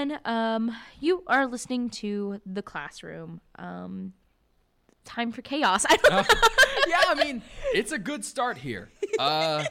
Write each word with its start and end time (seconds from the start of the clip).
everyone. 0.00 0.20
Um, 0.24 0.76
you 1.00 1.22
are 1.26 1.46
listening 1.46 1.90
to 1.90 2.40
the 2.46 2.62
classroom. 2.62 3.40
Um, 3.56 4.12
time 5.04 5.32
for 5.32 5.42
chaos. 5.42 5.84
I 5.88 5.96
don't 5.96 6.10
know. 6.12 6.24
yeah, 6.88 7.02
I 7.08 7.14
mean, 7.22 7.42
it's 7.74 7.92
a 7.92 7.98
good 7.98 8.24
start 8.24 8.58
here. 8.58 8.88
Uh, 9.18 9.62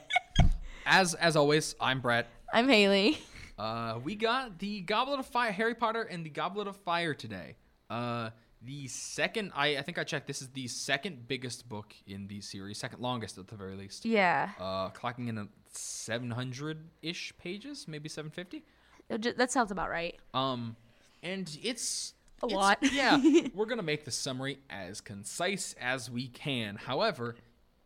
as 0.85 1.15
as 1.15 1.35
always, 1.35 1.73
I'm 1.81 2.01
Brett. 2.01 2.27
I'm 2.53 2.67
Haleigh. 2.67 3.17
Uh, 3.57 3.97
we 4.03 4.13
got 4.13 4.59
the 4.59 4.81
Goblet 4.81 5.17
of 5.19 5.25
Fire, 5.25 5.51
Harry 5.51 5.73
Potter 5.73 6.03
and 6.03 6.23
the 6.23 6.29
Goblet 6.29 6.67
of 6.67 6.75
Fire 6.75 7.15
today. 7.15 7.55
Uh, 7.89 8.29
the 8.61 8.87
second, 8.89 9.51
I, 9.55 9.77
I 9.77 9.81
think 9.81 9.97
I 9.97 10.03
checked. 10.03 10.27
This 10.27 10.43
is 10.43 10.49
the 10.49 10.67
second 10.67 11.27
biggest 11.27 11.67
book 11.67 11.95
in 12.05 12.27
the 12.27 12.41
series, 12.41 12.77
second 12.77 13.01
longest 13.01 13.39
at 13.39 13.47
the 13.47 13.55
very 13.55 13.75
least. 13.75 14.05
Yeah, 14.05 14.51
Uh, 14.59 14.89
clocking 14.91 15.29
in 15.29 15.39
at 15.39 15.47
700 15.71 16.77
ish 17.01 17.33
pages, 17.39 17.87
maybe 17.87 18.07
750. 18.07 18.63
It 19.09 19.21
ju- 19.21 19.33
that 19.37 19.51
sounds 19.51 19.71
about 19.71 19.89
right. 19.89 20.15
Um, 20.33 20.75
and 21.23 21.49
it's 21.63 22.13
A 22.41 22.45
it's- 22.45 22.55
lot. 22.55 22.77
yeah, 22.93 23.17
we're 23.53 23.65
gonna 23.65 23.81
make 23.83 24.05
the 24.05 24.11
summary 24.11 24.59
as 24.69 25.01
concise 25.01 25.75
as 25.81 26.09
we 26.09 26.27
can. 26.27 26.75
However, 26.75 27.35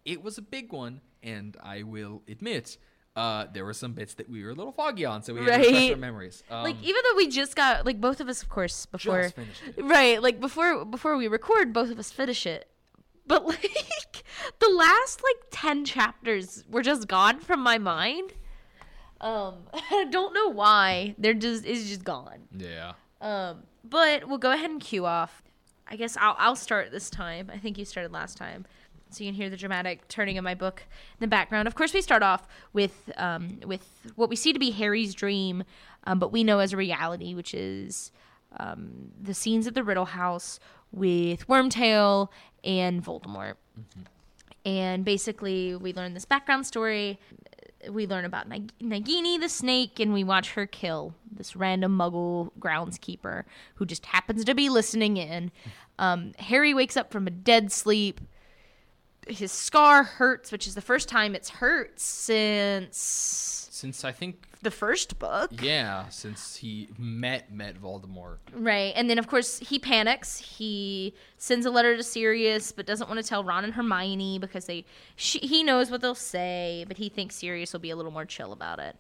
it 0.05 0.22
was 0.23 0.38
a 0.38 0.41
big 0.41 0.72
one, 0.73 1.02
and 1.22 1.55
I 1.64 1.84
will 1.84 2.22
admit, 2.28 2.78
uh, 3.16 3.45
there 3.54 3.64
were 3.64 3.73
some 3.73 3.94
bits 3.94 4.16
that 4.16 4.30
we 4.30 4.44
were 4.44 4.50
a 4.50 4.54
little 4.55 4.72
foggy 4.73 5.05
on, 5.05 5.22
so 5.23 5.34
we 5.34 5.41
had 5.45 5.62
to 5.62 5.67
refresh 5.70 5.91
our 5.91 5.98
memories. 5.98 6.44
Um, 6.50 6.64
like 6.64 6.76
even 6.84 7.02
though 7.09 7.16
we 7.16 7.28
just 7.30 7.55
got 7.55 7.86
like 7.86 8.02
both 8.02 8.20
of 8.20 8.28
us, 8.28 8.42
of 8.44 8.50
course, 8.50 8.86
before 8.88 9.22
just 9.23 9.36
right, 9.78 10.22
like 10.22 10.40
before 10.40 10.84
before 10.84 11.16
we 11.16 11.28
record, 11.28 11.72
both 11.73 11.90
of 11.92 12.00
us 12.00 12.12
finish 12.12 12.45
it. 12.45 12.67
But 13.26 13.45
like 13.48 14.23
the 14.59 14.67
last 14.70 15.22
like 15.23 15.48
ten 15.52 15.86
chapters 15.86 16.66
were 16.70 16.81
just 16.81 17.08
gone 17.08 17.40
from 17.40 17.62
my 17.62 17.78
mind. 17.78 18.34
Um, 19.23 19.55
I 19.73 20.05
don't 20.11 20.33
know 20.33 20.49
why. 20.49 21.16
They're 21.17 21.33
just 21.33 21.66
it's 21.66 21.88
just 21.88 22.03
gone. 22.03 22.47
Yeah. 22.55 22.93
Um, 23.21 23.63
but 23.83 24.27
we'll 24.27 24.38
go 24.38 24.52
ahead 24.52 24.69
and 24.69 24.81
cue 24.81 25.05
off. 25.05 25.41
I 25.88 25.95
guess 25.95 26.16
I'll 26.19 26.35
I'll 26.38 26.55
start 26.55 26.91
this 26.91 27.09
time. 27.09 27.49
I 27.51 27.57
think 27.57 27.77
you 27.77 27.85
started 27.85 28.11
last 28.11 28.38
time, 28.38 28.66
so 29.09 29.23
you 29.23 29.29
can 29.29 29.35
hear 29.35 29.49
the 29.49 29.57
dramatic 29.57 30.07
turning 30.09 30.38
of 30.38 30.44
my 30.44 30.55
book 30.55 30.83
in 30.89 31.23
the 31.23 31.27
background. 31.27 31.67
Of 31.67 31.75
course, 31.75 31.94
we 31.94 32.01
start 32.01 32.21
off 32.21 32.47
with 32.73 33.11
um, 33.17 33.59
with 33.66 33.88
what 34.16 34.29
we 34.29 34.35
see 34.35 34.53
to 34.53 34.59
be 34.59 34.71
Harry's 34.71 35.13
dream, 35.13 35.63
um, 36.03 36.19
but 36.19 36.31
we 36.31 36.44
know 36.44 36.59
as 36.59 36.73
a 36.73 36.77
reality, 36.77 37.33
which 37.33 37.53
is 37.53 38.11
um, 38.57 39.11
the 39.21 39.33
scenes 39.33 39.67
at 39.67 39.73
the 39.73 39.83
Riddle 39.83 40.05
House 40.05 40.59
with 40.91 41.47
Wormtail 41.47 42.29
and 42.63 43.03
Voldemort. 43.03 43.55
And 44.66 45.03
basically, 45.03 45.75
we 45.75 45.94
learn 45.94 46.13
this 46.13 46.25
background 46.25 46.66
story. 46.66 47.19
We 47.89 48.08
learn 48.08 48.26
about 48.26 48.48
Nag- 48.48 48.72
Nagini 48.81 49.39
the 49.39 49.50
snake, 49.50 50.00
and 50.00 50.14
we 50.14 50.23
watch 50.23 50.52
her 50.53 50.66
kill 50.66 51.16
this 51.31 51.56
random 51.56 51.98
muggle 51.98 52.52
groundskeeper 52.59 53.44
who 53.75 53.86
just 53.86 54.06
happens 54.06 54.45
to 54.45 54.56
be 54.56 54.70
listening 54.70 55.17
in. 55.17 55.52
Um, 56.00 56.34
Harry 56.40 56.73
wakes 56.73 56.98
up 56.98 57.12
from 57.12 57.28
a 57.28 57.31
dead 57.31 57.72
sleep. 57.72 58.22
His 59.28 59.52
scar 59.52 60.03
hurts, 60.03 60.52
which 60.52 60.67
is 60.67 60.75
the 60.75 60.81
first 60.81 61.08
time 61.08 61.34
it's 61.36 61.50
hurt 61.50 62.00
since 62.00 62.98
Since 63.72 64.03
I 64.03 64.12
think, 64.12 64.47
the 64.64 64.72
first 64.72 65.19
book. 65.19 65.52
yeah, 65.61 66.08
since 66.09 66.56
he 66.56 66.89
met 66.97 67.53
met 67.53 67.80
Voldemort. 67.80 68.38
Right. 68.53 68.94
And 68.95 69.09
then, 69.09 69.19
of 69.19 69.28
course, 69.28 69.59
he 69.59 69.78
panics. 69.80 70.39
He 70.39 71.14
sends 71.38 71.66
a 71.66 71.72
letter 71.72 71.95
to 71.95 72.03
Sirius, 72.03 72.72
but 72.72 72.86
doesn't 72.86 73.08
want 73.09 73.22
to 73.22 73.28
tell 73.28 73.44
Ron 73.44 73.64
and 73.64 73.73
Hermione 73.73 74.39
because 74.39 74.66
they 74.66 74.86
she, 75.16 75.39
he 75.39 75.64
knows 75.64 75.91
what 75.91 76.02
they'll 76.02 76.16
say, 76.16 76.86
but 76.88 76.97
he 76.97 77.09
thinks 77.09 77.36
Sirius 77.36 77.73
will 77.73 77.80
be 77.80 77.89
a 77.91 77.95
little 77.95 78.11
more 78.11 78.25
chill 78.25 78.52
about 78.53 78.80
it. 78.80 78.95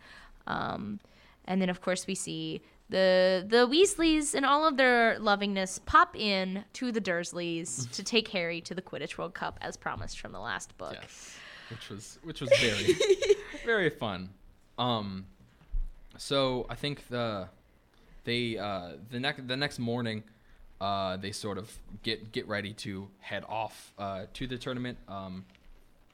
Um, 0.45 0.99
and 1.45 1.61
then, 1.61 1.69
of 1.69 1.81
course, 1.81 2.05
we 2.07 2.15
see 2.15 2.61
the 2.89 3.45
the 3.47 3.67
Weasleys 3.67 4.35
and 4.35 4.45
all 4.45 4.67
of 4.67 4.77
their 4.77 5.17
lovingness 5.19 5.79
pop 5.85 6.15
in 6.15 6.65
to 6.73 6.91
the 6.91 7.01
Dursleys 7.01 7.89
to 7.91 8.03
take 8.13 8.27
Harry 8.29 8.61
to 8.61 8.75
the 8.75 8.81
Quidditch 8.81 9.17
World 9.17 9.33
Cup 9.33 9.57
as 9.61 9.77
promised 9.77 10.19
from 10.19 10.31
the 10.31 10.39
last 10.39 10.77
book. 10.77 10.95
Yes, 11.01 11.37
which 11.69 11.89
was 11.89 12.19
which 12.23 12.41
was 12.41 12.51
very 12.59 12.95
very 13.65 13.89
fun. 13.89 14.29
Um, 14.77 15.25
so 16.17 16.65
I 16.69 16.75
think 16.75 17.07
the 17.09 17.47
they 18.23 18.57
uh, 18.57 18.91
the 19.09 19.19
next 19.19 19.47
the 19.47 19.57
next 19.57 19.79
morning, 19.79 20.23
uh, 20.79 21.17
they 21.17 21.31
sort 21.31 21.57
of 21.57 21.71
get 22.03 22.31
get 22.31 22.47
ready 22.47 22.73
to 22.73 23.07
head 23.19 23.43
off 23.47 23.93
uh, 23.97 24.25
to 24.33 24.47
the 24.47 24.57
tournament. 24.57 24.97
Um, 25.07 25.45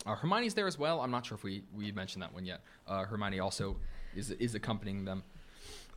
uh, 0.06 0.16
Hermione's 0.16 0.54
there 0.54 0.68
as 0.68 0.80
well. 0.80 1.02
I'm 1.02 1.12
not 1.12 1.26
sure 1.26 1.36
if 1.36 1.44
we 1.44 1.64
we 1.76 1.92
mentioned 1.92 2.24
that 2.24 2.34
one 2.34 2.46
yet. 2.46 2.62
Uh, 2.88 3.06
Hermione 3.06 3.40
also 3.40 3.78
is 4.16 4.32
is 4.32 4.56
accompanying 4.56 5.06
them, 5.06 5.24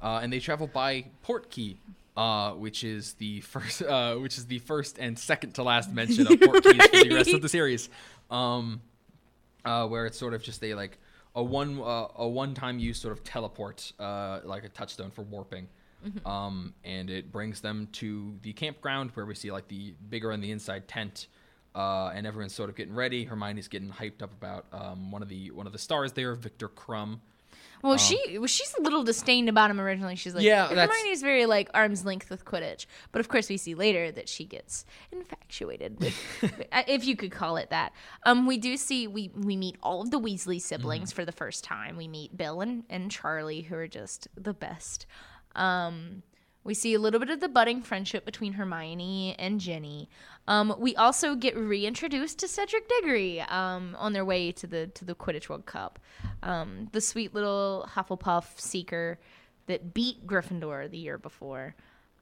uh, 0.02 0.20
and 0.22 0.32
they 0.32 0.40
travel 0.40 0.66
by 0.66 1.06
Portkey. 1.26 1.76
Uh, 2.14 2.50
which 2.52 2.84
is 2.84 3.14
the 3.14 3.40
first, 3.40 3.80
uh, 3.80 4.16
which 4.16 4.36
is 4.36 4.44
the 4.44 4.58
first 4.58 4.98
and 4.98 5.18
second 5.18 5.54
to 5.54 5.62
last 5.62 5.90
mention 5.90 6.26
of 6.26 6.34
Portkeys 6.34 6.82
for 6.90 7.08
the 7.08 7.14
rest 7.14 7.32
of 7.32 7.40
the 7.40 7.48
series. 7.58 7.88
Um, 8.30 8.82
uh, 9.64 9.86
where 9.86 10.04
it's 10.04 10.18
sort 10.18 10.34
of 10.34 10.42
just 10.42 10.62
a 10.62 10.74
like 10.74 10.98
a 11.34 11.42
one 11.42 11.80
uh, 11.80 12.08
a 12.16 12.28
one 12.28 12.54
time 12.54 12.78
use 12.78 13.00
sort 13.00 13.12
of 13.12 13.24
teleport, 13.24 13.92
uh, 13.98 14.40
like 14.44 14.64
a 14.64 14.68
touchstone 14.68 15.10
for 15.10 15.22
warping. 15.22 15.68
Um, 16.26 16.74
and 16.84 17.08
it 17.10 17.30
brings 17.30 17.60
them 17.60 17.88
to 17.92 18.34
the 18.42 18.52
campground 18.52 19.10
where 19.14 19.24
we 19.24 19.36
see 19.36 19.52
like 19.52 19.68
the 19.68 19.94
bigger 20.10 20.32
on 20.32 20.40
the 20.40 20.50
inside 20.50 20.88
tent, 20.88 21.28
uh, 21.76 22.08
and 22.08 22.26
everyone's 22.26 22.54
sort 22.54 22.70
of 22.70 22.76
getting 22.76 22.94
ready. 22.94 23.24
Hermione's 23.24 23.68
getting 23.68 23.90
hyped 23.90 24.20
up 24.20 24.32
about 24.32 24.66
um, 24.72 25.12
one 25.12 25.22
of 25.22 25.28
the 25.28 25.52
one 25.52 25.66
of 25.66 25.72
the 25.72 25.78
stars 25.78 26.12
there, 26.12 26.34
Viktor 26.34 26.68
Krum. 26.68 27.20
Well, 27.82 27.98
she 27.98 28.38
well, 28.38 28.46
she's 28.46 28.72
a 28.78 28.82
little 28.82 29.02
disdained 29.02 29.48
about 29.48 29.70
him 29.70 29.80
originally. 29.80 30.14
She's 30.14 30.34
like, 30.34 30.44
Yeah, 30.44 30.68
Hermione's 30.68 31.20
very 31.20 31.46
like 31.46 31.68
arm's 31.74 32.04
length 32.04 32.30
with 32.30 32.44
Quidditch, 32.44 32.86
but 33.10 33.20
of 33.20 33.28
course 33.28 33.48
we 33.48 33.56
see 33.56 33.74
later 33.74 34.12
that 34.12 34.28
she 34.28 34.44
gets 34.44 34.84
infatuated 35.10 35.98
with, 36.00 36.14
if 36.86 37.04
you 37.04 37.16
could 37.16 37.32
call 37.32 37.56
it 37.56 37.70
that. 37.70 37.92
Um, 38.24 38.46
we 38.46 38.56
do 38.56 38.76
see 38.76 39.08
we 39.08 39.30
we 39.34 39.56
meet 39.56 39.76
all 39.82 40.00
of 40.02 40.10
the 40.10 40.20
Weasley 40.20 40.60
siblings 40.60 41.10
for 41.12 41.24
the 41.24 41.32
first 41.32 41.64
time. 41.64 41.96
We 41.96 42.06
meet 42.06 42.36
Bill 42.36 42.60
and 42.60 42.84
and 42.88 43.10
Charlie, 43.10 43.62
who 43.62 43.74
are 43.74 43.88
just 43.88 44.28
the 44.36 44.54
best. 44.54 45.06
Um, 45.56 46.22
we 46.64 46.74
see 46.74 46.94
a 46.94 46.98
little 46.98 47.18
bit 47.18 47.30
of 47.30 47.40
the 47.40 47.48
budding 47.48 47.82
friendship 47.82 48.24
between 48.24 48.54
Hermione 48.54 49.34
and 49.38 49.60
Ginny. 49.60 50.08
Um, 50.46 50.74
we 50.78 50.94
also 50.96 51.34
get 51.34 51.56
reintroduced 51.56 52.38
to 52.38 52.48
Cedric 52.48 52.88
Diggory 52.88 53.40
um, 53.42 53.96
on 53.98 54.12
their 54.12 54.24
way 54.24 54.52
to 54.52 54.66
the 54.66 54.86
to 54.88 55.04
the 55.04 55.14
Quidditch 55.14 55.48
World 55.48 55.66
Cup. 55.66 55.98
Um, 56.42 56.88
the 56.92 57.00
sweet 57.00 57.34
little 57.34 57.88
Hufflepuff 57.94 58.58
seeker 58.60 59.18
that 59.66 59.94
beat 59.94 60.26
Gryffindor 60.26 60.90
the 60.90 60.98
year 60.98 61.18
before. 61.18 61.74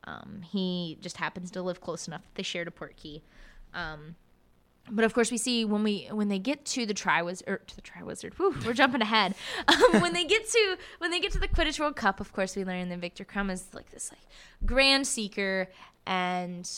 Um, 0.04 0.42
he 0.50 0.98
just 1.00 1.18
happens 1.18 1.50
to 1.52 1.62
live 1.62 1.80
close 1.80 2.08
enough 2.08 2.22
that 2.22 2.34
they 2.34 2.42
shared 2.42 2.68
a 2.68 2.70
port 2.70 2.96
key. 2.96 3.22
But 4.90 5.04
of 5.04 5.14
course, 5.14 5.30
we 5.30 5.38
see 5.38 5.64
when 5.64 5.82
we 5.82 6.08
when 6.10 6.28
they 6.28 6.38
get 6.38 6.64
to 6.66 6.84
the 6.86 6.94
Triwizard 6.94 7.48
or 7.48 7.58
to 7.58 7.76
the 7.76 7.82
Triwizard. 7.82 8.34
Whew, 8.34 8.54
we're 8.64 8.72
jumping 8.72 9.02
ahead. 9.02 9.34
Um, 9.68 10.00
when 10.00 10.12
they 10.12 10.24
get 10.24 10.48
to 10.48 10.76
when 10.98 11.10
they 11.10 11.20
get 11.20 11.32
to 11.32 11.38
the 11.38 11.48
Quidditch 11.48 11.78
World 11.78 11.96
Cup, 11.96 12.20
of 12.20 12.32
course, 12.32 12.56
we 12.56 12.64
learn 12.64 12.88
that 12.88 12.98
Viktor 12.98 13.24
Krum 13.24 13.50
is 13.50 13.68
like 13.72 13.90
this 13.90 14.10
like 14.10 14.20
grand 14.66 15.06
seeker, 15.06 15.68
and 16.06 16.68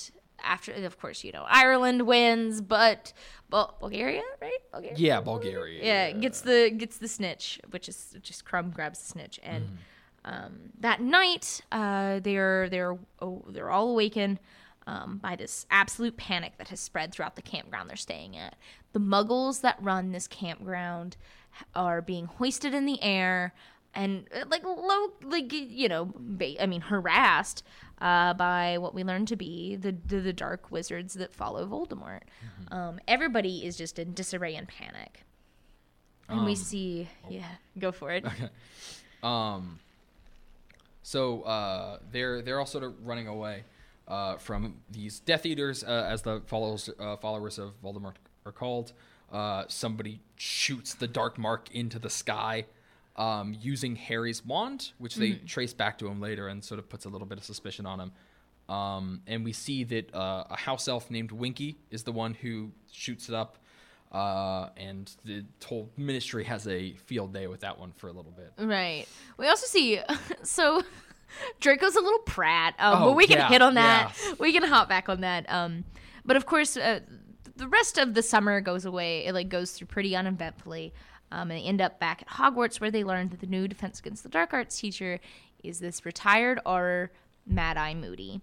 after 0.45 0.73
of 0.73 0.99
course 1.01 1.25
you 1.25 1.33
know 1.33 1.45
Ireland 1.49 2.03
wins, 2.03 2.61
but 2.61 3.13
Bul- 3.49 3.75
Bulgaria, 3.81 4.23
right? 4.41 4.59
Bulgaria. 4.73 4.97
Yeah, 4.97 5.21
Bulgaria. 5.21 5.85
Yeah, 5.85 6.11
gets 6.13 6.43
the 6.43 6.71
gets 6.71 6.99
the 6.99 7.09
snitch, 7.09 7.61
which 7.71 7.89
is 7.89 8.17
just 8.23 8.45
Krum 8.45 8.73
grabs 8.75 8.99
the 9.01 9.07
snitch, 9.07 9.41
and 9.43 9.79
um, 10.25 10.53
that 10.81 11.01
night 11.01 11.63
uh, 11.73 12.21
they're 12.21 12.69
they're 12.69 12.97
oh, 13.21 13.45
they're 13.49 13.71
all 13.71 13.91
awakened 13.91 14.39
um, 14.87 15.19
by 15.23 15.37
this 15.37 15.67
absolute 15.71 16.17
panic 16.17 16.55
that 16.59 16.69
has 16.69 16.81
spread 16.81 17.13
throughout 17.13 17.37
the 17.37 17.43
campground 17.43 17.89
they're 17.89 17.97
staying 17.97 18.37
at. 18.37 18.57
The 18.93 19.01
Muggles 19.01 19.61
that 19.63 19.77
run 19.81 20.13
this 20.13 20.27
campground 20.27 21.17
are 21.75 22.01
being 22.03 22.27
hoisted 22.27 22.75
in 22.75 22.87
the 22.87 23.03
air 23.03 23.55
and 23.95 24.27
uh, 24.35 24.45
like 24.49 24.65
low, 24.65 25.13
like 25.23 25.53
you 25.53 25.89
know, 25.89 26.13
ba- 26.17 26.61
I 26.63 26.67
mean 26.67 26.81
harassed 26.81 27.63
uh, 28.01 28.33
by 28.35 28.79
what 28.79 28.95
we 28.95 29.05
learn 29.05 29.27
to 29.27 29.37
be 29.37 29.77
the, 29.77 29.95
the 30.07 30.21
the 30.21 30.33
dark 30.33 30.71
wizards 30.71 31.15
that 31.15 31.35
follow 31.35 31.67
Voldemort. 31.67 32.21
Um, 32.71 32.99
everybody 33.07 33.67
is 33.67 33.77
just 33.77 33.99
in 33.99 34.15
disarray 34.15 34.55
and 34.57 34.67
panic. 34.67 35.25
And 36.29 36.47
we 36.47 36.53
Um, 36.53 36.57
see, 36.57 37.09
yeah, 37.29 37.45
go 37.79 37.93
for 37.93 38.11
it. 38.11 38.25
okay. 38.25 38.49
Um, 39.23 39.79
so 41.03 41.43
uh, 41.43 41.99
they're 42.11 42.41
they're 42.43 42.59
all 42.59 42.67
sort 42.67 42.85
of 42.85 42.95
running 43.07 43.27
away 43.29 43.65
uh, 44.13 44.37
from 44.37 44.75
these 44.91 45.21
Death 45.21 45.47
Eaters, 45.47 45.83
uh, 45.83 46.07
as 46.09 46.21
the 46.21 46.43
followers 46.47 46.91
uh, 46.99 47.17
followers 47.17 47.59
of 47.59 47.73
Voldemort 47.83 48.17
are 48.45 48.53
called. 48.53 48.93
Uh, 49.33 49.65
somebody 49.69 50.21
shoots 50.37 50.93
the 50.93 51.09
Dark 51.09 51.39
Mark 51.39 51.71
into 51.75 51.99
the 51.99 52.11
sky 52.11 52.67
um, 53.17 53.57
using 53.59 53.97
Harry's 53.97 54.45
wand, 54.45 54.93
which 54.99 55.17
they 55.17 55.33
trace 55.47 55.73
back 55.73 55.99
to 55.99 56.07
him 56.09 56.21
later, 56.21 56.49
and 56.49 56.63
sort 56.63 56.79
of 56.79 56.91
puts 56.91 57.07
a 57.07 57.09
little 57.09 57.27
bit 57.27 57.39
of 57.39 57.45
suspicion 57.45 57.87
on 57.87 58.01
him. 58.01 58.13
Um, 58.69 59.23
and 59.27 59.45
we 59.45 59.55
see 59.55 59.85
that 59.85 60.15
uh, 60.15 60.45
a 60.51 60.57
house 60.57 60.89
elf 60.89 61.11
named 61.11 61.33
Winky 61.33 61.79
is 61.91 62.03
the 62.03 62.13
one 62.13 62.35
who 62.35 62.71
shoots 62.91 63.31
it 63.31 63.35
up. 63.35 63.57
Uh, 64.13 64.69
and 64.77 65.11
the 65.25 65.43
whole 65.65 65.89
ministry 65.97 66.45
has 66.45 66.69
a 66.69 66.93
field 67.07 67.33
day 67.33 67.47
with 67.47 67.61
that 67.61 67.79
one 67.79 67.93
for 67.93 68.09
a 68.09 68.13
little 68.13 68.33
bit. 68.33 68.53
Right. 68.59 69.07
We 69.39 69.49
also 69.49 69.67
see 69.67 70.01
so 70.43 70.83
Draco's 71.61 71.97
a 71.97 72.01
little 72.01 72.19
prat, 72.21 72.75
um, 72.79 73.03
Oh, 73.03 73.07
but 73.11 73.17
we 73.17 73.27
can 73.27 73.39
yeah, 73.39 73.49
hit 73.49 73.63
on 73.63 73.75
that. 73.75 74.13
yes. 74.17 74.39
We 74.39 74.53
can 74.53 74.63
hop 74.63 74.89
back 74.89 75.09
on 75.09 75.21
that. 75.23 75.49
Um, 75.51 75.85
but 76.25 76.37
of 76.37 76.47
course, 76.47 76.77
uh, 76.77 77.01
the 77.57 77.69
rest 77.69 77.99
of 77.99 78.15
the 78.15 78.23
summer 78.23 78.61
goes 78.61 78.85
away. 78.85 79.27
It 79.27 79.33
like 79.35 79.49
goes 79.49 79.73
through 79.73 79.89
pretty 79.89 80.15
uneventfully, 80.17 80.93
um, 81.31 81.51
and 81.51 81.53
they 81.53 81.65
end 81.65 81.81
up 81.81 81.99
back 82.01 82.23
at 82.23 82.29
Hogwarts, 82.29 82.81
where 82.81 82.91
they 82.91 83.05
learn 83.05 83.29
that 83.31 83.41
the 83.41 83.47
new 83.47 83.69
Defense 83.69 83.99
Against 84.01 84.23
the 84.23 84.29
Dark 84.29 84.53
Arts 84.55 84.79
teacher 84.79 85.21
is 85.63 85.79
this 85.81 86.05
retired 86.05 86.61
Auror 86.67 87.09
Mad 87.47 87.77
Eye 87.77 87.95
Moody. 87.95 88.41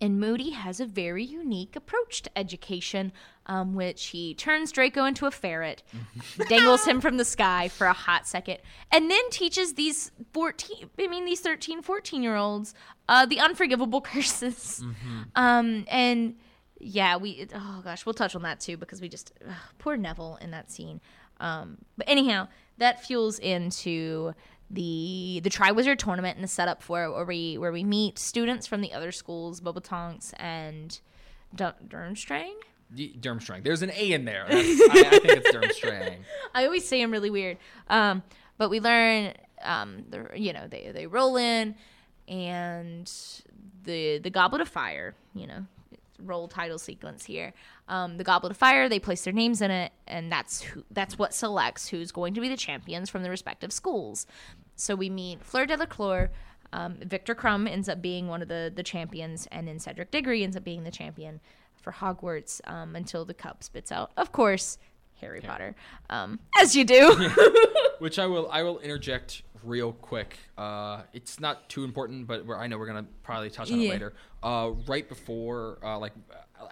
And 0.00 0.20
Moody 0.20 0.50
has 0.50 0.78
a 0.78 0.86
very 0.86 1.24
unique 1.24 1.74
approach 1.74 2.22
to 2.22 2.38
education, 2.38 3.12
um, 3.46 3.74
which 3.74 4.06
he 4.06 4.34
turns 4.34 4.70
Draco 4.70 5.04
into 5.04 5.26
a 5.26 5.30
ferret, 5.30 5.82
dangles 6.48 6.84
him 6.84 7.00
from 7.00 7.16
the 7.16 7.24
sky 7.24 7.68
for 7.68 7.86
a 7.86 7.92
hot 7.92 8.26
second, 8.26 8.58
and 8.92 9.10
then 9.10 9.30
teaches 9.30 9.74
these 9.74 10.10
14, 10.34 10.90
I 10.98 11.06
mean, 11.06 11.24
these 11.24 11.40
13, 11.40 11.80
14 11.82 12.22
year 12.22 12.36
olds 12.36 12.74
uh, 13.08 13.26
the 13.26 13.40
unforgivable 13.40 14.00
curses. 14.02 14.84
Um, 15.34 15.84
and 15.88 16.36
yeah, 16.78 17.16
we, 17.16 17.46
oh 17.54 17.80
gosh, 17.82 18.04
we'll 18.04 18.14
touch 18.14 18.34
on 18.34 18.42
that 18.42 18.60
too 18.60 18.76
because 18.76 19.00
we 19.00 19.08
just, 19.08 19.32
ugh, 19.46 19.54
poor 19.78 19.96
Neville 19.96 20.38
in 20.40 20.50
that 20.50 20.70
scene. 20.70 21.00
Um, 21.40 21.78
but 21.96 22.08
anyhow, 22.08 22.48
that 22.78 23.04
fuels 23.04 23.38
into 23.38 24.34
the 24.70 25.40
the 25.42 25.50
Triwizard 25.50 25.98
tournament 25.98 26.36
and 26.36 26.44
the 26.44 26.48
setup 26.48 26.82
for 26.82 27.04
it, 27.04 27.10
where 27.12 27.24
we 27.24 27.58
where 27.58 27.72
we 27.72 27.84
meet 27.84 28.18
students 28.18 28.66
from 28.66 28.80
the 28.80 28.92
other 28.92 29.12
schools, 29.12 29.60
Beauxbatons 29.60 30.32
and 30.38 30.98
Dur- 31.54 31.74
Durmstrang. 31.86 32.54
Durmstrang. 32.94 33.64
There's 33.64 33.82
an 33.82 33.90
A 33.96 34.12
in 34.12 34.24
there. 34.24 34.46
I, 34.50 34.52
I 34.52 35.18
think 35.18 35.24
it's 35.44 35.50
Durmstrang. 35.50 36.18
I 36.54 36.64
always 36.64 36.86
say 36.86 37.02
I'm 37.02 37.10
really 37.10 37.30
weird. 37.30 37.58
Um, 37.88 38.22
but 38.58 38.70
we 38.70 38.80
learn, 38.80 39.34
um, 39.62 40.04
the, 40.08 40.28
you 40.34 40.52
know, 40.52 40.66
they 40.68 40.90
they 40.92 41.06
roll 41.06 41.36
in, 41.36 41.74
and 42.28 43.10
the 43.84 44.18
the 44.18 44.30
Goblet 44.30 44.60
of 44.60 44.68
Fire, 44.68 45.14
you 45.34 45.46
know, 45.46 45.66
roll 46.18 46.48
title 46.48 46.78
sequence 46.78 47.24
here. 47.24 47.52
Um, 47.88 48.16
the 48.16 48.24
Goblet 48.24 48.52
of 48.52 48.56
Fire, 48.56 48.88
they 48.88 48.98
place 48.98 49.24
their 49.24 49.32
names 49.32 49.60
in 49.60 49.70
it, 49.70 49.92
and 50.06 50.30
that's 50.30 50.62
who 50.62 50.84
that's 50.90 51.18
what 51.18 51.34
selects 51.34 51.88
who's 51.88 52.12
going 52.12 52.34
to 52.34 52.40
be 52.40 52.48
the 52.48 52.56
champions 52.56 53.10
from 53.10 53.22
the 53.22 53.30
respective 53.30 53.72
schools. 53.72 54.26
So 54.76 54.94
we 54.94 55.10
meet 55.10 55.44
Fleur 55.44 55.66
Delacour. 55.66 56.30
Um, 56.72 56.96
Viktor 57.00 57.34
Krum 57.34 57.68
ends 57.70 57.88
up 57.88 58.02
being 58.02 58.28
one 58.28 58.42
of 58.42 58.48
the 58.48 58.72
the 58.74 58.82
champions, 58.82 59.46
and 59.50 59.68
then 59.68 59.78
Cedric 59.78 60.10
Diggory 60.10 60.42
ends 60.42 60.56
up 60.56 60.64
being 60.64 60.84
the 60.84 60.90
champion 60.90 61.40
for 61.80 61.92
Hogwarts 61.92 62.60
um, 62.68 62.96
until 62.96 63.24
the 63.24 63.34
cup 63.34 63.62
spits 63.62 63.92
out, 63.92 64.10
of 64.16 64.32
course, 64.32 64.76
Harry 65.20 65.40
Potter, 65.40 65.76
um, 66.10 66.40
as 66.60 66.74
you 66.74 66.84
do. 66.84 67.30
Which 67.98 68.18
I 68.18 68.26
will 68.26 68.50
I 68.50 68.62
will 68.62 68.78
interject 68.80 69.42
real 69.66 69.92
quick. 69.92 70.38
Uh, 70.56 71.02
it's 71.12 71.40
not 71.40 71.68
too 71.68 71.84
important, 71.84 72.26
but 72.26 72.46
we're, 72.46 72.56
I 72.56 72.66
know 72.66 72.78
we're 72.78 72.86
gonna 72.86 73.06
probably 73.22 73.50
touch 73.50 73.72
on 73.72 73.80
it 73.80 73.90
later. 73.90 74.14
Uh, 74.42 74.70
right 74.86 75.08
before, 75.08 75.78
uh, 75.82 75.98
like 75.98 76.12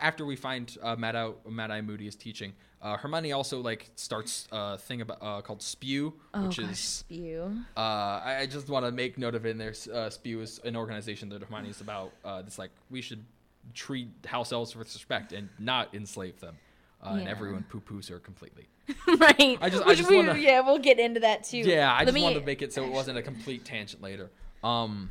after 0.00 0.24
we 0.24 0.36
find 0.36 0.76
uh, 0.82 0.96
Mad 0.96 1.16
Eye, 1.16 1.30
Mad 1.48 1.70
Eye 1.70 1.80
Moody 1.80 2.06
is 2.06 2.16
teaching, 2.16 2.52
uh, 2.84 2.96
Hermione 2.96 3.32
also 3.32 3.60
like 3.60 3.90
starts 3.96 4.46
a 4.52 4.76
thing 4.78 5.00
about 5.00 5.18
uh, 5.20 5.40
called 5.40 5.62
Spew, 5.62 6.06
which 6.06 6.14
oh, 6.34 6.42
gosh, 6.42 6.58
is 6.58 6.78
spew. 6.78 7.50
uh, 7.76 7.80
I, 7.80 8.38
I 8.40 8.46
just 8.46 8.68
want 8.68 8.84
to 8.84 8.92
make 8.92 9.16
note 9.16 9.34
of 9.34 9.46
it 9.46 9.50
in 9.50 9.58
there. 9.58 9.74
Uh, 9.92 10.10
Spew 10.10 10.40
is 10.40 10.60
an 10.64 10.76
organization 10.76 11.30
that 11.30 11.42
Hermione 11.42 11.70
is 11.70 11.80
about. 11.80 12.12
Uh, 12.24 12.42
it's 12.46 12.58
like 12.58 12.70
we 12.90 13.00
should 13.00 13.24
treat 13.72 14.08
house 14.26 14.52
elves 14.52 14.76
with 14.76 14.92
respect 14.92 15.32
and 15.32 15.48
not 15.58 15.94
enslave 15.94 16.38
them. 16.40 16.56
Uh, 17.04 17.16
And 17.18 17.28
everyone 17.28 17.64
poo 17.64 17.80
poos 17.80 18.08
her 18.08 18.18
completely. 18.18 18.66
right. 19.18 19.58
I 19.60 19.68
just- 19.70 19.84
I 19.84 19.94
just 19.94 20.08
we- 20.08 20.16
wanna- 20.16 20.38
yeah, 20.38 20.60
we'll 20.60 20.78
get 20.78 20.98
into 20.98 21.20
that 21.20 21.44
too. 21.44 21.58
Yeah, 21.58 21.92
I 21.92 21.98
Let 21.98 22.04
just 22.06 22.14
me- 22.14 22.22
wanted 22.22 22.40
to 22.40 22.46
make 22.46 22.62
it 22.62 22.72
so 22.72 22.82
it 22.84 22.90
wasn't 22.90 23.18
a 23.18 23.22
complete 23.22 23.64
tangent 23.64 24.02
later. 24.02 24.30
Um. 24.62 25.10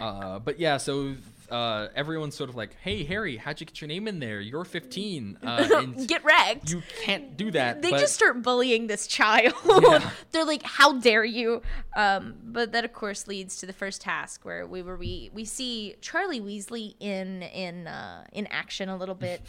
Uh, 0.00 0.40
but 0.40 0.58
yeah, 0.58 0.76
so 0.76 1.14
uh, 1.50 1.86
everyone's 1.94 2.34
sort 2.34 2.50
of 2.50 2.56
like, 2.56 2.74
"Hey, 2.80 3.04
Harry, 3.04 3.36
how'd 3.36 3.60
you 3.60 3.66
get 3.66 3.80
your 3.80 3.86
name 3.86 4.08
in 4.08 4.18
there? 4.18 4.40
You're 4.40 4.64
15, 4.64 5.38
uh, 5.42 5.82
get 6.08 6.24
wrecked. 6.24 6.70
you 6.70 6.82
can't 7.02 7.36
do 7.36 7.52
that." 7.52 7.80
they 7.80 7.90
but- 7.92 8.00
just 8.00 8.14
start 8.14 8.42
bullying 8.42 8.88
this 8.88 9.06
child. 9.06 9.54
Yeah. 9.64 10.10
They're 10.32 10.44
like, 10.44 10.62
"How 10.64 10.94
dare 10.98 11.24
you!" 11.24 11.62
Um, 11.94 12.34
but 12.42 12.72
that, 12.72 12.84
of 12.84 12.92
course, 12.92 13.28
leads 13.28 13.56
to 13.58 13.66
the 13.66 13.72
first 13.72 14.00
task 14.02 14.44
where 14.44 14.66
we 14.66 14.82
were 14.82 14.96
we 14.96 15.30
we 15.32 15.44
see 15.44 15.94
Charlie 16.00 16.40
Weasley 16.40 16.96
in 16.98 17.42
in 17.42 17.86
uh, 17.86 18.24
in 18.32 18.48
action 18.48 18.88
a 18.88 18.96
little 18.96 19.14
bit. 19.14 19.42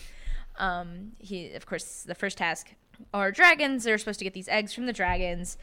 Um, 0.58 1.14
he, 1.20 1.52
of 1.54 1.66
course, 1.66 2.04
the 2.04 2.16
first 2.16 2.38
task 2.38 2.74
are 3.14 3.32
dragons. 3.32 3.84
They're 3.84 3.98
supposed 3.98 4.20
to 4.20 4.26
get 4.26 4.34
these 4.34 4.48
eggs 4.48 4.74
from 4.74 4.86
the 4.86 4.94
dragons, 4.94 5.58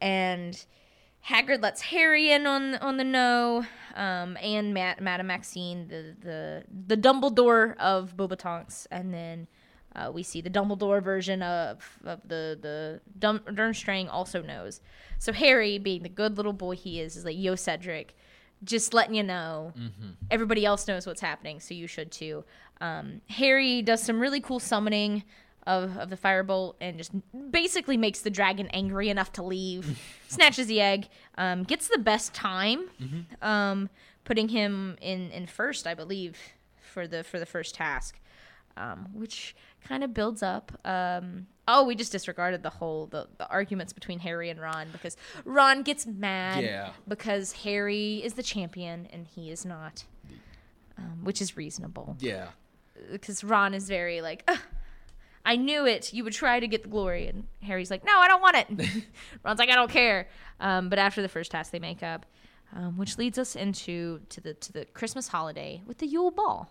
and 0.00 0.64
Hagrid 1.28 1.62
lets 1.62 1.80
Harry 1.82 2.30
in 2.30 2.46
on 2.46 2.74
on 2.76 2.96
the 2.96 3.04
know, 3.04 3.64
um, 3.94 4.36
and 4.42 4.74
Matt, 4.74 5.00
Madame 5.00 5.28
Maxime, 5.28 5.88
the 5.88 6.14
the 6.20 6.64
the 6.86 6.96
Dumbledore 6.96 7.76
of 7.78 8.16
Beauxbatons, 8.16 8.86
and 8.90 9.14
then 9.14 9.46
uh, 9.96 10.10
we 10.12 10.22
see 10.22 10.40
the 10.40 10.50
Dumbledore 10.50 11.02
version 11.02 11.42
of 11.42 11.98
of 12.04 12.20
the 12.28 12.58
the 12.60 13.00
Dum- 13.18 13.40
Durmstrang 13.46 14.08
also 14.10 14.42
knows. 14.42 14.80
So 15.18 15.32
Harry, 15.32 15.78
being 15.78 16.02
the 16.02 16.08
good 16.10 16.36
little 16.36 16.52
boy 16.52 16.74
he 16.76 17.00
is, 17.00 17.16
is 17.16 17.24
like, 17.24 17.38
"Yo, 17.38 17.54
Cedric, 17.54 18.14
just 18.62 18.92
letting 18.92 19.14
you 19.14 19.22
know. 19.22 19.72
Everybody 20.30 20.66
else 20.66 20.86
knows 20.86 21.06
what's 21.06 21.20
happening, 21.22 21.60
so 21.60 21.72
you 21.72 21.86
should 21.86 22.10
too." 22.12 22.44
Um, 22.80 23.20
Harry 23.28 23.82
does 23.82 24.02
some 24.02 24.20
really 24.20 24.40
cool 24.40 24.58
summoning 24.60 25.22
of, 25.66 25.96
of 25.96 26.10
the 26.10 26.16
firebolt 26.16 26.74
and 26.80 26.98
just 26.98 27.12
basically 27.50 27.96
makes 27.96 28.20
the 28.20 28.30
dragon 28.30 28.68
angry 28.68 29.08
enough 29.08 29.32
to 29.34 29.42
leave, 29.42 29.98
snatches 30.28 30.66
the 30.66 30.80
egg, 30.80 31.08
um, 31.38 31.62
gets 31.62 31.88
the 31.88 31.98
best 31.98 32.34
time, 32.34 32.86
um, 33.40 33.88
putting 34.24 34.48
him 34.50 34.96
in, 35.00 35.30
in 35.30 35.46
first, 35.46 35.86
I 35.86 35.94
believe, 35.94 36.36
for 36.92 37.06
the 37.08 37.24
for 37.24 37.38
the 37.38 37.46
first 37.46 37.74
task, 37.74 38.20
um, 38.76 39.08
which 39.14 39.56
kind 39.86 40.04
of 40.04 40.12
builds 40.12 40.42
up. 40.42 40.70
Um, 40.84 41.46
oh, 41.66 41.84
we 41.84 41.94
just 41.94 42.12
disregarded 42.12 42.62
the 42.62 42.70
whole 42.70 43.06
the, 43.06 43.26
the 43.38 43.48
arguments 43.48 43.92
between 43.94 44.18
Harry 44.18 44.50
and 44.50 44.60
Ron 44.60 44.88
because 44.92 45.16
Ron 45.46 45.82
gets 45.82 46.06
mad 46.06 46.62
Yeah. 46.62 46.90
because 47.08 47.52
Harry 47.52 48.16
is 48.22 48.34
the 48.34 48.42
champion 48.42 49.08
and 49.12 49.26
he 49.26 49.50
is 49.50 49.64
not, 49.64 50.04
um, 50.98 51.20
which 51.24 51.40
is 51.40 51.56
reasonable 51.56 52.16
Yeah. 52.20 52.48
Because 53.12 53.42
Ron 53.44 53.74
is 53.74 53.88
very 53.88 54.20
like, 54.22 54.44
"Ugh, 54.48 54.58
I 55.44 55.56
knew 55.56 55.86
it. 55.86 56.12
You 56.12 56.24
would 56.24 56.32
try 56.32 56.60
to 56.60 56.66
get 56.68 56.82
the 56.82 56.88
glory, 56.88 57.26
and 57.26 57.46
Harry's 57.62 57.90
like, 57.90 58.04
No, 58.04 58.12
I 58.18 58.28
don't 58.28 58.40
want 58.40 58.56
it. 58.56 59.04
Ron's 59.44 59.58
like, 59.58 59.68
I 59.70 59.74
don't 59.74 59.90
care. 59.90 60.28
Um, 60.60 60.88
but 60.88 60.98
after 60.98 61.20
the 61.22 61.28
first 61.28 61.50
task, 61.50 61.70
they 61.72 61.78
make 61.78 62.02
up, 62.02 62.24
um, 62.74 62.96
which 62.96 63.18
leads 63.18 63.38
us 63.38 63.54
into 63.56 64.20
to 64.30 64.40
the 64.40 64.54
to 64.54 64.72
the 64.72 64.84
Christmas 64.86 65.28
holiday 65.28 65.82
with 65.86 65.98
the 65.98 66.06
Yule 66.06 66.30
Ball. 66.30 66.70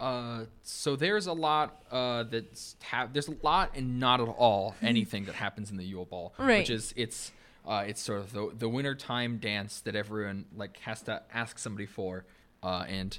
Uh, 0.00 0.44
so 0.62 0.94
there's 0.94 1.26
a 1.26 1.32
lot 1.32 1.82
uh, 1.90 2.22
that's 2.24 2.76
ha- 2.84 3.08
there's 3.12 3.26
a 3.28 3.34
lot 3.42 3.72
and 3.74 3.98
not 3.98 4.20
at 4.20 4.28
all 4.28 4.76
anything 4.82 5.24
that 5.24 5.34
happens 5.34 5.70
in 5.70 5.76
the 5.76 5.84
Yule 5.84 6.04
Ball, 6.04 6.32
Right. 6.38 6.58
which 6.58 6.70
is 6.70 6.92
it's 6.96 7.32
uh, 7.66 7.84
it's 7.86 8.00
sort 8.00 8.20
of 8.20 8.32
the 8.32 8.50
the 8.56 8.68
wintertime 8.68 9.38
dance 9.38 9.80
that 9.80 9.96
everyone 9.96 10.44
like 10.54 10.78
has 10.80 11.02
to 11.02 11.22
ask 11.32 11.58
somebody 11.58 11.86
for, 11.86 12.24
uh, 12.62 12.84
and 12.88 13.18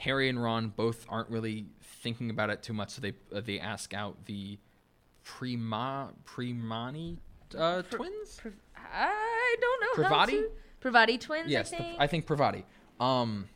Harry 0.00 0.28
and 0.30 0.42
Ron 0.42 0.68
both 0.74 1.04
aren't 1.08 1.28
really 1.30 1.66
thinking 2.02 2.30
about 2.30 2.48
it 2.50 2.62
too 2.62 2.72
much, 2.72 2.90
so 2.90 3.00
they 3.02 3.12
uh, 3.34 3.40
they 3.40 3.60
ask 3.60 3.92
out 3.94 4.24
the 4.26 4.58
Prima 5.24 6.10
Primani 6.24 7.18
uh, 7.56 7.82
twins. 7.82 8.38
Pri- 8.40 8.52
I 8.76 9.56
don't 9.60 9.80
know. 9.82 10.08
Pravati? 10.08 10.44
Pravati 10.82 11.20
twins. 11.20 11.50
yes, 11.50 11.72
I 11.72 11.76
the- 11.76 11.82
think. 11.84 11.96
I 12.00 12.06
think 12.06 12.26
Pravati. 12.26 12.62
Um, 12.98 13.46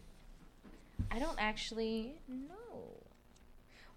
I 1.10 1.18
don't 1.18 1.36
actually 1.38 2.14
know. 2.28 2.50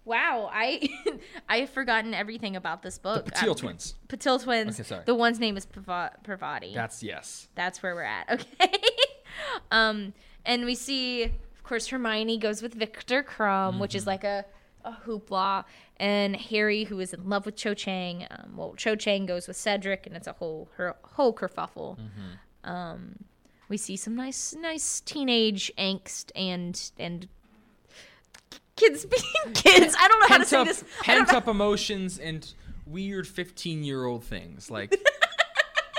Wow, 0.06 0.48
I 0.50 0.88
I 1.50 1.58
have 1.60 1.70
forgotten 1.70 2.14
everything 2.14 2.56
about 2.56 2.82
this 2.82 2.96
the 2.96 3.02
book. 3.02 3.26
Patil 3.26 3.48
I'm- 3.48 3.54
twins. 3.56 3.94
Patil 4.08 4.42
twins. 4.42 4.74
Okay, 4.80 4.88
sorry. 4.88 5.02
The 5.04 5.14
one's 5.14 5.38
name 5.38 5.58
is 5.58 5.66
Prava- 5.66 6.12
Pravati. 6.24 6.72
That's 6.74 7.02
yes. 7.02 7.48
that's 7.54 7.82
where 7.82 7.94
we're 7.94 8.02
at. 8.04 8.46
Okay. 8.60 8.72
um, 9.70 10.14
and 10.46 10.64
we 10.64 10.74
see, 10.74 11.30
course, 11.68 11.86
Hermione 11.88 12.38
goes 12.38 12.62
with 12.62 12.74
Viktor 12.74 13.22
Krum, 13.22 13.78
which 13.78 13.94
is 13.94 14.06
like 14.06 14.24
a, 14.24 14.44
a 14.84 14.92
hoopla, 15.06 15.64
and 15.98 16.34
Harry, 16.36 16.84
who 16.84 16.98
is 17.00 17.12
in 17.12 17.28
love 17.28 17.46
with 17.46 17.56
Cho 17.56 17.74
Chang. 17.74 18.26
Um, 18.30 18.56
well, 18.56 18.74
Cho 18.76 18.96
Chang 18.96 19.26
goes 19.26 19.46
with 19.46 19.56
Cedric, 19.56 20.06
and 20.06 20.16
it's 20.16 20.26
a 20.26 20.32
whole 20.32 20.68
her 20.76 20.96
whole 21.02 21.32
kerfuffle. 21.32 21.98
Um, 22.64 23.16
we 23.68 23.76
see 23.76 23.96
some 23.96 24.16
nice, 24.16 24.54
nice 24.58 25.00
teenage 25.00 25.70
angst 25.78 26.30
and 26.34 26.90
and 26.98 27.28
kids 28.76 29.04
being 29.44 29.54
kids. 29.54 29.94
I 29.98 30.08
don't 30.08 30.20
know 30.20 30.28
how 30.28 30.38
to 30.38 30.38
pent 30.38 30.48
say 30.48 30.56
up, 30.56 30.66
this. 30.66 30.84
Pent 31.02 31.32
up 31.34 31.48
emotions 31.48 32.18
and 32.18 32.52
weird 32.86 33.28
15 33.28 33.84
year 33.84 34.06
old 34.06 34.24
things 34.24 34.70
like 34.70 34.98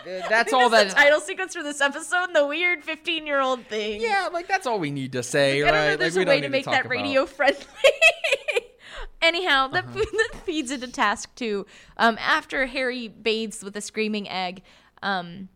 that's 0.05 0.53
all 0.53 0.69
that's 0.69 0.93
that 0.93 0.97
the 0.99 1.03
title 1.03 1.19
sequence 1.21 1.55
for 1.55 1.63
this 1.63 1.81
episode. 1.81 2.33
The 2.33 2.45
weird 2.45 2.83
fifteen-year-old 2.83 3.65
thing. 3.67 4.01
yeah 4.01 4.29
like 4.31 4.47
that's 4.47 4.65
all 4.67 4.79
we 4.79 4.91
need 4.91 5.11
to 5.13 5.23
say 5.23 5.61
I 5.61 5.65
don't 5.65 5.73
right 5.73 5.83
know. 5.85 5.89
like 5.91 5.99
There's 5.99 6.15
we 6.17 6.23
a 6.23 6.27
way 6.27 6.41
to 6.41 6.49
make 6.49 6.65
talk 6.65 6.73
that 6.73 6.81
about- 6.85 6.91
radio 6.91 7.25
friendly. 7.25 7.65
Anyhow, 9.21 9.67
that, 9.67 9.83
Uh-huh. 9.85 9.99
that 10.33 10.41
feeds 10.45 10.71
into 10.71 10.87
task 10.87 11.33
two. 11.35 11.65
Um, 11.97 12.17
after 12.19 12.65
Harry 12.67 13.09
bathes 13.09 13.63
with 13.63 13.75
a 13.75 13.81
screaming 13.81 14.29
egg, 14.29 14.61
um, 15.03 15.49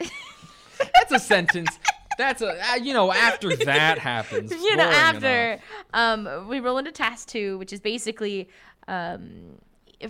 That's 0.78 1.12
a 1.12 1.18
sentence. 1.18 1.78
That's 2.18 2.42
a 2.42 2.48
uh, 2.72 2.74
you 2.76 2.92
know 2.94 3.12
after 3.12 3.54
that 3.56 3.98
happens. 3.98 4.50
you 4.50 4.74
know, 4.76 4.84
after 4.84 5.52
enough. 5.52 5.60
um, 5.94 6.48
we 6.48 6.60
roll 6.60 6.78
into 6.78 6.90
task 6.92 7.28
two, 7.28 7.58
which 7.58 7.72
is 7.72 7.80
basically 7.80 8.48
um, 8.88 9.58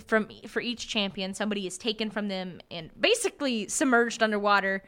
from 0.07 0.28
for 0.49 0.61
each 0.61 0.88
champion, 0.88 1.35
somebody 1.35 1.66
is 1.66 1.78
taken 1.78 2.11
from 2.11 2.28
them 2.28 2.61
and 2.71 2.90
basically 3.00 3.69
submerged 3.69 4.23
underwater 4.23 4.83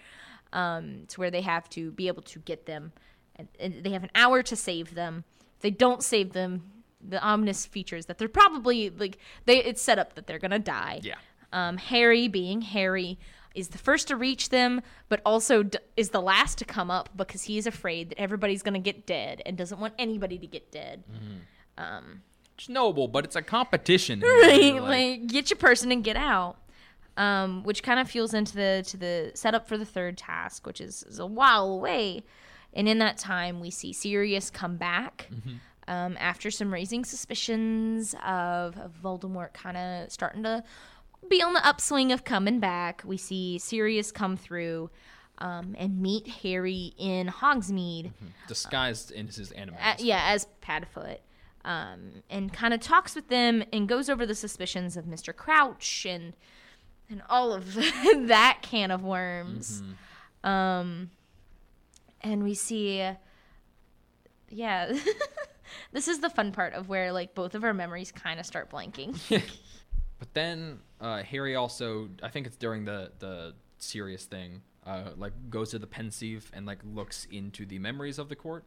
um, 0.52 1.04
to 1.08 1.20
where 1.20 1.30
they 1.30 1.42
have 1.42 1.68
to 1.70 1.90
be 1.92 2.08
able 2.08 2.22
to 2.22 2.38
get 2.40 2.66
them, 2.66 2.92
and, 3.36 3.48
and 3.60 3.84
they 3.84 3.90
have 3.90 4.04
an 4.04 4.10
hour 4.14 4.42
to 4.42 4.56
save 4.56 4.94
them. 4.94 5.24
If 5.56 5.62
they 5.62 5.70
don't 5.70 6.02
save 6.02 6.32
them, 6.32 6.72
the 7.06 7.22
ominous 7.22 7.66
features 7.66 8.06
that 8.06 8.18
they're 8.18 8.28
probably 8.28 8.90
like 8.90 9.18
they 9.44 9.62
it's 9.62 9.82
set 9.82 9.98
up 9.98 10.14
that 10.14 10.26
they're 10.26 10.38
gonna 10.38 10.58
die. 10.58 11.00
Yeah. 11.02 11.14
Um, 11.52 11.78
Harry, 11.78 12.28
being 12.28 12.60
Harry, 12.60 13.18
is 13.54 13.68
the 13.68 13.78
first 13.78 14.08
to 14.08 14.16
reach 14.16 14.50
them, 14.50 14.82
but 15.08 15.20
also 15.24 15.62
d- 15.62 15.78
is 15.96 16.10
the 16.10 16.20
last 16.20 16.58
to 16.58 16.64
come 16.64 16.90
up 16.90 17.08
because 17.16 17.42
he 17.44 17.58
is 17.58 17.66
afraid 17.66 18.10
that 18.10 18.20
everybody's 18.20 18.62
going 18.62 18.74
to 18.74 18.80
get 18.80 19.06
dead 19.06 19.40
and 19.46 19.56
doesn't 19.56 19.80
want 19.80 19.94
anybody 19.98 20.38
to 20.38 20.46
get 20.46 20.70
dead. 20.70 21.02
It's 22.58 22.68
noble, 22.68 23.06
but 23.08 23.24
it's 23.24 23.36
a 23.36 23.42
competition. 23.42 24.20
Right? 24.20 24.74
Like, 24.74 24.82
Like, 24.82 25.26
get 25.28 25.50
your 25.50 25.58
person 25.58 25.92
and 25.92 26.02
get 26.02 26.16
out. 26.16 26.56
Um, 27.16 27.64
which 27.64 27.82
kind 27.82 27.98
of 27.98 28.08
fuels 28.08 28.32
into 28.32 28.54
the 28.54 28.84
to 28.86 28.96
the 28.96 29.32
setup 29.34 29.66
for 29.66 29.76
the 29.76 29.84
third 29.84 30.16
task, 30.16 30.64
which 30.66 30.80
is, 30.80 31.02
is 31.02 31.18
a 31.18 31.26
while 31.26 31.68
away. 31.68 32.22
And 32.72 32.88
in 32.88 32.98
that 32.98 33.18
time, 33.18 33.58
we 33.58 33.70
see 33.70 33.92
Sirius 33.92 34.50
come 34.50 34.76
back 34.76 35.28
um, 35.88 36.16
after 36.20 36.48
some 36.50 36.72
raising 36.72 37.04
suspicions 37.04 38.14
of, 38.24 38.78
of 38.78 38.92
Voldemort 39.02 39.52
kind 39.52 39.76
of 39.76 40.12
starting 40.12 40.44
to 40.44 40.62
be 41.28 41.42
on 41.42 41.54
the 41.54 41.66
upswing 41.66 42.12
of 42.12 42.22
coming 42.22 42.60
back. 42.60 43.02
We 43.04 43.16
see 43.16 43.58
Sirius 43.58 44.12
come 44.12 44.36
through 44.36 44.90
um, 45.38 45.74
and 45.76 46.00
meet 46.00 46.28
Harry 46.28 46.92
in 46.98 47.28
Hogsmeade. 47.28 48.12
disguised 48.46 49.10
in 49.10 49.26
his 49.26 49.50
animals. 49.52 49.82
Uh, 49.84 49.94
yeah, 49.98 50.22
as 50.26 50.46
Padfoot. 50.62 51.18
Um, 51.68 52.22
and 52.30 52.50
kind 52.50 52.72
of 52.72 52.80
talks 52.80 53.14
with 53.14 53.28
them 53.28 53.62
and 53.74 53.86
goes 53.86 54.08
over 54.08 54.24
the 54.24 54.34
suspicions 54.34 54.96
of 54.96 55.04
Mr. 55.04 55.36
Crouch 55.36 56.06
and 56.08 56.32
and 57.10 57.22
all 57.28 57.52
of 57.52 57.74
that 58.28 58.60
can 58.62 58.90
of 58.90 59.04
worms. 59.04 59.82
Um, 60.42 61.10
and 62.22 62.42
we 62.42 62.54
see, 62.54 63.02
uh, 63.02 63.14
yeah, 64.48 64.96
this 65.92 66.08
is 66.08 66.20
the 66.20 66.30
fun 66.30 66.52
part 66.52 66.72
of 66.72 66.88
where 66.88 67.12
like 67.12 67.34
both 67.34 67.54
of 67.54 67.64
our 67.64 67.74
memories 67.74 68.12
kind 68.12 68.40
of 68.40 68.46
start 68.46 68.70
blanking. 68.70 69.18
But 70.18 70.34
then 70.34 70.80
uh, 71.00 71.22
Harry 71.22 71.54
also, 71.54 72.08
I 72.22 72.28
think 72.28 72.46
it's 72.46 72.56
during 72.56 72.84
the 72.84 73.12
the 73.20 73.54
serious 73.78 74.24
thing, 74.24 74.62
uh, 74.84 75.10
like 75.16 75.32
goes 75.48 75.70
to 75.70 75.78
the 75.78 75.86
pensieve 75.86 76.50
and 76.52 76.66
like 76.66 76.80
looks 76.84 77.26
into 77.30 77.64
the 77.64 77.78
memories 77.78 78.18
of 78.18 78.28
the 78.28 78.34
court. 78.34 78.64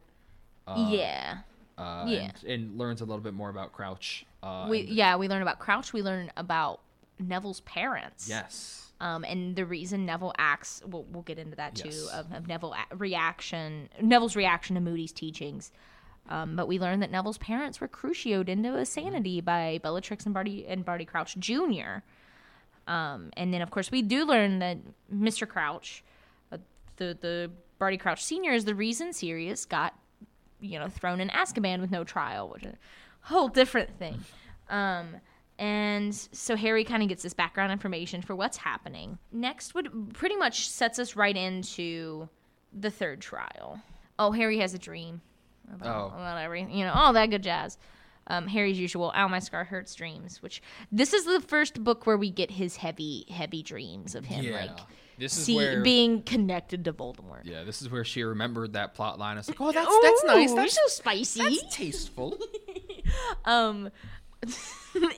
Uh, 0.66 0.88
yeah. 0.90 1.38
Uh, 1.82 2.06
Yeah. 2.06 2.30
And, 2.42 2.50
and 2.50 2.78
learns 2.78 3.00
a 3.00 3.04
little 3.04 3.22
bit 3.22 3.34
more 3.34 3.50
about 3.50 3.72
Crouch. 3.72 4.24
Uh, 4.42 4.66
We 4.70 4.82
yeah, 4.82 5.16
we 5.16 5.28
learn 5.28 5.42
about 5.42 5.58
Crouch, 5.58 5.92
we 5.92 6.02
learn 6.02 6.30
about 6.36 6.80
Neville's 7.18 7.60
parents. 7.60 8.28
Yes. 8.28 8.78
um, 9.00 9.24
and 9.24 9.56
the 9.56 9.64
reason 9.66 10.06
Neville 10.06 10.32
acts. 10.38 10.82
We'll, 10.86 11.04
we'll 11.04 11.22
get 11.24 11.38
into 11.38 11.56
that 11.56 11.74
too 11.74 11.88
Yes. 11.88 12.06
of, 12.08 12.32
of 12.32 12.46
Neville 12.48 12.74
a- 12.74 12.96
reaction, 12.96 13.88
Neville's 14.00 14.36
reaction 14.36 14.74
to 14.74 14.80
Moody's 14.80 15.12
teachings. 15.12 15.72
Um, 16.28 16.54
but 16.54 16.68
we 16.68 16.78
learned 16.78 17.02
that 17.02 17.10
Neville's 17.10 17.38
parents 17.38 17.80
were 17.80 17.88
crucioed 17.88 18.48
into 18.48 18.76
a 18.76 18.86
sanity 18.86 19.40
by 19.40 19.80
Bellatrix 19.82 20.24
and 20.24 20.32
Barty 20.32 20.64
and 20.68 20.84
Barty 20.84 21.04
Crouch 21.04 21.36
Jr. 21.36 21.98
Um, 22.86 23.30
and 23.36 23.52
then 23.52 23.60
of 23.62 23.70
course 23.70 23.90
we 23.90 24.02
do 24.02 24.24
learn 24.24 24.58
that 24.60 24.78
Mr. 25.12 25.48
Crouch, 25.48 26.02
uh, 26.52 26.58
the 26.96 27.16
the 27.20 27.50
Barty 27.78 27.96
Crouch 27.96 28.22
Sr. 28.24 28.52
is 28.52 28.64
the 28.64 28.74
reason 28.74 29.12
Sirius 29.12 29.64
got, 29.64 29.94
you 30.62 30.78
know, 30.78 30.88
thrown 30.88 31.20
in 31.20 31.28
Azkaban 31.28 31.80
with 31.80 31.90
no 31.90 32.04
trial, 32.04 32.48
which 32.48 32.62
is 32.64 32.72
a 32.72 33.26
whole 33.28 33.48
different 33.48 33.98
thing. 33.98 34.24
Um, 34.70 35.16
and 35.58 36.14
so 36.14 36.56
Harry 36.56 36.82
kind 36.84 37.02
of 37.02 37.08
gets 37.08 37.22
this 37.22 37.34
background 37.34 37.72
information 37.72 38.22
for 38.22 38.34
what's 38.34 38.56
happening. 38.56 39.18
Next 39.30 39.74
would 39.74 40.14
pretty 40.14 40.36
much 40.36 40.68
sets 40.68 40.98
us 40.98 41.14
right 41.16 41.36
into 41.36 42.28
the 42.72 42.90
third 42.90 43.20
trial. 43.20 43.80
Oh, 44.18 44.32
Harry 44.32 44.58
has 44.58 44.72
a 44.74 44.78
dream. 44.78 45.20
About, 45.72 46.12
Oh. 46.12 46.14
about 46.16 46.38
every, 46.38 46.62
you 46.62 46.84
know, 46.84 46.92
all 46.92 47.12
that 47.12 47.26
good 47.30 47.42
jazz. 47.42 47.78
Um, 48.26 48.46
Harry's 48.46 48.78
usual 48.78 49.12
"Ow, 49.14 49.28
my 49.28 49.38
scar 49.40 49.64
hurts" 49.64 49.94
dreams, 49.94 50.42
which 50.42 50.62
this 50.90 51.12
is 51.12 51.24
the 51.24 51.40
first 51.40 51.82
book 51.82 52.06
where 52.06 52.16
we 52.16 52.30
get 52.30 52.50
his 52.52 52.76
heavy, 52.76 53.24
heavy 53.30 53.62
dreams 53.62 54.14
of 54.14 54.24
him, 54.26 54.44
Yeah. 54.44 54.60
like 54.60 54.78
This 55.22 55.38
is 55.38 55.44
see, 55.44 55.56
where. 55.56 55.80
being 55.82 56.22
connected 56.22 56.84
to 56.86 56.92
Voldemort. 56.92 57.44
yeah, 57.44 57.62
this 57.62 57.80
is 57.80 57.88
where 57.88 58.04
she 58.04 58.24
remembered 58.24 58.72
that 58.72 58.94
plot 58.94 59.20
line. 59.20 59.38
It's 59.38 59.48
like, 59.48 59.60
oh, 59.60 59.70
that's 59.70 59.98
that's 60.02 60.24
nice. 60.24 60.52
That's 60.52 60.74
so 60.74 60.86
spicy. 60.88 61.40
that's 61.40 61.62
tasteful. 61.76 62.38
Um. 63.44 63.90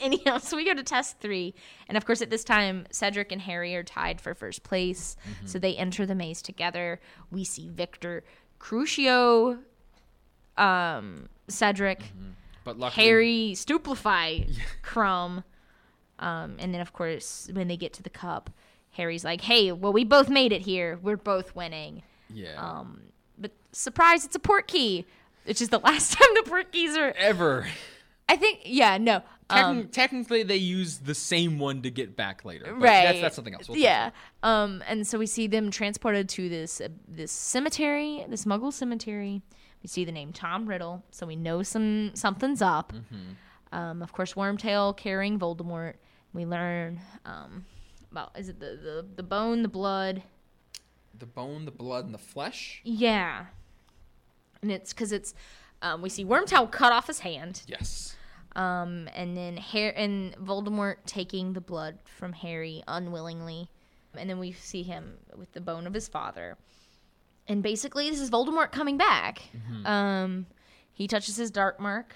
anyhow, 0.03 0.37
so 0.37 0.55
we 0.55 0.67
go 0.67 0.75
to 0.75 0.83
test 0.83 1.19
three, 1.19 1.55
and 1.89 1.97
of 1.97 2.05
course, 2.05 2.21
at 2.21 2.29
this 2.29 2.45
time, 2.45 2.87
Cedric 2.91 3.33
and 3.33 3.41
Harry 3.41 3.75
are 3.75 3.83
tied 3.83 4.21
for 4.21 4.35
first 4.35 4.63
place. 4.63 5.17
So 5.47 5.59
they 5.59 5.75
enter 5.77 6.05
the 6.05 6.15
maze 6.15 6.43
together. 6.43 7.01
We 7.31 7.43
see 7.43 7.71
Viktor, 7.71 8.23
Crucio, 8.61 9.61
um, 10.59 11.31
Cedric, 11.49 12.03
But 12.65 12.79
luckily, 12.79 13.07
Harry, 13.07 13.55
Stupefy, 13.55 14.49
Krum, 14.83 15.45
um, 16.19 16.57
and 16.59 16.75
then 16.75 16.83
of 16.83 16.93
course, 16.93 17.49
when 17.53 17.69
they 17.69 17.79
get 17.79 17.95
to 17.95 18.03
the 18.03 18.11
cup, 18.11 18.51
Harry's 18.95 19.25
like, 19.25 19.43
"Hey, 19.43 19.71
well, 19.73 19.93
we 19.93 20.05
both 20.05 20.29
made 20.29 20.53
it 20.53 20.63
here. 20.63 20.99
We're 21.03 21.17
both 21.17 21.55
winning." 21.55 22.03
Yeah. 22.33 22.55
Um, 22.57 23.03
but 23.39 23.53
surprise, 23.73 24.25
it's 24.25 24.35
a 24.37 24.41
port 24.41 24.67
key. 24.67 25.07
Which 25.45 25.61
is 25.61 25.69
the 25.69 25.79
last 25.85 26.13
time 26.13 26.29
the 26.35 26.49
port 26.49 26.73
keys 26.73 26.97
are. 26.97 27.13
Ever. 27.19 27.67
I 28.29 28.37
think, 28.37 28.61
yeah, 28.65 28.97
no. 28.97 29.23
Um, 29.51 29.89
technically, 29.89 30.43
they 30.43 30.57
use 30.57 30.99
the 30.99 31.15
same 31.15 31.59
one 31.59 31.83
to 31.83 31.91
get 31.91 32.17
back 32.17 32.47
later. 32.47 32.65
But 32.65 32.81
right 32.81 33.05
That's, 33.05 33.21
that's 33.21 33.37
something 33.37 33.53
else. 33.53 33.69
We'll 33.69 33.77
yeah 33.77 34.11
um 34.43 34.83
and 34.89 35.07
so 35.07 35.19
we 35.19 35.27
see 35.27 35.47
them 35.47 35.71
transported 35.71 36.31
to 36.31 36.49
this 36.49 36.81
uh, 36.81 36.89
this 37.07 37.31
cemetery 37.31 38.25
this 38.29 38.47
muggle 38.47 38.73
cemetery 38.73 39.43
we 39.83 39.87
see 39.89 40.05
the 40.07 40.13
name 40.13 40.33
tom 40.33 40.67
riddle 40.67 41.05
so 41.11 41.27
we 41.27 41.37
know 41.37 41.63
some 41.63 42.11
something's 42.15 42.63
up 42.63 42.93
Mm-hmm. 42.93 43.77
um 43.79 44.03
of 44.03 44.13
course 44.13 44.33
wormtail 44.33 44.97
carrying 44.97 45.39
voldemort 45.39 45.95
we 46.33 46.47
learn 46.47 47.01
um 47.27 47.67
about 48.15 48.31
is 48.39 48.49
it 48.49 48.61
the 48.61 48.79
the, 48.83 49.07
the 49.17 49.23
bone 49.23 49.63
the 49.63 49.69
blood 49.69 50.23
The 51.19 51.27
bone, 51.27 51.65
the 51.65 51.71
blood, 51.71 52.05
and 52.05 52.15
the 52.15 52.19
flesh. 52.19 52.81
yeah 52.85 53.47
and 54.63 54.71
it's 54.73 54.93
because 54.93 55.13
it's 55.13 55.35
um, 55.83 56.01
we 56.01 56.09
see 56.09 56.25
wormtail 56.25 56.71
cut 56.71 56.93
off 56.93 57.07
his 57.07 57.19
hand 57.21 57.63
Yes. 57.67 58.17
um, 58.57 59.09
and 59.15 59.37
then 59.37 59.57
Har- 59.59 59.93
and 59.97 60.35
Voldemort 60.37 60.97
taking 61.07 61.53
the 61.53 61.61
blood 61.61 61.99
from 62.05 62.33
Harry 62.33 62.83
unwillingly, 62.89 63.69
and 64.17 64.31
then 64.31 64.39
we 64.39 64.53
see 64.53 64.83
him 64.83 65.19
with 65.37 65.53
the 65.53 65.61
bone 65.61 65.87
of 65.87 65.93
his 65.93 66.09
father. 66.09 66.57
And 67.47 67.63
basically, 67.63 68.09
this 68.09 68.21
is 68.21 68.31
Voldemort 68.31 68.73
coming 68.73 68.97
back. 68.97 69.43
Um, 69.85 70.47
he 70.95 71.07
touches 71.07 71.37
his 71.37 71.51
dark 71.51 71.79
mark, 71.79 72.15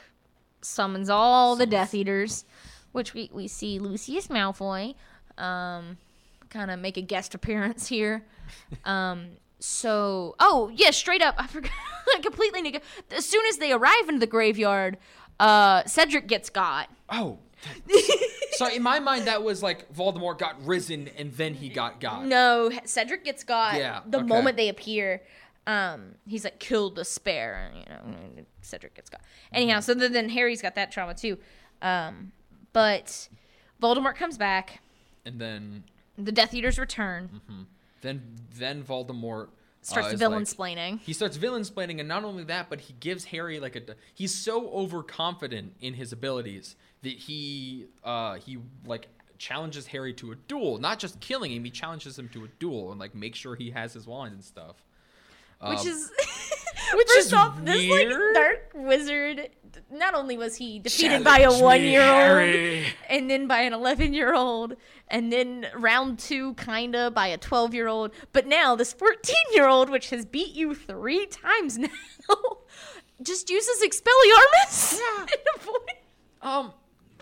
summons 0.62 1.10
all 1.10 1.54
the 1.54 1.66
Death 1.66 1.92
Eaters, 1.92 2.44
which 2.92 3.12
we, 3.12 3.28
we 3.34 3.46
see 3.48 3.78
Lucius 3.78 4.28
Malfoy 4.28 4.94
um, 5.38 5.96
kind 6.50 6.70
of 6.70 6.78
make 6.80 6.96
a 6.96 7.02
guest 7.02 7.34
appearance 7.34 7.86
here. 7.88 8.24
Um, 8.84 9.30
so, 9.60 10.34
oh 10.38 10.70
yeah, 10.74 10.90
straight 10.90 11.22
up, 11.22 11.34
I 11.38 11.46
forgot. 11.46 11.70
I 12.16 12.20
completely 12.20 12.62
neg- 12.62 12.82
as 13.10 13.26
soon 13.26 13.44
as 13.46 13.58
they 13.58 13.72
arrive 13.72 14.08
in 14.08 14.18
the 14.18 14.26
graveyard, 14.26 14.96
uh, 15.40 15.84
Cedric 15.84 16.26
gets 16.26 16.50
got. 16.50 16.88
Oh. 17.08 17.38
so 18.52 18.68
in 18.68 18.82
my 18.82 19.00
mind, 19.00 19.26
that 19.26 19.42
was 19.42 19.62
like 19.62 19.92
Voldemort 19.92 20.38
got 20.38 20.64
risen 20.64 21.08
and 21.18 21.32
then 21.34 21.54
he 21.54 21.68
got 21.68 22.00
God. 22.00 22.26
No, 22.26 22.70
Cedric 22.84 23.24
gets 23.24 23.42
got 23.42 23.74
Yeah, 23.76 24.00
the 24.06 24.18
okay. 24.18 24.26
moment 24.26 24.56
they 24.56 24.68
appear. 24.68 25.22
Um, 25.66 26.14
he's 26.26 26.44
like 26.44 26.60
killed 26.60 26.94
the 26.96 27.04
spare, 27.04 27.70
and 27.74 27.76
you 27.76 27.84
know. 28.40 28.44
Cedric 28.62 28.94
gets 28.94 29.10
got. 29.10 29.20
Anyhow, 29.52 29.80
so 29.80 29.92
then, 29.92 30.12
then 30.12 30.28
Harry's 30.30 30.62
got 30.62 30.74
that 30.76 30.90
trauma 30.92 31.14
too. 31.14 31.36
Um, 31.82 32.32
but 32.72 33.28
Voldemort 33.82 34.14
comes 34.14 34.38
back. 34.38 34.80
And 35.28 35.38
then, 35.38 35.84
The 36.16 36.32
Death 36.32 36.54
Eaters 36.54 36.78
return. 36.78 37.40
then, 38.00 38.22
then 38.56 38.82
Voldemort 38.82 39.48
Starts 39.82 40.14
uh, 40.14 40.16
villain 40.16 40.38
like- 40.40 40.48
splaining. 40.48 41.00
He 41.00 41.12
starts 41.12 41.36
villain 41.36 41.62
splaining, 41.62 42.00
and 42.00 42.08
not 42.08 42.24
only 42.24 42.44
that, 42.44 42.68
but 42.70 42.80
he 42.80 42.94
gives 42.98 43.24
Harry 43.26 43.60
like 43.60 43.76
a. 43.76 43.82
He's 44.14 44.34
so 44.34 44.68
overconfident 44.70 45.76
in 45.80 45.94
his 45.94 46.12
abilities 46.12 46.74
that 47.02 47.12
he 47.12 47.86
uh 48.02 48.34
he 48.34 48.58
like 48.84 49.06
challenges 49.38 49.86
Harry 49.86 50.12
to 50.14 50.32
a 50.32 50.34
duel. 50.34 50.78
Not 50.78 50.98
just 50.98 51.20
killing 51.20 51.52
him, 51.52 51.62
he 51.62 51.70
challenges 51.70 52.18
him 52.18 52.28
to 52.30 52.44
a 52.44 52.48
duel 52.58 52.90
and 52.90 52.98
like 52.98 53.14
make 53.14 53.36
sure 53.36 53.54
he 53.54 53.70
has 53.70 53.92
his 53.92 54.06
wand 54.06 54.32
and 54.34 54.42
stuff. 54.44 54.76
Which 55.60 55.80
Um, 55.80 55.86
is 55.88 56.10
Which 56.94 57.08
First 57.08 57.26
is 57.26 57.32
off, 57.34 57.62
this 57.64 57.90
like 57.90 58.08
dark 58.34 58.70
wizard. 58.74 59.50
Not 59.90 60.14
only 60.14 60.36
was 60.38 60.56
he 60.56 60.78
defeated 60.78 61.22
Challenge 61.22 61.24
by 61.24 61.38
a 61.40 61.62
one-year-old, 61.62 62.84
and 63.08 63.30
then 63.30 63.46
by 63.46 63.60
an 63.60 63.72
eleven-year-old, 63.74 64.74
and 65.08 65.30
then 65.32 65.66
round 65.74 66.18
two, 66.18 66.54
kinda 66.54 67.10
by 67.10 67.26
a 67.28 67.36
twelve-year-old, 67.38 68.12
but 68.32 68.46
now 68.46 68.74
this 68.74 68.92
fourteen-year-old, 68.92 69.90
which 69.90 70.10
has 70.10 70.24
beat 70.24 70.54
you 70.54 70.74
three 70.74 71.26
times 71.26 71.76
now, 71.78 71.88
just 73.22 73.50
uses 73.50 73.82
Expelliarmus. 73.82 74.98
Yeah. 74.98 75.26
avoid- 75.56 75.80
Um. 76.42 76.72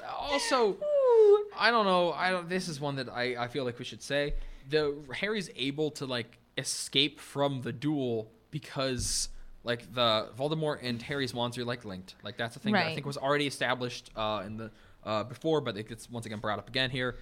Also, 0.08 0.68
Ooh. 0.74 1.46
I 1.58 1.70
don't 1.72 1.84
know. 1.86 2.12
I 2.12 2.30
don't. 2.30 2.48
This 2.48 2.68
is 2.68 2.80
one 2.80 2.96
that 2.96 3.08
I 3.08 3.36
I 3.44 3.48
feel 3.48 3.64
like 3.64 3.78
we 3.78 3.84
should 3.84 4.02
say. 4.02 4.34
The 4.70 4.94
Harry's 5.12 5.50
able 5.56 5.90
to 5.92 6.06
like 6.06 6.38
escape 6.58 7.20
from 7.20 7.62
the 7.62 7.72
duel 7.72 8.30
because 8.50 9.28
like 9.64 9.92
the 9.94 10.28
Voldemort 10.38 10.78
and 10.82 11.02
Harry's 11.02 11.34
wands 11.34 11.58
are 11.58 11.64
like 11.64 11.84
linked. 11.84 12.14
Like 12.22 12.36
that's 12.36 12.56
a 12.56 12.58
thing 12.58 12.72
that 12.72 12.78
I 12.78 12.84
Right. 12.86 12.94
think 12.94 13.06
was 13.06 13.16
already 13.18 13.46
established 13.46 14.10
uh, 14.16 14.42
in 14.46 14.56
the 14.56 14.70
uh, 15.04 15.24
before, 15.24 15.60
but 15.60 15.76
it 15.76 15.88
gets 15.88 16.10
once 16.10 16.26
again 16.26 16.38
brought 16.38 16.58
up 16.58 16.68
again 16.68 16.90
here. 16.90 17.16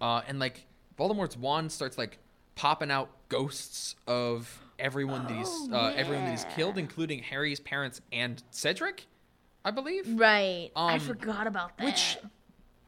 Uh, 0.00 0.22
and 0.26 0.38
like 0.38 0.66
Voldemort's 0.98 1.36
wand 1.36 1.70
starts 1.72 1.96
like 1.98 2.18
popping 2.54 2.90
out 2.90 3.08
ghosts 3.28 3.94
of 4.06 4.60
everyone 4.78 5.26
that 5.26 5.36
he's 5.36 5.48
Oh, 5.70 5.74
uh, 5.74 5.92
everyone 5.96 6.24
that 6.24 6.30
he's 6.32 6.46
killed, 6.56 6.76
including 6.78 7.20
Harry's 7.20 7.60
parents 7.60 8.00
and 8.12 8.42
Cedric, 8.50 9.06
I 9.64 9.70
believe. 9.70 10.04
Right. 10.18 10.70
I 10.74 10.94
Um, 10.94 11.00
forgot 11.00 11.46
about 11.46 11.76
that. 11.78 11.84
which- 11.84 12.18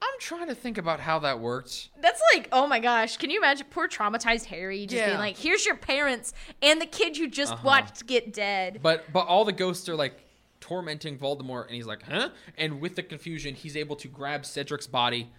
I'm 0.05 0.21
trying 0.21 0.49
to 0.49 0.55
think 0.55 0.77
about 0.79 1.01
how 1.01 1.19
that 1.21 1.41
worked. 1.41 1.89
That's 2.01 2.21
like, 2.35 2.49
oh 2.53 2.67
my 2.67 2.79
gosh, 2.79 3.17
can 3.17 3.31
you 3.31 3.39
imagine 3.39 3.67
poor 3.71 3.89
traumatized 3.89 4.45
Harry 4.47 4.87
just 4.87 5.05
being 5.05 5.19
like, 5.19 5.37
here's 5.39 5.65
your 5.65 5.77
parents 5.77 6.33
and 6.63 6.81
the 6.81 6.87
kid 6.87 7.17
you 7.17 7.29
just 7.29 7.53
Uh-huh. 7.55 7.63
watched 7.65 8.07
get 8.07 8.33
dead. 8.33 8.81
But 8.83 9.13
but 9.13 9.27
all 9.27 9.45
the 9.45 9.53
ghosts 9.53 9.89
are 9.89 9.97
like 9.97 10.21
tormenting 10.61 11.19
Voldemort, 11.19 11.67
and 11.67 11.75
he's 11.75 11.87
like, 11.87 12.03
huh? 12.03 12.31
And 12.57 12.81
with 12.81 12.97
the 12.97 13.03
confusion, 13.03 13.55
he's 13.55 13.77
able 13.77 13.97
to 13.97 14.09
grab 14.09 14.45
Cedric's 14.47 14.87
body, 14.87 15.31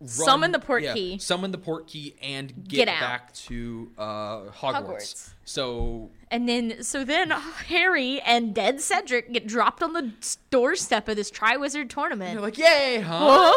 run- 0.00 0.08
Summon 0.08 0.52
the 0.52 0.58
port 0.58 0.82
key. 0.82 1.18
summon 1.18 1.50
the 1.50 1.58
port 1.58 1.86
key, 1.86 2.16
and 2.22 2.48
get, 2.66 2.86
Get 2.86 2.86
back 2.86 3.32
to 3.34 3.90
uh, 3.98 4.02
Hogwarts. 4.50 4.50
Hogwarts. 4.84 5.30
So 5.44 6.10
And 6.30 6.48
then, 6.48 6.82
so 6.82 7.04
then 7.04 7.30
Harry 7.30 8.20
and 8.20 8.54
dead 8.54 8.80
Cedric 8.80 9.32
get 9.32 9.46
dropped 9.46 9.82
on 9.82 9.92
the 9.92 10.12
doorstep 10.50 11.08
of 11.08 11.16
this 11.16 11.30
Triwizard 11.30 11.88
tournament. 11.90 12.32
they're 12.32 12.40
like, 12.40 12.56
yay, 12.58 13.00
huh? 13.04 13.52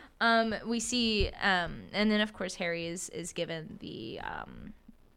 um, 0.20 0.54
we 0.66 0.78
see, 0.80 1.30
um, 1.42 1.82
and 1.92 2.10
then 2.10 2.20
of 2.20 2.32
course 2.32 2.54
Harry 2.56 2.86
is 2.86 3.08
is 3.10 3.32
given 3.32 3.76
the 3.80 4.20
um, 4.20 4.72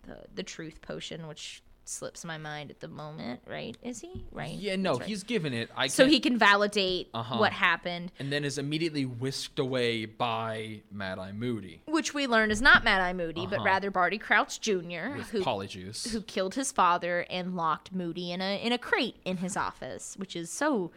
the 0.08 0.18
the 0.36 0.44
truth 0.44 0.82
potion, 0.82 1.28
which 1.28 1.62
slips 1.90 2.24
my 2.24 2.38
mind 2.38 2.70
at 2.72 2.80
the 2.80 2.88
moment. 2.88 3.42
Right? 3.48 3.76
Is 3.82 4.00
he 4.02 4.26
right? 4.32 4.54
Yeah, 4.54 4.76
no, 4.76 4.96
right. 4.98 5.08
he's 5.08 5.24
given 5.24 5.54
it. 5.54 5.70
I 5.76 5.88
so 5.88 6.06
he 6.06 6.20
can 6.20 6.38
validate 6.38 7.10
Uh-huh. 7.14 7.38
what 7.38 7.52
happened, 7.52 8.12
and 8.20 8.32
then 8.32 8.46
is 8.46 8.58
immediately 8.58 9.06
whisked 9.06 9.60
away 9.60 10.06
by 10.06 10.82
Mad 10.92 11.20
Eye 11.20 11.32
Moody 11.32 11.82
which 11.86 12.14
we 12.14 12.28
learn 12.28 12.52
is 12.52 12.62
not 12.62 12.84
Mad 12.84 13.02
Eye 13.02 13.14
Moody, 13.14 13.46
but 13.48 13.58
Uh-huh. 13.58 13.66
rather 13.66 13.92
Barty 13.92 14.18
Crouch 14.18 14.60
Jr., 14.62 15.18
with 15.18 15.30
who 15.32 15.42
Polyjuice. 15.44 16.12
who 16.12 16.22
killed 16.22 16.56
his 16.56 16.72
father 16.72 17.26
and 17.30 17.56
locked 17.56 17.92
Moody 17.92 18.32
in 18.32 18.42
a 18.42 18.62
in 18.64 18.72
a 18.72 18.78
crate 18.78 19.18
in 19.26 19.38
his 19.38 19.58
office, 19.58 20.16
which 20.18 20.36
is 20.36 20.50
so 20.52 20.92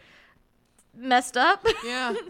messed 0.94 1.36
up. 1.36 1.66
Yeah. 1.84 2.14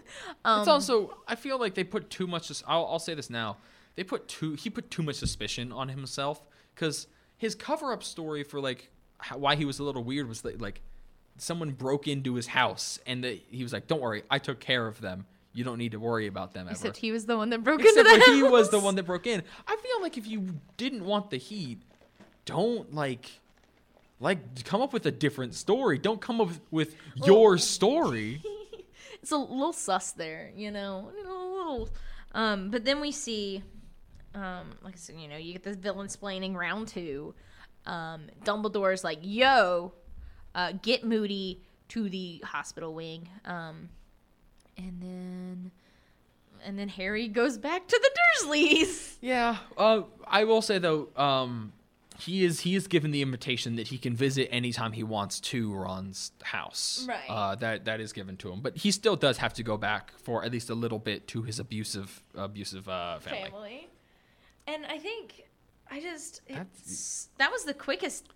Um, 0.45 0.59
it's 0.59 0.67
also 0.67 1.17
I 1.27 1.35
feel 1.35 1.57
like 1.59 1.73
they 1.75 1.83
put 1.85 2.09
too 2.09 2.27
much. 2.27 2.51
I'll, 2.67 2.85
I'll 2.85 2.99
say 2.99 3.13
this 3.13 3.29
now. 3.29 3.57
They 3.95 4.03
put 4.03 4.27
too. 4.27 4.53
He 4.53 4.69
put 4.69 4.91
too 4.91 5.01
much 5.03 5.15
suspicion 5.15 5.71
on 5.71 5.87
himself 5.89 6.41
because 6.75 7.07
his 7.43 7.55
cover-up 7.55 8.03
story 8.03 8.43
for 8.43 8.59
like 8.61 8.89
how, 9.17 9.37
why 9.37 9.55
he 9.55 9.65
was 9.65 9.79
a 9.79 9.83
little 9.83 10.03
weird 10.03 10.27
was 10.29 10.41
that 10.41 10.61
like 10.61 10.81
someone 11.37 11.71
broke 11.71 12.07
into 12.07 12.35
his 12.35 12.47
house 12.47 12.99
and 13.05 13.23
he 13.25 13.63
was 13.63 13.73
like, 13.73 13.87
"Don't 13.87 14.01
worry, 14.01 14.23
I 14.29 14.39
took 14.39 14.59
care 14.59 14.87
of 14.87 15.01
them. 15.01 15.25
You 15.53 15.63
don't 15.63 15.77
need 15.77 15.91
to 15.91 15.99
worry 15.99 16.27
about 16.27 16.53
them 16.53 16.67
ever." 16.67 16.71
Except 16.71 16.97
he 16.97 17.11
was 17.11 17.25
the 17.25 17.35
one 17.37 17.49
that 17.49 17.63
broke 17.63 17.81
Except 17.81 17.97
into 17.97 18.11
the 18.11 18.25
house. 18.25 18.35
he 18.35 18.43
was 18.43 18.69
the 18.69 18.79
one 18.79 18.95
that 18.95 19.03
broke 19.03 19.27
in. 19.27 19.43
I 19.67 19.75
feel 19.75 20.01
like 20.01 20.17
if 20.17 20.25
you 20.25 20.55
didn't 20.77 21.05
want 21.05 21.29
the 21.29 21.37
heat, 21.37 21.81
don't 22.45 22.93
like. 22.93 23.29
Like 24.19 24.63
come 24.63 24.81
up 24.81 24.93
with 24.93 25.05
a 25.05 25.11
different 25.11 25.53
story. 25.53 25.97
Don't 25.97 26.21
come 26.21 26.39
up 26.39 26.47
with, 26.47 26.61
with 26.71 26.95
your 27.25 27.57
story. 27.57 28.41
It's 29.21 29.31
a 29.31 29.37
little 29.37 29.71
sus 29.71 30.11
there, 30.11 30.51
you 30.53 30.69
know, 30.69 31.09
a 31.09 31.23
little. 31.23 31.89
Um, 32.33 32.69
but 32.71 32.83
then 32.83 32.99
we 32.99 33.13
see, 33.13 33.63
um, 34.35 34.75
like 34.83 34.93
I 34.93 34.97
said, 34.97 35.15
you 35.17 35.27
know, 35.27 35.37
you 35.37 35.53
get 35.53 35.63
this 35.63 35.75
villain 35.75 36.07
splaining 36.07 36.55
round 36.55 36.87
two. 36.87 37.33
Um, 37.85 38.27
Dumbledore's 38.43 39.03
like, 39.03 39.19
"Yo, 39.21 39.93
uh, 40.55 40.73
get 40.81 41.03
Moody 41.03 41.61
to 41.89 42.09
the 42.09 42.41
hospital 42.45 42.93
wing," 42.93 43.27
um, 43.45 43.89
and 44.77 45.01
then, 45.01 45.71
and 46.65 46.79
then 46.79 46.89
Harry 46.89 47.27
goes 47.27 47.57
back 47.57 47.87
to 47.87 47.99
the 48.01 48.45
Dursleys. 48.47 49.17
Yeah. 49.21 49.57
Uh, 49.77 50.01
I 50.27 50.45
will 50.45 50.61
say 50.61 50.79
though, 50.79 51.09
um, 51.15 51.73
he 52.19 52.43
is 52.45 52.61
he 52.61 52.75
is 52.75 52.87
given 52.87 53.11
the 53.11 53.21
invitation 53.21 53.75
that 53.75 53.87
he 53.89 53.97
can 53.97 54.15
visit 54.15 54.49
anytime 54.51 54.93
he 54.93 55.03
wants 55.03 55.39
to 55.41 55.73
Ron's 55.73 56.31
house. 56.41 57.05
Right. 57.07 57.29
Uh, 57.29 57.55
that 57.55 57.85
that 57.85 57.99
is 57.99 58.13
given 58.13 58.37
to 58.37 58.51
him, 58.51 58.61
but 58.61 58.77
he 58.77 58.91
still 58.91 59.15
does 59.15 59.37
have 59.37 59.53
to 59.55 59.63
go 59.63 59.77
back 59.77 60.13
for 60.17 60.43
at 60.43 60.51
least 60.51 60.69
a 60.69 60.75
little 60.75 60.99
bit 60.99 61.27
to 61.29 61.43
his 61.43 61.59
abusive 61.59 62.23
abusive 62.35 62.87
uh, 62.87 63.19
family. 63.19 63.49
family. 63.49 63.87
And 64.67 64.85
I 64.85 64.97
think 64.97 65.45
I 65.91 65.99
just 65.99 66.41
that 67.37 67.51
was 67.51 67.63
the 67.65 67.73
quickest 67.73 68.29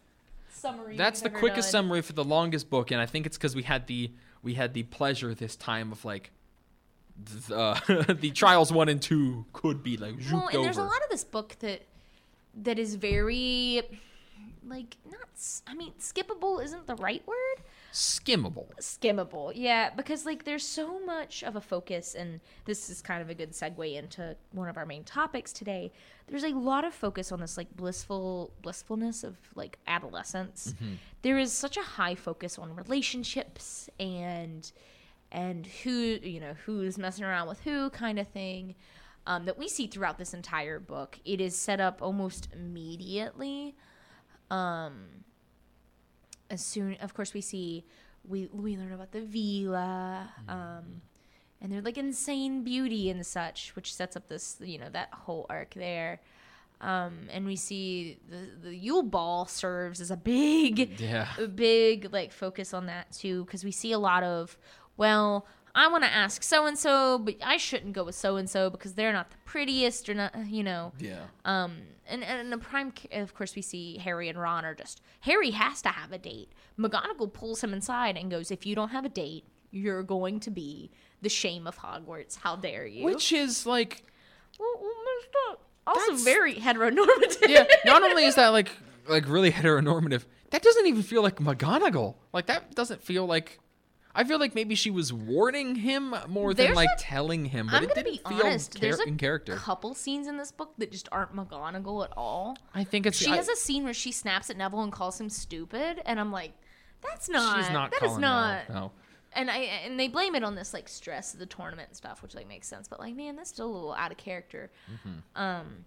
summary. 0.50 0.98
That's 0.98 1.22
the 1.22 1.30
quickest 1.30 1.72
done. 1.72 1.84
summary 1.84 2.02
for 2.02 2.13
the 2.13 2.24
longest 2.24 2.70
book, 2.70 2.92
and 2.92 3.00
I 3.00 3.06
think 3.06 3.26
it's 3.26 3.38
because 3.38 3.56
we 3.56 3.63
had 3.63 3.88
the 3.88 4.12
we 4.44 4.54
had 4.56 4.74
the 4.74 4.84
pleasure 4.84 5.34
this 5.34 5.56
time 5.56 5.92
of 5.92 6.04
like. 6.06 6.32
th- 7.26 7.52
Uh, 7.52 8.13
the 8.13 8.32
trials 8.32 8.72
one 8.72 8.90
and 8.90 9.02
two 9.02 9.46
could 9.54 9.82
be 9.84 9.98
like 9.98 10.16
Well, 10.32 10.48
and 10.54 10.63
there's 10.63 10.78
a 10.78 10.84
lot 10.84 11.02
of 11.04 11.10
this 11.10 11.24
book 11.24 11.56
that 11.60 11.82
that 12.63 12.78
is 12.78 12.96
very 12.96 13.82
like 14.68 14.98
not. 15.10 15.30
i 15.66 15.74
mean, 15.74 15.94
skippable 16.00 16.63
isn't 16.63 16.86
the 16.88 16.96
right 16.96 17.26
word. 17.28 17.58
Skimmable. 17.93 18.67
Skimmable, 18.80 19.52
yeah, 19.56 19.89
because 19.95 20.26
like 20.26 20.45
there's 20.45 20.65
so 20.65 21.00
much 21.06 21.43
of 21.43 21.56
a 21.56 21.62
focus, 21.62 22.15
and 22.15 22.39
this 22.65 22.89
is 22.89 23.02
kind 23.02 23.21
of 23.21 23.30
a 23.30 23.34
good 23.34 23.52
segue 23.52 23.95
into 23.95 24.36
one 24.52 24.69
of 24.69 24.78
our 24.78 24.86
main 24.86 25.04
topics 25.04 25.52
today. 25.54 25.91
There's 26.28 26.43
a 26.43 26.50
lot 26.50 26.84
of 26.86 26.93
focus 26.93 27.32
on 27.32 27.39
this 27.39 27.58
like 27.58 27.76
blissful 27.76 28.52
blissfulness 28.62 29.23
of 29.23 29.38
like 29.56 29.80
adolescence. 29.88 30.73
There 31.21 31.38
is 31.38 31.52
such 31.54 31.78
a 31.78 31.82
high 31.82 32.15
focus 32.15 32.58
on 32.60 32.76
relationships 32.76 33.89
and 34.00 34.71
and 35.32 35.67
who 35.84 35.91
you 35.91 36.39
know 36.39 36.54
who's 36.65 36.97
messing 36.97 37.26
around 37.26 37.47
with 37.47 37.62
who 37.62 37.89
kind 37.89 38.19
of 38.19 38.28
thing 38.28 38.76
um, 39.26 39.45
that 39.45 39.58
we 39.58 39.67
see 39.67 39.88
throughout 39.88 40.17
this 40.17 40.34
entire 40.34 40.80
book. 40.80 41.19
It 41.26 41.41
is 41.41 41.56
set 41.56 41.80
up 41.80 42.02
almost 42.02 42.47
immediately. 42.54 43.76
Um, 44.50 45.26
as 46.50 46.64
soon, 46.64 46.96
of 47.02 47.14
course, 47.14 47.34
we 47.34 47.42
see 47.42 47.84
we 48.28 48.48
we 48.52 48.78
learn 48.78 48.92
about 48.92 49.12
the 49.12 49.20
Veela, 49.22 50.28
um, 50.50 51.02
and 51.62 51.72
they're 51.72 51.82
like 51.82 51.98
insane 51.98 52.64
beauty 52.64 53.10
and 53.10 53.26
such, 53.26 53.76
which 53.76 53.94
sets 53.94 54.16
up 54.16 54.28
this 54.28 54.58
you 54.62 54.78
know 54.78 54.90
that 54.90 55.10
whole 55.14 55.46
arc 55.50 55.74
there. 55.74 56.20
Um, 56.80 57.28
and 57.32 57.46
we 57.46 57.56
see 57.56 58.20
the 58.30 58.70
the 58.70 58.76
Yule 58.76 59.02
Ball 59.04 59.46
serves 59.48 60.00
as 60.00 60.12
a 60.12 60.18
big 60.18 61.00
Yeah. 61.00 61.28
big 61.56 62.12
like 62.14 62.32
focus 62.32 62.74
on 62.74 62.86
that 62.86 63.12
too 63.12 63.46
because 63.46 63.64
we 63.64 63.72
see 63.72 63.92
a 63.94 64.00
lot 64.00 64.24
of 64.24 64.58
well 64.96 65.48
i 65.78 65.88
want 65.88 66.04
to 66.04 66.10
ask 66.13 66.44
so 66.44 66.66
and 66.66 66.78
so 66.78 67.18
but 67.20 67.36
i 67.44 67.56
shouldn't 67.56 67.94
go 67.94 68.04
with 68.04 68.16
so 68.16 68.36
and 68.36 68.50
so 68.50 68.70
because 68.70 68.94
they're 68.96 69.13
not 69.13 69.30
the 69.32 69.38
prettiest 69.46 70.10
or 70.10 70.13
not 70.13 70.34
you 70.48 70.63
know 70.63 70.92
Yeah. 71.00 71.22
um 71.46 71.78
and, 72.10 72.24
and 72.24 72.40
in 72.42 72.50
the 72.50 72.58
prime 72.58 72.92
of 73.13 73.34
course 73.34 73.56
we 73.56 73.62
see 73.62 73.98
harry 73.98 74.28
and 74.28 74.40
ron 74.40 74.66
are 74.66 74.76
just 74.76 75.02
harry 75.22 75.52
has 75.52 75.82
to 75.84 75.90
have 75.90 76.12
a 76.12 76.18
date 76.18 76.52
mcgonagall 76.78 77.32
pulls 77.32 77.63
him 77.63 77.74
inside 77.74 78.18
and 78.18 78.30
goes 78.30 78.52
if 78.52 78.66
you 78.66 78.76
don't 78.76 78.90
have 78.90 79.06
a 79.06 79.10
date 79.10 79.46
you're 79.72 80.04
going 80.04 80.40
to 80.42 80.50
be 80.52 80.90
the 81.22 81.30
shame 81.30 81.68
of 81.68 81.78
hogwarts 81.80 82.38
how 82.40 82.56
dare 82.56 82.86
you 82.86 83.06
Which 83.06 83.32
is 83.32 83.66
like 83.66 84.04
well, 84.60 84.70
well, 84.82 85.58
also 85.86 86.00
That's- 86.02 86.24
very 86.24 86.56
heteronormative 86.56 87.48
yeah, 87.48 87.66
not 87.86 88.02
only 88.04 88.26
is 88.26 88.36
that 88.36 88.50
like 88.50 88.72
like 89.08 89.28
really 89.30 89.52
heteronormative, 89.52 90.26
that 90.50 90.62
doesn't 90.62 90.86
even 90.86 91.02
feel 91.02 91.22
like 91.22 91.38
McGonagall. 91.38 92.16
Like 92.34 92.48
that 92.48 92.76
doesn't 92.76 93.02
feel 93.02 93.26
like. 93.26 93.58
I 94.18 94.24
feel 94.24 94.40
like 94.40 94.56
maybe 94.56 94.76
she 94.76 94.90
was 94.92 95.14
warning 95.14 95.76
him 95.76 96.14
more 96.28 96.54
than 96.54 96.74
like 96.74 96.90
a- 96.98 97.00
telling 97.00 97.46
him, 97.46 97.68
but 97.68 97.76
I'm 97.78 97.84
it 97.84 97.88
gonna 97.90 98.04
didn't 98.04 98.24
be 98.24 98.30
feel 98.36 98.46
honest. 98.48 98.74
char- 98.74 98.82
There's 98.82 99.00
a 99.00 99.04
in 99.04 99.18
character. 99.18 99.56
couple 99.56 99.94
scenes 99.94 100.28
in 100.28 100.38
this 100.38 100.52
book 100.52 100.74
that 100.80 100.92
just 100.92 101.08
aren't 101.12 101.36
McGonagall 101.36 102.04
at 102.04 102.12
all. 102.18 102.58
I 102.74 102.84
think 102.84 103.06
it's 103.06 103.18
She 103.20 103.32
I- 103.32 103.36
has 103.36 103.48
a 103.48 103.56
scene 103.56 103.84
where 103.84 103.94
she 103.94 104.12
snaps 104.12 104.50
at 104.50 104.58
Neville 104.58 104.82
and 104.82 104.92
calls 104.92 105.22
him 105.22 105.30
stupid, 105.30 106.02
and 106.06 106.20
I'm 106.20 106.32
like, 106.32 106.52
that's 107.02 107.30
not. 107.30 107.58
she's 107.64 107.72
not 107.72 107.92
That 107.92 108.02
is 108.04 108.18
not. 108.18 108.68
no. 108.70 108.92
And 109.34 109.52
I 109.52 109.58
and 109.86 110.00
they 110.00 110.08
blame 110.08 110.34
it 110.34 110.44
on 110.44 110.56
this 110.56 110.74
like 110.74 110.90
stress 110.90 111.34
of 111.34 111.40
the 111.40 111.46
tournament 111.46 111.90
and 111.90 111.96
stuff, 111.96 112.24
which 112.24 112.34
like 112.34 112.48
makes 112.48 112.68
sense. 112.68 112.88
But 112.88 113.00
like, 113.00 113.16
man, 113.16 113.36
that's 113.36 113.52
still 113.52 113.70
a 113.70 113.74
little 113.74 113.94
out 113.94 114.10
of 114.12 114.18
character. 114.18 114.72
Mm-hmm. 114.92 115.40
Um, 115.42 115.86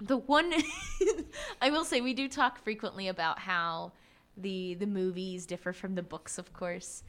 the 0.00 0.16
one 0.16 0.52
I 1.62 1.70
will 1.70 1.84
say, 1.84 2.00
we 2.00 2.12
do 2.14 2.28
talk 2.28 2.58
frequently 2.58 3.06
about 3.08 3.38
how 3.38 3.92
the 4.36 4.74
the 4.74 4.86
movies 4.86 5.46
differ 5.46 5.72
from 5.72 5.94
the 5.94 6.02
books, 6.02 6.38
of 6.38 6.52
course. 6.52 7.04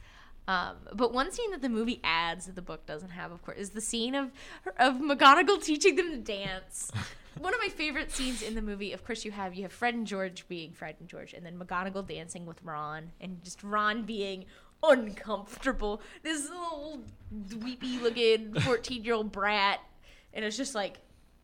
Um, 0.47 0.75
but 0.93 1.13
one 1.13 1.31
scene 1.31 1.51
that 1.51 1.61
the 1.61 1.69
movie 1.69 2.01
adds 2.03 2.47
that 2.47 2.55
the 2.55 2.61
book 2.61 2.85
doesn't 2.85 3.11
have, 3.11 3.31
of 3.31 3.41
course, 3.45 3.57
is 3.57 3.69
the 3.71 3.81
scene 3.81 4.13
of 4.15 4.31
of 4.77 4.95
McGonagall 4.95 5.63
teaching 5.63 5.95
them 5.95 6.11
to 6.11 6.17
dance. 6.17 6.91
one 7.39 7.53
of 7.53 7.59
my 7.61 7.69
favorite 7.69 8.11
scenes 8.11 8.41
in 8.41 8.53
the 8.53 8.61
movie, 8.61 8.91
of 8.91 9.05
course, 9.05 9.23
you 9.23 9.31
have 9.31 9.53
you 9.55 9.63
have 9.63 9.71
Fred 9.71 9.93
and 9.93 10.05
George 10.05 10.45
being 10.49 10.71
Fred 10.73 10.95
and 10.99 11.07
George, 11.07 11.33
and 11.33 11.45
then 11.45 11.57
McGonagall 11.57 12.07
dancing 12.07 12.45
with 12.45 12.61
Ron, 12.63 13.11
and 13.21 13.41
just 13.43 13.63
Ron 13.63 14.03
being 14.03 14.45
uncomfortable. 14.83 16.01
This 16.23 16.49
little 16.49 16.99
weepy 17.61 17.99
looking 17.99 18.53
fourteen 18.61 19.03
year 19.03 19.13
old 19.13 19.31
brat, 19.39 19.79
and 20.33 20.43
it's 20.43 20.57
just 20.57 20.75
like, 20.75 20.97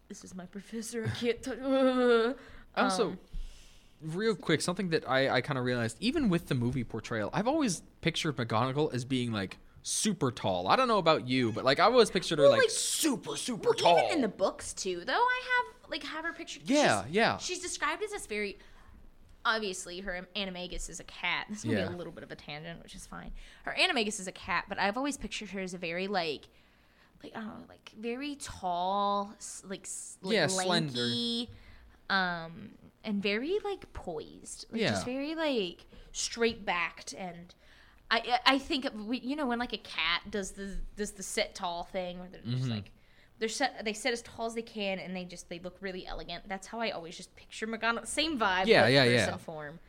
this 0.09 0.23
is 0.23 0.35
my 0.35 0.45
professor. 0.45 1.05
I 1.05 1.15
can't. 1.17 1.41
T- 1.43 1.51
uh. 1.63 2.33
Also, 2.77 3.07
Um, 3.09 3.19
real 4.01 4.35
quick, 4.35 4.61
something 4.61 4.89
that 4.89 5.07
I, 5.09 5.29
I 5.29 5.41
kind 5.41 5.57
of 5.57 5.65
realized, 5.65 5.97
even 5.99 6.29
with 6.29 6.47
the 6.47 6.55
movie 6.55 6.83
portrayal, 6.83 7.29
I've 7.33 7.47
always 7.47 7.81
pictured 8.01 8.35
McGonagall 8.37 8.93
as 8.93 9.05
being 9.05 9.31
like 9.31 9.57
super 9.83 10.31
tall. 10.31 10.67
I 10.67 10.75
don't 10.75 10.87
know 10.87 10.97
about 10.97 11.27
you, 11.27 11.51
but 11.51 11.63
like 11.65 11.79
I 11.79 11.83
always 11.83 12.09
pictured 12.09 12.39
her 12.39 12.47
like, 12.49 12.59
like, 12.61 12.69
super 12.69 13.35
super 13.35 13.69
well, 13.69 13.73
tall. 13.73 13.97
even 13.99 14.11
in 14.17 14.21
the 14.21 14.27
books 14.27 14.73
too, 14.73 15.03
though, 15.05 15.13
I 15.13 15.41
have 15.43 15.89
like 15.91 16.03
have 16.03 16.25
her 16.25 16.33
pictured. 16.33 16.63
Yeah, 16.65 17.03
she's, 17.05 17.11
yeah. 17.13 17.37
She's 17.37 17.59
described 17.59 18.03
as 18.03 18.11
this 18.11 18.25
very. 18.27 18.57
Obviously, 19.45 20.01
her 20.01 20.27
animagus 20.35 20.89
is 20.89 20.99
a 20.99 21.03
cat. 21.05 21.47
This 21.49 21.63
will 21.63 21.73
Yeah. 21.73 21.87
be 21.87 21.93
a 21.93 21.97
little 21.97 22.11
bit 22.11 22.23
of 22.25 22.31
a 22.31 22.35
tangent, 22.35 22.83
which 22.83 22.93
is 22.93 23.07
fine. 23.07 23.31
Her 23.63 23.73
animagus 23.79 24.19
is 24.19 24.27
a 24.27 24.33
cat, 24.33 24.65
but 24.67 24.77
I've 24.77 24.97
always 24.97 25.15
pictured 25.17 25.49
her 25.51 25.61
as 25.61 25.73
a 25.73 25.77
very 25.77 26.07
like, 26.07 26.49
like 27.23 27.31
I 27.33 27.39
don't 27.39 27.47
know, 27.47 27.65
like 27.69 27.89
very 27.97 28.35
tall, 28.35 29.33
like, 29.63 29.87
Yeah, 30.23 30.47
slender. 30.47 31.47
um, 32.09 32.71
and 33.03 33.21
very 33.21 33.57
like 33.63 33.91
poised. 33.93 34.65
Like, 34.71 34.81
Yeah. 34.81 34.89
just 34.91 35.05
very 35.05 35.35
like 35.35 35.85
straight 36.11 36.65
backed 36.65 37.13
and. 37.13 37.53
I, 38.11 38.39
I 38.43 38.57
think 38.57 38.87
we 39.05 39.19
you 39.19 39.35
know 39.35 39.45
when 39.45 39.59
like 39.59 39.71
a 39.73 39.77
cat 39.77 40.21
does 40.31 40.53
the 40.53 40.77
does 40.95 41.11
the 41.11 41.21
sit 41.21 41.53
tall 41.53 41.83
thing 41.83 42.17
where 42.17 42.27
they're 42.27 42.41
just 42.41 42.63
Mhm. 42.65 42.71
like 42.71 42.91
they're 43.37 43.47
set 43.47 43.85
they 43.85 43.93
sit 43.93 44.13
as 44.13 44.23
tall 44.23 44.47
as 44.47 44.55
they 44.55 44.63
can 44.63 44.97
and 44.97 45.15
they 45.15 45.25
just 45.25 45.47
they 45.47 45.59
look 45.59 45.77
really 45.79 46.07
elegant. 46.07 46.49
That's 46.49 46.65
how 46.65 46.79
I 46.81 46.89
always 46.89 47.15
just 47.15 47.35
picture 47.35 47.67
McGonagall. 47.67 48.07
Same 48.07 48.39
vibe, 48.39 48.65
Yeah, 48.65 48.87
yeah, 48.87 49.03
yeah. 49.03 49.37
form. 49.37 49.79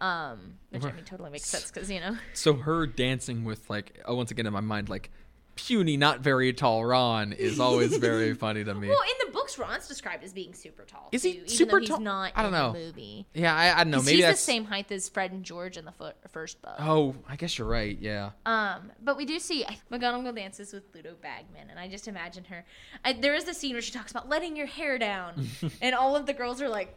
Um, 0.00 0.54
which 0.70 0.82
I 0.82 0.90
mean 0.90 1.04
totally 1.04 1.30
makes 1.30 1.44
sense 1.46 1.70
because 1.70 1.88
you 1.88 2.00
know 2.00 2.16
so 2.34 2.54
her 2.54 2.84
dancing 2.88 3.44
with 3.44 3.70
like 3.70 4.02
oh, 4.06 4.16
once 4.16 4.32
again 4.32 4.46
in 4.48 4.52
my 4.52 4.58
mind 4.60 4.88
like 4.88 5.12
puny, 5.56 5.96
not 5.96 6.20
very 6.20 6.52
tall 6.52 6.84
Ron 6.84 7.32
is 7.32 7.60
always 7.60 7.96
very 7.96 8.34
funny 8.44 8.64
to 8.64 8.74
me. 8.74 8.88
Well, 8.88 9.02
in 9.02 9.26
the 9.26 9.32
books, 9.32 9.58
Ron's 9.58 9.86
described 9.88 10.24
as 10.24 10.32
being 10.32 10.54
super 10.54 10.84
tall. 10.84 11.08
Is 11.12 11.22
he 11.22 11.34
too, 11.40 11.48
super 11.48 11.80
tall? 11.80 11.98
He's 11.98 12.04
not. 12.04 12.32
I 12.34 12.42
don't 12.42 12.54
in 12.54 12.60
know. 12.60 12.72
The 12.72 12.78
movie. 12.78 13.26
yeah, 13.34 13.54
I, 13.54 13.80
I 13.80 13.84
don't 13.84 13.90
know. 13.90 14.02
Maybe 14.02 14.16
he's 14.16 14.24
that's 14.24 14.40
the 14.40 14.44
same 14.52 14.64
height 14.64 14.90
as 14.90 15.08
Fred 15.08 15.32
and 15.32 15.44
George 15.44 15.76
in 15.76 15.84
the 15.84 15.92
fo- 15.92 16.12
first 16.30 16.60
book. 16.62 16.74
Oh, 16.78 17.14
I 17.28 17.36
guess 17.36 17.58
you're 17.58 17.68
right. 17.68 17.98
Yeah. 18.00 18.30
Um, 18.46 18.92
but 19.02 19.16
we 19.16 19.24
do 19.24 19.38
see 19.38 19.64
McGonagall 19.90 20.34
dances 20.34 20.72
with 20.72 20.84
Ludo 20.94 21.14
Bagman, 21.20 21.70
and 21.70 21.78
I 21.78 21.88
just 21.88 22.08
imagine 22.08 22.44
her. 22.44 22.64
I, 23.04 23.12
there 23.12 23.34
is 23.34 23.44
the 23.44 23.54
scene 23.54 23.72
where 23.72 23.82
she 23.82 23.92
talks 23.92 24.10
about 24.10 24.28
letting 24.28 24.56
your 24.56 24.66
hair 24.66 24.98
down, 24.98 25.46
and 25.82 25.94
all 25.94 26.16
of 26.16 26.26
the 26.26 26.32
girls 26.32 26.60
are 26.62 26.68
like, 26.68 26.96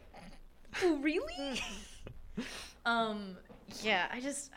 "Oh, 0.82 0.96
really?" 0.96 1.60
um, 2.86 3.36
yeah, 3.82 4.06
I 4.12 4.20
just. 4.20 4.50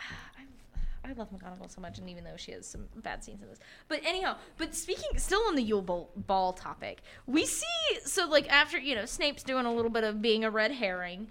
I, 1.03 1.13
love 1.13 1.29
McGonagall 1.31 1.73
so 1.73 1.81
much, 1.81 1.97
and 1.97 2.09
even 2.09 2.23
though 2.23 2.37
she 2.37 2.51
has 2.51 2.67
some 2.67 2.87
bad 2.97 3.23
scenes 3.23 3.41
in 3.41 3.49
this, 3.49 3.59
but 3.87 4.01
anyhow, 4.05 4.35
but 4.57 4.75
speaking 4.75 5.17
still 5.17 5.41
on 5.47 5.55
the 5.55 5.63
Yule 5.63 5.81
Ball, 5.81 6.09
ball 6.15 6.53
topic, 6.53 7.01
we 7.25 7.45
see 7.45 7.65
so 8.03 8.27
like 8.27 8.47
after 8.49 8.77
you 8.77 8.95
know 8.95 9.05
Snape's 9.05 9.43
doing 9.43 9.65
a 9.65 9.73
little 9.73 9.91
bit 9.91 10.03
of 10.03 10.21
being 10.21 10.43
a 10.43 10.51
red 10.51 10.71
herring, 10.71 11.29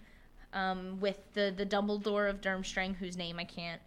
um, 0.52 0.98
with 1.00 1.18
the 1.35 1.52
the 1.57 1.66
Dumbledore 1.66 2.28
of 2.28 2.40
Durmstrang, 2.40 2.96
whose 2.96 3.16
name 3.16 3.38
I 3.38 3.44
can't 3.44 3.81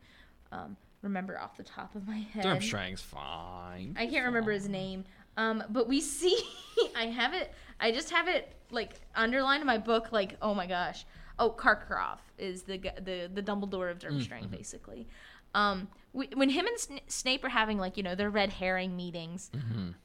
um, 0.51 0.77
remember 1.01 1.39
off 1.39 1.57
the 1.57 1.63
top 1.63 1.95
of 1.95 2.07
my 2.07 2.17
head. 2.17 2.43
Durmstrang's 2.43 3.01
fine. 3.01 3.95
I 3.97 4.07
can't 4.07 4.25
remember 4.25 4.51
his 4.51 4.67
name. 4.67 5.05
Um, 5.37 5.63
but 5.69 5.87
we 5.87 6.01
see, 6.01 6.37
I 6.95 7.05
have 7.05 7.33
it. 7.33 7.53
I 7.79 7.91
just 7.91 8.09
have 8.11 8.27
it 8.27 8.53
like 8.69 8.93
underlined 9.15 9.61
in 9.61 9.67
my 9.67 9.77
book. 9.77 10.11
Like, 10.11 10.37
oh 10.41 10.53
my 10.53 10.67
gosh. 10.67 11.05
Oh, 11.39 11.49
Karkaroff 11.49 12.19
is 12.37 12.63
the 12.63 12.77
the 12.77 13.29
the 13.33 13.41
Dumbledore 13.41 13.89
of 13.89 13.99
Durmstrang, 13.99 14.51
basically. 14.51 15.07
Um, 15.53 15.87
we, 16.13 16.27
when 16.33 16.49
him 16.49 16.65
and 16.65 16.79
Sn- 16.79 16.99
Snape 17.07 17.43
are 17.43 17.49
having 17.49 17.77
like 17.77 17.97
you 17.97 18.03
know 18.03 18.15
their 18.15 18.29
red 18.29 18.49
herring 18.49 18.95
meetings, 18.95 19.51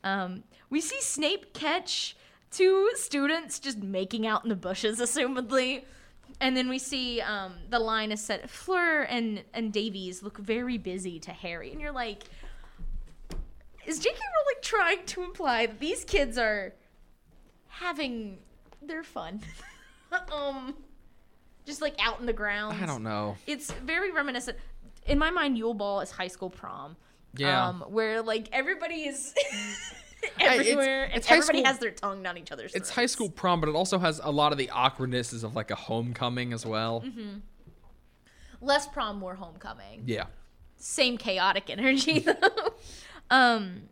um, 0.04 0.44
we 0.70 0.80
see 0.80 1.00
Snape 1.00 1.52
catch 1.54 2.16
two 2.50 2.90
students 2.94 3.59
just 3.59 3.78
making 3.78 4.26
out 4.26 4.44
in 4.44 4.48
the 4.48 4.56
bushes, 4.56 5.00
assumedly. 5.00 5.85
And 6.40 6.56
then 6.56 6.68
we 6.68 6.78
see 6.78 7.20
um, 7.20 7.54
the 7.70 7.78
line 7.78 8.12
is 8.12 8.20
set. 8.20 8.50
Fleur 8.50 9.02
and 9.02 9.42
and 9.54 9.72
Davies 9.72 10.22
look 10.22 10.38
very 10.38 10.78
busy 10.78 11.18
to 11.20 11.30
Harry, 11.32 11.72
and 11.72 11.80
you're 11.80 11.92
like, 11.92 12.24
is 13.87 13.98
J.K. 13.98 14.18
Rowling 14.18 14.62
trying 14.62 15.06
to 15.06 15.22
imply 15.22 15.66
that 15.66 15.80
these 15.80 16.04
kids 16.04 16.37
are 16.37 16.74
having 17.68 18.38
their 18.82 19.02
fun? 19.02 19.40
um, 20.32 20.74
just 21.64 21.80
like 21.80 21.94
out 22.00 22.20
in 22.20 22.26
the 22.26 22.32
grounds. 22.32 22.80
I 22.80 22.87
don't 22.87 23.02
know. 23.02 23.37
It's 23.46 23.70
very 23.72 24.12
reminiscent. 24.12 24.56
In 25.06 25.18
my 25.18 25.30
mind, 25.30 25.56
Yule 25.58 25.74
Ball 25.74 26.00
is 26.00 26.10
high 26.10 26.28
school 26.28 26.50
prom. 26.50 26.96
Yeah. 27.36 27.68
Um, 27.68 27.80
where 27.88 28.22
like 28.22 28.48
everybody 28.52 29.02
is 29.06 29.34
it's- 30.22 30.40
everywhere 30.40 31.04
it's 31.04 31.14
and 31.14 31.24
high 31.26 31.36
everybody 31.36 31.58
school- 31.58 31.66
has 31.72 31.78
their 31.78 31.90
tongue 31.90 32.22
down 32.22 32.38
each 32.38 32.50
other's 32.52 32.74
It's 32.74 32.88
throats. 32.88 32.90
high 32.90 33.06
school 33.06 33.28
prom, 33.30 33.60
but 33.60 33.68
it 33.68 33.74
also 33.74 33.98
has 33.98 34.20
a 34.24 34.30
lot 34.30 34.52
of 34.52 34.58
the 34.58 34.70
awkwardnesses 34.70 35.44
of 35.44 35.54
like 35.54 35.70
a 35.70 35.74
homecoming 35.76 36.52
as 36.52 36.64
well. 36.64 37.02
Mm-hmm. 37.06 37.38
Less 38.60 38.86
prom, 38.88 39.18
more 39.18 39.34
homecoming. 39.34 40.02
Yeah. 40.06 40.24
same 40.76 41.18
chaotic 41.18 41.68
energy 41.70 42.18
though. 42.26 42.74
um 43.30 43.82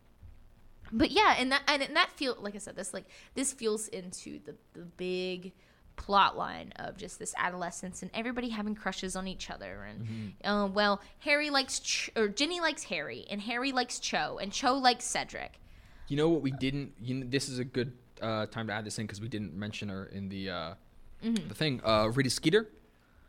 but 0.92 1.10
yeah, 1.10 1.34
and 1.38 1.50
that 1.50 1.62
and, 1.66 1.82
and 1.82 1.96
that 1.96 2.10
feel 2.12 2.36
like 2.40 2.54
I 2.54 2.58
said, 2.58 2.76
this 2.76 2.94
like 2.94 3.06
this 3.34 3.52
feels 3.52 3.88
into 3.88 4.38
the 4.44 4.54
the 4.74 4.84
big 4.84 5.52
plot 5.96 6.36
line 6.36 6.72
of 6.76 6.96
just 6.96 7.18
this 7.18 7.34
adolescence 7.38 8.02
and 8.02 8.10
everybody 8.14 8.48
having 8.48 8.74
crushes 8.74 9.14
on 9.16 9.26
each 9.28 9.48
other 9.50 9.84
and 9.88 10.34
uh, 10.44 10.68
well 10.72 11.00
harry 11.20 11.50
likes 11.50 11.78
Ch- 11.78 12.10
or 12.16 12.28
ginny 12.28 12.60
likes 12.60 12.84
harry 12.84 13.24
and 13.30 13.40
harry 13.40 13.72
likes 13.72 13.98
cho 14.00 14.38
and 14.42 14.52
cho 14.52 14.74
likes 14.74 15.04
cedric 15.04 15.60
You 16.08 16.16
know 16.16 16.28
what 16.28 16.42
we 16.42 16.50
didn't? 16.50 16.92
You 17.00 17.14
know, 17.14 17.26
this 17.28 17.48
is 17.48 17.58
a 17.58 17.64
good 17.64 17.92
uh, 18.20 18.46
time 18.46 18.66
to 18.66 18.72
add 18.74 18.84
this 18.84 18.98
in 18.98 19.06
because 19.06 19.20
we 19.20 19.28
didn't 19.28 19.54
mention 19.54 19.88
her 19.88 20.04
in 20.06 20.28
the 20.28 20.50
uh, 20.50 20.74
the 21.22 21.54
thing. 21.54 21.80
Uh, 21.84 22.10
Rita 22.12 22.28
Skeeter. 22.28 22.68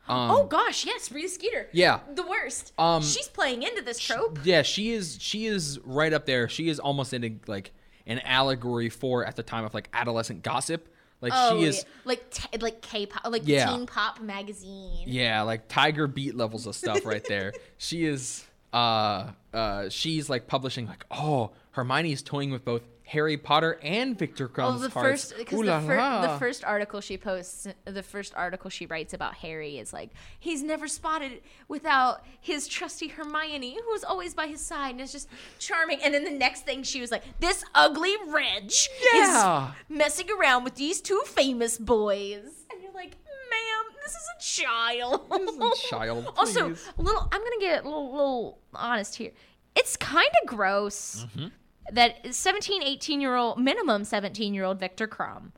Um, 0.08 0.30
oh 0.30 0.44
gosh 0.46 0.86
yes 0.86 1.12
rita 1.12 1.30
skeeter 1.30 1.68
Yeah. 1.72 2.00
the 2.14 2.22
worst 2.28 2.74
Um, 2.78 3.02
she's 3.02 3.28
playing 3.28 3.64
into 3.64 3.82
this 3.82 3.98
trope 4.00 4.38
Yeah, 4.44 4.62
she 4.62 4.92
is. 4.92 5.18
She 5.20 5.46
is 5.48 5.80
right 5.84 6.14
up 6.14 6.26
there. 6.28 6.48
She 6.50 6.70
is 6.70 6.80
almost 6.80 7.12
in 7.14 7.24
a, 7.24 7.36
like 7.48 7.72
an 8.06 8.20
allegory 8.20 8.90
for 8.90 9.26
at 9.26 9.36
the 9.36 9.42
time 9.42 9.66
of 9.66 9.74
like 9.74 9.90
adolescent 9.94 10.44
gossip. 10.44 10.88
Like 11.26 11.34
oh, 11.36 11.58
she 11.60 11.66
is. 11.66 11.78
yeah. 11.78 11.84
like 12.06 12.30
t- 12.30 12.58
like 12.60 12.82
k-pop 12.82 13.30
like 13.32 13.42
Yeah. 13.46 13.68
teen 13.72 13.86
pop 13.86 14.22
magazine 14.22 15.04
Yeah, 15.08 15.42
like 15.42 15.68
Tiger 15.68 16.08
Beat 16.08 16.36
levels 16.36 16.66
of 16.68 16.76
stuff 16.76 17.06
right 17.06 17.24
there. 17.28 17.52
she 17.78 18.06
is 18.06 18.46
uh 18.74 19.32
uh 19.54 19.90
she's 19.90 20.30
like 20.30 20.48
publishing 20.48 20.86
like, 20.88 21.06
"Oh, 21.12 21.52
Hermione's 21.72 22.22
toying 22.22 22.52
with 22.52 22.64
both 22.64 22.82
Harry 23.08 23.38
Potter 23.38 23.80
and 23.84 24.18
Viktor 24.18 24.50
Well, 24.56 24.72
Krum's 24.74 24.82
the 24.82 24.90
hearts." 24.90 25.26
first 25.32 25.38
because 25.38 25.60
Ooh 25.60 25.66
the, 25.66 25.80
fir- 25.82 26.22
the 26.24 26.36
first 26.40 26.64
article 26.64 27.02
she 27.02 27.18
posts, 27.18 27.68
the 27.86 28.02
first 28.04 28.34
article 28.36 28.70
she 28.70 28.86
writes 28.88 29.14
about 29.14 29.36
Harry 29.36 29.78
is 29.78 29.94
like 29.94 30.10
he's 30.40 30.64
never 30.64 30.88
spotted 30.88 31.42
without 31.68 32.26
his 32.42 32.68
trusty 32.68 33.08
Hermione, 33.08 33.78
who's 33.86 34.04
always 34.04 34.34
by 34.34 34.48
his 34.48 34.60
side 34.62 34.92
and 34.92 35.02
is 35.02 35.12
just 35.12 35.30
charming. 35.60 36.00
And 36.04 36.14
then 36.14 36.24
the 36.24 36.32
next 36.32 36.66
thing 36.66 36.84
she 36.84 37.00
was 37.02 37.12
like, 37.12 37.24
this 37.40 37.64
ugly 37.76 38.16
wretch 38.28 38.90
Yeah. 39.14 39.68
is 39.70 39.76
messing 39.90 40.28
around 40.32 40.64
with 40.64 40.76
these 40.76 41.00
two 41.02 41.22
famous 41.26 41.78
boys, 41.78 42.42
and 42.72 42.82
you're 42.82 42.94
like, 42.94 43.12
ma'am, 43.12 43.96
this 44.04 44.14
is 44.14 44.28
a 44.38 44.64
child. 44.64 45.30
This 45.32 45.50
is 45.52 45.58
a 45.58 45.88
child, 45.90 46.34
also, 46.38 46.72
a 46.72 47.02
little. 47.02 47.28
I'm 47.32 47.42
gonna 47.42 47.60
get 47.60 47.84
a 47.84 47.88
little, 47.88 48.12
little 48.12 48.60
honest 48.74 49.16
here. 49.16 49.32
It's 49.76 49.96
kind 49.98 50.30
of 50.42 50.48
gross 50.48 51.26
Mm-hmm. 51.36 51.48
That 51.92 52.34
17, 52.34 52.82
18 52.84 53.22
year 53.22 53.36
old, 53.36 53.60
minimum 53.60 54.04
17 54.04 54.54
year 54.54 54.64
old 54.64 54.80
Viktor 54.80 55.08
Krum 55.08 55.52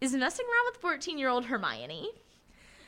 is 0.00 0.12
messing 0.14 0.46
around 0.46 0.72
with 0.72 0.80
14 0.80 1.18
year 1.18 1.28
old 1.28 1.46
Hermione. 1.46 2.10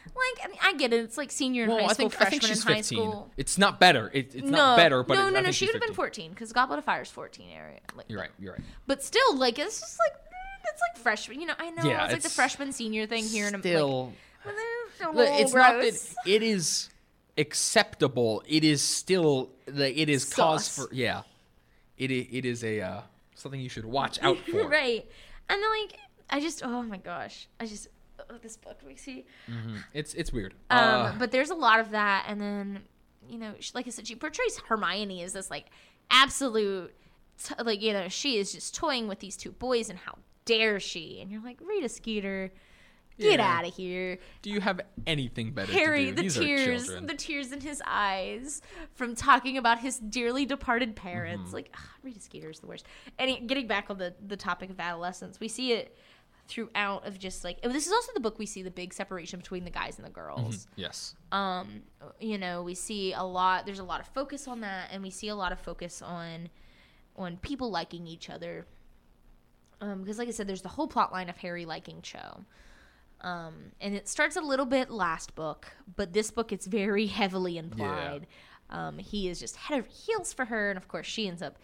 Like, 0.06 0.44
I 0.44 0.48
mean, 0.48 0.58
I 0.62 0.74
get 0.74 0.92
it. 0.92 1.04
It's 1.04 1.18
like 1.18 1.30
senior 1.30 1.64
in 1.64 1.68
well, 1.68 1.78
high 1.78 1.84
I 1.84 1.92
school, 1.92 2.08
think 2.08 2.14
I 2.14 2.18
freshman 2.18 2.40
think 2.40 2.42
she's 2.50 2.62
in 2.64 2.72
high 2.72 2.78
15. 2.78 2.98
school. 2.98 3.30
It's 3.36 3.58
not 3.58 3.78
better. 3.78 4.10
It, 4.12 4.34
it's 4.34 4.44
no, 4.44 4.50
not 4.50 4.76
better, 4.76 5.02
but 5.02 5.14
no, 5.14 5.28
no, 5.28 5.40
no. 5.40 5.50
She 5.50 5.66
would 5.66 5.74
have 5.74 5.82
been 5.82 5.94
14 5.94 6.30
because 6.30 6.52
Goblet 6.52 6.78
of 6.78 6.84
Fire 6.84 7.02
is 7.02 7.10
14 7.10 7.48
area. 7.50 7.80
Like, 7.94 8.06
You're 8.08 8.20
right. 8.20 8.30
You're 8.38 8.52
right. 8.54 8.62
But 8.86 9.02
still, 9.02 9.36
like, 9.36 9.58
it's 9.58 9.80
just 9.80 9.98
like 9.98 10.16
mm, 10.16 10.70
it's 10.72 10.80
like 10.80 11.02
freshman. 11.02 11.40
You 11.40 11.48
know, 11.48 11.54
I 11.58 11.70
know 11.70 11.84
Yeah, 11.84 12.04
it's 12.04 12.12
like 12.14 12.22
the 12.22 12.30
freshman 12.30 12.72
senior 12.72 13.06
thing 13.06 13.24
here, 13.24 13.46
and 13.46 13.56
I'm 13.56 13.60
Still, 13.62 14.12
like, 14.44 14.54
well, 14.54 14.54
it's 14.90 15.00
a 15.00 15.06
Look, 15.06 15.14
little 15.16 15.38
it's 15.38 15.54
not 15.54 15.80
that 15.80 16.14
it 16.26 16.42
is 16.42 16.90
acceptable. 17.36 18.42
It 18.46 18.64
is 18.64 18.82
still 18.82 19.50
like 19.66 19.96
it 19.96 20.08
is 20.08 20.32
cause 20.32 20.68
for 20.68 20.88
yeah. 20.92 21.22
It 21.98 22.10
it 22.10 22.44
is 22.44 22.62
a 22.64 22.80
uh, 22.80 23.00
something 23.34 23.60
you 23.60 23.68
should 23.68 23.84
watch 23.84 24.18
out 24.22 24.38
for. 24.38 24.66
right. 24.68 25.06
And 25.50 25.62
then 25.62 25.70
like 25.82 25.98
I 26.30 26.40
just 26.40 26.62
oh 26.64 26.82
my 26.82 26.98
gosh. 26.98 27.48
I 27.58 27.66
just 27.66 27.88
oh, 28.30 28.36
this 28.42 28.56
book 28.56 28.78
we 28.86 28.96
see. 28.96 29.24
Mhm. 29.50 29.78
It's 29.94 30.14
it's 30.14 30.32
weird. 30.32 30.54
Um, 30.70 30.78
Uh, 30.78 31.12
but 31.18 31.30
there's 31.30 31.50
a 31.50 31.54
lot 31.54 31.80
of 31.80 31.90
that, 31.90 32.26
and 32.28 32.40
then 32.40 32.80
you 33.28 33.38
know, 33.38 33.52
she, 33.60 33.72
like 33.74 33.86
I 33.86 33.90
said, 33.90 34.06
she 34.06 34.14
portrays 34.14 34.58
Hermione 34.68 35.22
as 35.22 35.34
this 35.34 35.50
like 35.50 35.66
absolute, 36.10 36.94
t- 37.42 37.54
like 37.62 37.82
you 37.82 37.92
know, 37.92 38.08
she 38.08 38.38
is 38.38 38.52
just 38.52 38.74
toying 38.74 39.08
with 39.08 39.20
these 39.20 39.36
two 39.36 39.52
boys, 39.52 39.90
and 39.90 39.98
how 39.98 40.16
dare 40.44 40.80
she? 40.80 41.20
And 41.20 41.30
you're 41.30 41.42
like, 41.42 41.58
Rita 41.60 41.88
Skeeter, 41.88 42.50
get 43.18 43.40
Yeah. 43.40 43.58
out 43.58 43.66
of 43.66 43.74
here. 43.74 44.18
do 44.42 44.50
you 44.50 44.60
have 44.60 44.80
anything 45.06 45.52
better 45.52 45.72
Harry, 45.72 46.06
to 46.06 46.10
do? 46.10 46.16
the 46.16 46.22
These 46.22 46.36
tears, 46.36 46.86
the 46.86 47.14
tears 47.14 47.52
in 47.52 47.60
his 47.60 47.82
eyes 47.86 48.62
from 48.94 49.14
talking 49.14 49.58
about 49.58 49.80
his 49.80 49.98
dearly 49.98 50.46
departed 50.46 50.96
parents. 50.96 51.46
Mm-hmm. 51.46 51.54
Like, 51.54 51.74
ah, 51.76 51.90
Rita 52.02 52.20
Skeeter 52.20 52.50
is 52.50 52.60
the 52.60 52.66
worst. 52.66 52.86
And 53.18 53.48
getting 53.48 53.66
back 53.66 53.90
on 53.90 53.98
the 53.98 54.14
the 54.26 54.36
topic 54.36 54.70
of 54.70 54.80
adolescence, 54.80 55.40
we 55.40 55.48
see 55.48 55.72
it 55.72 55.96
throughout 56.48 57.06
of 57.06 57.18
just 57.18 57.44
like 57.44 57.60
this 57.60 57.86
is 57.86 57.92
also 57.92 58.10
the 58.14 58.20
book 58.20 58.38
we 58.38 58.46
see 58.46 58.62
the 58.62 58.70
big 58.70 58.94
separation 58.94 59.38
between 59.38 59.64
the 59.64 59.70
guys 59.70 59.98
and 59.98 60.06
the 60.06 60.10
girls 60.10 60.66
yes. 60.76 61.14
um 61.30 61.82
you 62.20 62.38
know 62.38 62.62
we 62.62 62.74
see 62.74 63.12
a 63.12 63.22
lot 63.22 63.66
there's 63.66 63.80
a 63.80 63.84
lot 63.84 64.00
of 64.00 64.06
focus 64.08 64.48
on 64.48 64.60
that 64.60 64.88
and 64.90 65.02
we 65.02 65.10
see 65.10 65.28
a 65.28 65.34
lot 65.34 65.52
of 65.52 65.60
focus 65.60 66.00
on 66.00 66.48
on 67.16 67.36
people 67.38 67.70
liking 67.70 68.06
each 68.06 68.30
other 68.30 68.64
um 69.82 70.00
because 70.00 70.16
like 70.18 70.26
i 70.26 70.30
said 70.30 70.46
there's 70.46 70.62
the 70.62 70.70
whole 70.70 70.88
plot 70.88 71.12
line 71.12 71.28
of 71.28 71.36
harry 71.36 71.66
liking 71.66 72.00
cho 72.00 72.42
um 73.22 73.54
and 73.80 73.94
it 73.94 74.08
starts 74.08 74.36
a 74.36 74.40
little 74.40 74.66
bit 74.66 74.90
last 74.90 75.34
book 75.34 75.72
but 75.96 76.12
this 76.12 76.30
book 76.30 76.52
it's 76.52 76.66
very 76.66 77.06
heavily 77.20 77.58
implied 77.58 78.26
um 78.70 78.98
he 78.98 79.28
is 79.28 79.40
just 79.40 79.56
head 79.56 79.78
over 79.80 79.88
heels 79.88 80.32
for 80.32 80.44
her 80.46 80.70
and 80.70 80.76
of 80.76 80.88
course 80.88 81.06
she 81.06 81.26
ends 81.26 81.42
up 81.42 81.58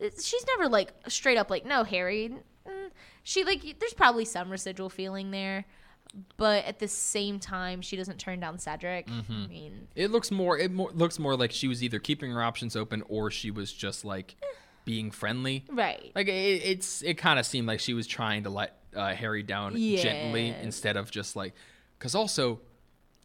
she's 0.00 0.46
never 0.46 0.68
like 0.68 0.92
straight 1.08 1.36
up 1.38 1.50
like 1.50 1.64
no 1.66 1.84
harry 1.84 2.32
Mm, 2.68 2.90
she 3.22 3.42
like 3.42 3.62
there's 3.80 3.94
probably 3.94 4.26
some 4.26 4.50
residual 4.50 4.90
feeling 4.90 5.30
there 5.30 5.64
but 6.36 6.64
at 6.66 6.78
the 6.78 6.88
same 6.88 7.38
time 7.38 7.80
she 7.80 7.96
doesn't 7.96 8.18
turn 8.18 8.38
down 8.38 8.58
cedric 8.58 9.08
i 9.08 9.46
mean 9.48 9.88
It 9.96 10.10
looks 10.10 10.30
more. 10.30 10.58
It 10.58 10.70
more, 10.70 10.90
looks 10.92 11.18
more 11.18 11.36
like 11.36 11.52
she 11.52 11.68
was 11.68 11.82
either 11.82 11.98
keeping 11.98 12.30
her 12.32 12.42
options 12.42 12.76
open 12.76 13.02
or 13.08 13.30
she 13.30 13.50
was 13.50 13.72
just 13.72 14.04
like 14.04 14.36
being 14.84 15.10
friendly. 15.10 15.64
right 15.70 16.12
Like 16.14 16.28
it, 16.28 16.32
it's. 16.64 17.00
It 17.02 17.14
kind 17.14 17.38
of 17.38 17.46
seemed 17.46 17.66
like 17.66 17.80
she 17.80 17.94
was 17.94 18.06
trying 18.06 18.42
to 18.42 18.50
let 18.50 18.79
uh, 18.94 19.14
Harry 19.14 19.42
down 19.42 19.76
gently 19.76 20.54
instead 20.62 20.96
of 20.96 21.10
just 21.10 21.36
like. 21.36 21.54
Because 21.98 22.14
also, 22.14 22.60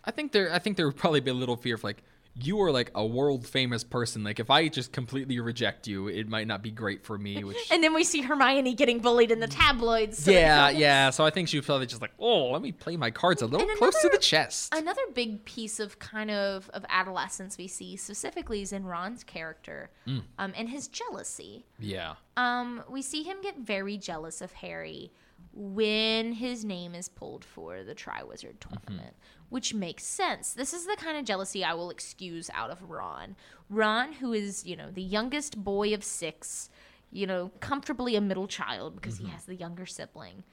I 0.03 0.11
think 0.11 0.31
there. 0.31 0.51
I 0.53 0.59
think 0.59 0.77
there 0.77 0.85
would 0.87 0.97
probably 0.97 1.21
be 1.21 1.31
a 1.31 1.35
little 1.35 1.55
fear 1.55 1.75
of 1.75 1.83
like 1.83 2.03
you 2.37 2.59
are 2.61 2.69
like 2.69 2.91
a 2.93 3.05
world 3.05 3.47
famous 3.47 3.85
person. 3.85 4.21
Like 4.25 4.41
if 4.41 4.49
I 4.49 4.67
just 4.67 4.91
completely 4.91 5.39
reject 5.39 5.87
you, 5.87 6.09
it 6.09 6.27
might 6.27 6.47
not 6.47 6.61
be 6.61 6.69
great 6.69 7.05
for 7.05 7.17
me. 7.17 7.41
Which 7.45 7.55
and 7.71 7.81
then 7.81 7.93
we 7.93 8.03
see 8.03 8.19
hermione 8.19 8.73
getting 8.73 8.99
bullied 8.99 9.31
in 9.31 9.39
the 9.39 9.47
tabloids 9.47 10.17
so 10.17 10.31
yeah, 10.31 10.67
it's- 10.67 10.77
yeah. 10.81 11.09
So 11.11 11.23
I 11.25 11.29
think 11.29 11.47
she 11.47 11.55
was 11.57 11.65
probably 11.65 11.85
just 11.87 12.01
like, 12.01 12.11
oh, 12.19 12.49
let 12.51 12.61
me 12.61 12.73
play 12.73 12.97
my 12.97 13.09
cards 13.09 13.41
a 13.41 13.45
little 13.47 13.65
close 13.77 14.01
to 14.01 14.09
the 14.09 14.17
chest. 14.17 14.75
another 14.75 14.99
big 15.13 15.45
piece 15.45 15.79
of 15.79 15.97
kind 15.99 16.29
of 16.29 16.69
of 16.73 16.85
adolescence 16.89 17.57
we 17.57 17.69
see 17.69 17.95
specifically 17.95 18.61
is 18.61 18.73
in 18.73 18.83
ron's 18.83 19.23
character 19.23 19.89
Mm. 20.05 20.23
um, 20.37 20.53
and 20.57 20.67
his 20.69 20.89
jealousy 20.89 21.65
yeah. 21.79 22.15
um, 22.35 22.83
we 22.89 23.01
see 23.01 23.23
him 23.23 23.37
get 23.41 23.57
very 23.59 23.97
jealous 23.97 24.41
of 24.41 24.51
Harry 24.51 25.11
when 25.55 26.33
his 26.33 26.65
name 26.65 26.93
is 26.93 27.07
pulled 27.07 27.45
for 27.45 27.83
the 27.83 27.95
Triwizard 27.95 28.59
tournament, 28.59 29.15
which 29.49 29.73
makes 29.73 30.03
sense. 30.03 30.53
This 30.53 30.73
is 30.73 30.85
the 30.85 30.97
kind 30.97 31.17
of 31.17 31.23
jealousy 31.23 31.63
I 31.63 31.73
will 31.73 31.89
excuse 31.89 32.49
out 32.53 32.69
of 32.69 32.89
Ron. 32.89 33.35
Ron, 33.69 34.13
who 34.13 34.33
is, 34.33 34.65
you 34.65 34.75
know, 34.75 34.91
the 34.91 35.01
youngest 35.01 35.63
boy 35.63 35.93
of 35.93 36.03
six, 36.03 36.69
you 37.11 37.25
know, 37.25 37.51
comfortably 37.61 38.15
a 38.15 38.21
middle 38.21 38.47
child 38.47 38.95
because 38.95 39.17
he 39.17 39.27
has 39.27 39.45
the 39.45 39.55
younger 39.55 39.85
sibling. 39.85 40.43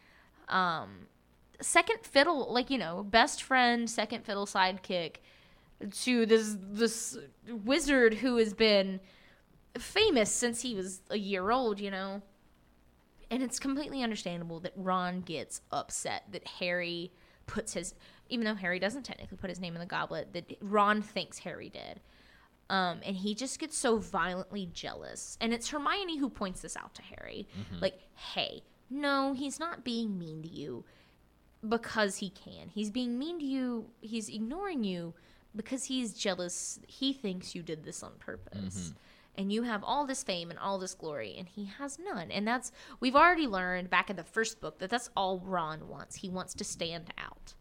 Um, 0.49 1.09
second 1.61 1.99
fiddle, 2.03 2.53
like, 2.53 2.71
you 2.71 2.79
know, 2.79 3.03
best 3.03 3.43
friend, 3.43 3.91
second 3.91 4.25
fiddle 4.25 4.47
sidekick 4.47 5.17
to 6.03 6.27
this 6.27 6.57
this 6.61 7.19
wizard 7.65 8.15
who 8.15 8.37
has 8.37 8.55
been 8.55 9.01
famous 9.77 10.31
since 10.31 10.63
he 10.63 10.75
was 10.75 11.01
a 11.11 11.19
year 11.19 11.51
old, 11.51 11.81
you 11.81 11.91
know. 11.91 12.23
And 13.33 13.43
it's 13.43 13.59
completely 13.59 14.03
understandable 14.03 14.61
that 14.61 14.75
Ron 14.77 15.23
gets 15.23 15.63
upset 15.73 16.25
that 16.31 16.47
Harry 16.47 17.11
puts 17.47 17.75
his 17.75 17.95
even 18.29 18.47
though 18.47 18.55
Harry 18.55 18.79
doesn't 18.79 19.03
technically 19.03 19.37
put 19.37 19.51
his 19.51 19.61
name 19.61 19.75
in 19.75 19.81
the 19.81 19.87
goblet, 19.87 20.33
that 20.33 20.57
Ron 20.63 21.03
thinks 21.03 21.39
Harry 21.41 21.69
did. 21.69 22.01
Um, 22.71 23.01
and 23.05 23.15
he 23.17 23.35
just 23.35 23.59
gets 23.59 23.77
so 23.77 23.99
violently 23.99 24.71
jealous. 24.73 25.37
And 25.41 25.53
it's 25.53 25.69
Hermione 25.69 26.19
who 26.19 26.31
points 26.31 26.63
this 26.63 26.77
out 26.77 26.95
to 26.95 27.03
Harry. 27.03 27.47
Like, 27.81 27.99
hey, 28.15 28.63
no, 28.89 29.35
he's 29.35 29.61
not 29.61 29.85
being 29.85 30.19
mean 30.19 30.43
to 30.43 30.49
you 30.49 30.85
because 31.69 32.17
he 32.17 32.31
can. 32.31 32.69
He's 32.73 32.91
being 32.91 33.19
mean 33.19 33.39
to 33.39 33.45
you, 33.45 33.87
he's 34.01 34.29
ignoring 34.31 34.83
you 34.85 35.13
because 35.55 35.85
he's 35.85 36.15
jealous. 36.15 36.81
He 36.87 37.13
thinks 37.13 37.55
you 37.55 37.63
did 37.63 37.85
this 37.85 38.03
on 38.03 38.13
purpose. 38.19 38.93
And 39.37 39.51
you 39.51 39.63
have 39.63 39.83
all 39.83 40.07
this 40.07 40.23
fame 40.23 40.51
and 40.51 40.59
all 40.59 40.79
this 40.79 40.95
glory, 40.95 41.37
and 41.39 41.49
he 41.49 41.65
has 41.79 41.99
none. 41.99 42.31
And 42.31 42.47
that's, 42.47 42.71
we've 43.01 43.17
already 43.17 43.47
learned 43.47 43.89
back 43.89 44.11
in 44.11 44.17
the 44.17 44.25
first 44.25 44.61
book 44.61 44.79
that 44.79 44.91
that's 44.91 45.09
all 45.17 45.39
Ron 45.39 45.89
wants. 45.89 46.17
He 46.17 46.29
wants 46.29 46.53
to 46.55 46.65
stand 46.65 47.13
out. 47.17 47.55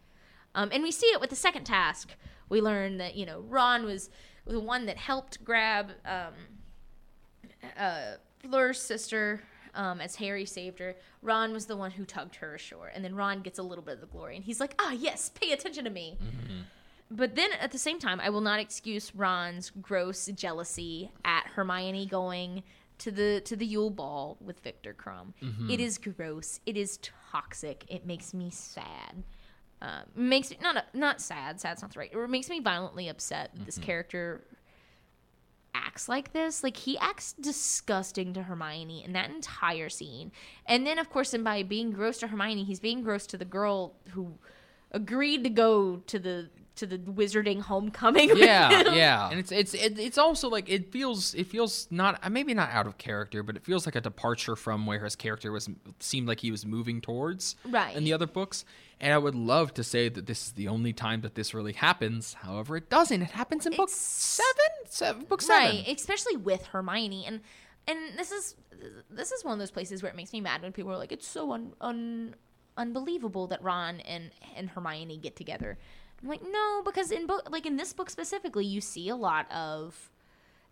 Um, 0.53 0.69
and 0.73 0.83
we 0.83 0.91
see 0.91 1.07
it 1.07 1.21
with 1.21 1.29
the 1.29 1.35
second 1.35 1.63
task. 1.63 2.09
We 2.49 2.59
learn 2.59 2.97
that, 2.97 3.15
you 3.15 3.25
know, 3.25 3.39
Ron 3.47 3.85
was 3.85 4.09
the 4.45 4.59
one 4.59 4.85
that 4.87 4.97
helped 4.97 5.43
grab 5.45 5.91
um, 6.05 6.33
uh, 7.77 8.15
Fleur's 8.39 8.81
sister 8.81 9.41
um, 9.73 10.01
as 10.01 10.15
Harry 10.17 10.45
saved 10.45 10.79
her. 10.79 10.97
Ron 11.21 11.53
was 11.53 11.67
the 11.67 11.77
one 11.77 11.91
who 11.91 12.03
tugged 12.03 12.35
her 12.35 12.55
ashore. 12.55 12.91
And 12.93 13.05
then 13.05 13.15
Ron 13.15 13.41
gets 13.41 13.59
a 13.59 13.63
little 13.63 13.83
bit 13.83 13.93
of 13.93 14.01
the 14.01 14.07
glory. 14.07 14.35
And 14.35 14.43
he's 14.43 14.59
like, 14.59 14.75
ah, 14.77 14.91
yes, 14.91 15.31
pay 15.33 15.53
attention 15.53 15.85
to 15.85 15.89
me. 15.89 16.17
But 17.11 17.35
then 17.35 17.51
at 17.59 17.71
the 17.73 17.77
same 17.77 17.99
time, 17.99 18.21
I 18.21 18.29
will 18.29 18.41
not 18.41 18.59
excuse 18.59 19.13
Ron's 19.13 19.69
gross 19.81 20.27
jealousy 20.27 21.11
at 21.25 21.45
Hermione 21.47 22.05
going 22.05 22.63
to 22.99 23.11
the 23.11 23.41
to 23.45 23.55
the 23.55 23.65
Yule 23.65 23.89
Ball 23.89 24.37
with 24.39 24.61
Viktor 24.61 24.95
Krum. 24.97 25.33
It 25.69 25.79
is 25.81 25.97
gross. 25.97 26.61
It 26.65 26.77
is 26.77 26.99
toxic. 27.31 27.83
It 27.89 28.05
makes 28.05 28.33
me 28.33 28.49
sad. 28.49 29.23
Um, 29.81 30.03
makes 30.15 30.51
me 30.51 30.57
not 30.61 30.85
not 30.93 31.19
sad. 31.19 31.59
Sad's 31.59 31.81
not 31.81 31.91
the 31.91 31.99
right. 31.99 32.11
It 32.13 32.29
makes 32.29 32.49
me 32.49 32.61
violently 32.61 33.09
upset 33.09 33.51
that 33.55 33.65
this 33.65 33.77
character 33.77 34.41
acts 35.73 36.07
like 36.07 36.31
this. 36.31 36.63
Like 36.63 36.77
he 36.77 36.97
acts 36.99 37.33
disgusting 37.33 38.33
to 38.35 38.43
Hermione 38.43 39.03
in 39.03 39.13
that 39.13 39.31
entire 39.31 39.89
scene. 39.89 40.31
And 40.65 40.87
then 40.87 40.97
of 40.97 41.09
course, 41.09 41.33
and 41.33 41.43
by 41.43 41.63
being 41.63 41.91
gross 41.91 42.19
to 42.19 42.27
Hermione, 42.27 42.63
he's 42.63 42.79
being 42.79 43.01
gross 43.01 43.25
to 43.27 43.37
the 43.37 43.45
girl 43.45 43.95
who 44.11 44.35
agreed 44.91 45.43
to 45.43 45.49
go 45.49 45.97
to 46.07 46.19
the 46.19 46.49
to 46.81 46.85
the 46.85 46.97
wizarding 46.97 47.61
homecoming. 47.61 48.29
yeah, 48.35 48.93
yeah, 48.93 49.29
and 49.29 49.39
it's 49.39 49.51
it's 49.51 49.73
it, 49.73 49.97
it's 49.97 50.17
also 50.17 50.49
like 50.49 50.69
it 50.69 50.91
feels 50.91 51.33
it 51.33 51.47
feels 51.47 51.87
not 51.89 52.19
uh, 52.23 52.29
maybe 52.29 52.53
not 52.53 52.69
out 52.71 52.85
of 52.87 52.97
character, 52.97 53.41
but 53.43 53.55
it 53.55 53.63
feels 53.63 53.85
like 53.85 53.95
a 53.95 54.01
departure 54.01 54.55
from 54.55 54.85
where 54.85 55.03
his 55.03 55.15
character 55.15 55.51
was 55.51 55.69
seemed 55.99 56.27
like 56.27 56.39
he 56.41 56.51
was 56.51 56.65
moving 56.65 56.99
towards 57.01 57.55
Right. 57.65 57.95
in 57.95 58.03
the 58.03 58.13
other 58.13 58.27
books. 58.27 58.65
And 58.99 59.11
I 59.13 59.17
would 59.17 59.33
love 59.33 59.73
to 59.75 59.83
say 59.83 60.09
that 60.09 60.27
this 60.27 60.45
is 60.47 60.51
the 60.51 60.67
only 60.67 60.93
time 60.93 61.21
that 61.21 61.33
this 61.33 61.53
really 61.55 61.73
happens. 61.73 62.33
However, 62.35 62.77
it 62.77 62.87
doesn't. 62.89 63.21
It 63.21 63.31
happens 63.31 63.65
in 63.65 63.75
book 63.75 63.89
seven, 63.89 64.71
seven 64.89 65.25
book 65.25 65.41
seven. 65.41 65.77
Right, 65.77 65.87
especially 65.87 66.35
with 66.37 66.65
Hermione, 66.67 67.25
and 67.25 67.41
and 67.87 67.97
this 68.17 68.31
is 68.31 68.55
this 69.09 69.31
is 69.31 69.43
one 69.43 69.53
of 69.53 69.59
those 69.59 69.71
places 69.71 70.03
where 70.03 70.11
it 70.11 70.15
makes 70.15 70.33
me 70.33 70.41
mad 70.41 70.61
when 70.61 70.71
people 70.71 70.91
are 70.91 70.97
like, 70.97 71.11
it's 71.11 71.27
so 71.27 71.51
un, 71.51 71.73
un 71.81 72.35
unbelievable 72.77 73.47
that 73.47 73.61
Ron 73.63 73.99
and 74.01 74.31
and 74.55 74.69
Hermione 74.69 75.17
get 75.17 75.35
together. 75.35 75.77
I'm 76.23 76.29
like, 76.29 76.41
no, 76.49 76.81
because 76.85 77.11
in 77.11 77.25
book 77.27 77.49
like 77.51 77.65
in 77.65 77.77
this 77.77 77.93
book 77.93 78.09
specifically, 78.09 78.65
you 78.65 78.81
see 78.81 79.09
a 79.09 79.15
lot 79.15 79.51
of 79.51 80.09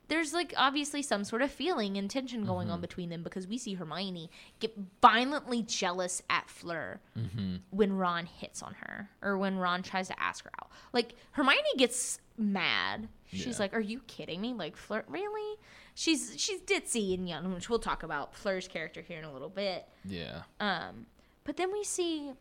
there's 0.08 0.34
like 0.34 0.54
obviously 0.58 1.02
some 1.04 1.24
sort 1.24 1.42
of 1.44 1.52
feeling 1.52 1.98
and 1.98 2.10
tension 2.10 2.46
going 2.46 2.68
Mm-hmm. 2.68 2.74
on 2.76 2.82
between 2.82 3.10
them 3.10 3.22
because 3.24 3.48
we 3.48 3.58
see 3.60 3.76
Hermione 3.76 4.30
get 4.60 4.76
violently 5.02 5.62
jealous 5.64 6.22
at 6.30 6.50
Fleur 6.50 7.00
Mm-hmm. 7.18 7.56
when 7.72 7.94
Ron 7.94 8.26
hits 8.26 8.62
on 8.64 8.74
her 8.76 9.10
or 9.22 9.38
when 9.38 9.58
Ron 9.58 9.84
tries 9.84 10.08
to 10.08 10.20
ask 10.22 10.44
her 10.46 10.52
out. 10.62 10.70
Like 10.94 11.14
Hermione 11.32 11.62
gets 11.78 12.20
mad. 12.38 13.08
She's 13.32 13.46
Yeah. 13.58 13.60
like, 13.60 13.74
"Are 13.76 13.80
you 13.82 14.00
kidding 14.08 14.42
me? 14.42 14.54
Like 14.54 14.76
Fleur, 14.78 15.04
really?" 15.08 15.58
She's 15.96 16.34
she's 16.38 16.62
ditzy 16.62 17.14
and 17.14 17.28
young, 17.28 17.54
which 17.54 17.70
we'll 17.70 17.78
talk 17.80 18.02
about 18.04 18.34
Fleur's 18.34 18.68
character 18.68 19.02
here 19.02 19.20
in 19.20 19.26
a 19.26 19.34
little 19.34 19.50
bit. 19.50 19.86
Yeah, 20.06 20.44
Um, 20.60 21.06
but 21.44 21.58
then 21.58 21.72
we 21.74 21.84
see, 21.84 22.32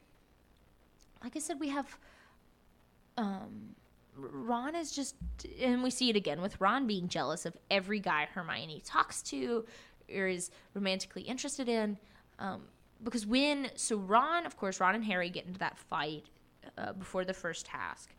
like 1.22 1.36
I 1.36 1.40
said, 1.40 1.58
we 1.60 1.68
have 1.68 1.98
um, 3.18 3.74
Ron 4.16 4.74
is 4.74 4.90
just, 4.92 5.16
and 5.60 5.82
we 5.82 5.90
see 5.90 6.08
it 6.08 6.16
again 6.16 6.40
with 6.40 6.60
Ron 6.60 6.86
being 6.86 7.08
jealous 7.08 7.44
of 7.44 7.56
every 7.70 8.00
guy 8.00 8.28
Hermione 8.32 8.82
talks 8.84 9.22
to 9.22 9.66
or 10.14 10.26
is 10.26 10.50
romantically 10.74 11.22
interested 11.22 11.68
in. 11.68 11.98
Um, 12.38 12.62
because 13.02 13.26
when, 13.26 13.70
so 13.74 13.96
Ron, 13.96 14.46
of 14.46 14.56
course, 14.56 14.80
Ron 14.80 14.94
and 14.94 15.04
Harry 15.04 15.30
get 15.30 15.46
into 15.46 15.58
that 15.58 15.78
fight 15.78 16.24
uh, 16.76 16.92
before 16.92 17.24
the 17.24 17.34
first 17.34 17.66
task. 17.66 18.10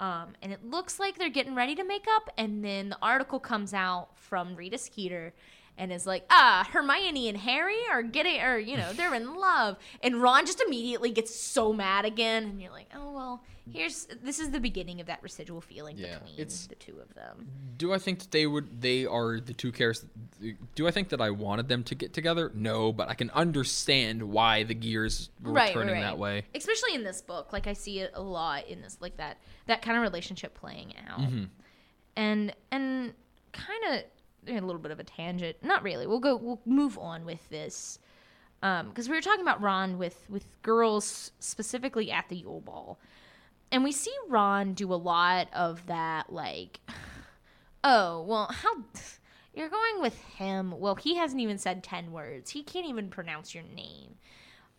Um, 0.00 0.32
and 0.40 0.52
it 0.52 0.64
looks 0.64 0.98
like 0.98 1.18
they're 1.18 1.28
getting 1.28 1.54
ready 1.54 1.74
to 1.74 1.84
make 1.84 2.06
up, 2.16 2.30
and 2.38 2.64
then 2.64 2.88
the 2.88 2.98
article 3.02 3.38
comes 3.38 3.74
out 3.74 4.08
from 4.16 4.56
Rita 4.56 4.78
Skeeter, 4.78 5.34
and 5.76 5.92
is 5.92 6.06
like, 6.06 6.24
ah, 6.30 6.66
Hermione 6.72 7.28
and 7.28 7.36
Harry 7.36 7.76
are 7.90 8.02
getting, 8.02 8.40
or 8.40 8.58
you 8.58 8.78
know, 8.78 8.94
they're 8.94 9.14
in 9.14 9.34
love, 9.34 9.76
and 10.02 10.22
Ron 10.22 10.46
just 10.46 10.62
immediately 10.62 11.10
gets 11.10 11.34
so 11.34 11.74
mad 11.74 12.06
again, 12.06 12.44
and 12.44 12.62
you're 12.62 12.72
like, 12.72 12.88
oh 12.94 13.12
well, 13.12 13.44
here's 13.72 14.06
this 14.22 14.38
is 14.38 14.50
the 14.50 14.60
beginning 14.60 15.00
of 15.00 15.06
that 15.06 15.22
residual 15.22 15.60
feeling 15.60 15.96
Yeah, 15.98 16.18
between 16.18 16.36
the 16.68 16.74
two 16.76 16.98
of 17.00 17.14
them. 17.14 17.48
Do 17.76 17.92
I 17.92 17.98
think 17.98 18.18
that 18.20 18.30
they 18.30 18.46
would? 18.46 18.80
They 18.80 19.06
are 19.06 19.40
the 19.40 19.52
two 19.54 19.72
characters. 19.72 20.06
Do 20.74 20.86
I 20.88 20.90
think 20.90 21.08
that 21.10 21.20
I 21.20 21.30
wanted 21.30 21.68
them 21.68 21.82
to 21.84 21.94
get 21.94 22.12
together? 22.12 22.50
No, 22.54 22.92
but 22.92 23.08
I 23.08 23.14
can 23.14 23.30
understand 23.30 24.22
why 24.22 24.62
the 24.64 24.74
gears 24.74 25.30
were 25.42 25.52
Right, 25.52 25.72
turning 25.72 25.94
right. 25.94 26.02
that 26.02 26.18
way. 26.18 26.44
especially 26.54 26.94
in 26.94 27.04
this 27.04 27.20
book 27.22 27.52
like 27.52 27.66
i 27.66 27.72
see 27.72 28.00
it 28.00 28.10
a 28.14 28.22
lot 28.22 28.66
in 28.68 28.80
this 28.82 28.96
like 29.00 29.16
that 29.18 29.38
that 29.66 29.82
kind 29.82 29.96
of 29.96 30.02
relationship 30.02 30.54
playing 30.54 30.94
out 31.08 31.20
Mm-hmm. 31.20 31.44
and 32.16 32.54
and 32.70 33.12
kind 33.52 33.84
of 33.90 34.02
a 34.48 34.60
little 34.60 34.80
bit 34.80 34.90
of 34.92 34.98
a 35.00 35.04
tangent 35.04 35.56
not 35.62 35.82
really 35.82 36.06
we'll 36.06 36.18
go 36.20 36.36
we'll 36.36 36.60
move 36.64 36.98
on 36.98 37.24
with 37.24 37.46
this 37.50 37.98
um 38.62 38.88
because 38.88 39.08
we 39.08 39.14
were 39.14 39.20
talking 39.20 39.42
about 39.42 39.60
ron 39.60 39.98
with 39.98 40.24
with 40.30 40.44
girls 40.62 41.32
specifically 41.40 42.10
at 42.10 42.28
the 42.28 42.36
yule 42.36 42.60
ball 42.60 42.98
and 43.72 43.84
we 43.84 43.92
see 43.92 44.14
ron 44.28 44.72
do 44.72 44.92
a 44.92 44.94
lot 44.94 45.48
of 45.52 45.86
that 45.86 46.32
like 46.32 46.80
oh 47.84 48.22
well 48.22 48.48
how 48.50 48.70
you're 49.54 49.68
going 49.68 50.00
with 50.00 50.18
him 50.24 50.78
well 50.78 50.94
he 50.94 51.16
hasn't 51.16 51.40
even 51.40 51.58
said 51.58 51.82
10 51.82 52.12
words 52.12 52.50
he 52.50 52.62
can't 52.62 52.86
even 52.86 53.08
pronounce 53.08 53.54
your 53.54 53.64
name 53.74 54.16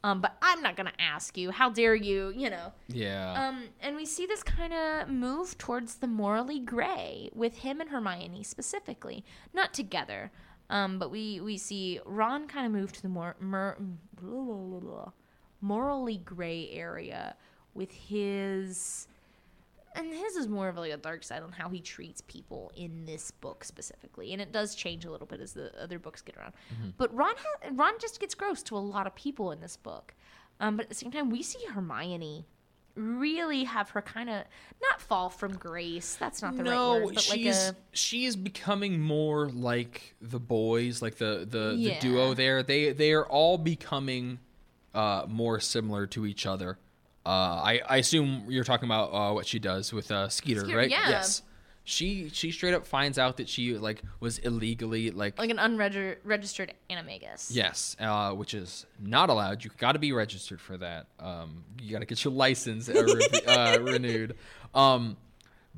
um, 0.04 0.20
but 0.22 0.36
I'm 0.42 0.62
not 0.62 0.76
gonna 0.76 0.94
ask 0.98 1.38
you. 1.38 1.52
How 1.52 1.70
dare 1.70 1.94
you? 1.94 2.34
You 2.36 2.50
know. 2.50 2.74
Yeah. 2.88 3.34
Um, 3.34 3.66
and 3.82 3.96
we 3.96 4.06
see 4.06 4.26
this 4.26 4.42
kind 4.42 4.74
of 4.74 5.10
move 5.10 5.58
towards 5.58 5.96
the 5.96 6.08
morally 6.08 6.60
gray 6.60 7.30
with 7.34 7.60
him 7.60 7.80
and 7.82 7.90
Hermione 7.90 8.44
specifically, 8.44 9.24
not 9.54 9.74
together. 9.74 10.32
Um, 10.70 10.98
but 10.98 11.12
we 11.12 11.40
we 11.40 11.58
see 11.58 12.00
Ron 12.06 12.48
kind 12.48 12.66
of 12.66 12.72
move 12.72 12.92
to 12.94 13.02
the 13.02 13.10
more 13.10 13.36
morally 15.62 16.18
gray 16.18 16.70
area 16.72 17.36
with 17.74 17.92
his. 17.92 19.08
And 19.94 20.08
his 20.14 20.38
is 20.38 20.48
more 20.48 20.70
of 20.70 20.78
like 20.78 20.94
a 20.94 20.98
dark 20.98 21.22
side 21.24 21.44
on 21.44 21.52
how 21.52 21.68
he 21.68 21.82
treats 21.82 22.22
people 22.22 22.72
in 22.78 23.04
this 23.06 23.30
book 23.32 23.66
specifically, 23.66 24.32
and 24.32 24.42
it 24.42 24.54
does 24.54 24.74
change 24.74 25.04
a 25.04 25.12
little 25.12 25.28
bit 25.28 25.42
as 25.42 25.52
the 25.52 25.70
other 25.82 26.00
books 26.00 26.22
get 26.22 26.38
around. 26.38 26.54
But 26.98 27.14
Ron, 27.14 27.36
ha- 27.38 27.70
Ron 27.74 27.94
just 28.00 28.22
gets 28.22 28.34
gross 28.34 28.64
to 28.64 28.78
a 28.78 28.80
lot 28.80 29.06
of 29.06 29.14
people 29.16 29.52
in 29.52 29.60
this 29.60 29.76
book. 29.76 30.14
Um, 30.62 30.78
but 30.78 30.84
at 30.84 30.90
the 30.90 30.96
same 30.96 31.12
time, 31.12 31.30
we 31.30 31.44
see 31.44 31.60
Hermione 31.66 32.46
really 32.96 33.64
have 33.66 33.90
her 33.90 34.02
kind 34.02 34.30
of 34.30 34.44
not 34.82 35.02
fall 35.02 35.30
from 35.30 35.58
grace. 35.58 36.16
That's 36.16 36.42
not 36.42 36.56
the 36.56 36.64
no, 36.64 36.94
right 36.94 37.06
word, 37.06 37.16
but 37.16 37.30
like 37.30 37.40
she's 37.40 37.58
a 37.58 37.76
she 37.92 38.26
is 38.26 38.36
becoming 38.36 39.00
more 39.00 39.50
like 39.50 40.16
the 40.22 40.40
boys, 40.40 41.02
like 41.02 41.16
the 41.16 41.46
the, 41.50 41.76
Yeah. 41.78 41.96
the 41.96 42.00
duo 42.00 42.34
there. 42.34 42.64
They 42.64 42.92
they 42.94 43.12
are 43.12 43.26
all 43.26 43.58
becoming 43.58 44.40
uh, 44.94 45.26
more 45.28 45.60
similar 45.60 46.06
to 46.08 46.26
each 46.26 46.46
other. 46.46 46.78
Uh, 47.26 47.30
I 47.30 47.82
I 47.88 47.98
assume 47.98 48.46
you're 48.50 48.64
talking 48.64 48.88
about 48.88 49.14
uh, 49.14 49.34
what 49.34 49.46
she 49.46 49.60
does 49.60 49.94
with 49.94 50.12
uh, 50.12 50.30
Skeeter, 50.30 50.62
Skeeter, 50.62 50.78
right? 50.78 50.90
yeah. 50.90 51.10
Yes. 51.10 51.44
She 51.84 52.30
she 52.30 52.52
straight 52.52 52.76
up 52.76 52.86
finds 52.86 53.18
out 53.18 53.38
that 53.38 53.50
she 53.50 53.76
like 53.76 54.04
was 54.20 54.38
illegally 54.40 55.10
like 55.10 55.38
like 55.40 55.50
an 55.50 55.58
unregistered 55.58 56.74
animagus. 56.90 57.48
Yes, 57.52 57.96
uh, 58.00 58.32
which 58.34 58.54
is 58.54 58.86
not 59.00 59.30
allowed. 59.30 59.64
You 59.64 59.72
got 59.78 59.94
to 59.94 60.00
be 60.00 60.12
registered 60.14 60.62
for 60.62 60.78
that. 60.78 61.08
Um, 61.20 61.64
you 61.82 61.92
got 61.92 62.00
to 62.00 62.06
get 62.06 62.24
your 62.24 62.34
license 62.34 62.88
uh, 62.88 63.04
re- 63.04 63.42
uh, 63.48 63.80
renewed. 63.80 64.36
Um, 64.76 65.18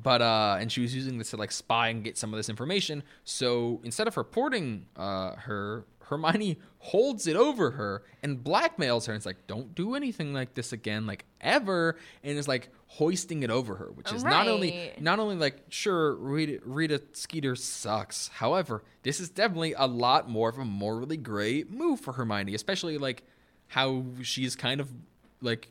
but 0.02 0.20
uh, 0.20 0.56
and 0.60 0.70
she 0.70 0.82
was 0.82 0.94
using 0.94 1.18
this 1.18 1.30
to 1.30 1.36
like 1.36 1.52
spy 1.52 1.88
and 1.88 2.04
get 2.04 2.18
some 2.18 2.32
of 2.34 2.36
this 2.36 2.48
information. 2.48 3.02
So 3.24 3.80
instead 3.84 4.06
of 4.06 4.16
reporting 4.16 4.86
uh, 4.96 5.36
her, 5.36 5.84
Hermione 6.06 6.58
holds 6.78 7.26
it 7.26 7.36
over 7.36 7.72
her 7.72 8.02
and 8.22 8.42
blackmails 8.42 9.06
her. 9.06 9.12
And 9.12 9.18
it's 9.18 9.26
like, 9.26 9.46
don't 9.46 9.74
do 9.74 9.94
anything 9.94 10.32
like 10.32 10.54
this 10.54 10.72
again, 10.72 11.06
like 11.06 11.24
ever. 11.40 11.96
And 12.22 12.38
is 12.38 12.48
like 12.48 12.68
hoisting 12.86 13.42
it 13.42 13.50
over 13.50 13.74
her, 13.76 13.90
which 13.92 14.12
is 14.12 14.22
not 14.22 14.46
only 14.48 14.92
not 15.00 15.18
only 15.18 15.36
like 15.36 15.62
sure 15.68 16.14
Rita, 16.14 16.60
Rita 16.64 17.02
Skeeter 17.12 17.56
sucks. 17.56 18.28
However, 18.28 18.84
this 19.02 19.20
is 19.20 19.30
definitely 19.30 19.74
a 19.76 19.86
lot 19.86 20.28
more 20.28 20.48
of 20.48 20.58
a 20.58 20.64
morally 20.64 21.16
gray 21.16 21.64
move 21.64 22.00
for 22.00 22.12
Hermione, 22.12 22.54
especially 22.54 22.98
like 22.98 23.24
how 23.68 24.04
she's 24.22 24.54
kind 24.54 24.80
of 24.80 24.92
like 25.40 25.70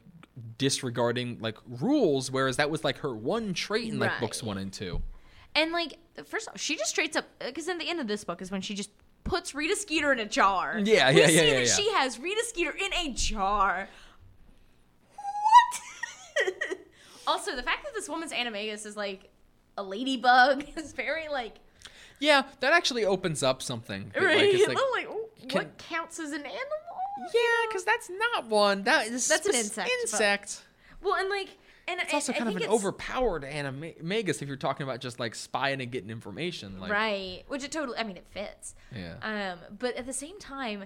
disregarding 0.58 1.38
like 1.40 1.58
rules, 1.68 2.32
whereas 2.32 2.58
that 2.58 2.70
was 2.70 2.84
like 2.84 2.98
her 3.00 3.16
one 3.16 3.54
trait 3.54 3.92
in 3.92 4.00
like 4.00 4.20
books 4.20 4.42
one 4.42 4.58
and 4.58 4.74
two. 4.74 5.02
And 5.56 5.72
like 5.72 5.98
first 6.26 6.50
off, 6.50 6.60
she 6.60 6.76
just 6.76 6.90
straight 6.90 7.16
up 7.16 7.26
because 7.40 7.68
in 7.68 7.78
the 7.78 7.90
end 7.90 8.00
of 8.00 8.08
this 8.08 8.24
book 8.24 8.42
is 8.42 8.52
when 8.52 8.62
she 8.62 8.74
just 8.74 8.90
puts 9.24 9.54
Rita 9.56 9.76
Skeeter 9.76 10.12
in 10.12 10.20
a 10.20 10.26
jar. 10.26 10.80
Yeah, 10.84 11.12
we 11.12 11.22
yeah, 11.22 11.28
see 11.28 11.36
yeah, 11.36 11.42
yeah, 11.42 11.54
that 11.60 11.68
yeah. 11.68 11.74
she 11.74 11.92
has 11.94 12.20
Rita 12.20 12.44
Skeeter 12.46 12.72
in 12.72 12.94
a 12.94 13.14
jar. 13.14 13.88
What? 15.16 16.78
also, 17.28 17.56
the 17.56 17.64
fact 17.64 17.84
that 17.86 17.94
this 17.94 18.10
woman's 18.10 18.32
animagus 18.32 18.86
is 18.86 18.96
like 18.98 19.30
a 19.78 19.84
ladybug 19.84 20.66
is 20.78 20.94
very 20.94 21.28
like 21.30 21.56
Yeah, 22.20 22.44
that 22.60 22.74
actually 22.74 23.06
opens 23.06 23.44
up 23.44 23.62
something. 23.62 24.12
that, 24.14 24.24
right. 24.24 24.38
Like, 24.38 24.54
it's 24.54 24.68
like, 24.68 24.78
like, 24.96 25.08
oh, 25.10 25.30
can- 25.48 25.60
what 25.64 25.78
counts 25.78 26.20
as 26.20 26.32
an 26.32 26.42
animal? 26.42 26.60
yeah, 27.34 27.40
because 27.68 27.84
that's 27.86 28.10
not 28.10 28.48
one. 28.48 28.84
That 28.84 29.08
is 29.08 29.28
That's 29.28 29.46
an 29.46 29.54
spec- 29.54 29.64
insect, 29.64 29.90
but- 29.90 30.02
Insect. 30.12 30.62
Well, 31.02 31.16
and 31.16 31.30
like, 31.30 31.50
and 31.88 32.00
It's 32.00 32.14
also 32.14 32.32
I, 32.32 32.36
I 32.36 32.40
kind 32.40 32.56
of 32.56 32.62
an 32.62 32.70
overpowered 32.70 33.44
animagus 33.44 34.42
if 34.42 34.48
you're 34.48 34.56
talking 34.58 34.84
about 34.86 35.02
just 35.02 35.20
like 35.20 35.36
spying 35.36 35.82
and 35.82 35.92
getting 35.92 36.10
information. 36.10 36.80
Like, 36.80 36.92
right? 36.92 37.44
Which 37.48 37.64
it 37.64 37.72
totally. 37.72 37.98
I 37.98 38.04
mean, 38.04 38.18
it 38.18 38.26
fits. 38.32 38.76
Yeah. 38.96 39.16
Um, 39.22 39.60
but 39.78 39.96
at 39.96 40.06
the 40.06 40.14
same 40.14 40.40
time, 40.40 40.86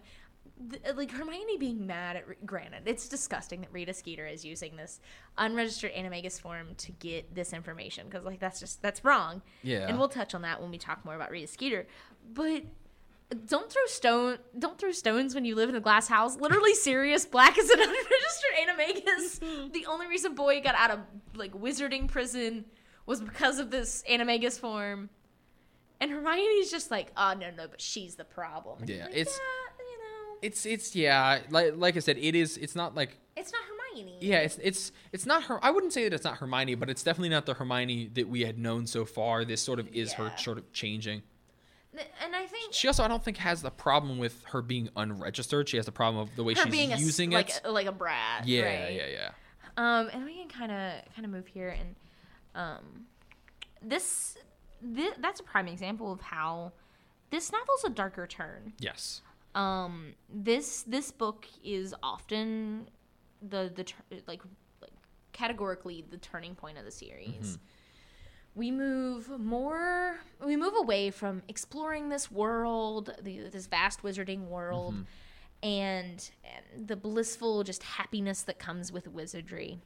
th- 0.72 0.96
like 0.96 1.12
Hermione 1.12 1.58
being 1.58 1.86
mad 1.86 2.16
at, 2.16 2.46
granted, 2.46 2.84
it's 2.86 3.08
disgusting 3.08 3.62
that 3.62 3.72
Rita 3.72 3.94
Skeeter 3.94 4.26
is 4.26 4.44
using 4.44 4.76
this 4.76 5.00
unregistered 5.38 5.94
animagus 5.94 6.42
form 6.42 6.76
to 6.78 6.92
get 6.94 7.34
this 7.36 7.54
information 7.54 8.08
because, 8.10 8.26
like, 8.26 8.40
that's 8.40 8.60
just 8.60 8.82
that's 8.82 9.04
wrong. 9.04 9.42
Yeah. 9.62 9.88
And 9.88 10.00
we'll 10.00 10.10
touch 10.10 10.34
on 10.34 10.42
that 10.42 10.62
when 10.62 10.72
we 10.72 10.78
talk 10.78 11.06
more 11.06 11.16
about 11.16 11.30
Rita 11.30 11.48
Skeeter. 11.48 11.86
But 12.34 12.64
don't 13.46 13.72
throw 13.72 13.86
stone. 13.88 14.38
Don't 14.58 14.78
throw 14.80 14.92
stones 14.92 15.36
when 15.36 15.44
you 15.46 15.56
live 15.56 15.70
in 15.70 15.76
a 15.76 15.80
glass 15.82 16.08
house. 16.08 16.38
Literally, 16.38 16.74
Sirius 16.74 17.26
Black 17.26 17.58
is 17.58 17.70
an 17.70 17.80
unregistered 17.82 18.56
animagus. 19.42 19.72
the 19.74 19.86
only 19.88 20.08
reason 20.08 20.34
Boy 20.36 20.62
got 20.62 20.76
out 20.76 20.92
of 20.92 21.00
like 21.36 21.54
wizarding 21.54 22.08
prison 22.08 22.66
was 23.06 23.22
because 23.22 23.60
of 23.60 23.70
this 23.72 24.04
animagus 24.10 24.60
form. 24.60 25.10
And 26.00 26.12
Hermione's 26.12 26.70
just 26.72 26.92
like, 26.92 27.12
oh 27.18 27.34
no, 27.40 27.50
no, 27.52 27.68
but 27.68 27.82
she's 27.82 28.16
the 28.16 28.24
problem. 28.24 28.80
And 28.82 28.90
Yeah, 28.90 29.06
like, 29.06 29.16
it's- 29.16 29.40
yeah, 29.40 29.84
you 29.86 29.98
know, 29.98 30.38
It's 30.44 30.66
it's 30.66 30.96
yeah, 30.96 31.40
like 31.50 31.74
like 31.76 31.98
I 31.98 32.00
said, 32.00 32.18
it 32.18 32.36
is. 32.36 32.58
It's 32.58 32.76
not 32.76 32.96
like 32.96 33.18
it's 33.36 33.52
not 33.52 33.62
Hermione. 33.94 34.18
yeah, 34.22 34.38
it's 34.40 34.58
it's 34.62 34.92
it's 35.12 35.26
not 35.26 35.44
her. 35.46 35.63
I 35.66 35.72
wouldn't 35.72 35.92
say 35.94 36.04
that 36.04 36.13
it's 36.13 36.24
not 36.24 36.38
Hermione, 36.38 36.76
but 36.76 36.90
it's 36.90 37.04
definitely 37.04 37.30
not 37.30 37.46
the 37.46 37.56
Hermione 37.56 38.10
that 38.13 38.30
we 38.30 38.42
had 38.42 38.58
known 38.60 38.86
so 38.88 39.04
far. 39.06 39.44
This 39.44 39.62
sort 39.62 39.80
of 39.80 39.88
is 39.90 40.13
her 40.13 40.32
sort 40.38 40.58
of 40.60 40.72
changing. 40.72 41.24
And 42.24 42.36
I 42.36 42.46
think 42.46 42.74
She 42.74 42.88
also, 42.88 43.04
I 43.04 43.08
don't 43.08 43.24
think, 43.24 43.38
has 43.38 43.62
the 43.62 43.72
problem 43.72 44.18
with 44.18 44.44
her 44.52 44.62
being 44.62 44.90
unregistered. 44.96 45.70
She 45.70 45.78
has 45.78 45.86
the 45.86 45.92
problem 45.92 46.22
of 46.22 46.36
the 46.36 46.44
way 46.44 46.54
she's 46.54 46.66
being 46.68 46.94
a, 46.94 46.98
using 46.98 47.32
like 47.32 47.50
it. 47.50 47.62
a, 47.64 47.72
like 47.72 47.88
a 47.88 47.92
brat. 47.92 48.48
yeah, 48.48 48.64
right? 48.64 48.94
yeah, 48.94 49.08
yeah. 49.08 49.30
Um, 49.78 50.10
and 50.12 50.26
we 50.26 50.36
can 50.36 50.48
kind 50.48 50.72
of 50.72 51.14
kind 51.14 51.26
of 51.26 51.32
move 51.32 51.48
here, 51.48 51.70
and 51.70 51.96
um, 52.56 53.06
this, 53.82 54.38
thi- 54.96 55.12
that's 55.20 55.40
a 55.40 55.44
prime 55.44 55.68
example 55.68 56.12
of 56.12 56.20
how 56.22 56.72
this 57.30 57.52
novel's 57.52 57.84
a 57.86 57.90
darker 57.90 58.26
turn. 58.26 58.74
Yes. 58.80 59.22
Um, 59.54 60.14
this 60.34 60.84
this 60.84 61.12
book 61.12 61.48
is 61.64 61.94
often 62.04 62.90
the 63.42 63.72
the 63.76 63.86
like 64.28 64.42
like 64.82 64.92
categorically 65.34 66.06
the 66.10 66.18
turning 66.18 66.56
point 66.56 66.78
of 66.78 66.86
the 66.86 66.92
series. 66.92 67.58
We 68.58 68.72
move 68.72 69.30
more. 69.39 70.17
We 70.43 70.56
move 70.56 70.74
away 70.76 71.12
from 71.12 71.43
exploring 71.48 72.10
this 72.10 72.32
world, 72.32 73.13
the, 73.22 73.50
this 73.50 73.67
vast 73.67 74.02
wizarding 74.02 74.48
world, 74.48 74.96
and, 75.62 76.30
and 76.43 76.88
the 76.88 76.96
blissful 76.96 77.63
just 77.63 77.84
happiness 77.84 78.41
that 78.43 78.58
comes 78.58 78.91
with 78.91 79.08
wizardry, 79.08 79.78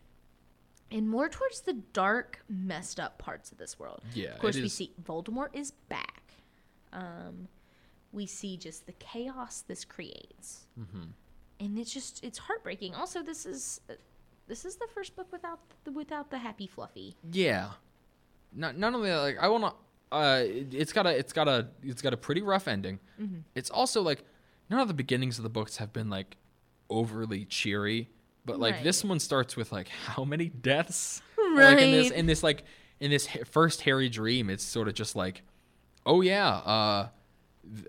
and 0.89 1.09
more 1.09 1.27
towards 1.27 1.61
the 1.61 1.73
dark, 1.73 2.43
messed 2.47 2.97
up 2.99 3.17
parts 3.17 3.51
of 3.51 3.57
this 3.57 3.77
world. 3.77 4.01
Yeah, 4.13 4.29
Of 4.35 4.39
course, 4.39 4.55
we 4.55 4.69
see 4.69 4.93
Voldemort 5.03 5.49
is 5.53 5.71
back. 5.89 6.21
Um, 6.93 7.49
we 8.13 8.25
see 8.25 8.55
just 8.57 8.85
the 8.85 8.93
chaos 8.93 9.63
this 9.67 9.83
creates, 9.85 10.67
Mm-hmm. 10.79 11.03
and 11.59 11.77
it's 11.77 11.93
just 11.93 12.23
it's 12.23 12.37
heartbreaking. 12.37 12.95
Also, 12.95 13.21
this 13.21 13.45
is 13.45 13.81
uh, 13.89 13.93
this 14.47 14.63
is 14.65 14.75
the 14.77 14.87
first 14.93 15.15
book 15.15 15.27
without 15.31 15.59
the 15.83 15.91
without 15.91 16.29
the 16.31 16.37
happy 16.37 16.67
fluffy. 16.67 17.15
Yeah. 17.31 17.71
Not 18.53 18.77
not 18.77 18.93
only 18.93 19.09
that, 19.09 19.17
like 19.19 19.37
I 19.39 19.47
want 19.47 19.63
to. 19.65 20.15
Uh, 20.15 20.43
it, 20.45 20.73
it's 20.73 20.91
got 20.91 21.07
a 21.07 21.17
it's 21.17 21.31
got 21.33 21.47
a 21.47 21.67
it's 21.83 22.01
got 22.01 22.13
a 22.13 22.17
pretty 22.17 22.41
rough 22.41 22.67
ending. 22.67 22.99
Mm-hmm. 23.19 23.39
It's 23.55 23.69
also 23.69 24.01
like 24.01 24.23
none 24.69 24.79
of 24.81 24.87
the 24.87 24.93
beginnings 24.93 25.37
of 25.39 25.43
the 25.43 25.49
books 25.49 25.77
have 25.77 25.93
been 25.93 26.09
like 26.09 26.37
overly 26.89 27.45
cheery, 27.45 28.09
but 28.45 28.59
like 28.59 28.83
this 28.83 29.03
one 29.03 29.19
starts 29.19 29.55
with 29.55 29.71
like 29.71 29.87
how 29.87 30.23
many 30.25 30.49
deaths? 30.49 31.21
Right. 31.21 31.27
Like 31.53 31.81
in 31.81 31.91
this 31.91 32.09
Right. 32.11 32.19
in 32.19 32.25
this 32.27 32.43
like 32.43 32.63
in 32.99 33.11
this 33.11 33.27
first 33.49 33.81
Harry 33.81 34.09
dream, 34.09 34.49
it's 34.49 34.63
sort 34.63 34.87
of 34.87 34.93
just 34.93 35.15
like, 35.15 35.41
oh 36.05 36.21
yeah, 36.21 36.47
uh, 36.49 37.07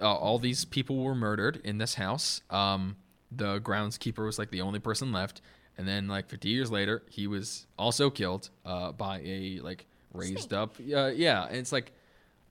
uh, 0.00 0.14
all 0.14 0.38
these 0.38 0.64
people 0.64 1.02
were 1.02 1.14
murdered 1.14 1.60
in 1.64 1.78
this 1.78 1.94
house. 1.94 2.40
Um, 2.50 2.96
the 3.30 3.60
groundskeeper 3.60 4.24
was 4.24 4.38
like 4.38 4.50
the 4.50 4.60
only 4.62 4.78
person 4.80 5.12
left, 5.12 5.40
and 5.78 5.86
then 5.86 6.08
like 6.08 6.28
50 6.28 6.48
years 6.48 6.70
later, 6.70 7.02
he 7.08 7.26
was 7.26 7.66
also 7.78 8.10
killed 8.10 8.50
uh, 8.64 8.92
by 8.92 9.20
a 9.24 9.60
like 9.62 9.86
raised 10.12 10.52
up. 10.52 10.76
Uh, 10.78 11.06
yeah, 11.06 11.46
and 11.46 11.56
it's 11.56 11.72
like, 11.72 11.92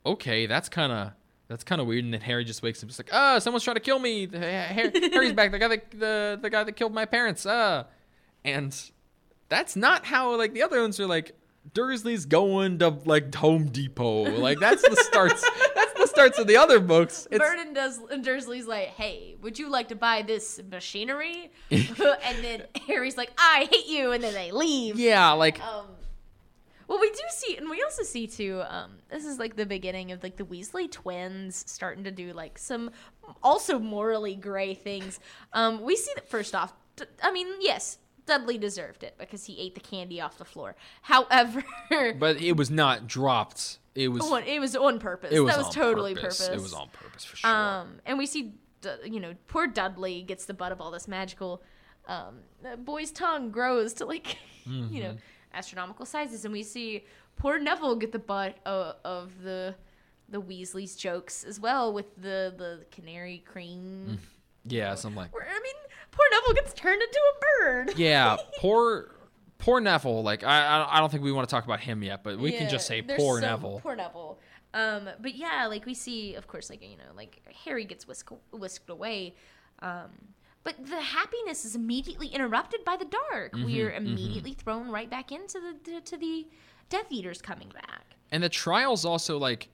okay, 0.06 0.46
that's 0.48 0.70
kind 0.70 0.92
of 0.92 1.12
that's 1.48 1.64
kind 1.64 1.82
of 1.82 1.88
weird. 1.88 2.04
And 2.04 2.14
then 2.14 2.22
Harry 2.22 2.44
just 2.46 2.64
wakes 2.64 2.82
up, 2.82 2.88
just 2.90 3.00
like, 3.00 3.10
ah, 3.14 3.40
someone's 3.40 3.64
trying 3.64 3.76
to 3.76 3.82
kill 3.82 4.00
me. 4.00 4.28
Harry, 4.28 4.92
Harry's 5.12 5.34
back. 5.34 5.52
The 5.52 5.60
guy 5.60 5.68
that 5.68 5.92
the 5.92 6.40
the 6.42 6.50
guy 6.50 6.64
that 6.64 6.72
killed 6.74 6.94
my 6.94 7.06
parents. 7.06 7.46
Ah, 7.46 7.86
and 8.46 8.76
that's 9.50 9.76
not 9.76 10.06
how 10.06 10.36
like 10.38 10.54
the 10.54 10.64
other 10.64 10.82
ones 10.82 11.00
are 11.00 11.08
like. 11.08 11.34
Dursley's 11.76 12.26
going 12.26 12.80
to 12.80 12.90
like 13.06 13.36
Home 13.36 13.68
Depot. 13.68 14.24
Like 14.40 14.60
that's 14.60 14.82
the 14.82 14.96
starts. 14.96 15.42
that's 15.76 15.94
the 15.94 16.08
starts 16.08 16.40
of 16.40 16.48
the 16.48 16.58
other 16.58 16.80
books. 16.80 17.28
It's, 17.30 17.38
Vernon 17.38 17.76
does 17.76 18.00
and 18.10 18.24
Dursley's 18.24 18.66
like, 18.66 18.88
"Hey, 18.88 19.36
would 19.44 19.60
you 19.60 19.70
like 19.70 19.90
to 19.90 19.96
buy 19.96 20.24
this 20.24 20.60
machinery?" 20.72 21.52
and 21.72 21.88
then 22.42 22.64
Harry's 22.88 23.16
like, 23.16 23.30
"I 23.38 23.70
hate 23.72 23.86
you," 23.88 24.12
and 24.12 24.24
then 24.24 24.34
they 24.34 24.52
leave. 24.52 24.98
yeah, 25.00 25.34
like 25.34 25.62
Um, 25.64 25.86
well, 26.92 27.00
we 27.00 27.10
do 27.10 27.22
see, 27.30 27.56
and 27.56 27.70
we 27.70 27.82
also 27.82 28.04
see 28.04 28.28
too. 28.28 28.62
Um, 28.68 28.98
this 29.10 29.24
is 29.26 29.40
like 29.40 29.56
the 29.56 29.66
beginning 29.66 30.12
of 30.12 30.22
like 30.24 30.36
the 30.36 30.44
Weasley 30.44 30.92
twins 30.92 31.64
starting 31.66 32.04
to 32.04 32.12
do 32.12 32.34
like 32.34 32.58
some 32.58 32.92
also 33.42 33.80
morally 33.80 34.36
gray 34.36 34.74
things. 34.74 35.20
Um, 35.54 35.82
we 35.82 35.96
see 35.96 36.12
that 36.16 36.28
first 36.28 36.54
off. 36.54 36.74
d- 36.98 37.06
I 37.24 37.32
mean, 37.32 37.48
yes, 37.62 38.00
Dudley 38.26 38.58
deserved 38.58 39.04
it 39.04 39.16
because 39.18 39.46
he 39.46 39.58
ate 39.58 39.74
the 39.74 39.80
candy 39.82 40.20
off 40.20 40.38
the 40.38 40.44
floor. 40.46 40.76
However, 41.04 41.64
but 42.20 42.42
it 42.42 42.58
was 42.58 42.70
not 42.70 43.08
dropped. 43.08 43.80
It 43.96 44.10
was 44.10 44.30
on- 44.30 44.44
it 44.44 44.60
was 44.60 44.76
on 44.76 45.00
purpose. 45.00 45.32
it 45.34 45.40
was 45.40 45.56
that 45.56 45.66
was 45.66 45.74
totally 45.74 46.14
purpose. 46.14 46.46
purpose. 46.46 46.60
It 46.60 46.62
was 46.62 46.74
on 46.74 46.90
purpose 46.90 47.24
for 47.24 47.38
sure. 47.38 47.50
Um, 47.50 48.00
and 48.06 48.18
we 48.18 48.26
see, 48.26 48.54
D- 48.82 48.90
you 49.06 49.20
know, 49.22 49.34
poor 49.48 49.66
Dudley 49.66 50.24
gets 50.24 50.44
the 50.46 50.54
butt 50.54 50.72
of 50.74 50.82
all 50.82 50.92
this 50.92 51.08
magical. 51.08 51.64
Um, 52.08 52.40
boy's 52.80 53.12
tongue 53.12 53.52
grows 53.52 53.94
to 53.94 54.06
like, 54.06 54.38
you 54.66 54.72
Mm-hmm. 54.72 54.98
know, 55.00 55.18
astronomical 55.54 56.06
sizes, 56.06 56.46
and 56.46 56.52
we 56.54 56.64
see 56.64 57.06
poor 57.36 57.60
Neville 57.60 57.96
get 57.96 58.12
the 58.12 58.20
butt 58.20 58.58
of, 58.66 58.96
of 59.04 59.42
the 59.42 59.76
the 60.30 60.40
Weasley's 60.42 60.96
jokes 60.96 61.44
as 61.44 61.60
well 61.60 61.92
with 61.94 62.16
the 62.16 62.54
the 62.58 62.86
canary 62.92 63.40
cream. 63.46 64.18
yeah, 64.66 64.96
something 64.96 65.18
like 65.18 65.34
Where 65.34 65.44
I 65.44 65.60
mean, 65.60 65.74
poor 66.12 66.26
Neville 66.32 66.54
gets 66.54 66.74
turned 66.74 67.02
into 67.02 67.20
a 67.20 67.40
bird. 67.64 67.98
yeah, 67.98 68.38
poor 68.60 69.16
poor 69.58 69.80
Neville. 69.82 70.24
Like 70.24 70.44
I 70.44 70.88
I- 70.90 71.00
don't 71.00 71.12
think 71.12 71.24
we 71.24 71.32
want 71.32 71.48
to 71.50 71.54
talk 71.54 71.66
about 71.66 71.82
him 71.82 72.02
yet, 72.04 72.24
but 72.24 72.40
we 72.40 72.52
can 72.52 72.70
just 72.70 72.88
say 72.88 73.02
poor 73.02 73.40
so- 73.42 73.46
Neville. 73.48 73.80
Poor 73.82 73.96
Neville. 73.96 74.40
Um, 74.74 75.10
but 75.20 75.36
yeah, 75.36 75.68
like 75.68 75.86
we 75.86 75.94
see, 75.94 76.36
of 76.36 76.48
course, 76.48 76.70
like 76.70 76.82
you 76.82 76.96
know, 76.96 77.12
like 77.16 77.42
Harry 77.66 77.84
gets 77.84 78.08
whisk- 78.08 78.32
whisked 78.54 78.90
away. 78.90 79.36
Um, 79.80 80.12
but 80.64 80.76
the 80.86 81.02
happiness 81.02 81.66
is 81.66 81.76
immediately 81.76 82.28
interrupted 82.28 82.84
by 82.86 82.96
the 82.98 83.06
dark. 83.06 83.54
Mm-hmm, 83.54 83.66
we 83.66 83.82
are 83.82 83.92
immediately 83.92 84.54
thrown 84.54 84.90
right 84.90 85.10
back 85.10 85.32
into 85.32 85.60
the 85.60 85.92
to, 85.92 86.02
to 86.02 86.18
the 86.18 86.48
Death 86.90 87.08
Eaters 87.12 87.42
coming 87.42 87.70
back. 87.70 88.06
And 88.32 88.44
the 88.44 88.50
trials 88.50 89.06
also 89.06 89.38
like 89.38 89.70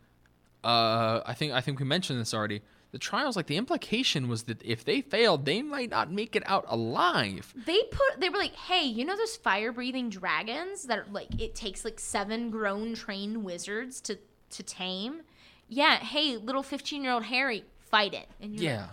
uh 0.63 1.21
I 1.25 1.33
think 1.33 1.53
I 1.53 1.61
think 1.61 1.79
we 1.79 1.85
mentioned 1.85 2.19
this 2.19 2.33
already. 2.33 2.61
The 2.91 2.97
trials 2.97 3.35
like 3.35 3.47
the 3.47 3.57
implication 3.57 4.27
was 4.29 4.43
that 4.43 4.63
if 4.63 4.85
they 4.85 5.01
failed, 5.01 5.45
they 5.45 5.61
might 5.61 5.89
not 5.89 6.11
make 6.11 6.35
it 6.35 6.43
out 6.45 6.65
alive. 6.69 7.53
They 7.65 7.81
put 7.91 8.19
they 8.21 8.29
were 8.29 8.37
like, 8.37 8.55
hey, 8.55 8.85
you 8.85 9.03
know 9.05 9.17
those 9.17 9.35
fire 9.35 9.71
breathing 9.71 10.09
dragons 10.09 10.83
that 10.83 10.99
are 10.99 11.05
like 11.11 11.39
it 11.39 11.53
takes 11.53 11.83
like 11.83 11.99
seven 11.99 12.49
grown 12.49 12.95
trained 12.95 13.43
wizards 13.43 13.99
to 14.01 14.17
to 14.51 14.63
tame. 14.63 15.21
Yeah, 15.67 15.97
hey, 15.97 16.37
little 16.37 16.63
fifteen 16.63 17.03
year 17.03 17.11
old 17.11 17.23
Harry, 17.23 17.65
fight 17.77 18.13
it. 18.13 18.29
And 18.39 18.55
you're 18.55 18.63
Yeah. 18.63 18.81
like, 18.83 18.89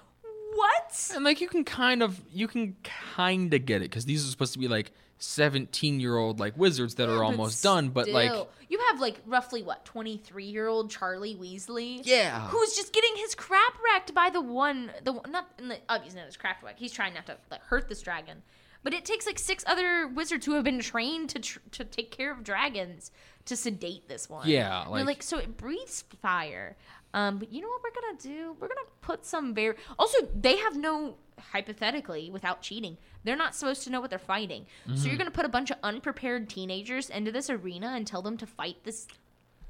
what? 0.54 1.10
And 1.14 1.24
like 1.24 1.40
you 1.40 1.48
can 1.48 1.64
kind 1.64 2.02
of 2.02 2.20
you 2.32 2.48
can 2.48 2.76
kind 2.82 3.52
of 3.54 3.64
get 3.66 3.82
it 3.82 3.90
cuz 3.90 4.04
these 4.04 4.24
are 4.26 4.30
supposed 4.30 4.52
to 4.54 4.58
be 4.58 4.68
like 4.68 4.92
17-year-old 5.20 6.40
like 6.40 6.56
wizards 6.56 6.96
that 6.96 7.08
Yeah, 7.08 7.14
are 7.14 7.24
oh, 7.24 7.28
but 7.28 7.32
almost 7.32 7.62
done, 7.62 7.88
but 7.90 8.08
like 8.08 8.32
you 8.68 8.78
have 8.90 9.00
like 9.00 9.20
roughly 9.26 9.62
what 9.62 9.84
23 9.84 10.44
year 10.44 10.68
old 10.68 10.90
Charlie 10.90 11.36
Weasley, 11.36 12.00
Yeah. 12.04 12.48
who's 12.48 12.74
just 12.74 12.92
getting 12.92 13.12
his 13.16 13.34
crap 13.34 13.74
wrecked 13.84 14.14
by 14.14 14.30
the 14.30 14.40
one, 14.40 14.90
the 15.02 15.12
one, 15.12 15.30
not 15.30 15.48
in 15.58 15.68
the, 15.68 15.78
obviously 15.88 16.18
not 16.20 16.26
his 16.26 16.36
crap 16.36 16.62
wreck. 16.62 16.78
He's 16.78 16.92
trying 16.92 17.14
not 17.14 17.26
to 17.26 17.36
like 17.50 17.62
hurt 17.62 17.88
this 17.88 18.02
dragon, 18.02 18.42
but 18.82 18.92
it 18.92 19.04
takes 19.04 19.26
like 19.26 19.38
six 19.38 19.64
other 19.66 20.08
wizards 20.08 20.46
who 20.46 20.52
have 20.54 20.64
been 20.64 20.80
trained 20.80 21.30
to 21.30 21.38
tr- 21.38 21.58
to 21.72 21.84
take 21.84 22.10
care 22.10 22.30
of 22.32 22.42
dragons 22.44 23.10
to 23.46 23.56
sedate 23.56 24.08
this 24.08 24.28
one. 24.28 24.48
Yeah, 24.48 24.86
like- 24.88 25.06
like 25.06 25.22
so 25.22 25.38
it 25.38 25.56
breathes 25.56 26.02
fire. 26.20 26.76
Um, 27.14 27.38
but 27.38 27.50
you 27.52 27.62
know 27.62 27.68
what 27.68 27.80
we're 27.82 28.02
gonna 28.02 28.18
do? 28.20 28.56
We're 28.60 28.68
gonna 28.68 28.80
put 29.00 29.24
some 29.24 29.54
very. 29.54 29.76
Also, 29.98 30.18
they 30.38 30.56
have 30.58 30.76
no 30.76 31.16
hypothetically 31.38 32.28
without 32.30 32.60
cheating. 32.60 32.96
They're 33.24 33.36
not 33.36 33.54
supposed 33.54 33.84
to 33.84 33.90
know 33.90 34.00
what 34.00 34.10
they're 34.10 34.18
fighting. 34.18 34.66
So 34.86 34.92
Mm-hmm. 34.92 35.08
you're 35.08 35.16
gonna 35.16 35.30
put 35.30 35.44
a 35.46 35.48
bunch 35.48 35.70
of 35.70 35.78
unprepared 35.82 36.48
teenagers 36.50 37.08
into 37.10 37.30
this 37.32 37.48
arena 37.48 37.92
and 37.96 38.06
tell 38.06 38.20
them 38.20 38.36
to 38.38 38.46
fight 38.46 38.76
this 38.84 39.06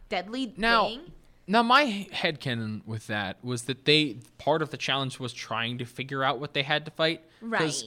deadly 0.09 0.55
Now, 0.57 0.89
thing. 0.89 1.01
now 1.47 1.63
my 1.63 2.09
headcanon 2.13 2.83
with 2.87 3.07
that 3.09 3.43
was 3.45 3.63
that 3.63 3.85
they 3.85 4.19
part 4.39 4.63
of 4.63 4.71
the 4.71 4.77
challenge 4.77 5.19
was 5.21 5.33
trying 5.33 5.79
to 5.79 5.85
figure 5.85 6.25
out 6.25 6.39
what 6.41 6.55
they 6.55 6.63
had 6.63 6.85
to 6.87 6.91
fight. 6.91 7.23
Right. 7.41 7.83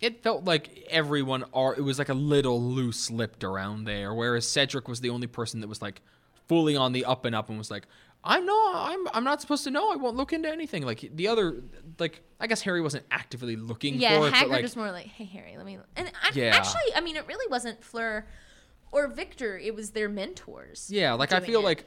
It 0.00 0.22
felt 0.22 0.44
like 0.44 0.84
everyone 0.90 1.44
are 1.54 1.74
it 1.74 1.82
was 1.82 1.98
like 1.98 2.08
a 2.08 2.14
little 2.14 2.60
loose 2.60 3.10
lipped 3.10 3.44
around 3.44 3.84
there, 3.84 4.12
whereas 4.12 4.48
Cedric 4.48 4.88
was 4.88 5.00
the 5.00 5.10
only 5.10 5.26
person 5.28 5.60
that 5.60 5.68
was 5.68 5.80
like 5.80 6.00
fully 6.48 6.74
on 6.76 6.92
the 6.92 7.04
up 7.04 7.24
and 7.24 7.34
up 7.36 7.48
and 7.48 7.56
was 7.56 7.70
like, 7.70 7.84
I'm 8.24 8.46
no, 8.46 8.72
I'm 8.74 9.08
I'm 9.14 9.24
not 9.24 9.40
supposed 9.40 9.64
to 9.64 9.70
know. 9.70 9.92
I 9.92 9.96
won't 9.96 10.16
look 10.16 10.32
into 10.32 10.48
anything. 10.50 10.84
Like 10.84 11.10
the 11.14 11.28
other, 11.28 11.62
like 11.98 12.22
I 12.38 12.46
guess 12.46 12.62
Harry 12.62 12.80
wasn't 12.80 13.04
actively 13.10 13.56
looking 13.56 13.96
Yeah, 13.96 14.18
for 14.18 14.28
it, 14.28 14.34
Hagrid 14.34 14.48
like 14.48 14.62
was 14.62 14.76
more 14.76 14.92
like, 14.92 15.06
"Hey 15.06 15.24
Harry, 15.24 15.54
let 15.56 15.66
me." 15.66 15.78
And 15.96 16.08
I, 16.22 16.30
Yeah. 16.32 16.54
actually, 16.54 16.94
I 16.94 17.00
mean, 17.00 17.16
it 17.16 17.26
really 17.26 17.48
wasn't 17.50 17.82
Fleur 17.82 18.24
or 18.92 19.08
Viktor. 19.08 19.58
It 19.58 19.74
was 19.74 19.90
their 19.90 20.08
mentors. 20.08 20.88
yeah, 20.92 21.14
like 21.14 21.32
I 21.32 21.40
feel 21.40 21.60
it. 21.60 21.64
like 21.64 21.84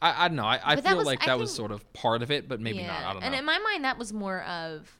I, 0.00 0.24
I 0.24 0.28
don't 0.28 0.36
know. 0.36 0.44
I, 0.46 0.60
I 0.64 0.80
feel 0.80 0.96
was- 0.96 1.06
like 1.06 1.22
I 1.24 1.26
that 1.26 1.38
was 1.38 1.52
sort 1.54 1.70
of 1.70 1.90
part 1.92 2.22
of 2.22 2.30
it, 2.30 2.48
but 2.48 2.60
maybe 2.60 2.82
not. 2.82 3.02
I 3.02 3.12
don't 3.12 3.20
know. 3.20 3.26
And 3.26 3.34
in 3.34 3.44
my 3.44 3.58
mind, 3.58 3.84
that 3.84 3.98
was 3.98 4.12
more 4.12 4.42
of 4.44 4.90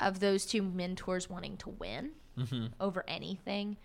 of 0.00 0.20
those 0.20 0.44
two 0.44 0.62
mentors 0.62 1.30
wanting 1.30 1.56
to 1.58 1.70
win 1.70 2.10
Mm-hmm. 2.38 2.66
over 2.80 3.04
anything. 3.08 3.76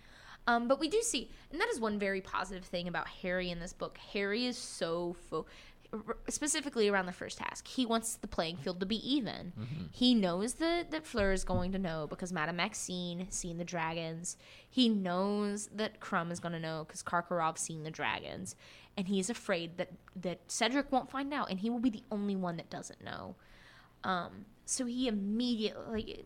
Um, 0.48 0.70
but 0.70 0.80
we 0.80 0.88
do 0.88 1.02
see, 1.02 1.30
and 1.52 1.60
that 1.60 1.68
is 1.68 1.82
one 1.82 2.00
very 2.00 2.22
positive 2.22 2.64
thing 2.64 2.88
about 2.88 3.06
Harry 3.22 3.50
in 3.52 3.60
this 3.60 3.74
book. 3.74 3.98
Harry 4.14 4.46
is 4.46 4.58
so 4.58 5.18
fo- 5.30 5.46
specifically 6.28 6.90
around 6.90 7.06
the 7.06 7.14
first 7.14 7.38
task. 7.38 7.68
He 7.68 7.86
wants 7.86 8.16
the 8.16 8.28
playing 8.28 8.58
field 8.58 8.80
to 8.80 8.86
be 8.86 8.98
even. 9.10 9.54
Mm-hmm. 9.60 9.84
He 9.92 10.14
knows 10.14 10.56
that 10.56 10.92
that 10.92 11.06
Fleur 11.06 11.32
is 11.32 11.44
going 11.44 11.72
to 11.72 11.80
know 11.80 12.08
because 12.10 12.34
Madame 12.34 12.58
Maxime 12.58 13.28
seen 13.30 13.58
the 13.58 13.64
dragons. 13.64 14.38
He 14.70 14.90
knows 14.90 15.68
that 15.74 16.00
Krum 16.00 16.32
is 16.32 16.40
going 16.40 16.54
to 16.54 16.60
know 16.60 16.84
because 16.86 17.04
Karkaroff's 17.04 17.62
seen 17.62 17.84
the 17.84 17.92
dragons, 17.92 18.56
and 18.98 19.08
he's 19.08 19.30
afraid 19.30 19.78
that 19.78 19.92
that 20.16 20.40
Cedric 20.48 20.92
won't 20.92 21.10
find 21.10 21.34
out, 21.34 21.50
and 21.50 21.60
he 21.60 21.70
will 21.70 21.80
be 21.80 21.90
the 21.90 22.04
only 22.12 22.36
one 22.36 22.58
that 22.58 22.70
doesn't 22.70 23.04
know. 23.04 23.36
Um, 24.04 24.46
so 24.66 24.86
he 24.86 25.08
immediately, 25.08 25.84
like, 25.92 26.26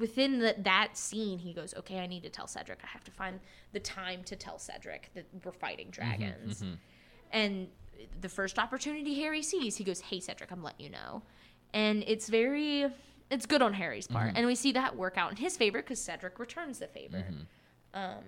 within 0.00 0.40
the, 0.40 0.54
that 0.58 0.96
scene, 0.96 1.38
he 1.38 1.52
goes, 1.52 1.74
"Okay, 1.74 2.00
I 2.00 2.06
need 2.06 2.24
to 2.24 2.28
tell 2.28 2.48
Cedric. 2.48 2.80
I 2.82 2.88
have 2.88 3.04
to 3.04 3.12
find 3.12 3.38
the 3.72 3.80
time 3.80 4.24
to 4.24 4.36
tell 4.36 4.58
Cedric 4.58 5.10
that 5.14 5.26
we're 5.44 5.52
fighting 5.52 5.90
dragons." 5.90 6.62
And 7.32 7.68
the 8.20 8.28
first 8.28 8.58
opportunity 8.58 9.20
Harry 9.20 9.42
sees, 9.42 9.76
he 9.76 9.84
goes, 9.84 10.00
"Hey, 10.00 10.20
Cedric, 10.20 10.50
I'm 10.50 10.62
letting 10.62 10.84
you 10.84 10.90
know." 10.90 11.22
And 11.72 12.04
it's 12.06 12.28
very, 12.28 12.86
it's 13.30 13.46
good 13.46 13.62
on 13.62 13.74
Harry's 13.74 14.06
part, 14.06 14.32
and 14.34 14.46
we 14.46 14.54
see 14.54 14.72
that 14.72 14.96
work 14.96 15.18
out 15.18 15.30
in 15.30 15.36
his 15.36 15.56
favor 15.56 15.78
because 15.82 16.00
Cedric 16.00 16.38
returns 16.38 16.78
the 16.78 16.86
favor. 16.86 17.24
Um, 17.92 18.24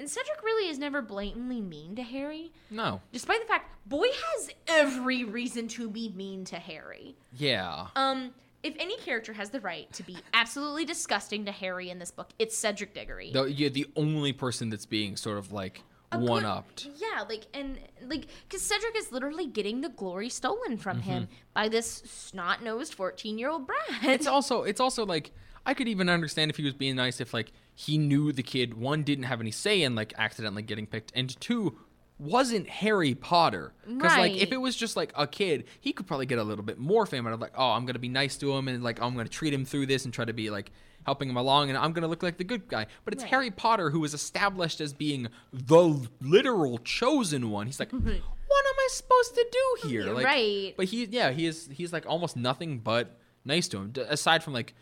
and 0.00 0.08
Cedric 0.08 0.42
really 0.42 0.70
is 0.70 0.78
never 0.78 1.02
blatantly 1.02 1.60
mean 1.60 1.96
to 1.96 2.02
Harry, 2.02 2.52
no. 2.70 3.00
despite 3.12 3.40
the 3.40 3.48
fact 3.48 3.70
Boy 3.88 4.06
has 4.06 4.50
every 4.68 5.24
reason 5.24 5.66
to 5.68 5.88
be 5.90 6.10
mean 6.10 6.44
to 6.46 6.56
Harry. 6.56 7.16
Yeah. 7.36 7.88
Um, 7.96 8.32
if 8.62 8.74
any 8.78 8.96
character 8.98 9.32
has 9.32 9.50
the 9.50 9.60
right 9.60 9.92
to 9.94 10.02
be 10.02 10.18
absolutely 10.34 10.84
disgusting 10.84 11.44
to 11.46 11.52
Harry 11.52 11.90
in 11.90 11.98
this 11.98 12.10
book, 12.10 12.30
it's 12.38 12.56
Cedric 12.56 12.94
Diggory. 12.94 13.32
The, 13.32 13.44
you're 13.44 13.70
the 13.70 13.86
only 13.96 14.32
person 14.32 14.68
that's 14.70 14.86
being 14.86 15.16
sort 15.16 15.38
of 15.38 15.52
like 15.52 15.82
one 16.16 16.44
upped. 16.44 16.88
Yeah, 16.96 17.24
like 17.28 17.46
and 17.54 17.78
like 18.06 18.26
because 18.48 18.62
Cedric 18.62 18.96
is 18.96 19.12
literally 19.12 19.46
getting 19.46 19.80
the 19.80 19.88
glory 19.88 20.28
stolen 20.28 20.78
from 20.78 20.98
mm-hmm. 20.98 21.10
him 21.10 21.28
by 21.54 21.68
this 21.68 22.02
snot 22.06 22.62
nosed 22.62 22.94
fourteen 22.94 23.38
year 23.38 23.50
old 23.50 23.66
brat. 23.66 23.78
It's 24.02 24.26
also 24.26 24.62
it's 24.62 24.80
also 24.80 25.04
like 25.04 25.32
I 25.66 25.74
could 25.74 25.88
even 25.88 26.08
understand 26.08 26.50
if 26.50 26.56
he 26.56 26.64
was 26.64 26.74
being 26.74 26.96
nice 26.96 27.20
if 27.20 27.34
like 27.34 27.52
he 27.74 27.98
knew 27.98 28.32
the 28.32 28.42
kid 28.42 28.74
one 28.74 29.02
didn't 29.02 29.24
have 29.24 29.40
any 29.40 29.50
say 29.50 29.82
in 29.82 29.94
like 29.94 30.14
accidentally 30.16 30.62
getting 30.62 30.86
picked 30.86 31.12
and 31.14 31.38
two 31.40 31.78
wasn't 32.18 32.68
Harry 32.68 33.14
Potter 33.14 33.72
because 33.86 34.16
like 34.16 34.36
if 34.36 34.50
it 34.50 34.56
was 34.56 34.74
just 34.74 34.96
like 34.96 35.12
a 35.14 35.26
kid 35.26 35.64
he 35.80 35.92
could 35.92 36.06
probably 36.06 36.26
get 36.26 36.38
a 36.38 36.42
little 36.42 36.64
bit 36.64 36.78
more 36.78 37.06
fame 37.06 37.26
out 37.26 37.32
of 37.32 37.40
like 37.40 37.52
oh 37.54 37.70
I'm 37.70 37.86
gonna 37.86 37.98
be 37.98 38.08
nice 38.08 38.36
to 38.38 38.52
him 38.56 38.66
and 38.66 38.82
like 38.82 39.00
I'm 39.00 39.14
gonna 39.14 39.28
treat 39.28 39.52
him 39.52 39.64
through 39.64 39.86
this 39.86 40.04
and 40.04 40.12
try 40.12 40.24
to 40.24 40.32
be 40.32 40.50
like 40.50 40.72
helping 41.08 41.28
him 41.30 41.36
along 41.36 41.70
and 41.70 41.78
I'm 41.78 41.92
gonna 41.92 42.06
look 42.12 42.22
like 42.22 42.36
the 42.36 42.44
good 42.52 42.68
guy 42.68 42.86
but 43.04 43.14
it's 43.14 43.22
Right. 43.24 43.30
Harry 43.30 43.50
Potter 43.50 43.90
who 43.90 44.04
is 44.04 44.12
established 44.14 44.80
as 44.80 44.92
being 44.92 45.28
the 45.52 46.08
literal 46.20 46.78
chosen 46.78 47.50
one 47.50 47.66
he's 47.66 47.80
like 47.80 47.90
what 48.48 48.64
am 48.66 48.74
I 48.78 48.88
supposed 48.90 49.34
to 49.34 49.46
do 49.52 49.88
here? 49.88 50.04
Like, 50.12 50.24
right. 50.24 50.74
But 50.76 50.86
he, 50.86 51.04
yeah, 51.04 51.30
he 51.30 51.46
is. 51.46 51.68
He's 51.70 51.92
like 51.92 52.06
almost 52.06 52.34
nothing 52.36 52.78
but 52.78 53.18
nice 53.44 53.68
to 53.68 53.76
him, 53.76 53.90
d- 53.90 54.00
aside 54.00 54.42
from 54.42 54.54
like, 54.54 54.74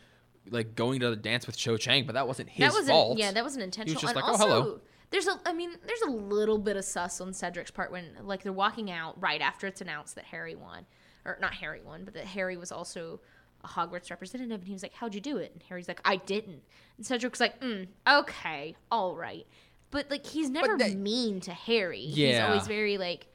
like 0.50 0.76
going 0.76 1.00
to 1.00 1.10
the 1.10 1.16
dance 1.16 1.46
with 1.48 1.56
Cho 1.56 1.76
Chang. 1.76 2.06
But 2.06 2.14
that 2.14 2.28
wasn't 2.28 2.48
his 2.48 2.60
that 2.68 2.72
wasn't 2.72 2.90
fault. 2.90 3.18
yeah 3.18 3.32
that 3.32 3.42
wasn't 3.42 3.64
intentional 3.64 4.00
just 4.00 4.14
and 4.14 4.22
like, 4.22 4.24
"Oh, 4.32 4.38
hello." 4.38 4.80
there's 5.10 5.26
a 5.26 5.38
i 5.46 5.52
mean 5.52 5.70
there's 5.86 6.02
a 6.02 6.10
little 6.10 6.58
bit 6.58 6.76
of 6.76 6.84
sus 6.84 7.20
on 7.20 7.32
cedric's 7.32 7.70
part 7.70 7.90
when 7.92 8.04
like 8.22 8.42
they're 8.42 8.52
walking 8.52 8.90
out 8.90 9.20
right 9.22 9.40
after 9.40 9.66
it's 9.66 9.80
announced 9.80 10.14
that 10.16 10.24
harry 10.24 10.56
won 10.56 10.84
or 11.24 11.38
not 11.40 11.54
harry 11.54 11.80
won 11.80 12.04
but 12.04 12.12
that 12.14 12.24
harry 12.24 12.56
was 12.56 12.72
also 12.72 13.20
a 13.64 13.68
hogwarts 13.68 14.10
representative 14.10 14.60
and 14.60 14.66
he 14.66 14.72
was 14.72 14.82
like 14.82 14.92
how'd 14.94 15.14
you 15.14 15.20
do 15.20 15.36
it? 15.38 15.50
And 15.52 15.62
harry's 15.68 15.88
like 15.88 16.00
i 16.04 16.16
didn't. 16.16 16.62
And 16.96 17.06
cedric's 17.06 17.40
like 17.40 17.60
mm, 17.60 17.86
okay 18.08 18.76
all 18.90 19.14
right. 19.16 19.46
But 19.90 20.10
like 20.10 20.26
he's 20.26 20.50
never 20.50 20.76
that- 20.78 20.94
mean 20.94 21.40
to 21.40 21.52
harry. 21.52 22.00
He's 22.00 22.38
always 22.40 22.66
very 22.66 22.98
like 22.98 23.26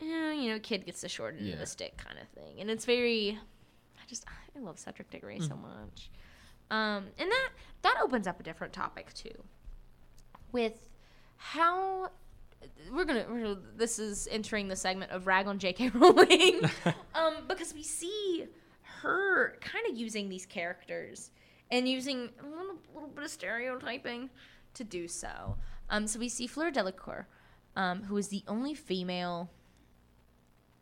eh, 0.00 0.32
you 0.32 0.50
know 0.52 0.58
kid 0.58 0.84
gets 0.86 1.00
the 1.00 1.08
short 1.08 1.36
end 1.38 1.52
of 1.52 1.58
the 1.58 1.66
stick 1.66 1.96
kind 1.96 2.18
of 2.18 2.28
thing. 2.28 2.60
And 2.60 2.70
it's 2.70 2.84
very 2.84 3.38
i 3.98 4.06
just 4.06 4.24
i 4.56 4.58
love 4.60 4.78
cedric 4.78 5.10
diggory 5.10 5.38
Mm. 5.38 5.48
so 5.48 5.56
much. 5.56 6.10
Um, 6.70 7.06
and 7.18 7.30
that 7.30 7.50
that 7.82 7.94
opens 8.02 8.26
up 8.26 8.40
a 8.40 8.42
different 8.42 8.72
topic 8.72 9.12
too, 9.14 9.30
with 10.52 10.88
how 11.36 12.10
we're 12.92 13.04
gonna, 13.04 13.24
we're 13.28 13.42
gonna 13.42 13.58
this 13.76 13.98
is 13.98 14.26
entering 14.30 14.68
the 14.68 14.76
segment 14.76 15.12
of 15.12 15.26
rag 15.26 15.46
on 15.46 15.58
J.K. 15.58 15.90
Rowling, 15.90 16.62
um, 17.14 17.34
because 17.46 17.72
we 17.74 17.82
see 17.82 18.46
her 19.06 19.56
kind 19.60 19.84
of 19.90 19.96
using 19.96 20.28
these 20.28 20.46
characters 20.46 21.30
and 21.70 21.88
using 21.88 22.30
a 22.40 22.46
little, 22.46 22.76
little 22.94 23.08
bit 23.08 23.24
of 23.24 23.30
stereotyping 23.30 24.30
to 24.74 24.84
do 24.84 25.08
so. 25.08 25.56
Um, 25.90 26.06
so 26.06 26.18
we 26.18 26.28
see 26.28 26.46
Fleur 26.46 26.70
Delacour, 26.70 27.26
um, 27.76 28.02
who 28.04 28.16
is 28.16 28.28
the 28.28 28.42
only 28.48 28.74
female 28.74 29.50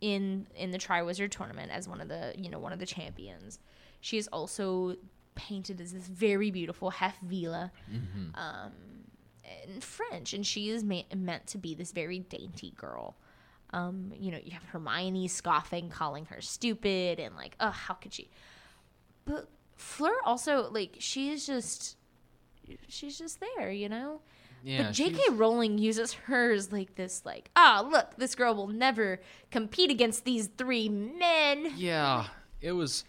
in 0.01 0.47
in 0.55 0.71
the 0.71 0.77
Triwizard 0.77 1.31
tournament 1.31 1.71
as 1.71 1.87
one 1.87 2.01
of 2.01 2.07
the 2.07 2.33
you 2.37 2.49
know 2.49 2.59
one 2.59 2.73
of 2.73 2.79
the 2.79 2.85
champions. 2.85 3.59
She 4.01 4.17
is 4.17 4.27
also 4.27 4.95
painted 5.35 5.81
as 5.81 5.93
this 5.93 6.07
very 6.07 6.51
beautiful 6.51 6.89
Hef 6.91 7.17
Veela, 7.27 7.71
um, 8.35 8.71
in 9.67 9.81
French, 9.81 10.33
and 10.33 10.45
she 10.45 10.69
is 10.69 10.83
ma- 10.83 11.01
meant 11.15 11.47
to 11.47 11.57
be 11.57 11.73
this 11.75 11.91
very 11.91 12.19
dainty 12.19 12.73
girl. 12.77 13.15
Um, 13.75 14.13
you 14.17 14.31
know, 14.31 14.39
you 14.43 14.51
have 14.51 14.63
Hermione 14.63 15.27
scoffing, 15.27 15.89
calling 15.89 16.25
her 16.27 16.39
stupid, 16.39 17.19
and 17.19 17.35
like, 17.35 17.55
oh, 17.59 17.71
how 17.71 17.93
could 17.95 18.13
she? 18.13 18.29
But 19.25 19.49
Fleur 19.75 20.15
also 20.23 20.69
like 20.71 20.95
she 20.99 21.29
is 21.29 21.45
just 21.45 21.97
she's 22.87 23.17
just 23.17 23.39
there, 23.57 23.69
you 23.71 23.89
know. 23.89 24.21
Yeah, 24.63 24.83
but 24.83 24.93
J.K. 24.93 25.15
she's- 25.17 25.31
Rowling 25.33 25.77
uses 25.77 26.13
her 26.13 26.51
as 26.53 26.71
like 26.71 26.95
this, 26.95 27.23
like, 27.25 27.51
ah, 27.55 27.85
look, 27.87 28.15
this 28.17 28.33
girl 28.33 28.55
will 28.55 28.67
never 28.67 29.19
compete 29.51 29.91
against 29.91 30.23
these 30.25 30.47
three 30.57 30.87
men. 30.89 31.73
Yeah, 31.75 32.27
it 32.61 32.71
was. 32.71 33.03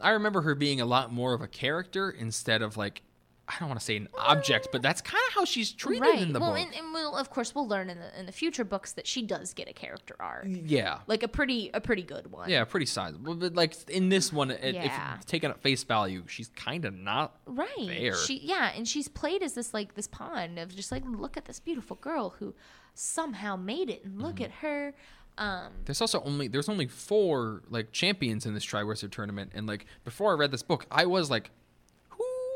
I 0.00 0.10
remember 0.10 0.42
her 0.42 0.54
being 0.54 0.80
a 0.80 0.84
lot 0.86 1.12
more 1.12 1.32
of 1.32 1.40
a 1.40 1.48
character 1.48 2.10
instead 2.10 2.60
of 2.62 2.76
like, 2.76 3.02
I 3.48 3.54
don't 3.58 3.68
want 3.68 3.80
to 3.80 3.84
say 3.84 3.96
an 3.96 4.08
object, 4.16 4.68
but 4.72 4.82
that's 4.82 5.00
kind 5.00 5.20
of 5.28 5.34
how 5.34 5.44
she's 5.44 5.72
treated 5.72 6.02
right. 6.02 6.22
in 6.22 6.32
the 6.32 6.38
well, 6.40 6.52
book. 6.52 6.60
and, 6.60 6.74
and 6.74 6.94
we'll 6.94 7.16
of 7.16 7.28
course 7.28 7.54
we'll 7.54 7.66
learn 7.66 7.90
in 7.90 7.98
the 7.98 8.18
in 8.18 8.26
the 8.26 8.32
future 8.32 8.64
books 8.64 8.92
that 8.92 9.06
she 9.06 9.20
does 9.22 9.52
get 9.52 9.68
a 9.68 9.72
character 9.72 10.14
arc, 10.20 10.46
yeah, 10.48 10.98
like 11.08 11.22
a 11.22 11.28
pretty 11.28 11.68
a 11.74 11.80
pretty 11.80 12.02
good 12.02 12.30
one. 12.30 12.48
yeah, 12.48 12.64
pretty 12.64 12.86
sizable. 12.86 13.34
But 13.34 13.54
like 13.54 13.74
in 13.90 14.08
this 14.08 14.32
one, 14.32 14.50
it, 14.52 14.74
Yeah. 14.74 15.16
if 15.18 15.26
taken 15.26 15.50
at 15.50 15.60
face 15.60 15.82
value, 15.82 16.22
she's 16.28 16.50
kind 16.56 16.84
of 16.84 16.94
not. 16.94 17.36
Right. 17.46 17.68
Fair. 17.76 18.14
She 18.14 18.38
yeah, 18.38 18.70
and 18.76 18.86
she's 18.86 19.08
played 19.08 19.42
as 19.42 19.54
this 19.54 19.74
like 19.74 19.94
this 19.96 20.06
pawn 20.06 20.56
of 20.58 20.74
just 20.74 20.92
like 20.92 21.02
look 21.04 21.36
at 21.36 21.44
this 21.46 21.58
beautiful 21.60 21.96
girl 21.96 22.34
who 22.38 22.54
somehow 22.94 23.56
made 23.56 23.90
it, 23.90 24.04
and 24.04 24.20
look 24.22 24.36
Mm-hmm. 24.36 24.44
at 24.44 24.50
her. 24.52 24.94
Um, 25.38 25.72
There's 25.86 26.00
also 26.02 26.22
only 26.24 26.46
there's 26.46 26.68
only 26.68 26.86
four 26.86 27.62
like 27.70 27.90
champions 27.90 28.44
in 28.46 28.54
this 28.54 28.64
Triwizard 28.66 29.10
tournament, 29.10 29.52
and 29.54 29.66
like 29.66 29.86
before 30.04 30.32
I 30.32 30.34
read 30.36 30.50
this 30.50 30.62
book, 30.62 30.86
I 30.90 31.06
was 31.06 31.30
like, 31.30 31.50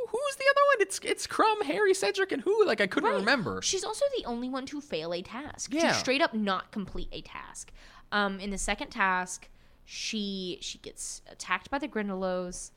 who's 0.07 0.37
the 0.37 0.45
other 0.51 0.61
one? 0.69 0.81
It's 0.81 0.99
it's 1.03 1.27
Krum, 1.27 1.63
Harry, 1.65 1.95
Cedric, 1.95 2.33
and 2.33 2.43
who? 2.43 2.65
Like 2.65 2.81
I 2.81 2.87
couldn't 2.87 3.11
Right. 3.11 3.19
remember. 3.19 3.61
She's 3.63 3.85
also 3.85 4.05
the 4.19 4.25
only 4.25 4.49
one 4.49 4.67
to 4.67 4.81
fail 4.81 5.13
a 5.13 5.23
task. 5.23 5.73
Yeah. 5.73 5.89
To 5.89 5.95
straight 5.95 6.23
up 6.23 6.35
not 6.35 6.71
complete 6.73 7.09
a 7.13 7.21
task. 7.23 7.73
Um, 8.13 8.39
in 8.41 8.51
the 8.51 8.59
second 8.59 8.91
task, 8.91 9.49
she 9.85 10.59
she 10.61 10.79
gets 10.79 11.23
attacked 11.31 11.71
by 11.71 11.79
the 11.79 11.89
Grindylows, 11.89 12.71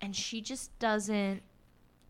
and 0.00 0.14
she 0.14 0.40
just 0.40 0.76
doesn't. 0.78 1.42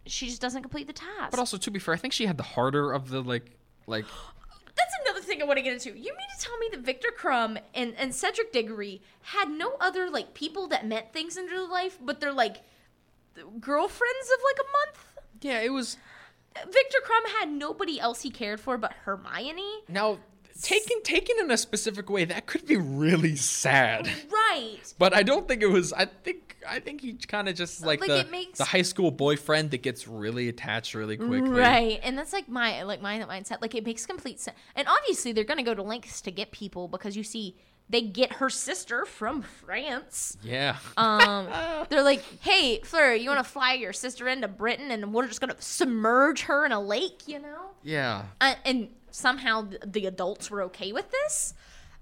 She 0.07 0.27
just 0.27 0.41
doesn't 0.41 0.63
complete 0.63 0.87
the 0.87 0.93
task. 0.93 1.31
But 1.31 1.39
also 1.41 1.57
to 1.59 1.71
be 1.71 1.79
fair, 1.79 1.95
I 1.95 1.99
think 1.99 2.13
she 2.15 2.27
had 2.27 2.37
the 2.37 2.43
harder 2.43 2.93
of 2.93 3.11
the 3.11 3.21
like 3.21 3.51
like 3.87 4.05
That's 4.77 4.95
another 5.05 5.21
thing 5.21 5.43
I 5.43 5.45
want 5.45 5.57
to 5.59 5.63
get 5.63 5.73
into. 5.73 5.91
You 5.91 6.13
mean 6.17 6.29
to 6.39 6.41
tell 6.45 6.57
me 6.59 6.69
that 6.71 6.81
Viktor 6.81 7.09
Krum 7.19 7.59
and, 7.75 7.95
and 7.99 8.15
Cedric 8.15 8.53
Diggory 8.53 9.03
had 9.23 9.51
no 9.51 9.75
other 9.81 10.09
like 10.09 10.35
people 10.35 10.69
that 10.69 10.87
meant 10.87 11.13
things 11.13 11.37
in 11.37 11.47
their 11.47 11.67
life, 11.67 11.99
but 12.01 12.21
they're 12.21 12.33
like 12.33 12.59
girlfriends 13.61 14.31
of 14.35 14.41
like 14.45 14.59
a 14.61 14.71
month? 14.73 15.05
yeah, 15.43 15.61
it 15.61 15.71
was 15.73 15.97
Viktor 16.57 16.99
Krum 17.07 17.31
had 17.39 17.51
nobody 17.51 18.01
else 18.01 18.23
he 18.23 18.31
cared 18.31 18.61
for 18.61 18.77
but 18.79 18.93
Hermione. 19.05 19.83
now 19.89 20.19
taken 20.61 21.01
taken 21.05 21.37
in 21.39 21.51
a 21.53 21.57
specific 21.57 22.11
way 22.11 22.25
that 22.25 22.47
could 22.47 22.67
be 22.67 22.77
really 22.77 23.37
sad. 23.37 24.09
Right. 24.31 24.79
But 24.99 25.15
I 25.15 25.23
don't 25.23 25.47
think 25.47 25.63
it 25.63 25.69
was. 25.69 25.93
I 25.93 26.07
think 26.07 26.57
I 26.69 26.81
think 26.81 27.01
he 27.03 27.13
kind 27.13 27.49
of 27.49 27.55
just 27.55 27.85
like, 27.87 28.01
Like, 28.01 28.09
the 28.09 28.21
it 28.21 28.31
makes- 28.33 28.59
the 28.59 28.65
high 28.65 28.83
school 28.83 29.11
boyfriend 29.13 29.71
that 29.71 29.83
gets 29.83 30.09
really 30.09 30.49
attached 30.49 30.95
really 30.95 31.17
quickly. 31.17 31.41
Right. 31.51 32.01
And 32.03 32.19
that's 32.19 32.33
like 32.33 32.49
my 32.49 32.83
like 32.83 33.01
my 33.01 33.21
mindset. 33.21 33.61
Like 33.63 33.75
it 33.77 33.85
makes 33.85 34.05
complete 34.07 34.41
sense. 34.41 34.57
And 34.75 34.89
obviously 34.89 35.31
they're 35.33 35.45
gonna 35.45 35.63
go 35.63 35.75
to 35.75 35.83
lengths 35.83 36.21
to 36.23 36.33
get 36.33 36.51
people 36.51 36.89
because 36.89 37.17
you 37.17 37.23
see 37.23 37.55
they 37.91 38.03
get 38.03 38.35
her 38.35 38.51
sister 38.51 39.05
from 39.05 39.43
France. 39.43 40.37
Yeah. 40.43 40.77
Um, 40.97 41.49
they're 41.89 42.03
like, 42.03 42.23
"Hey, 42.41 42.81
Fleur, 42.81 43.15
you 43.15 43.31
want 43.31 43.45
to 43.45 43.51
fly 43.51 43.75
your 43.75 43.93
sister 43.93 44.29
into 44.29 44.49
Britain, 44.49 44.91
and 44.91 45.13
we're 45.13 45.27
just 45.27 45.41
gonna 45.41 45.57
submerge 45.59 46.43
her 46.43 46.65
in 46.67 46.73
a 46.73 46.81
lake, 46.81 47.27
you 47.27 47.39
know?" 47.39 47.71
yeah. 47.83 48.25
Uh, 48.41 48.55
and 48.65 48.89
somehow 49.11 49.69
the 49.85 50.07
adults 50.07 50.51
were 50.51 50.63
okay 50.65 50.93
with 50.93 51.11
this. 51.11 51.55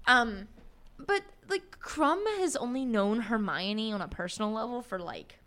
Um, 0.07 0.47
but 0.99 1.21
like, 1.49 1.79
Krum 1.79 2.23
has 2.39 2.55
only 2.55 2.85
known 2.85 3.21
Hermione 3.21 3.93
on 3.93 4.01
a 4.01 4.07
personal 4.07 4.51
level 4.51 4.81
for 4.81 4.99
like 4.99 5.39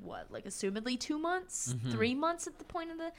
what, 0.00 0.30
like, 0.30 0.44
assumedly 0.44 0.98
two 0.98 1.18
months, 1.18 1.74
three 1.90 2.14
months 2.14 2.46
at 2.46 2.58
the 2.58 2.64
point 2.64 2.90
of 2.90 2.98
the 2.98 3.12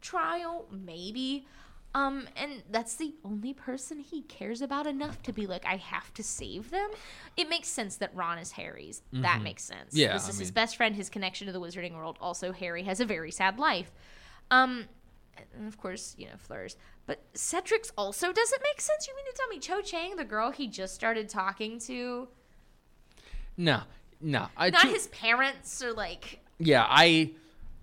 trial, 0.00 0.66
maybe. 0.70 1.46
Um, 1.94 2.26
and 2.36 2.62
that's 2.72 2.96
the 2.96 3.14
only 3.24 3.52
person 3.54 4.00
he 4.00 4.22
cares 4.22 4.60
about 4.60 4.86
enough 4.88 5.22
to 5.22 5.32
be 5.32 5.46
like, 5.46 5.64
I 5.64 5.76
have 5.76 6.12
to 6.14 6.24
save 6.24 6.70
them. 6.70 6.90
It 7.36 7.48
makes 7.48 7.68
sense 7.68 7.96
that 7.98 8.12
Ron 8.16 8.38
is 8.38 8.50
Harry's. 8.52 9.02
That 9.12 9.42
makes 9.42 9.62
sense. 9.62 9.94
Yeah, 9.94 10.14
this 10.14 10.26
I 10.26 10.30
is 10.30 10.38
his 10.40 10.50
best 10.50 10.76
friend, 10.76 10.96
his 10.96 11.08
connection 11.08 11.46
to 11.46 11.52
the 11.52 11.60
wizarding 11.60 11.94
world. 11.94 12.16
Also, 12.20 12.50
Harry 12.52 12.82
has 12.82 12.98
a 12.98 13.04
very 13.04 13.30
sad 13.30 13.60
life. 13.60 13.92
Um, 14.50 14.86
and 15.56 15.68
of 15.68 15.78
course, 15.78 16.16
you 16.18 16.26
know, 16.26 16.32
Fleur's. 16.36 16.76
But 17.06 17.22
Cedric's 17.34 17.92
also 17.96 18.32
doesn't 18.32 18.62
make 18.62 18.80
sense. 18.80 19.06
You 19.06 19.14
mean 19.14 19.26
to 19.26 19.32
tell 19.36 19.48
me 19.48 19.58
Cho 19.60 19.80
Chang, 19.80 20.16
the 20.16 20.24
girl 20.24 20.50
he 20.50 20.66
just 20.66 20.94
started 20.96 21.28
talking 21.28 21.78
to, 21.80 22.26
No. 23.56 23.82
No. 24.20 24.48
I 24.56 24.70
not 24.70 24.82
too- 24.82 24.88
his 24.88 25.06
parents 25.08 25.82
or 25.82 25.92
like 25.92 26.40
yeah, 26.58 26.86
I 26.88 27.32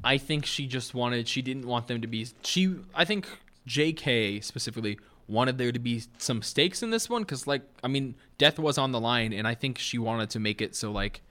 I 0.03 0.17
think 0.17 0.45
she 0.45 0.65
just 0.65 0.93
wanted 0.93 1.27
she 1.27 1.41
didn't 1.41 1.65
want 1.67 1.87
them 1.87 2.01
to 2.01 2.07
be 2.07 2.27
she 2.43 2.75
I 2.95 3.05
think 3.05 3.27
JK 3.67 4.43
specifically 4.43 4.99
wanted 5.27 5.57
there 5.57 5.71
to 5.71 5.79
be 5.79 6.03
some 6.17 6.41
stakes 6.41 6.83
in 6.83 6.89
this 6.89 7.09
one 7.09 7.23
cuz 7.23 7.47
like 7.47 7.61
I 7.83 7.87
mean 7.87 8.15
death 8.37 8.59
was 8.59 8.77
on 8.77 8.91
the 8.91 8.99
line 8.99 9.31
and 9.31 9.47
I 9.47 9.55
think 9.55 9.77
she 9.77 9.97
wanted 9.97 10.29
to 10.31 10.39
make 10.39 10.61
it 10.61 10.75
so 10.75 10.91
like 10.91 11.21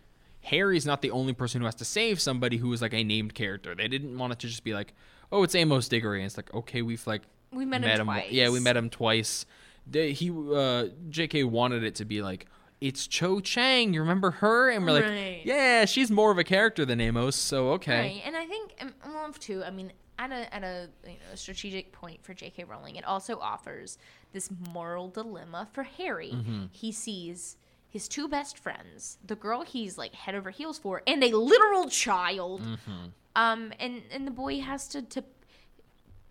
Harry's 0.45 0.87
not 0.87 1.03
the 1.03 1.11
only 1.11 1.33
person 1.35 1.61
who 1.61 1.67
has 1.67 1.75
to 1.77 1.85
save 1.85 2.21
somebody 2.21 2.57
who 2.57 2.73
is 2.73 2.81
like 2.81 2.95
a 2.95 3.05
named 3.05 3.35
character. 3.35 3.75
They 3.75 3.89
didn't 3.89 4.17
want 4.17 4.33
it 4.33 4.39
to 4.39 4.47
just 4.47 4.65
be 4.65 4.73
like, 4.73 4.95
"Oh, 5.31 5.43
it's 5.43 5.55
Amos 5.55 5.87
Diggory." 5.87 6.21
And 6.21 6.27
it's 6.27 6.39
like, 6.39 6.53
"Okay, 6.55 6.81
we've 6.81 7.07
like 7.07 7.23
We 7.53 7.67
met 7.67 7.85
him 7.85 8.07
twice. 8.07 8.31
Yeah, 8.31 8.49
we 8.49 8.59
met 8.59 8.75
him 8.75 8.89
twice. 8.89 9.45
They, 9.87 10.13
he 10.13 10.31
uh 10.31 10.89
JK 11.11 11.45
wanted 11.45 11.85
it 11.85 11.95
to 11.97 12.07
be 12.07 12.23
like 12.23 12.47
it's 12.81 13.07
Cho 13.07 13.41
Chang. 13.41 13.93
You 13.93 14.01
remember 14.01 14.31
her? 14.31 14.71
And 14.71 14.87
we're 14.87 14.93
like, 14.93 15.05
Right. 15.05 15.43
yeah, 15.45 15.85
she's 15.85 16.11
more 16.11 16.31
of 16.31 16.39
a 16.39 16.45
character 16.45 16.87
than 16.87 17.01
Amos, 17.01 17.37
so 17.37 17.73
okay. 17.73 18.01
Right, 18.01 18.23
and 18.25 18.37
I 18.37 18.47
think 18.47 18.73
um, 18.81 18.95
well, 19.05 19.33
too. 19.33 19.63
I 19.63 19.71
mean, 19.71 19.93
at 20.21 20.31
a 20.31 20.55
at 20.55 20.63
a 20.63 20.89
you 21.05 21.13
know 21.15 21.35
strategic 21.35 21.93
point 21.93 22.23
for 22.23 22.35
J.K. 22.35 22.65
Rowling, 22.65 22.97
it 22.97 23.05
also 23.05 23.39
offers 23.41 23.99
this 24.33 24.51
moral 24.73 25.09
dilemma 25.09 25.67
for 25.73 25.83
Harry. 25.83 26.33
Mm-hmm. 26.35 26.65
He 26.71 26.93
sees 26.93 27.57
his 27.89 28.07
two 28.07 28.29
best 28.29 28.59
friends, 28.59 29.19
the 29.27 29.35
girl 29.35 29.63
he's 29.63 29.99
like 29.99 30.15
head 30.15 30.35
over 30.35 30.51
heels 30.51 30.79
for, 30.79 31.03
and 31.07 31.25
a 31.25 31.37
literal 31.37 31.89
child. 31.89 32.63
Mm-hmm. 32.63 33.07
Um, 33.35 33.73
and 33.81 34.03
and 34.13 34.27
the 34.27 34.31
boy 34.31 34.61
has 34.61 34.87
to 34.89 35.03
to 35.03 35.23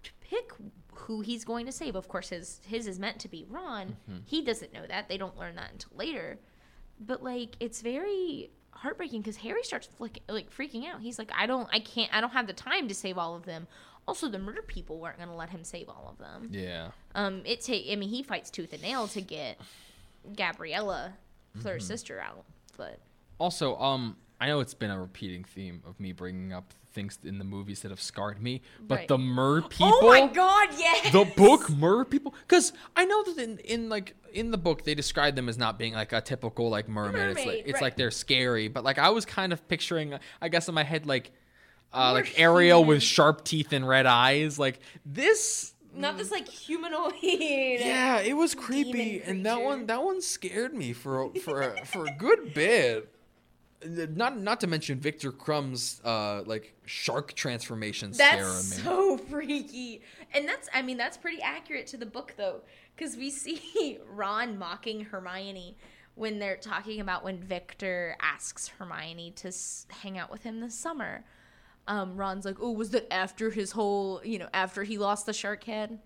to 0.03 0.11
pick 0.21 0.51
who 0.93 1.21
he's 1.21 1.43
going 1.43 1.65
to 1.65 1.71
save. 1.71 1.95
Of 1.95 2.07
course, 2.07 2.29
his 2.29 2.61
his 2.65 2.87
is 2.87 2.99
meant 2.99 3.19
to 3.19 3.27
be 3.27 3.45
Ron. 3.49 3.97
Mm-hmm. 4.09 4.19
He 4.25 4.43
doesn't 4.43 4.71
know 4.71 4.85
that. 4.87 5.09
They 5.09 5.17
don't 5.17 5.37
learn 5.37 5.55
that 5.55 5.71
until 5.71 5.91
later. 5.97 6.39
But 6.99 7.23
like, 7.23 7.55
it's 7.59 7.81
very 7.81 8.51
heartbreaking 8.79 9.21
because 9.21 9.37
Harry 9.37 9.63
starts 9.63 9.87
flick, 9.87 10.21
like 10.27 10.49
freaking 10.55 10.87
out. 10.87 11.01
He's 11.01 11.19
like, 11.19 11.31
I 11.37 11.45
don't, 11.45 11.67
I 11.71 11.79
can't, 11.79 12.13
I 12.13 12.21
don't 12.21 12.31
have 12.31 12.47
the 12.47 12.53
time 12.53 12.87
to 12.87 12.95
save 12.95 13.17
all 13.17 13.35
of 13.35 13.45
them. 13.45 13.67
Also, 14.07 14.27
the 14.29 14.39
murder 14.39 14.61
people 14.61 14.99
weren't 14.99 15.17
going 15.17 15.29
to 15.29 15.35
let 15.35 15.49
him 15.49 15.63
save 15.63 15.87
all 15.87 16.07
of 16.09 16.17
them. 16.17 16.49
Yeah. 16.51 16.91
Um, 17.13 17.41
it 17.45 17.61
take. 17.61 17.85
I 17.91 17.95
mean, 17.95 18.09
he 18.09 18.23
fights 18.23 18.49
tooth 18.49 18.73
and 18.73 18.81
nail 18.81 19.07
to 19.09 19.21
get 19.21 19.59
Gabriella, 20.35 21.13
Fleur's 21.61 21.85
sister, 21.85 22.19
out. 22.19 22.45
But 22.77 22.99
Also, 23.37 23.77
um, 23.77 24.15
I 24.39 24.47
know 24.47 24.61
it's 24.61 24.73
been 24.73 24.89
a 24.89 24.99
repeating 24.99 25.43
theme 25.43 25.83
of 25.85 25.99
me 25.99 26.11
bringing 26.11 26.53
up 26.53 26.73
things 26.91 27.17
in 27.23 27.37
the 27.37 27.43
movies 27.45 27.81
that 27.81 27.89
have 27.91 28.01
scarred 28.01 28.41
me, 28.41 28.61
but 28.81 28.99
Right. 28.99 29.07
the 29.07 29.17
mer 29.17 29.61
people. 29.61 29.91
oh 30.01 30.07
my 30.07 30.27
god, 30.27 30.69
yes. 30.77 31.11
the 31.11 31.25
book 31.37 31.69
mer 31.69 32.03
people 32.05 32.33
because 32.47 32.73
i 32.95 33.05
know 33.05 33.23
that 33.23 33.37
in, 33.37 33.57
in 33.59 33.89
like 33.89 34.15
in 34.33 34.51
the 34.51 34.57
book 34.57 34.83
they 34.83 34.95
describe 34.95 35.35
them 35.35 35.47
as 35.49 35.57
not 35.57 35.77
being 35.79 35.93
like 35.93 36.11
a 36.13 36.21
typical 36.21 36.69
like 36.69 36.87
mermaid, 36.89 37.37
it's 37.37 37.45
like 37.45 37.63
it's 37.65 37.73
right. 37.73 37.81
like 37.81 37.95
they're 37.97 38.11
scary 38.11 38.67
but 38.67 38.83
like 38.83 38.97
i 38.99 39.09
was 39.09 39.25
kind 39.25 39.53
of 39.53 39.67
picturing 39.67 40.17
i 40.41 40.49
guess 40.49 40.67
in 40.67 40.75
my 40.75 40.83
head 40.83 41.05
like 41.05 41.31
uh 41.93 42.11
like 42.13 42.39
ariel 42.39 42.83
with 42.83 43.01
sharp 43.01 43.43
teeth 43.43 43.71
and 43.73 43.87
red 43.87 44.05
eyes 44.05 44.59
like 44.59 44.79
this 45.05 45.73
Not 45.95 46.17
this 46.17 46.31
like 46.31 46.47
humanoid. 46.47 47.13
yeah 47.21 48.19
it 48.19 48.33
was 48.33 48.53
creepy 48.55 49.21
and 49.23 49.45
that 49.45 49.61
one 49.61 49.85
that 49.87 50.03
one 50.03 50.21
scared 50.21 50.73
me 50.73 50.93
for 50.93 51.31
for 51.43 51.75
for 51.85 52.05
a 52.05 52.11
good 52.17 52.53
bit 52.53 53.11
not 53.85 54.37
not 54.37 54.59
to 54.61 54.67
mention 54.67 54.99
Viktor 54.99 55.31
Krum's 55.31 56.01
uh 56.03 56.43
like 56.45 56.73
shark 56.85 57.33
transformation 57.33 58.11
That's 58.11 58.65
scare 58.65 58.83
so 58.83 59.17
freaky. 59.17 60.01
And 60.33 60.47
that's, 60.47 60.69
I 60.73 60.81
mean, 60.81 60.97
that's 60.97 61.17
pretty 61.17 61.41
accurate 61.41 61.87
to 61.87 61.97
the 61.97 62.05
book, 62.05 62.33
though, 62.37 62.61
because 62.95 63.15
we 63.15 63.29
see 63.31 63.99
Ron 64.07 64.57
mocking 64.57 65.05
Hermione 65.05 65.77
when 66.15 66.39
they're 66.39 66.57
talking 66.57 66.99
about 66.99 67.23
when 67.23 67.39
Viktor 67.39 68.15
asks 68.21 68.67
Hermione 68.67 69.31
to 69.37 69.47
s- 69.47 69.87
hang 69.89 70.17
out 70.17 70.29
with 70.29 70.43
him 70.43 70.59
this 70.59 70.75
summer. 70.75 71.23
Um, 71.87 72.17
Ron's 72.17 72.45
like, 72.45 72.57
oh, 72.59 72.71
was 72.71 72.91
that 72.91 73.11
after 73.11 73.49
his 73.49 73.71
whole, 73.71 74.21
you 74.23 74.37
know, 74.37 74.49
after 74.53 74.83
he 74.83 74.97
lost 74.97 75.25
the 75.25 75.33
shark 75.33 75.63
head? 75.63 75.99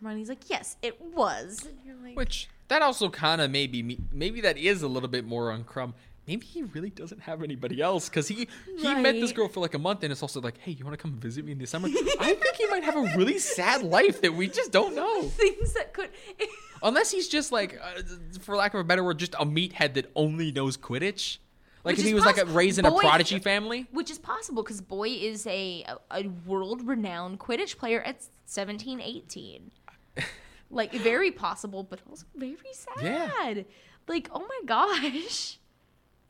Hermione's 0.00 0.28
like, 0.28 0.50
yes, 0.50 0.76
it 0.82 1.00
was. 1.00 1.64
And 1.64 1.78
you're 1.84 1.96
like, 2.02 2.16
Which 2.16 2.48
that 2.68 2.82
also 2.82 3.08
kind 3.10 3.40
of 3.40 3.50
maybe 3.50 3.98
maybe 4.10 4.40
that 4.40 4.56
is 4.58 4.82
a 4.82 4.88
little 4.88 5.08
bit 5.08 5.24
more 5.24 5.52
on 5.52 5.62
Krum. 5.64 5.92
Maybe 6.26 6.46
he 6.46 6.62
really 6.62 6.90
doesn't 6.90 7.22
have 7.22 7.42
anybody 7.42 7.80
else 7.80 8.08
because 8.08 8.28
he 8.28 8.46
he 8.78 8.94
met 8.94 9.14
this 9.14 9.32
girl 9.32 9.48
for 9.48 9.58
like 9.58 9.74
a 9.74 9.78
month 9.78 10.04
and 10.04 10.12
it's 10.12 10.22
also 10.22 10.40
like, 10.40 10.56
hey, 10.58 10.70
you 10.70 10.84
want 10.84 10.96
to 10.96 11.02
come 11.02 11.12
visit 11.14 11.44
me 11.44 11.50
in 11.52 11.58
the 11.58 11.66
summer? 11.66 11.88
I 12.20 12.34
think 12.34 12.56
he 12.56 12.66
might 12.66 12.84
have 12.84 12.96
a 12.96 13.12
really 13.16 13.38
sad 13.38 13.82
life 13.82 14.20
that 14.20 14.32
we 14.32 14.48
just 14.48 14.70
don't 14.70 14.94
know. 14.94 15.22
things 15.28 15.72
that 15.72 15.92
could. 15.92 16.10
Unless 16.82 17.10
he's 17.10 17.28
just 17.28 17.50
like, 17.50 17.80
uh, 17.82 18.02
for 18.40 18.56
lack 18.56 18.72
of 18.74 18.80
a 18.80 18.84
better 18.84 19.02
word, 19.02 19.18
just 19.18 19.34
a 19.34 19.44
meathead 19.44 19.94
that 19.94 20.10
only 20.14 20.52
knows 20.52 20.76
Quidditch. 20.76 21.38
Like 21.84 21.96
Which 21.96 22.00
if 22.00 22.06
he 22.06 22.14
was 22.14 22.24
like 22.24 22.38
a, 22.38 22.44
raised 22.46 22.78
in 22.78 22.84
a 22.84 22.92
prodigy 22.92 23.40
family. 23.40 23.88
Which 23.90 24.10
is 24.10 24.18
possible 24.18 24.62
because 24.62 24.80
Boy 24.80 25.08
is 25.08 25.44
a, 25.48 25.84
a, 25.88 26.20
a 26.20 26.28
world 26.46 26.86
renowned 26.86 27.40
Quidditch 27.40 27.76
player 27.76 28.00
at 28.02 28.28
17, 28.46 29.00
18. 29.00 29.72
like, 30.70 30.92
very 30.92 31.32
possible, 31.32 31.82
but 31.82 32.00
also 32.08 32.26
very 32.36 32.56
sad. 32.72 33.02
Yeah. 33.02 33.62
Like, 34.06 34.28
oh 34.32 34.40
my 34.40 34.60
gosh. 34.66 35.58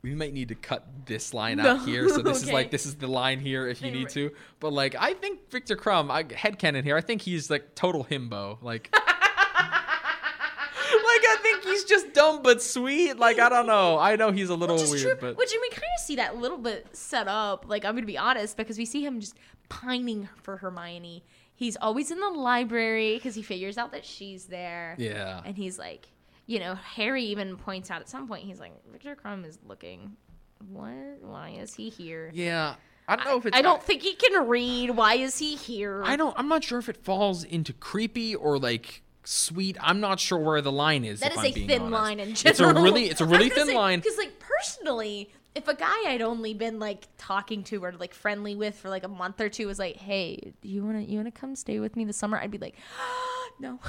We 0.03 0.15
might 0.15 0.33
need 0.33 0.49
to 0.49 0.55
cut 0.55 0.85
this 1.05 1.33
line 1.33 1.57
No, 1.57 1.75
out 1.77 1.85
here. 1.85 2.09
So 2.09 2.21
this 2.21 2.43
is 2.43 2.51
like 2.51 2.71
this 2.71 2.85
is 2.85 2.95
the 2.95 3.07
line 3.07 3.39
here 3.39 3.67
if 3.67 3.81
you 3.81 3.89
need 3.89 4.09
to. 4.09 4.31
But 4.59 4.73
like 4.73 4.95
I 4.99 5.13
think 5.13 5.49
Viktor 5.49 5.77
Krum, 5.77 6.11
I 6.11 6.23
headcanon 6.25 6.83
here, 6.83 6.97
I 6.97 7.01
think 7.01 7.21
he's 7.21 7.49
like 7.49 7.73
total 7.75 8.03
himbo. 8.03 8.57
Like 8.61 8.93
Like 10.93 11.23
I 11.29 11.37
think 11.41 11.63
he's 11.63 11.83
just 11.85 12.13
dumb 12.13 12.41
but 12.43 12.61
sweet. 12.61 13.17
Like 13.17 13.39
I 13.39 13.49
don't 13.49 13.65
know. 13.67 13.97
I 13.97 14.15
know 14.15 14.31
he's 14.31 14.49
a 14.49 14.55
little 14.55 14.75
weird, 14.77 15.01
true. 15.01 15.15
but 15.19 15.37
Which, 15.37 15.51
and 15.53 15.61
we 15.61 15.69
kind 15.69 15.83
of 15.97 16.03
see 16.03 16.15
that 16.17 16.37
little 16.37 16.57
bit 16.57 16.87
set 16.95 17.27
up. 17.27 17.65
Like, 17.67 17.85
I'm 17.85 17.93
going 17.93 18.03
to 18.03 18.07
be 18.07 18.17
honest, 18.17 18.57
because 18.57 18.77
we 18.77 18.85
see 18.85 19.05
him 19.05 19.19
just 19.19 19.35
pining 19.69 20.27
for 20.41 20.57
Hermione. 20.57 21.23
He's 21.55 21.77
always 21.77 22.11
in 22.11 22.19
the 22.19 22.29
library 22.29 23.15
because 23.15 23.35
he 23.35 23.41
figures 23.41 23.77
out 23.77 23.91
that 23.91 24.05
she's 24.05 24.45
there. 24.45 24.95
yeah. 24.97 25.41
And 25.45 25.55
he's 25.55 25.77
like, 25.79 26.07
you 26.45 26.59
know, 26.59 26.75
Harry 26.75 27.23
even 27.25 27.57
points 27.57 27.89
out 27.89 28.01
at 28.01 28.09
some 28.09 28.27
point, 28.27 28.43
he's 28.43 28.59
like, 28.59 28.73
Viktor 28.91 29.15
Krum 29.15 29.45
is 29.45 29.57
looking. 29.65 30.17
What? 30.69 31.21
Why 31.21 31.57
is 31.59 31.73
he 31.73 31.89
here? 31.89 32.31
Yeah. 32.33 32.75
I 33.07 33.15
don't 33.17 33.25
know 33.25 33.37
if 33.37 33.45
it's 33.45 33.57
I 33.57 33.61
don't 33.61 33.83
think 33.83 34.01
he 34.01 34.13
can 34.15 34.47
read. 34.47 34.91
Why 34.91 35.15
is 35.15 35.37
he 35.37 35.55
here? 35.55 36.03
I 36.05 36.15
don't 36.15 36.33
I'm 36.37 36.47
not 36.47 36.63
sure 36.63 36.79
if 36.79 36.87
it 36.87 36.97
falls 36.97 37.43
into 37.43 37.73
creepy 37.73 38.33
or 38.33 38.57
like 38.57 39.03
sweet. 39.25 39.77
I'm 39.81 39.99
not 39.99 40.19
sure 40.21 40.37
where 40.39 40.61
the 40.61 40.71
line 40.71 41.03
is. 41.03 41.19
That 41.19 41.33
is 41.33 41.39
I'm 41.39 41.45
a 41.45 41.51
thin 41.51 41.81
honest. 41.81 41.91
line 41.91 42.19
in 42.19 42.29
It's 42.31 42.59
a 42.59 42.73
really 42.73 43.05
it's 43.09 43.19
a 43.19 43.25
really 43.33 43.49
thin 43.49 43.73
line. 43.73 43.99
Because, 43.99 44.17
like, 44.17 44.39
personally, 44.39 45.29
if 45.55 45.67
a 45.67 45.75
guy 45.75 46.09
I'd 46.11 46.21
only 46.21 46.53
been 46.53 46.79
like 46.79 47.07
talking 47.17 47.63
to 47.65 47.83
or 47.83 47.91
like 47.91 48.13
friendly 48.13 48.55
with 48.55 48.75
for 48.75 48.89
like 48.89 49.03
a 49.03 49.09
month 49.09 49.41
or 49.41 49.49
two 49.49 49.67
was 49.67 49.79
like, 49.79 49.97
"Hey, 49.97 50.53
do 50.61 50.69
you 50.69 50.83
wanna 50.85 51.01
you 51.01 51.17
wanna 51.17 51.31
come 51.31 51.55
stay 51.55 51.79
with 51.79 51.95
me 51.95 52.05
this 52.05 52.17
summer?" 52.17 52.37
I'd 52.39 52.51
be 52.51 52.57
like, 52.57 52.75
"No." 53.59 53.79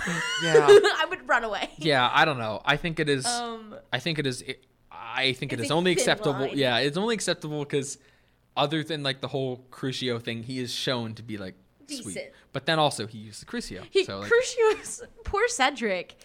Yeah. 0.43 0.67
I 0.69 1.07
would 1.09 1.29
run 1.29 1.45
away. 1.45 1.71
Yeah, 1.79 2.09
I 2.13 2.25
don't 2.25 2.39
know. 2.39 2.61
I 2.65 2.77
think 2.77 3.01
it 3.01 3.09
is. 3.09 3.27
Um, 3.27 3.75
I 3.93 3.99
think 3.99 4.19
it 4.19 4.27
is. 4.27 4.43
It, 4.43 4.65
I 4.91 5.33
think 5.33 5.53
It's 5.53 5.71
only 5.71 5.93
acceptable. 5.93 6.41
line. 6.41 6.53
Yeah, 6.55 6.79
it's 6.79 6.97
only 6.97 7.15
acceptable 7.15 7.61
because, 7.61 7.99
other 8.57 8.83
than 8.83 9.03
like 9.03 9.21
the 9.21 9.29
whole 9.29 9.65
Crucio 9.71 10.21
thing, 10.23 10.43
he 10.43 10.59
is 10.59 10.73
shown 10.73 11.15
to 11.15 11.23
be 11.23 11.37
like 11.39 11.55
sweet. 11.89 12.15
Decent. 12.15 12.33
But 12.53 12.67
then 12.67 12.79
also 12.79 13.07
he 13.07 13.19
uses 13.19 13.45
Crucio. 13.45 13.83
He, 13.91 14.05
so 14.05 14.19
like, 14.21 14.31
Crucio's 14.31 15.03
poor 15.25 15.47
Cedric, 15.49 16.17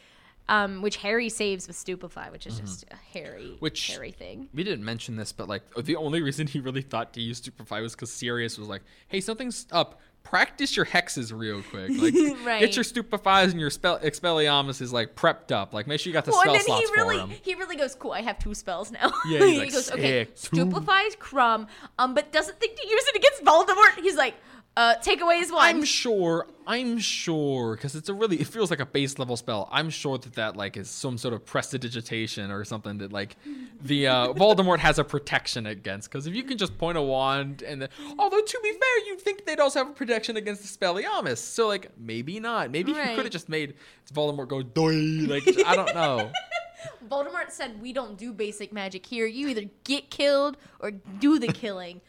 um, 0.47 0.81
which 0.81 0.97
Harry 0.97 1.29
saves 1.29 1.67
with 1.67 1.75
Stupefy, 1.75 2.29
which 2.31 2.47
is 2.47 2.59
just 2.59 2.85
a 2.91 2.95
Harry, 3.13 3.43
Mm-hmm. 3.43 3.55
Which- 3.59 3.87
Harry 3.87 4.11
thing. 4.11 4.49
we 4.53 4.63
didn't 4.63 4.85
mention 4.85 5.15
this, 5.15 5.31
but 5.31 5.47
like 5.47 5.63
the 5.83 5.95
only 5.95 6.21
reason 6.21 6.47
he 6.47 6.59
really 6.59 6.81
thought 6.81 7.13
to 7.13 7.21
use 7.21 7.37
Stupefy 7.37 7.81
was 7.81 7.93
because 7.95 8.11
Sirius 8.11 8.57
was 8.57 8.67
like, 8.67 8.81
"Hey, 9.07 9.21
something's 9.21 9.67
up. 9.71 9.99
Practice 10.29 10.75
your 10.77 10.85
hexes 10.85 11.37
real 11.37 11.61
quick. 11.63 11.89
Like, 11.89 12.13
Right. 12.45 12.59
get 12.59 12.75
your 12.75 12.83
Stupefies 12.83 13.51
and 13.51 13.59
your 13.59 13.69
spell 13.69 13.97
Expelliarmus 13.99 14.81
is 14.81 14.93
like 14.93 15.15
prepped 15.15 15.51
up. 15.51 15.73
Like, 15.73 15.87
make 15.87 15.99
sure 15.99 16.09
you 16.09 16.13
got 16.13 16.25
the 16.25 16.31
Well, 16.31 16.41
spell 16.41 16.53
and 16.53 16.59
then 16.63 16.75
he 16.77 16.85
slots 16.85 16.97
really, 16.97 17.17
for 17.17 17.23
him." 17.27 17.39
he 17.41 17.55
really 17.55 17.75
goes, 17.75 17.95
"Cool, 17.95 18.11
I 18.11 18.21
have 18.21 18.37
two 18.39 18.53
spells 18.53 18.91
now." 18.91 19.11
Yeah, 19.27 19.39
he's 19.45 19.51
he 19.53 19.59
like, 19.59 19.71
goes, 19.71 19.91
"Okay, 19.91 20.25
"Sick, 20.35 20.51
two." 20.51 20.55
stupefies 20.57 21.15
Krum, 21.15 21.67
um, 21.97 22.13
but 22.13 22.31
doesn't 22.31 22.59
think 22.59 22.75
to 22.79 22.87
use 22.87 23.03
it 23.07 23.15
against 23.15 23.43
Voldemort." 23.43 24.01
He's 24.03 24.15
like, 24.15 24.35
"Uh, 24.79 24.95
take 24.95 25.21
away 25.21 25.43
one." 25.49 25.65
I'm 25.65 25.83
sure. 25.83 26.47
I'm 26.65 26.99
sure 26.99 27.75
because 27.75 27.95
it's 27.95 28.09
a 28.09 28.13
really. 28.13 28.39
It 28.39 28.47
feels 28.47 28.69
like 28.69 28.79
a 28.79 28.85
base 28.85 29.17
level 29.17 29.35
spell. 29.35 29.67
I'm 29.71 29.89
sure 29.89 30.17
that 30.17 30.33
that 30.33 30.55
like 30.55 30.77
is 30.77 30.89
some 30.89 31.17
sort 31.17 31.33
of 31.33 31.45
prestidigitation 31.45 32.51
or 32.51 32.63
something 32.63 32.99
that 32.99 33.11
like 33.11 33.35
the 33.81 34.07
uh, 34.07 34.27
Voldemort 34.33 34.79
has 34.79 34.99
a 34.99 35.03
protection 35.03 35.65
against. 35.65 36.09
Because 36.09 36.27
if 36.27 36.35
you 36.35 36.43
can 36.43 36.57
just 36.57 36.77
point 36.77 36.97
a 36.97 37.01
wand 37.01 37.63
and 37.63 37.81
then, 37.81 37.89
although 38.17 38.41
to 38.41 38.59
be 38.61 38.71
fair, 38.71 39.05
you'd 39.07 39.19
think 39.19 39.45
they'd 39.45 39.59
also 39.59 39.79
have 39.79 39.89
a 39.89 39.93
protection 39.93 40.37
against 40.37 40.61
the 40.61 40.85
Spelliarmus. 40.85 41.39
So 41.39 41.67
like 41.67 41.91
maybe 41.97 42.39
not. 42.39 42.71
Maybe 42.71 42.91
you 42.91 43.03
could 43.15 43.25
have 43.25 43.31
just 43.31 43.49
made 43.49 43.73
Voldemort 44.13 44.47
go 44.47 44.61
doy. 44.61 45.27
Like 45.27 45.43
I 45.65 45.75
don't 45.75 45.93
know. 46.03 46.31
Voldemort 47.09 47.49
said, 47.51 47.81
"We 47.81 47.93
don't 47.93 48.17
do 48.17 48.31
basic 48.31 48.71
magic 48.71 49.05
here. 49.05 49.25
You 49.25 49.47
either 49.49 49.65
get 49.83 50.09
killed 50.09 50.57
or 50.79 50.91
do 50.91 51.39
the 51.39 51.47
killing." 51.47 52.01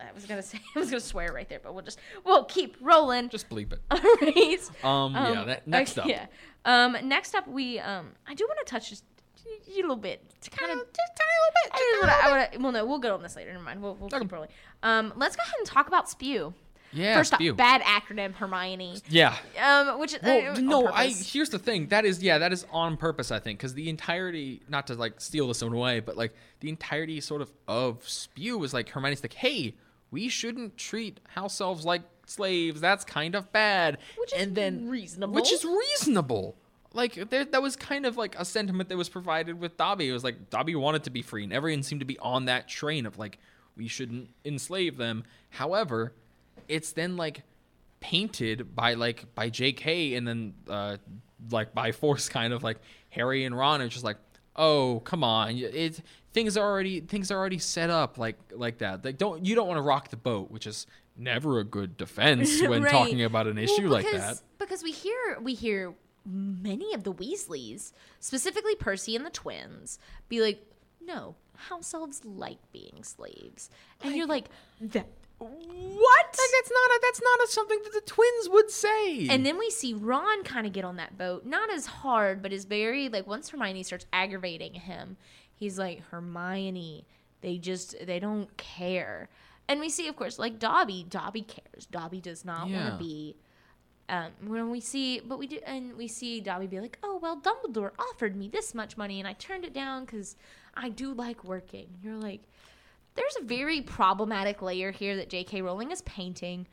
I 0.00 0.12
was 0.14 0.24
gonna 0.26 0.42
say, 0.50 0.58
I 0.74 0.78
was 0.78 0.90
gonna 0.90 1.00
swear 1.00 1.32
right 1.32 1.48
there, 1.48 1.60
but 1.62 1.74
we'll 1.74 1.84
just 1.84 1.98
we'll 2.24 2.44
keep 2.44 2.76
rolling. 2.80 3.28
Just 3.28 3.48
bleep 3.48 3.72
it. 3.72 3.80
All 3.90 3.98
right. 3.98 4.58
Um, 4.84 5.14
yeah. 5.14 5.44
That, 5.44 5.66
next 5.68 5.98
up. 5.98 6.06
Yeah. 6.06 6.26
Um, 6.64 6.96
next 7.04 7.34
up, 7.34 7.46
we 7.48 7.78
um, 7.78 8.12
I 8.26 8.34
do 8.34 8.46
want 8.46 8.66
to 8.66 8.70
touch 8.70 8.90
just 8.90 9.04
a 9.46 9.70
little 9.74 9.96
bit 9.96 10.22
to 10.42 10.50
kind 10.50 10.70
of 10.70 10.78
just 10.78 11.16
tiny 11.16 11.30
little 11.40 11.54
bit. 11.64 11.72
I 11.72 11.78
just 11.78 12.00
wanna, 12.02 12.12
I 12.12 12.30
wanna, 12.30 12.62
well, 12.62 12.72
no, 12.72 12.86
we'll 12.86 12.98
get 12.98 13.10
on 13.10 13.22
this 13.22 13.36
later. 13.36 13.52
Never 13.52 13.64
mind. 13.64 13.82
We'll, 13.82 13.94
we'll 13.94 14.06
Okay. 14.06 14.20
keep 14.20 14.32
rolling. 14.32 14.50
Um, 14.82 15.12
let's 15.16 15.36
go 15.36 15.42
ahead 15.42 15.54
and 15.58 15.66
talk 15.66 15.88
about 15.88 16.08
Spew. 16.08 16.54
Yeah. 16.92 17.16
First 17.18 17.34
spew. 17.34 17.52
off, 17.52 17.56
bad 17.56 17.82
acronym 17.82 18.34
Hermione. 18.34 18.96
Yeah. 19.08 19.36
Um, 19.62 20.00
which 20.00 20.16
Well, 20.22 20.56
uh, 20.56 20.60
no, 20.60 20.88
I 20.88 21.08
here's 21.08 21.50
the 21.50 21.58
thing. 21.58 21.86
That 21.88 22.04
is 22.04 22.20
yeah, 22.22 22.38
that 22.38 22.52
is 22.52 22.66
on 22.72 22.96
purpose, 22.96 23.30
I 23.30 23.38
think, 23.38 23.58
because 23.60 23.74
the 23.74 23.88
entirety 23.88 24.62
not 24.68 24.88
to 24.88 24.94
like 24.94 25.20
steal 25.20 25.46
this 25.48 25.62
own 25.62 25.72
away, 25.72 26.00
but 26.00 26.16
like 26.16 26.34
the 26.58 26.68
entirety 26.68 27.20
sort 27.20 27.42
of 27.42 27.52
of 27.68 28.06
Spew 28.08 28.62
is 28.64 28.74
like 28.74 28.88
Hermione's 28.88 29.22
like, 29.22 29.34
hey, 29.34 29.74
we 30.10 30.28
shouldn't 30.28 30.76
treat 30.76 31.20
house 31.28 31.60
elves 31.60 31.84
like 31.84 32.02
slaves. 32.26 32.80
That's 32.80 33.04
kind 33.04 33.34
of 33.34 33.52
bad. 33.52 33.98
Which 34.18 34.32
is 34.32 34.42
and 34.42 34.54
then 34.54 34.88
reasonable. 34.88 35.34
Which 35.34 35.52
is 35.52 35.64
reasonable. 35.64 36.56
Like 36.92 37.30
there, 37.30 37.44
that 37.44 37.62
was 37.62 37.76
kind 37.76 38.04
of 38.04 38.16
like 38.16 38.36
a 38.38 38.44
sentiment 38.44 38.88
that 38.88 38.96
was 38.96 39.08
provided 39.08 39.60
with 39.60 39.76
Dobby. 39.76 40.08
It 40.08 40.12
was 40.12 40.24
like 40.24 40.50
Dobby 40.50 40.74
wanted 40.74 41.04
to 41.04 41.10
be 41.10 41.22
free, 41.22 41.44
and 41.44 41.52
everyone 41.52 41.82
seemed 41.82 42.00
to 42.00 42.06
be 42.06 42.18
on 42.18 42.46
that 42.46 42.68
train 42.68 43.06
of 43.06 43.18
like 43.18 43.38
we 43.76 43.86
shouldn't 43.86 44.30
enslave 44.44 44.96
them. 44.96 45.24
However, 45.50 46.12
it's 46.68 46.92
then 46.92 47.16
like 47.16 47.42
painted 48.00 48.74
by 48.74 48.94
like 48.94 49.32
by 49.34 49.50
J.K. 49.50 50.14
and 50.14 50.26
then 50.26 50.54
uh 50.68 50.96
like 51.50 51.74
by 51.74 51.92
force 51.92 52.28
kind 52.30 52.52
of 52.52 52.62
like 52.62 52.78
Harry 53.10 53.44
and 53.44 53.56
Ron 53.56 53.80
are 53.80 53.88
just 53.88 54.04
like 54.04 54.16
oh 54.56 55.00
come 55.04 55.22
on 55.22 55.56
it 55.56 56.00
things 56.32 56.56
are 56.56 56.64
already 56.64 57.00
things 57.00 57.30
are 57.30 57.38
already 57.38 57.58
set 57.58 57.90
up 57.90 58.18
like 58.18 58.36
like 58.52 58.78
that 58.78 59.04
like 59.04 59.18
don't 59.18 59.44
you 59.44 59.54
don't 59.54 59.66
want 59.68 59.78
to 59.78 59.82
rock 59.82 60.08
the 60.10 60.16
boat 60.16 60.50
which 60.50 60.66
is 60.66 60.86
never 61.16 61.58
a 61.58 61.64
good 61.64 61.96
defense 61.96 62.60
when 62.68 62.82
Right. 62.82 62.90
talking 62.90 63.22
about 63.24 63.46
an 63.46 63.58
issue 63.58 63.82
Well, 63.82 63.92
like 63.92 64.10
that 64.12 64.40
Because 64.58 64.82
we 64.82 64.92
hear 64.92 65.38
we 65.40 65.54
hear 65.54 65.94
many 66.24 66.92
of 66.94 67.02
the 67.02 67.12
Weasleys, 67.12 67.92
specifically 68.20 68.74
Percy 68.74 69.16
and 69.16 69.24
the 69.24 69.30
twins, 69.30 69.98
be 70.28 70.40
like, 70.42 70.62
"No, 71.00 71.34
house 71.56 71.94
elves 71.94 72.24
like 72.24 72.58
being 72.72 73.02
slaves," 73.02 73.70
and 74.02 74.14
you're 74.14 74.26
like, 74.26 74.48
"That 74.80 75.06
what?" 75.38 76.26
like 76.26 76.50
that's 76.52 76.70
not 76.70 76.90
a 76.90 76.98
that's 77.02 77.22
not 77.22 77.40
a, 77.40 77.46
something 77.48 77.80
that 77.84 77.92
the 77.94 78.02
twins 78.02 78.48
would 78.50 78.70
say. 78.70 79.28
And 79.28 79.44
then 79.46 79.58
we 79.58 79.70
see 79.70 79.94
Ron 79.94 80.44
kind 80.44 80.66
of 80.66 80.72
get 80.74 80.84
on 80.84 80.96
that 80.96 81.16
boat, 81.16 81.46
not 81.46 81.70
as 81.72 81.86
hard, 81.86 82.42
but 82.42 82.52
is 82.52 82.66
very 82.66 83.08
like 83.08 83.26
once 83.26 83.48
Hermione 83.48 83.82
starts 83.82 84.04
aggravating 84.12 84.74
him, 84.74 85.16
he's 85.60 85.78
like 85.78 86.02
Hermione. 86.10 87.06
They 87.42 87.58
just 87.58 87.94
they 88.04 88.18
don't 88.18 88.54
care. 88.56 89.28
And 89.68 89.78
we 89.78 89.88
see, 89.88 90.08
of 90.08 90.16
course, 90.16 90.36
like 90.38 90.58
Dobby. 90.58 91.06
Dobby 91.08 91.42
cares. 91.42 91.86
Dobby 91.86 92.20
does 92.20 92.44
not 92.44 92.68
want 92.68 92.86
to 92.92 92.96
be. 92.98 93.36
Um, 94.08 94.32
when 94.44 94.70
we 94.70 94.80
see, 94.80 95.20
but 95.20 95.38
we 95.38 95.46
do, 95.46 95.60
and 95.64 95.96
we 95.96 96.08
see 96.08 96.40
Dobby 96.40 96.66
be 96.66 96.80
like, 96.80 96.98
"Oh 97.04 97.20
well, 97.22 97.40
Dumbledore 97.40 97.92
offered 97.96 98.34
me 98.34 98.48
this 98.48 98.74
much 98.74 98.96
money, 98.96 99.20
and 99.20 99.28
I 99.28 99.34
turned 99.34 99.64
it 99.64 99.72
down 99.72 100.04
because 100.04 100.34
I 100.74 100.88
do 100.88 101.14
like 101.14 101.44
working." 101.44 101.86
You're 102.02 102.16
like, 102.16 102.40
there's 103.14 103.36
a 103.40 103.44
very 103.44 103.82
problematic 103.82 104.62
layer 104.62 104.90
here 104.90 105.14
that 105.16 105.30
J.K. 105.30 105.62
Rowling 105.62 105.92
is 105.92 106.02
painting, 106.02 106.66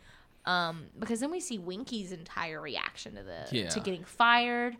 um, 0.45 0.85
because 0.97 1.19
then 1.19 1.29
we 1.29 1.39
see 1.39 1.59
Winky's 1.59 2.11
entire 2.11 2.59
reaction 2.59 3.13
to 3.13 3.21
the 3.21 3.47
Yeah. 3.55 3.69
to 3.69 3.79
getting 3.81 4.03
fired, 4.03 4.75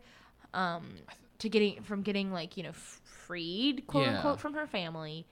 um, 0.56 0.96
to 1.38 1.50
getting 1.50 1.84
from 1.84 2.02
getting 2.02 2.32
like 2.34 2.58
you 2.58 2.64
know 2.64 2.70
f- 2.70 3.02
freed 3.28 3.86
quote 3.88 4.06
Yeah. 4.06 4.16
unquote 4.16 4.40
from 4.40 4.54
her 4.54 4.66
family, 4.68 5.26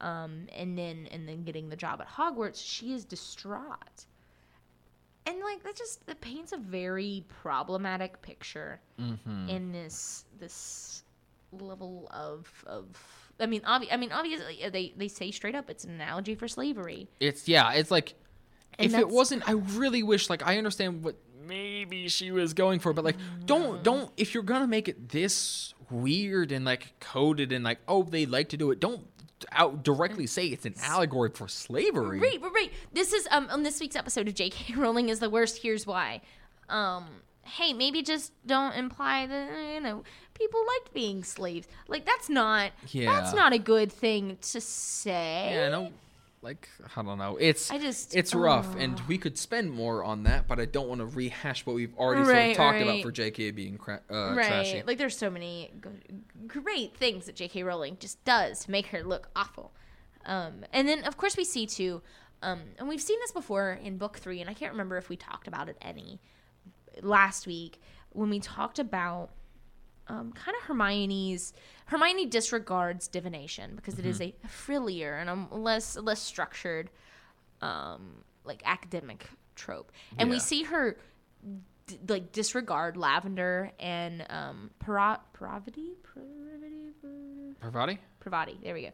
um, 0.00 0.46
and 0.54 0.76
then 0.76 1.06
and 1.10 1.28
then 1.28 1.44
getting 1.44 1.68
the 1.68 1.76
job 1.76 2.00
at 2.00 2.08
Hogwarts. 2.08 2.60
She 2.64 2.92
is 2.92 3.04
distraught, 3.04 4.06
and 5.26 5.40
like 5.40 5.62
that 5.64 5.76
just 5.76 6.06
that 6.06 6.20
paints 6.20 6.52
a 6.52 6.56
very 6.56 7.24
problematic 7.42 8.20
picture 8.22 8.80
Mhm. 8.98 9.48
in 9.48 9.72
this 9.72 10.24
this 10.38 11.04
level 11.52 12.08
of 12.10 12.64
of 12.66 12.84
I 13.40 13.46
mean 13.46 13.62
obvi- 13.62 13.88
I 13.90 13.96
mean 13.96 14.12
obviously 14.12 14.64
uh, 14.64 14.70
they 14.70 14.92
they 14.96 15.08
say 15.08 15.30
straight 15.30 15.54
up 15.54 15.70
it's 15.70 15.84
an 15.84 15.90
analogy 15.92 16.34
for 16.34 16.48
slavery. 16.48 17.08
It's 17.20 17.48
yeah, 17.48 17.72
it's 17.72 17.90
like 17.90 18.14
And 18.78 18.92
if 18.92 18.98
it 18.98 19.08
wasn't 19.08 19.48
I 19.48 19.52
really 19.52 20.02
wish 20.02 20.28
like 20.30 20.46
I 20.46 20.58
understand 20.58 21.02
what 21.02 21.16
maybe 21.46 22.08
she 22.08 22.30
was 22.30 22.52
going 22.52 22.78
for, 22.80 22.92
but 22.92 23.04
like 23.04 23.16
don't 23.46 23.82
don't 23.82 24.12
if 24.16 24.34
you're 24.34 24.42
gonna 24.42 24.66
make 24.66 24.88
it 24.88 25.08
this 25.08 25.72
weird 25.90 26.52
and 26.52 26.64
like 26.64 26.98
coded 27.00 27.52
and 27.52 27.64
like 27.64 27.78
oh 27.88 28.02
they 28.02 28.26
like 28.26 28.48
to 28.50 28.56
do 28.56 28.70
it, 28.70 28.80
don't 28.80 29.06
out 29.52 29.84
directly 29.84 30.26
say 30.26 30.46
it's 30.48 30.66
an 30.66 30.74
allegory 30.82 31.30
for 31.30 31.46
slavery. 31.48 32.18
Right, 32.18 32.40
right, 32.42 32.52
right. 32.52 32.72
This 32.92 33.12
is 33.12 33.28
um 33.30 33.48
on 33.50 33.62
this 33.62 33.80
week's 33.80 33.96
episode 33.96 34.26
of 34.28 34.34
J.K. 34.34 34.74
Rowling 34.76 35.08
is 35.08 35.20
the 35.20 35.30
worst. 35.30 35.62
Here's 35.62 35.86
why. 35.86 36.20
Um, 36.68 37.06
hey, 37.42 37.72
maybe 37.72 38.02
just 38.02 38.32
don't 38.46 38.72
imply 38.74 39.26
that 39.26 39.74
you 39.74 39.80
know 39.80 40.02
people 40.34 40.60
liked 40.66 40.92
being 40.92 41.22
slaves. 41.24 41.68
Like 41.86 42.04
that's 42.04 42.28
not 42.28 42.72
Yeah. 42.88 43.12
that's 43.12 43.34
not 43.34 43.52
a 43.52 43.58
good 43.58 43.92
thing 43.92 44.38
to 44.50 44.60
say. 44.60 45.50
Yeah, 45.54 45.68
no 45.70 45.92
like 46.42 46.68
I 46.96 47.02
don't 47.02 47.18
know. 47.18 47.36
It's 47.36 47.70
I 47.70 47.78
just- 47.78 48.16
it's 48.16 48.34
rough 48.34 48.74
oh. 48.74 48.78
and 48.78 49.00
we 49.08 49.18
could 49.18 49.36
spend 49.38 49.70
more 49.72 50.04
on 50.04 50.24
that, 50.24 50.46
but 50.48 50.60
I 50.60 50.64
don't 50.64 50.88
want 50.88 51.00
to 51.00 51.06
rehash 51.06 51.66
what 51.66 51.74
we've 51.74 51.94
already 51.96 52.24
sort 52.24 52.36
of 52.36 52.56
talked 52.56 52.80
about 52.80 53.02
for 53.02 53.12
JK 53.12 53.54
being 53.54 53.78
cra- 53.78 54.02
uh, 54.10 54.34
right. 54.34 54.46
trashy. 54.46 54.82
Like 54.86 54.98
there's 54.98 55.16
so 55.16 55.30
many 55.30 55.72
great 56.46 56.96
things 56.96 57.26
that 57.26 57.36
J.K. 57.36 57.62
Rowling 57.62 57.96
just 57.98 58.24
does 58.24 58.64
to 58.64 58.70
make 58.70 58.86
her 58.88 59.02
look 59.02 59.28
awful. 59.34 59.72
Um, 60.26 60.64
and 60.72 60.88
then 60.88 61.04
of 61.04 61.16
course 61.16 61.36
we 61.36 61.44
see 61.44 61.66
too, 61.66 62.02
um, 62.42 62.60
and 62.78 62.88
we've 62.88 63.02
seen 63.02 63.18
this 63.20 63.32
before 63.32 63.78
in 63.82 63.98
book 63.98 64.18
three, 64.18 64.40
and 64.40 64.48
I 64.48 64.54
can't 64.54 64.72
remember 64.72 64.96
if 64.96 65.08
we 65.08 65.16
talked 65.16 65.48
about 65.48 65.68
it 65.68 65.76
any 65.80 66.20
last 67.02 67.46
week 67.46 67.80
when 68.10 68.30
we 68.30 68.40
talked 68.40 68.78
about 68.78 69.30
um, 70.08 70.32
kind 70.32 70.56
of 70.56 70.62
Hermione's 70.64 71.52
Hermione 71.86 72.26
disregards 72.26 73.08
divination 73.08 73.74
because 73.76 73.98
it 73.98 74.06
is 74.06 74.20
a 74.20 74.34
frillier 74.46 75.14
and 75.16 75.28
a 75.30 75.54
less 75.56 75.96
less 75.96 76.20
structured 76.20 76.90
um, 77.60 78.24
like 78.44 78.62
academic 78.64 79.26
trope, 79.54 79.92
and 80.18 80.30
we 80.30 80.38
see 80.38 80.62
her 80.64 80.96
d- 81.86 81.98
like 82.08 82.32
disregard 82.32 82.96
lavender 82.96 83.70
and 83.80 84.24
um 84.30 84.70
Para- 84.78 85.20
Pravati 85.38 85.90
Pravati 86.02 87.54
Parvati? 87.60 87.98
Pravati. 88.24 88.62
There 88.62 88.74
we 88.74 88.82
go. 88.82 88.90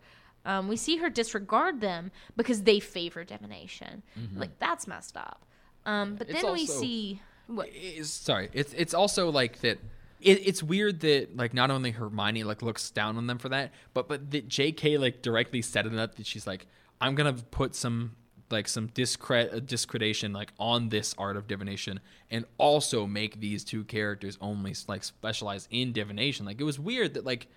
Um, 0.47 0.69
we 0.69 0.77
see 0.77 0.97
her 0.99 1.09
disregard 1.11 1.81
them 1.81 2.11
because 2.37 2.63
they 2.63 2.81
favor 2.81 3.25
divination. 3.25 4.03
Like 4.35 4.59
that's 4.59 4.87
messed 4.87 5.17
up. 5.17 5.45
Um, 5.87 6.17
but 6.17 6.29
It's 6.31 6.43
then 6.43 6.53
we 6.53 6.61
also- 6.61 6.81
see 6.81 7.21
what 7.47 7.69
is 7.69 8.11
sorry 8.11 8.49
it's 8.55 8.73
it's 8.73 8.95
also 8.95 9.29
like 9.29 9.61
that 9.61 9.79
it, 10.21 10.47
it's 10.47 10.63
weird 10.63 11.01
that 11.01 11.37
like 11.37 11.53
not 11.55 11.71
only 11.71 11.91
hermione 11.91 12.45
like 12.45 12.63
looks 12.63 12.91
down 12.91 13.17
on 13.17 13.27
them 13.27 13.39
for 13.39 13.49
that 13.49 13.73
but 13.93 14.09
but 14.09 14.31
that 14.31 14.49
jk 14.49 14.99
like 14.99 15.23
directly 15.23 15.61
set 15.63 15.87
it 15.87 15.95
up 15.95 16.15
that 16.17 16.27
she's 16.27 16.47
like 16.47 16.67
i'm 17.01 17.15
gonna 17.15 17.33
put 17.33 17.75
some 17.75 18.17
like 18.51 18.69
some 18.69 18.89
discred 18.89 19.53
uh, 19.55 19.59
discreditation 19.61 20.33
like 20.33 20.53
on 20.59 20.89
this 20.91 21.15
art 21.19 21.37
of 21.37 21.47
divination 21.47 21.99
and 22.31 22.45
also 22.59 23.07
make 23.07 23.41
these 23.41 23.65
two 23.65 23.85
characters 23.85 24.37
only 24.41 24.75
like 24.87 25.03
specialize 25.03 25.67
in 25.71 25.93
divination 25.93 26.45
like 26.47 26.61
it 26.61 26.65
was 26.65 26.79
weird 26.79 27.15
that 27.15 27.25
like 27.25 27.49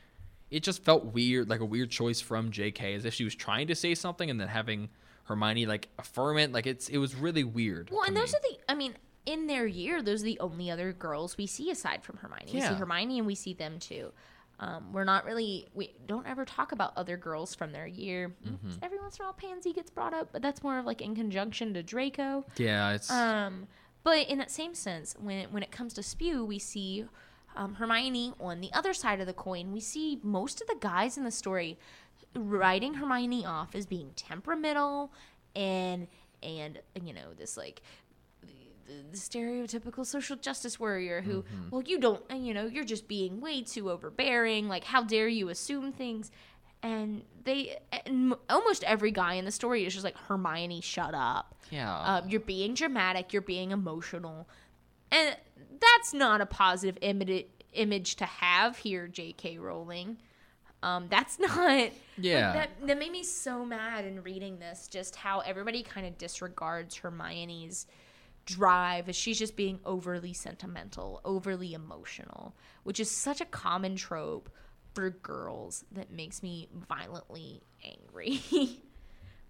it 0.49 0.63
just 0.63 0.83
felt 0.83 1.05
weird 1.05 1.49
like 1.49 1.59
a 1.59 1.65
weird 1.65 1.89
choice 1.91 2.21
from 2.21 2.51
jk 2.51 2.95
as 2.95 3.05
if 3.05 3.13
she 3.13 3.23
was 3.25 3.35
trying 3.35 3.67
to 3.67 3.75
say 3.75 3.93
something 3.93 4.29
and 4.29 4.39
then 4.39 4.47
having 4.47 4.89
hermione 5.25 5.65
like 5.65 5.89
affirm 5.99 6.37
it 6.37 6.53
like 6.53 6.65
it's 6.65 6.87
it 6.87 6.97
was 6.97 7.13
really 7.15 7.43
weird 7.43 7.89
Well, 7.91 8.03
and 8.03 8.15
those 8.15 8.31
me. 8.31 8.37
are 8.37 8.41
the. 8.41 8.71
I 8.71 8.75
mean, 8.75 8.95
in 9.27 9.45
their 9.45 9.67
year, 9.67 10.01
those 10.01 10.21
are 10.21 10.25
the 10.25 10.39
only 10.39 10.71
other 10.71 10.93
girls 10.93 11.37
we 11.37 11.45
see 11.45 11.69
aside 11.69 12.03
from 12.03 12.17
Hermione. 12.17 12.51
We 12.53 12.61
see 12.61 12.73
Hermione, 12.73 13.17
and 13.19 13.27
we 13.27 13.35
see 13.35 13.53
them 13.53 13.77
too. 13.77 14.11
Um, 14.59 14.91
we're 14.91 15.03
not 15.03 15.25
really. 15.25 15.67
We 15.75 15.93
don't 16.07 16.25
ever 16.25 16.45
talk 16.45 16.71
about 16.71 16.93
other 16.95 17.17
girls 17.17 17.53
from 17.53 17.71
their 17.73 17.85
year. 17.85 18.33
Mm-hmm. 18.43 18.71
Every 18.81 18.97
once 18.97 19.17
in 19.17 19.23
a 19.23 19.25
while, 19.25 19.33
Pansy 19.33 19.73
gets 19.73 19.91
brought 19.91 20.13
up, 20.15 20.29
but 20.31 20.41
that's 20.41 20.63
more 20.63 20.79
of 20.79 20.85
like 20.85 21.01
in 21.01 21.13
conjunction 21.13 21.73
to 21.75 21.83
Draco. 21.83 22.45
yeah 22.55 22.93
it's 22.93 23.11
Um, 23.11 23.67
but 24.03 24.27
in 24.27 24.37
that 24.39 24.49
same 24.49 24.73
sense, 24.73 25.15
when 25.19 25.51
when 25.51 25.61
it 25.61 25.71
comes 25.71 25.93
to 25.93 26.01
spew, 26.03 26.43
we 26.43 26.57
see 26.57 27.05
um, 27.55 27.75
Hermione 27.75 28.33
on 28.39 28.61
the 28.61 28.71
other 28.73 28.93
side 28.93 29.19
of 29.19 29.27
the 29.27 29.33
coin. 29.33 29.73
We 29.73 29.81
see 29.81 30.19
most 30.23 30.61
of 30.61 30.67
the 30.67 30.77
guys 30.79 31.17
in 31.17 31.23
the 31.23 31.31
story 31.31 31.77
writing 32.33 32.95
Hermione 32.95 33.45
off 33.45 33.75
as 33.75 33.85
being 33.85 34.11
temperamental 34.15 35.11
and 35.55 36.07
and 36.43 36.79
you 37.03 37.13
know 37.13 37.33
this 37.37 37.57
like 37.57 37.81
the, 39.11 39.17
stereotypical 39.17 40.05
social 40.05 40.35
justice 40.35 40.79
warrior 40.79 41.21
who 41.21 41.43
well 41.71 41.81
you 41.83 41.99
don't 41.99 42.23
and 42.29 42.45
you 42.47 42.53
know 42.53 42.65
you're 42.65 42.83
just 42.85 43.07
being 43.07 43.41
way 43.41 43.61
too 43.61 43.89
overbearing. 43.91 44.67
Like 44.67 44.83
how 44.85 45.03
dare 45.03 45.27
you 45.27 45.49
assume 45.49 45.91
things? 45.91 46.31
And 46.83 47.23
they 47.43 47.77
and 48.05 48.35
almost 48.49 48.83
every 48.83 49.11
guy 49.11 49.33
in 49.33 49.45
the 49.45 49.51
story 49.51 49.85
is 49.85 49.93
just 49.93 50.03
like 50.05 50.17
hermione 50.17 50.81
shut 50.81 51.13
up. 51.13 51.55
Yeah. 51.71 51.99
Um, 51.99 52.29
you're 52.29 52.39
being 52.39 52.73
dramatic. 52.73 53.33
You're 53.33 53.41
being 53.41 53.71
emotional. 53.71 54.47
And 55.11 55.35
that's 55.79 56.13
not 56.13 56.41
a 56.41 56.45
positive 56.45 56.97
image 57.01 57.45
image 57.73 58.15
to 58.17 58.25
have 58.25 58.77
here 58.77 59.07
jk 59.11 59.59
rowling. 59.59 60.17
Um, 60.83 61.07
that's 61.09 61.39
not. 61.39 61.57
Like, 61.57 61.93
Yeah. 62.17 62.53
that, 62.53 62.69
that 62.85 62.99
made 62.99 63.11
me 63.11 63.23
so 63.23 63.65
mad 63.65 64.05
in 64.05 64.21
reading 64.23 64.59
this 64.59 64.87
just 64.87 65.15
how 65.15 65.39
everybody 65.39 65.81
kind 65.83 66.05
of 66.05 66.17
disregards 66.17 66.95
hermione's 66.95 67.87
drive 68.47 69.07
as 69.09 69.15
she's 69.15 69.37
just 69.37 69.55
being 69.55 69.79
overly 69.85 70.33
sentimental 70.33 71.21
overly 71.23 71.73
emotional 71.73 72.55
which 72.83 72.99
is 72.99 73.11
such 73.11 73.41
a 73.41 73.45
common 73.45 73.95
trope 73.95 74.49
for 74.97 75.11
girls 75.11 75.85
that 75.91 76.09
makes 76.11 76.41
me 76.41 76.67
violently 76.89 77.61
angry. 77.85 78.41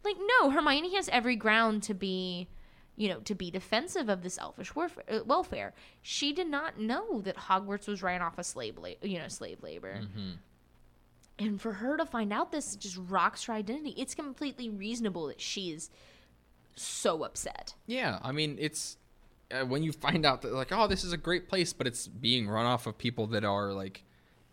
Like 0.03 0.15
no 0.39 0.51
hermione 0.51 0.95
has 0.95 1.09
every 1.09 1.35
ground 1.35 1.83
to 1.83 1.93
be 1.93 2.47
you 2.95 3.09
know 3.09 3.19
to 3.21 3.35
be 3.35 3.51
defensive 3.51 4.07
of 4.07 4.21
this 4.23 4.37
elfish 4.37 4.71
uh, 4.77 5.19
welfare. 5.25 5.73
She 6.01 6.31
did 6.31 6.47
not 6.47 6.79
know 6.79 7.19
that 7.21 7.35
hogwarts 7.35 7.87
was 7.87 8.01
ran 8.01 8.21
off 8.21 8.37
of 8.37 8.45
slave 8.45 8.77
la- 8.77 8.89
you 9.01 9.19
know 9.19 9.27
slave 9.27 9.61
labor. 9.63 10.01
And 11.39 11.59
for 11.59 11.73
her 11.73 11.97
to 11.97 12.05
find 12.05 12.31
out 12.31 12.51
this 12.53 12.75
just 12.77 12.97
rocks 13.09 13.45
her 13.45 13.53
identity 13.53 13.95
it's 13.97 14.15
completely 14.15 14.69
reasonable 14.69 15.27
that 15.27 15.41
she 15.41 15.71
is 15.71 15.89
so 16.79 17.23
upset 17.23 17.73
Yeah, 17.85 18.19
I 18.21 18.31
mean, 18.31 18.57
it's 18.59 18.97
uh, 19.51 19.65
when 19.65 19.83
you 19.83 19.91
find 19.91 20.25
out 20.25 20.41
that 20.41 20.53
like, 20.53 20.71
oh, 20.71 20.87
this 20.87 21.03
is 21.03 21.13
a 21.13 21.17
great 21.17 21.47
place, 21.47 21.73
but 21.73 21.87
it's 21.87 22.07
being 22.07 22.47
run 22.47 22.65
off 22.65 22.85
of 22.87 22.97
people 22.97 23.27
that 23.27 23.43
are 23.43 23.71
like 23.73 24.03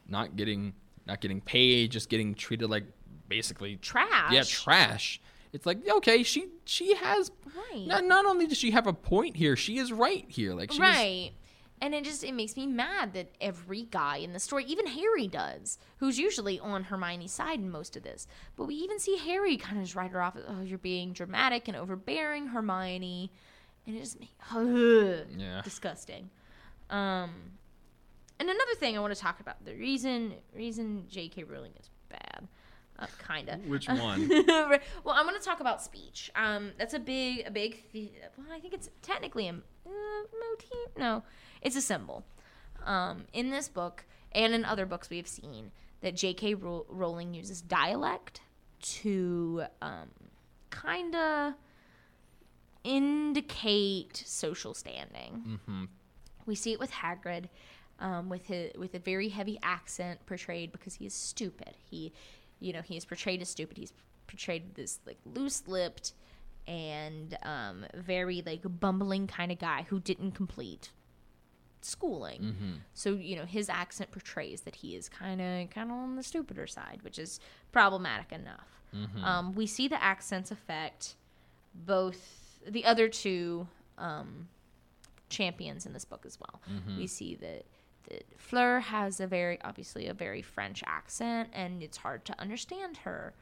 not 0.09 0.37
getting 0.37 0.75
not 1.07 1.20
getting 1.20 1.41
paid, 1.41 1.91
just 1.91 2.09
getting 2.09 2.35
treated 2.35 2.70
like 2.70 2.85
basically 3.29 3.77
trash 3.77 4.33
yeah 4.33 4.43
trash. 4.45 5.20
It's 5.53 5.66
like 5.66 5.89
okay, 5.89 6.22
she 6.22 6.49
she 6.64 6.95
has 6.95 7.31
Right. 7.72 7.87
not 7.87 8.05
not 8.05 8.27
only 8.27 8.47
does 8.47 8.59
she 8.59 8.72
have 8.72 8.87
a 8.87 8.93
point 8.93 9.37
here, 9.37 9.57
she 9.57 9.79
is 9.79 9.93
right 9.93 10.25
here. 10.29 10.55
Like 10.55 10.70
she's, 10.72 10.81
right 10.81 11.33
and 11.81 11.95
it 11.95 12.05
just 12.05 12.22
it 12.25 12.33
makes 12.33 12.57
me 12.57 12.66
mad 12.66 13.12
that 13.14 13.35
every 13.41 13.83
guy 13.83 14.16
in 14.16 14.33
the 14.33 14.39
story 14.39 14.64
even 14.64 14.87
harry 14.87 15.27
does 15.27 15.79
who's 15.99 16.18
usually 16.18 16.59
on 16.61 16.85
hermione's 16.85 17.33
side 17.33 17.59
in 17.59 17.70
most 17.70 17.97
of 17.97 18.03
this 18.03 18.27
but 18.57 18.64
we 18.66 18.75
even 18.75 18.99
see 18.99 19.16
harry 19.16 19.57
kind 19.57 19.79
of 19.79 19.85
just 19.85 19.95
write 19.97 20.11
her 20.11 20.22
off 20.22 20.37
as, 20.37 20.45
oh 20.49 20.62
you're 20.62 20.79
being 20.79 21.12
dramatic 21.12 21.68
and 21.68 21.77
overbearing 21.77 22.49
hermione 22.49 23.31
and 23.87 23.97
it 23.97 24.01
just 24.01 24.18
makes 24.20 24.33
Yeah. 25.37 25.61
disgusting 25.62 26.31
um 26.91 27.31
and 28.39 28.49
another 28.49 28.75
thing 28.77 28.97
i 28.97 29.01
want 29.01 29.14
to 29.14 29.20
talk 29.20 29.41
about 29.41 29.64
the 29.64 29.75
reason 29.75 30.35
reason 30.55 31.05
jk 31.11 31.49
rowling 31.51 31.72
is 31.81 31.91
bad 32.09 32.49
uh, 32.99 33.07
kind 33.18 33.49
of. 33.49 33.66
Which 33.66 33.89
one? 33.89 34.29
well, 34.29 35.14
I'm 35.14 35.27
going 35.27 35.39
to 35.39 35.45
talk 35.45 35.61
about 35.61 35.83
speech. 35.83 36.31
Um, 36.37 36.70
that's 36.79 36.95
a 36.95 36.99
big, 37.01 37.45
a 37.47 37.51
big. 37.51 37.83
The- 37.93 38.12
well, 38.39 38.47
I 38.53 38.61
think 38.61 38.72
it's 38.75 38.89
technically 39.03 39.49
a 39.49 39.53
uh, 39.53 39.57
motif. 39.89 40.97
No, 40.97 41.22
it's 41.65 41.77
a 41.77 41.81
symbol. 41.81 42.25
Um, 42.85 43.25
in 43.33 43.51
this 43.51 43.69
book 43.69 44.05
and 44.33 44.53
in 44.55 44.65
other 44.65 44.85
books 44.87 45.09
we've 45.11 45.27
seen 45.27 45.71
that 46.03 46.15
J.K. 46.15 46.55
Ro- 46.55 46.85
Rowling 46.89 47.33
uses 47.33 47.62
dialect 47.62 48.41
to 48.83 49.65
um, 49.81 50.11
kind 50.71 51.15
of 51.17 51.55
indicate 52.85 54.23
social 54.27 54.75
standing. 54.75 55.59
hmm 55.67 55.85
We 56.47 56.55
see 56.55 56.73
it 56.73 56.79
with 56.79 56.91
Hagrid, 56.93 57.49
um, 58.01 58.29
with 58.29 58.47
his 58.47 58.73
with 58.77 58.95
a 58.95 58.99
very 58.99 59.31
heavy 59.31 59.59
accent 59.62 60.25
portrayed 60.27 60.73
because 60.73 60.95
he 60.95 61.07
is 61.07 61.15
stupid. 61.15 61.75
He, 61.91 62.12
you 62.61 62.73
know, 62.73 62.83
he 62.83 62.97
is 62.97 63.05
portrayed 63.05 63.41
as 63.41 63.49
stupid. 63.49 63.79
He's 63.79 63.93
portrayed 64.27 64.75
this 64.75 65.01
like 65.07 65.19
loose 65.25 65.67
lipped 65.67 66.12
and 66.67 67.37
um, 67.43 67.87
very 67.95 68.43
like 68.45 68.62
bumbling 68.81 69.27
kind 69.27 69.51
of 69.53 69.59
guy 69.59 69.87
who 69.89 70.01
didn't 70.01 70.33
complete 70.33 70.91
schooling. 71.85 72.43
hmm 72.59 72.72
So 72.95 73.11
you 73.14 73.37
know 73.37 73.45
his 73.45 73.68
accent 73.68 74.11
portrays 74.11 74.62
that 74.62 74.76
he 74.76 74.97
is 74.97 75.09
kind 75.09 75.41
of 75.41 75.70
kind 75.70 75.91
of 75.91 75.97
on 75.97 76.16
the 76.16 76.22
stupider 76.22 76.66
side, 76.66 77.01
which 77.03 77.18
is 77.18 77.41
problematic 77.72 78.32
enough. 78.32 78.68
hmm 78.93 79.24
Um, 79.24 79.55
we 79.55 79.66
see 79.66 79.89
the 79.89 80.03
accents 80.03 80.51
affect 80.51 81.14
both 81.74 82.61
the 82.66 82.85
other 82.85 83.09
two 83.09 83.66
um, 83.99 84.49
champions 85.28 85.87
in 85.87 85.93
this 85.93 86.05
book 86.05 86.24
as 86.26 86.39
well. 86.41 86.61
Mhm. 86.70 86.97
We 86.99 87.07
see 87.07 87.35
that, 87.37 87.64
that 88.09 88.24
Fleur 88.39 88.80
has 88.80 89.20
a 89.20 89.26
very 89.26 89.61
obviously 89.62 90.07
a 90.07 90.14
very 90.14 90.43
French 90.43 90.82
accent, 90.87 91.51
and 91.53 91.82
it's 91.82 91.99
hard 91.99 92.24
to 92.26 92.41
understand 92.41 92.99
her. 92.99 93.35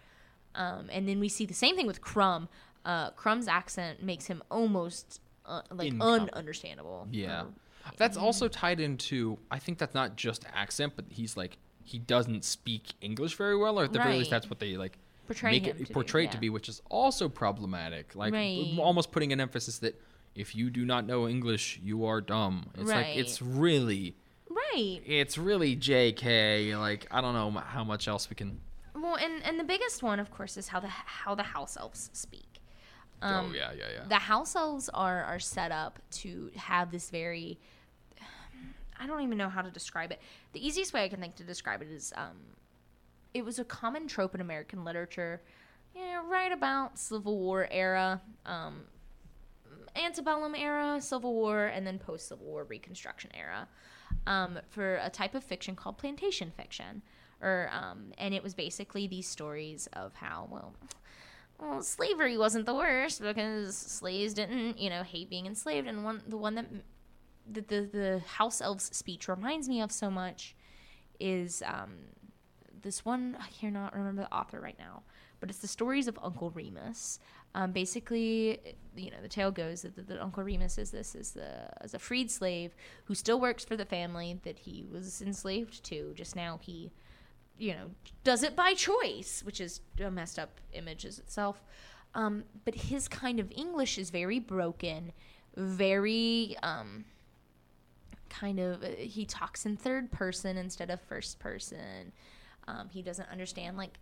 Um, 0.55 0.89
and 0.91 1.09
then 1.09 1.19
we 1.21 1.29
see 1.29 1.47
the 1.47 1.55
same 1.55 1.77
thing 1.77 1.87
with 1.87 2.01
Krum. 2.03 2.49
Uh, 2.85 3.11
Krum's 3.13 3.49
accent 3.49 4.03
makes 4.03 4.27
him 4.27 4.43
almost 4.51 5.21
uh, 5.47 5.63
like 5.71 5.93
Incom- 5.93 6.31
ununderstandable. 6.31 7.07
Yeah. 7.11 7.45
That's 7.97 8.17
also 8.17 8.49
tied 8.49 8.81
into. 8.81 9.39
I 9.51 9.59
think 9.59 9.79
that's 9.79 9.95
not 9.95 10.17
just 10.17 10.45
accent, 10.55 10.95
but 10.97 11.07
he's 11.09 11.37
like 11.37 11.59
he 11.85 11.99
doesn't 11.99 12.45
speak 12.45 12.93
English 13.01 13.35
very 13.37 13.57
well, 13.57 13.79
or 13.79 13.85
at 13.85 13.93
the 13.93 13.99
very 13.99 14.19
least, 14.19 14.31
that's 14.31 14.49
what 14.49 14.61
they 14.61 14.77
like 14.77 14.99
Portray 15.27 15.53
make 15.53 15.67
him 15.67 15.77
it 15.79 15.87
to 15.87 15.93
portray 15.93 16.23
do, 16.23 16.29
it 16.29 16.33
to 16.33 16.39
be, 16.39 16.51
which 16.51 16.69
is 16.69 16.81
also 16.91 17.29
problematic. 17.29 18.15
Like 18.15 18.33
Right. 18.33 18.77
almost 18.79 19.13
putting 19.13 19.33
an 19.33 19.41
emphasis 19.41 19.79
that 19.79 20.01
if 20.35 20.55
you 20.55 20.71
do 20.71 20.85
not 20.85 21.07
know 21.07 21.29
English, 21.29 21.81
you 21.83 22.05
are 22.05 22.21
dumb. 22.21 22.67
It's 22.75 22.89
like 22.89 23.07
Right. 23.07 23.17
it's 23.17 23.43
really, 23.43 24.17
right. 24.49 25.01
it's 25.05 25.37
really 25.39 25.77
J.K. 25.77 26.77
Like 26.77 27.07
I 27.11 27.21
don't 27.21 27.35
know 27.35 27.51
how 27.61 27.85
much 27.85 28.09
else 28.09 28.31
we 28.31 28.37
can. 28.37 28.61
Well, 28.95 29.17
and 29.17 29.43
and 29.45 29.59
the 29.59 29.65
biggest 29.65 30.03
one, 30.03 30.21
of 30.21 30.31
course, 30.31 30.57
is 30.57 30.69
how 30.69 30.81
the 30.81 30.89
how 30.89 31.35
the 31.35 31.43
house 31.43 31.77
elves 31.77 32.11
speak. 32.13 32.52
Um, 33.23 33.51
oh 33.51 33.55
yeah, 33.55 33.71
yeah, 33.77 33.85
yeah. 33.95 34.09
the 34.09 34.17
house 34.17 34.57
elves 34.57 34.89
are 34.89 35.23
are 35.25 35.39
set 35.39 35.71
up 35.71 36.01
to 36.11 36.51
have 36.57 36.91
this 36.91 37.09
very 37.09 37.59
I 38.99 39.07
don't 39.07 39.23
even 39.23 39.39
know 39.39 39.49
how 39.49 39.63
to 39.63 39.71
describe 39.71 40.13
it. 40.13 40.21
The 40.53 40.65
easiest 40.65 40.93
way 40.93 41.05
I 41.05 41.09
can 41.09 41.21
think 41.21 41.37
to 41.37 41.45
describe 41.45 41.83
it 41.83 41.89
is 41.89 42.13
um 42.17 42.37
it 43.33 43.45
was 43.45 43.59
a 43.59 43.65
common 43.65 44.09
trope 44.09 44.35
in 44.35 44.41
American 44.41 44.85
literature, 44.85 45.41
you 45.95 46.03
know, 46.03 46.25
right 46.29 46.53
about 46.53 46.99
Civil 46.99 47.39
War 47.39 47.69
era, 47.71 48.21
um 48.45 48.83
antebellum 49.97 50.55
era, 50.55 51.01
Civil 51.01 51.35
War, 51.35 51.67
and 51.67 51.87
then 51.87 51.99
post 51.99 52.29
Civil 52.29 52.47
War 52.47 52.65
Reconstruction 52.65 53.31
era, 53.35 53.69
um, 54.27 54.59
for 54.71 54.97
a 54.97 55.11
type 55.11 55.35
of 55.35 55.45
fiction 55.45 55.77
called 55.77 55.99
plantation 55.99 56.51
fiction, 56.57 57.03
or 57.41 57.71
um, 57.73 58.13
and 58.19 58.35
it 58.35 58.43
was 58.43 58.55
basically 58.55 59.07
these 59.07 59.29
stories 59.29 59.89
of 59.93 60.15
how 60.15 60.49
well 60.51 60.75
well, 61.63 61.83
slavery 61.83 62.37
wasn't 62.37 62.67
the 62.67 62.75
worst 62.75 63.23
because 63.23 63.77
slaves 63.77 64.35
didn't, 64.35 64.79
you 64.79 64.91
know, 64.91 65.03
hate 65.05 65.31
being 65.31 65.47
enslaved. 65.47 65.87
And 65.87 66.05
one, 66.05 66.23
the 66.27 66.37
one 66.37 66.57
that 66.57 66.67
the 67.51 67.61
the, 67.61 67.89
the 67.93 68.23
house 68.27 68.61
elves 68.61 68.85
speech 68.97 69.29
reminds 69.29 69.69
me 69.69 69.81
of 69.81 69.93
so 69.93 70.11
much 70.11 70.57
is 71.21 71.63
um, 71.65 71.95
this 72.83 73.05
one. 73.05 73.37
I 73.41 73.49
cannot 73.49 73.95
remember 73.95 74.23
the 74.23 74.35
author 74.35 74.61
right 74.61 74.79
now, 74.79 75.03
but 75.39 75.51
it's 75.51 75.61
the 75.61 75.69
stories 75.69 76.09
of 76.09 76.19
Uncle 76.21 76.51
Remus. 76.51 77.21
Um, 77.55 77.71
basically, 77.73 78.59
you 78.97 79.11
know, 79.11 79.21
the 79.21 79.29
tale 79.29 79.51
goes 79.51 79.83
that, 79.83 80.09
that 80.09 80.21
Uncle 80.21 80.43
Remus 80.43 80.79
is 80.79 80.91
this 80.91 81.15
is 81.15 81.31
the 81.33 81.69
is 81.85 81.95
a 81.95 81.99
freed 81.99 82.31
slave 82.31 82.75
who 83.05 83.15
still 83.15 83.41
works 83.41 83.65
for 83.65 83.77
the 83.77 83.85
family 83.85 84.41
that 84.43 84.59
he 84.59 84.85
was 84.91 85.23
enslaved 85.23 85.85
to. 85.85 86.13
Just 86.17 86.35
now, 86.35 86.59
he 86.61 86.91
you 87.63 87.75
know, 87.75 87.91
does 88.25 88.43
it 88.43 88.57
by 88.57 88.75
choice, 88.75 89.41
which 89.45 89.61
is 89.61 89.83
a 90.05 90.11
messed 90.11 90.37
up 90.37 90.61
image 90.73 91.05
as 91.05 91.21
itself. 91.21 91.63
Um, 92.13 92.43
but 92.65 92.75
his 92.75 93.07
kind 93.07 93.39
of 93.39 93.53
English 93.53 93.99
is 93.99 94.11
very 94.11 94.41
broken, 94.41 95.13
very 95.57 96.57
um, 96.65 97.05
kind 98.29 98.59
of. 98.59 98.83
Uh, 98.83 98.89
he 98.99 99.25
talks 99.25 99.65
in 99.65 99.77
third 99.77 100.11
person 100.11 100.57
instead 100.57 100.91
of 100.91 101.01
first 101.03 101.39
person. 101.39 102.13
Um, 102.67 102.89
he 102.91 103.01
doesn't 103.01 103.29
understand 103.31 103.77
like, 103.77 104.01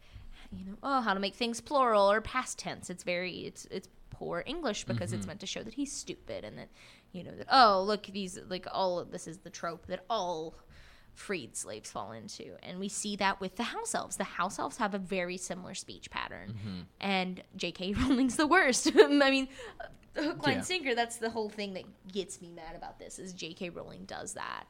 you 0.51 0.65
know, 0.65 0.79
oh, 0.83 1.03
how 1.03 1.13
to 1.13 1.21
make 1.21 1.35
things 1.35 1.61
plural 1.61 2.11
or 2.11 2.23
past 2.23 2.59
tense. 2.59 2.89
It's 2.89 3.05
very 3.05 3.41
it's 3.41 3.67
it's 3.71 3.89
poor 4.09 4.43
English 4.47 4.85
because 4.85 5.13
it's 5.13 5.27
meant 5.27 5.41
to 5.41 5.47
show 5.47 5.63
that 5.63 5.75
he's 5.75 5.93
stupid 5.93 6.45
and 6.45 6.57
that 6.59 6.69
you 7.13 7.23
know 7.23 7.31
that 7.37 7.47
oh 7.51 7.83
look 7.83 8.07
these 8.07 8.39
like 8.49 8.67
all 8.73 8.99
of 8.99 9.11
this 9.11 9.27
is 9.29 9.39
the 9.39 9.51
trope 9.51 9.87
that 9.87 10.05
all 10.11 10.55
freed 11.15 11.57
slaves 11.57 11.91
fall 11.91 12.13
into. 12.13 12.57
And 12.63 12.79
we 12.79 12.89
see 12.89 13.17
that 13.17 13.41
with 13.41 13.57
the 13.57 13.63
house 13.63 13.95
elves. 13.95 14.17
The 14.17 14.25
house 14.25 14.59
elves 14.59 14.77
have 14.79 14.95
a 14.95 14.99
very 14.99 15.37
similar 15.37 15.75
speech 15.75 16.11
pattern. 16.11 16.87
And 17.01 17.43
J.K. 17.57 17.95
Rowling's 17.99 18.37
the 18.37 18.47
worst. 18.47 18.91
I 18.97 19.31
mean, 19.31 19.49
hook, 20.17 20.45
line, 20.47 20.57
Yeah. 20.57 20.63
sinker, 20.63 20.95
that's 20.95 21.17
the 21.17 21.31
whole 21.31 21.49
thing 21.49 21.75
that 21.75 21.85
gets 22.13 22.41
me 22.41 22.51
mad 22.51 22.75
about 22.77 22.99
this 22.99 23.19
is 23.19 23.33
J.K. 23.33 23.71
Rowling 23.71 24.05
does 24.05 24.35
that 24.35 24.65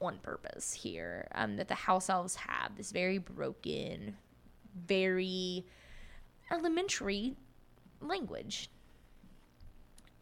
on 0.00 0.18
purpose 0.18 0.72
here. 0.72 1.28
Um, 1.34 1.56
that 1.56 1.68
the 1.68 1.74
house 1.74 2.08
elves 2.08 2.36
have 2.36 2.76
this 2.76 2.90
very 2.90 3.18
broken, 3.18 4.16
very 4.86 5.66
elementary 6.50 7.36
language. 8.00 8.70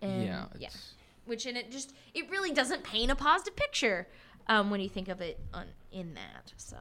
And, 0.01 0.25
yeah, 0.25 0.47
yeah 0.59 0.69
which 1.25 1.47
and 1.47 1.57
it 1.57 1.71
just 1.71 1.95
it 2.15 2.29
really 2.31 2.53
doesn't 2.53 2.83
paint 2.83 3.11
a 3.11 3.15
positive 3.15 3.57
picture 3.57 4.09
um, 4.49 4.71
when 4.71 4.81
you 4.81 4.89
think 4.89 5.09
of 5.09 5.21
it 5.21 5.39
on 5.53 5.67
in 5.91 6.15
that. 6.15 6.53
So 6.57 6.77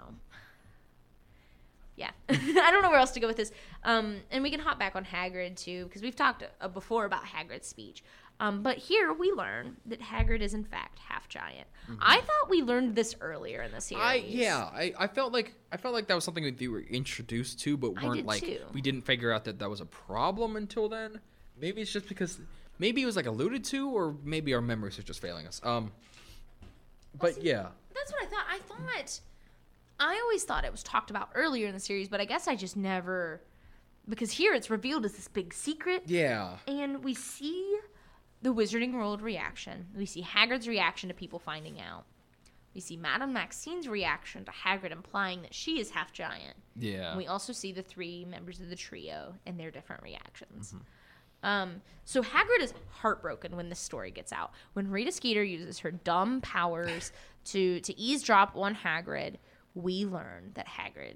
yeah, 1.95 2.11
I 2.29 2.71
don't 2.71 2.81
know 2.81 2.89
where 2.89 2.99
else 2.99 3.11
to 3.11 3.19
go 3.19 3.27
with 3.27 3.37
this. 3.37 3.51
Um, 3.83 4.17
and 4.31 4.43
we 4.43 4.49
can 4.49 4.59
hop 4.59 4.79
back 4.79 4.95
on 4.95 5.05
Hagrid 5.05 5.55
too 5.55 5.85
because 5.85 6.01
we've 6.01 6.15
talked 6.15 6.43
uh, 6.59 6.67
before 6.67 7.05
about 7.05 7.23
Hagrid's 7.23 7.67
speech. 7.67 8.03
Um, 8.39 8.63
but 8.63 8.77
here 8.77 9.13
we 9.13 9.31
learn 9.31 9.77
that 9.85 10.01
Hagrid 10.01 10.41
is 10.41 10.55
in 10.55 10.63
fact 10.63 10.97
half 10.97 11.29
giant. 11.29 11.67
I 11.99 12.21
thought 12.21 12.49
we 12.49 12.63
learned 12.63 12.95
this 12.95 13.15
earlier 13.21 13.61
in 13.61 13.71
the 13.71 13.81
series. 13.81 14.03
I 14.03 14.15
yeah, 14.15 14.63
I, 14.73 14.93
I 14.97 15.07
felt 15.07 15.31
like 15.31 15.53
I 15.71 15.77
felt 15.77 15.93
like 15.93 16.07
that 16.07 16.15
was 16.15 16.23
something 16.23 16.45
that 16.45 16.57
they 16.57 16.67
were 16.67 16.79
introduced 16.79 17.59
to, 17.61 17.77
but 17.77 18.01
weren't 18.01 18.25
like 18.25 18.41
too. 18.41 18.59
we 18.73 18.81
didn't 18.81 19.01
figure 19.03 19.31
out 19.31 19.43
that 19.45 19.59
that 19.59 19.69
was 19.69 19.79
a 19.81 19.85
problem 19.85 20.55
until 20.55 20.89
then. 20.89 21.19
Maybe 21.59 21.81
it's 21.81 21.91
just 21.91 22.07
because 22.07 22.39
maybe 22.79 23.03
it 23.03 23.05
was 23.05 23.15
like 23.15 23.27
alluded 23.27 23.63
to, 23.65 23.89
or 23.89 24.15
maybe 24.23 24.53
our 24.55 24.61
memories 24.61 24.97
are 24.97 25.03
just 25.03 25.21
failing 25.21 25.45
us. 25.45 25.61
Um, 25.63 25.91
but 27.17 27.35
see, 27.35 27.41
yeah, 27.41 27.67
That's 27.93 28.11
what 28.11 28.23
I 28.23 28.25
thought. 28.25 28.45
I 28.49 28.59
thought 28.59 29.19
I 29.99 30.19
always 30.23 30.43
thought 30.43 30.65
it 30.65 30.71
was 30.71 30.81
talked 30.81 31.11
about 31.11 31.29
earlier 31.35 31.67
in 31.67 31.73
the 31.73 31.79
series, 31.79 32.09
but 32.09 32.19
I 32.19 32.25
guess 32.25 32.47
I 32.47 32.55
just 32.55 32.75
never 32.75 33.41
because 34.09 34.31
here 34.31 34.53
it's 34.53 34.69
revealed 34.69 35.05
as 35.05 35.13
this 35.13 35.27
big 35.27 35.53
secret. 35.53 36.03
yeah, 36.07 36.57
And 36.67 37.03
we 37.03 37.13
see 37.13 37.77
the 38.41 38.53
Wizarding 38.53 38.93
World 38.93 39.21
reaction. 39.21 39.85
We 39.95 40.07
see 40.07 40.23
Hagrid's 40.23 40.67
reaction 40.67 41.09
to 41.09 41.15
people 41.15 41.37
finding 41.37 41.79
out. 41.79 42.05
We 42.73 42.81
see 42.81 42.97
Madame 42.97 43.31
Maxime's 43.33 43.87
reaction 43.87 44.43
to 44.45 44.51
Hagrid 44.51 44.91
implying 44.91 45.43
that 45.43 45.53
she 45.53 45.79
is 45.79 45.91
half 45.91 46.11
giant. 46.13 46.55
yeah. 46.75 47.09
And 47.09 47.17
we 47.17 47.27
also 47.27 47.53
see 47.53 47.71
the 47.71 47.83
three 47.83 48.25
members 48.25 48.59
of 48.59 48.69
the 48.69 48.75
trio 48.75 49.35
and 49.45 49.59
their 49.59 49.71
different 49.71 50.01
reactions. 50.01 50.69
Mm-hmm. 50.69 50.83
Um, 51.43 51.81
so 52.05 52.21
Hagrid 52.21 52.61
is 52.61 52.73
heartbroken 52.89 53.55
when 53.55 53.69
this 53.69 53.79
story 53.79 54.11
gets 54.11 54.31
out. 54.31 54.51
When 54.73 54.89
Rita 54.91 55.11
Skeeter 55.11 55.43
uses 55.43 55.79
her 55.79 55.91
dumb 55.91 56.41
powers 56.41 57.11
to 57.45 57.79
to 57.81 57.99
eavesdrop 57.99 58.55
on 58.55 58.75
Hagrid, 58.75 59.35
we 59.73 60.05
learn 60.05 60.51
that 60.55 60.67
Hagrid 60.67 61.15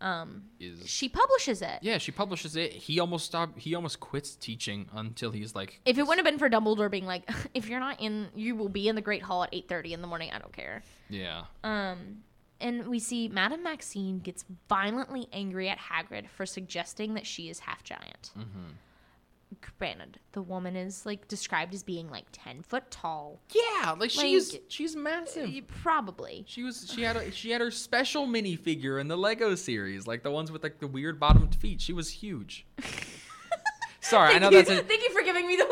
um, 0.00 0.44
Is 0.58 0.88
she 0.88 1.08
publishes 1.08 1.62
it. 1.62 1.78
yeah, 1.82 1.98
she 1.98 2.10
publishes 2.10 2.56
it. 2.56 2.72
He 2.72 2.98
almost 2.98 3.24
stopped. 3.26 3.58
He 3.60 3.74
almost 3.76 4.00
quits 4.00 4.34
teaching 4.34 4.88
until 4.94 5.30
he's 5.30 5.54
like, 5.54 5.80
If 5.84 5.96
it 5.98 6.02
wouldn't 6.02 6.26
have 6.26 6.32
been 6.32 6.38
for 6.40 6.50
Dumbledore 6.50 6.90
being 6.90 7.06
like, 7.06 7.28
if 7.54 7.68
you're 7.68 7.78
not 7.80 8.00
in, 8.00 8.28
you 8.34 8.56
will 8.56 8.68
be 8.70 8.88
in 8.88 8.96
the 8.96 9.00
Great 9.02 9.22
Hall 9.22 9.44
at 9.44 9.52
8:30 9.52 9.92
in 9.92 10.00
the 10.00 10.08
morning. 10.08 10.30
I 10.32 10.38
don't 10.38 10.52
care. 10.52 10.82
yeah, 11.08 11.44
Um, 11.62 12.22
and 12.60 12.88
we 12.88 12.98
see 12.98 13.28
Madame 13.28 13.62
Maxime 13.62 14.18
gets 14.20 14.44
violently 14.68 15.28
angry 15.32 15.68
at 15.68 15.78
Hagrid 15.78 16.28
for 16.30 16.46
suggesting 16.46 17.14
that 17.14 17.26
she 17.26 17.48
is 17.50 17.60
half 17.60 17.84
giant. 17.84 18.30
Granted, 19.78 20.18
the 20.32 20.42
woman 20.42 20.76
is 20.76 21.04
like 21.06 21.28
described 21.28 21.74
as 21.74 21.82
being 21.82 22.10
like 22.10 22.26
ten 22.32 22.62
foot 22.62 22.90
tall. 22.90 23.40
Yeah, 23.54 23.94
like 23.98 24.10
she's 24.10 24.52
Like- 24.52 24.64
she's 24.68 24.94
massive. 24.96 25.50
Probably. 25.82 26.44
She 26.48 26.62
was 26.62 26.90
she 26.94 27.02
had 27.02 27.16
a, 27.16 27.30
she 27.30 27.50
had 27.50 27.60
her 27.60 27.70
special 27.70 28.26
minifigure 28.26 29.00
in 29.00 29.08
the 29.08 29.16
Lego 29.16 29.54
series, 29.54 30.06
like 30.06 30.22
the 30.22 30.30
ones 30.30 30.50
with 30.52 30.62
like 30.62 30.78
the 30.78 30.86
weird 30.88 31.18
bottomed 31.20 31.54
feet. 31.54 31.80
She 31.80 31.92
was 31.92 32.08
huge. 32.10 32.66
Sorry, 34.00 34.34
I 34.34 34.38
know 34.38 34.50
Thank 34.50 34.66
that's 34.66 34.80
a, 34.80 34.84
Thank 34.84 35.02
you 35.02 35.10
for 35.10 35.22
giving 35.22 35.46
me 35.46 35.56
the. 35.56 35.66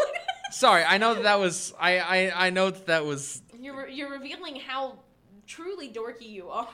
sorry. 0.52 0.84
I 0.84 0.98
know 0.98 1.14
that, 1.14 1.24
that 1.24 1.40
was 1.40 1.74
I, 1.78 1.98
I 1.98 2.46
I 2.46 2.50
know 2.50 2.70
that 2.70 2.86
that 2.86 3.04
was. 3.04 3.42
You're 3.58 3.88
you're 3.88 4.10
revealing 4.10 4.56
how 4.56 5.00
truly 5.46 5.88
dorky 5.90 6.28
you 6.30 6.48
are. 6.48 6.68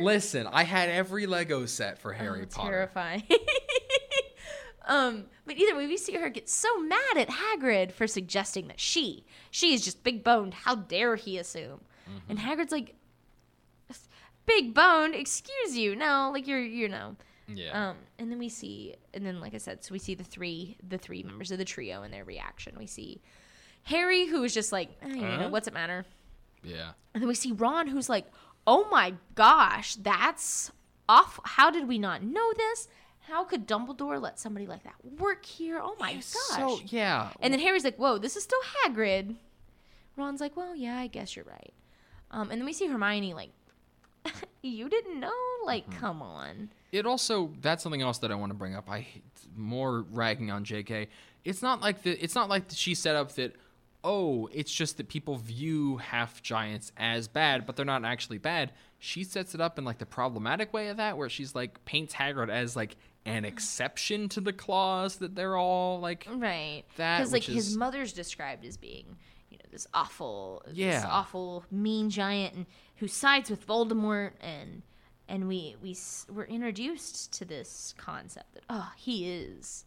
Listen, 0.00 0.46
I 0.46 0.62
had 0.62 0.88
every 0.88 1.26
Lego 1.26 1.66
set 1.66 1.98
for 1.98 2.14
oh, 2.14 2.16
Harry 2.16 2.42
Oh, 2.42 2.46
Potter. 2.46 2.70
Terrifying. 2.70 3.24
um, 4.86 5.24
but 5.46 5.56
either 5.56 5.76
way, 5.76 5.86
we 5.86 5.96
see 5.96 6.14
her 6.14 6.28
get 6.28 6.48
so 6.48 6.80
mad 6.80 7.16
at 7.16 7.28
Hagrid 7.28 7.92
for 7.92 8.06
suggesting 8.06 8.68
that 8.68 8.80
she, 8.80 9.24
she 9.50 9.74
is 9.74 9.84
just 9.84 10.02
big 10.04 10.24
boned. 10.24 10.54
How 10.54 10.74
dare 10.74 11.16
he 11.16 11.38
assume? 11.38 11.80
Mm-hmm. 12.08 12.30
And 12.30 12.38
Hagrid's 12.38 12.72
like, 12.72 12.94
big 14.46 14.74
boned. 14.74 15.14
Excuse 15.14 15.76
you. 15.76 15.94
No, 15.94 16.30
like 16.32 16.46
you're, 16.46 16.62
you 16.62 16.88
know. 16.88 17.16
Yeah. 17.46 17.90
Um, 17.90 17.96
and 18.18 18.30
then 18.30 18.38
we 18.38 18.48
see, 18.48 18.94
and 19.12 19.24
then 19.26 19.40
like 19.40 19.54
I 19.54 19.58
said, 19.58 19.82
so 19.84 19.92
we 19.92 19.98
see 19.98 20.14
the 20.14 20.24
three, 20.24 20.76
the 20.88 20.98
three 20.98 21.22
members 21.22 21.50
of 21.50 21.58
the 21.58 21.64
trio 21.64 22.02
and 22.02 22.12
their 22.12 22.24
reaction. 22.24 22.74
We 22.78 22.86
see 22.86 23.20
Harry, 23.84 24.26
who 24.26 24.44
is 24.44 24.54
just 24.54 24.72
like, 24.72 24.90
eh, 25.02 25.08
you 25.08 25.20
know, 25.20 25.48
what's 25.48 25.66
it 25.68 25.74
matter? 25.74 26.04
yeah. 26.62 26.90
And 27.14 27.22
then 27.22 27.28
we 27.28 27.34
see 27.34 27.50
Ron, 27.52 27.88
who's 27.88 28.08
like, 28.08 28.26
"Oh 28.66 28.86
my 28.90 29.14
gosh, 29.34 29.96
that's 29.96 30.70
awful! 31.08 31.42
How 31.46 31.70
did 31.72 31.88
we 31.88 31.98
not 31.98 32.22
know 32.22 32.52
this? 32.56 32.86
How 33.30 33.44
could 33.44 33.66
Dumbledore 33.68 34.20
let 34.20 34.38
somebody 34.38 34.66
like 34.66 34.82
that 34.84 34.96
work 35.18 35.44
here? 35.44 35.78
Oh 35.82 35.96
my 35.98 36.14
gosh!" 36.14 36.22
So 36.56 36.80
yeah. 36.86 37.30
and 37.40 37.52
then 37.54 37.60
Harry's 37.60 37.84
like, 37.84 37.96
"Whoa, 37.96 38.18
this 38.18 38.36
is 38.36 38.42
still 38.42 38.60
Hagrid." 38.84 39.36
Ron's 40.16 40.40
like, 40.40 40.56
"Well, 40.56 40.74
yeah, 40.76 40.98
I 40.98 41.06
guess 41.06 41.36
you're 41.36 41.44
right." 41.44 41.72
Um, 42.30 42.50
and 42.50 42.60
then 42.60 42.64
we 42.66 42.72
see 42.72 42.86
Hermione 42.86 43.34
like, 43.34 43.50
"You 44.62 44.88
didn't 44.88 45.20
know? 45.20 45.32
Like, 45.64 45.88
Mm-hmm. 45.88 45.98
come 46.00 46.22
on." 46.22 46.70
it 46.92 47.06
also 47.06 47.52
that's 47.60 47.84
something 47.84 48.02
else 48.02 48.18
that 48.18 48.32
I 48.32 48.34
want 48.34 48.50
to 48.50 48.54
bring 48.58 48.74
up. 48.74 48.90
I 48.90 49.00
hate 49.00 49.22
more 49.56 50.04
ragging 50.10 50.50
on 50.50 50.64
J.K. 50.64 51.08
It's 51.44 51.62
not 51.62 51.80
like 51.80 52.02
the 52.02 52.12
it's 52.22 52.34
not 52.34 52.48
like 52.48 52.64
she 52.70 52.94
set 52.94 53.16
up 53.16 53.32
that. 53.36 53.54
Oh, 54.02 54.48
it's 54.50 54.72
just 54.72 54.96
that 54.96 55.08
people 55.10 55.36
view 55.36 55.98
half 55.98 56.42
giants 56.42 56.90
as 56.96 57.28
bad, 57.28 57.66
but 57.66 57.76
they're 57.76 57.84
not 57.84 58.02
actually 58.02 58.38
bad. 58.38 58.72
She 58.98 59.24
sets 59.24 59.54
it 59.54 59.60
up 59.60 59.78
in 59.78 59.84
like 59.84 59.98
the 59.98 60.06
problematic 60.06 60.72
way 60.72 60.88
of 60.88 60.96
that, 60.96 61.18
where 61.18 61.28
she's 61.28 61.54
like 61.54 61.84
paints 61.84 62.14
Hagrid 62.14 62.48
as 62.48 62.74
like 62.74 62.96
an 63.26 63.44
exception 63.44 64.28
to 64.30 64.40
the 64.40 64.52
clause 64.52 65.16
that 65.16 65.34
they're 65.34 65.56
all 65.56 66.00
like. 66.00 66.26
Right. 66.30 66.84
That, 66.96 67.18
because 67.18 67.32
like 67.32 67.46
which 67.46 67.54
his 67.54 67.76
mother's 67.76 68.12
described 68.12 68.64
as 68.64 68.76
being, 68.76 69.16
you 69.50 69.58
know, 69.58 69.64
this 69.70 69.86
awful, 69.94 70.62
this 70.66 70.76
Yeah. 70.76 71.04
awful 71.08 71.64
mean 71.70 72.10
giant, 72.10 72.54
and 72.54 72.66
who 72.96 73.08
sides 73.08 73.50
with 73.50 73.66
Voldemort, 73.66 74.32
and 74.40 74.82
and 75.28 75.46
we 75.48 75.76
we 75.82 75.96
were 76.32 76.44
introduced 76.46 77.32
to 77.34 77.44
this 77.44 77.94
concept 77.96 78.54
that 78.54 78.64
oh 78.70 78.90
he 78.96 79.30
is 79.30 79.84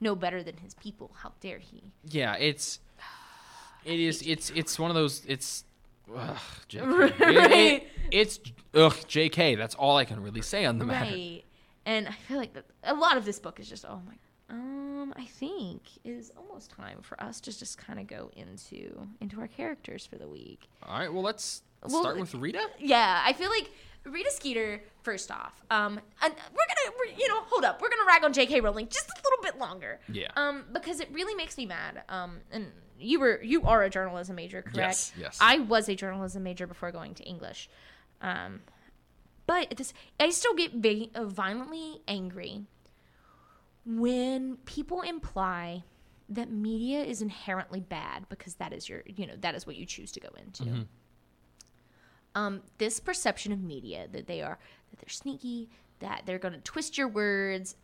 no 0.00 0.14
better 0.14 0.42
than 0.42 0.56
his 0.58 0.74
people. 0.74 1.10
How 1.22 1.32
dare 1.40 1.58
he? 1.58 1.92
Yeah, 2.04 2.36
it's 2.36 2.80
it 3.84 3.98
is 4.00 4.22
it's 4.22 4.50
it's 4.50 4.78
one 4.78 4.90
of 4.90 4.94
those 4.94 5.22
it's 5.26 5.64
ugh, 6.14 6.36
JK. 6.68 6.86
Right. 6.86 7.20
It- 7.20 7.52
it- 7.52 7.88
it's 8.10 8.38
ugh 8.74 8.92
JK. 9.08 9.56
That's 9.56 9.74
all 9.74 9.96
I 9.96 10.04
can 10.04 10.22
really 10.22 10.42
say 10.42 10.64
on 10.66 10.78
the 10.78 10.84
matter. 10.84 11.10
Right. 11.10 11.44
And 11.86 12.08
I 12.08 12.12
feel 12.12 12.38
like 12.38 12.54
that 12.54 12.64
a 12.82 12.94
lot 12.94 13.16
of 13.16 13.24
this 13.24 13.38
book 13.38 13.60
is 13.60 13.68
just 13.68 13.84
oh 13.84 14.00
my. 14.06 14.14
Um, 14.50 15.14
I 15.16 15.24
think 15.24 15.82
it 16.04 16.10
is 16.10 16.30
almost 16.36 16.70
time 16.70 16.98
for 17.00 17.20
us 17.22 17.40
to 17.40 17.58
just 17.58 17.78
kind 17.78 17.98
of 17.98 18.06
go 18.06 18.30
into 18.36 19.08
into 19.20 19.40
our 19.40 19.48
characters 19.48 20.06
for 20.06 20.16
the 20.16 20.28
week. 20.28 20.68
All 20.82 20.98
right, 20.98 21.12
well 21.12 21.22
let's 21.22 21.62
Well, 21.82 22.02
start 22.02 22.18
with 22.18 22.34
Rita. 22.34 22.60
Yeah, 22.78 23.22
I 23.24 23.32
feel 23.32 23.48
like 23.50 23.70
Rita 24.04 24.30
Skeeter. 24.30 24.82
First 25.02 25.30
off, 25.30 25.62
um, 25.70 26.00
and 26.22 26.32
we're 26.34 26.66
gonna, 26.66 26.96
we're, 26.98 27.14
you 27.18 27.28
know, 27.28 27.42
hold 27.42 27.62
up, 27.64 27.82
we're 27.82 27.90
gonna 27.90 28.06
rag 28.06 28.24
on 28.24 28.32
J.K. 28.32 28.60
Rowling 28.62 28.88
just 28.88 29.06
a 29.10 29.14
little 29.22 29.42
bit 29.42 29.58
longer. 29.58 30.00
Yeah. 30.10 30.28
Um, 30.36 30.64
because 30.72 31.00
it 31.00 31.08
really 31.12 31.34
makes 31.34 31.58
me 31.58 31.66
mad. 31.66 32.02
Um, 32.08 32.38
and 32.50 32.68
you 32.98 33.20
were, 33.20 33.42
you 33.42 33.64
are 33.64 33.82
a 33.82 33.90
journalism 33.90 34.36
major, 34.36 34.62
correct? 34.62 34.76
Yes, 34.76 35.12
yes. 35.18 35.38
I 35.42 35.58
was 35.58 35.90
a 35.90 35.94
journalism 35.94 36.42
major 36.42 36.66
before 36.66 36.90
going 36.90 37.12
to 37.16 37.22
English. 37.24 37.68
Um, 38.22 38.60
but 39.46 39.76
this, 39.76 39.92
I 40.18 40.30
still 40.30 40.54
get 40.54 40.72
uh, 41.14 41.24
violently 41.24 42.00
angry 42.08 42.64
when 43.86 44.56
people 44.64 45.02
imply 45.02 45.84
that 46.28 46.50
media 46.50 47.02
is 47.02 47.20
inherently 47.20 47.80
bad 47.80 48.26
because 48.28 48.54
that 48.54 48.72
is 48.72 48.88
your, 48.88 49.02
you 49.06 49.26
know, 49.26 49.34
that 49.40 49.54
is 49.54 49.66
what 49.66 49.76
you 49.76 49.84
choose 49.84 50.10
to 50.12 50.20
go 50.20 50.30
into 50.38 50.86
um, 52.34 52.62
this 52.78 53.00
perception 53.00 53.52
of 53.52 53.62
media 53.62 54.08
that 54.12 54.26
they 54.26 54.42
are 54.42 54.58
that 54.90 54.98
they're 54.98 55.08
sneaky, 55.08 55.68
that 56.00 56.22
they're 56.26 56.38
going 56.38 56.54
to 56.54 56.60
twist 56.60 56.98
your 56.98 57.08
words. 57.08 57.76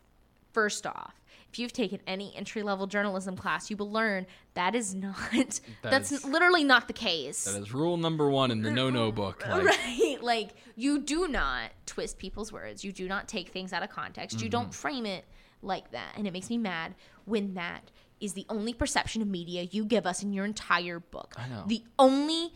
First 0.51 0.85
off, 0.85 1.20
if 1.51 1.59
you've 1.59 1.73
taken 1.73 1.99
any 2.07 2.33
entry 2.35 2.63
level 2.63 2.87
journalism 2.87 3.35
class, 3.35 3.69
you 3.69 3.75
will 3.77 3.91
learn 3.91 4.25
that 4.53 4.73
is 4.73 4.95
not 4.95 5.15
that's 5.81 6.11
is- 6.11 6.23
literally 6.25 6.63
not 6.63 6.87
the 6.87 6.93
case. 6.93 7.43
That 7.45 7.59
is 7.61 7.73
rule 7.73 7.97
number 7.97 8.29
one 8.29 8.51
in 8.51 8.61
the 8.61 8.71
no 8.71 8.89
no 8.89 9.11
book. 9.11 9.45
Like, 9.47 9.65
right? 9.65 10.17
Like 10.21 10.49
you 10.75 10.99
do 10.99 11.27
not 11.27 11.71
twist 11.85 12.17
people's 12.17 12.51
words. 12.53 12.83
You 12.83 12.91
do 12.91 13.07
not 13.07 13.27
take 13.27 13.49
things 13.49 13.73
out 13.73 13.83
of 13.83 13.89
context. 13.89 14.39
You 14.41 14.45
Mm-hmm. 14.45 14.51
don't 14.51 14.73
frame 14.73 15.05
it 15.05 15.25
like 15.61 15.91
that. 15.91 16.13
And 16.17 16.25
it 16.25 16.31
makes 16.33 16.49
me 16.49 16.57
mad 16.57 16.95
when 17.25 17.53
that 17.55 17.91
is 18.19 18.33
the 18.33 18.45
only 18.49 18.73
perception 18.73 19.21
of 19.21 19.27
media 19.27 19.63
you 19.71 19.83
give 19.83 20.05
us 20.05 20.23
in 20.23 20.31
your 20.31 20.45
entire 20.45 20.99
book. 20.99 21.33
I 21.37 21.47
know. 21.49 21.63
The 21.67 21.83
only 21.99 22.53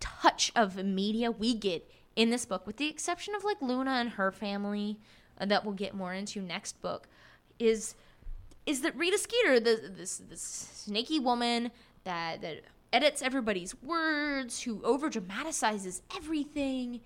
touch 0.00 0.52
of 0.56 0.76
media 0.84 1.30
we 1.30 1.54
get 1.54 1.90
in 2.16 2.30
this 2.30 2.44
book, 2.44 2.66
with 2.66 2.76
the 2.76 2.88
exception 2.88 3.34
of 3.34 3.42
like 3.44 3.60
Luna 3.62 3.92
and 3.92 4.10
her 4.10 4.30
family, 4.30 4.98
uh, 5.38 5.46
that 5.46 5.64
we'll 5.64 5.74
get 5.74 5.94
more 5.94 6.12
into 6.12 6.40
next 6.40 6.80
book, 6.82 7.08
is 7.58 7.94
is 8.66 8.80
that 8.82 8.96
Rita 8.96 9.18
Skeeter, 9.18 9.60
the, 9.60 9.92
this 9.96 10.18
this 10.28 10.40
snaky 10.40 11.18
woman 11.18 11.70
that 12.04 12.40
that 12.42 12.62
edits 12.92 13.22
everybody's 13.22 13.74
words, 13.82 14.62
who 14.62 14.82
over 14.84 15.08
dramatizes 15.10 16.02
everything, 16.16 17.00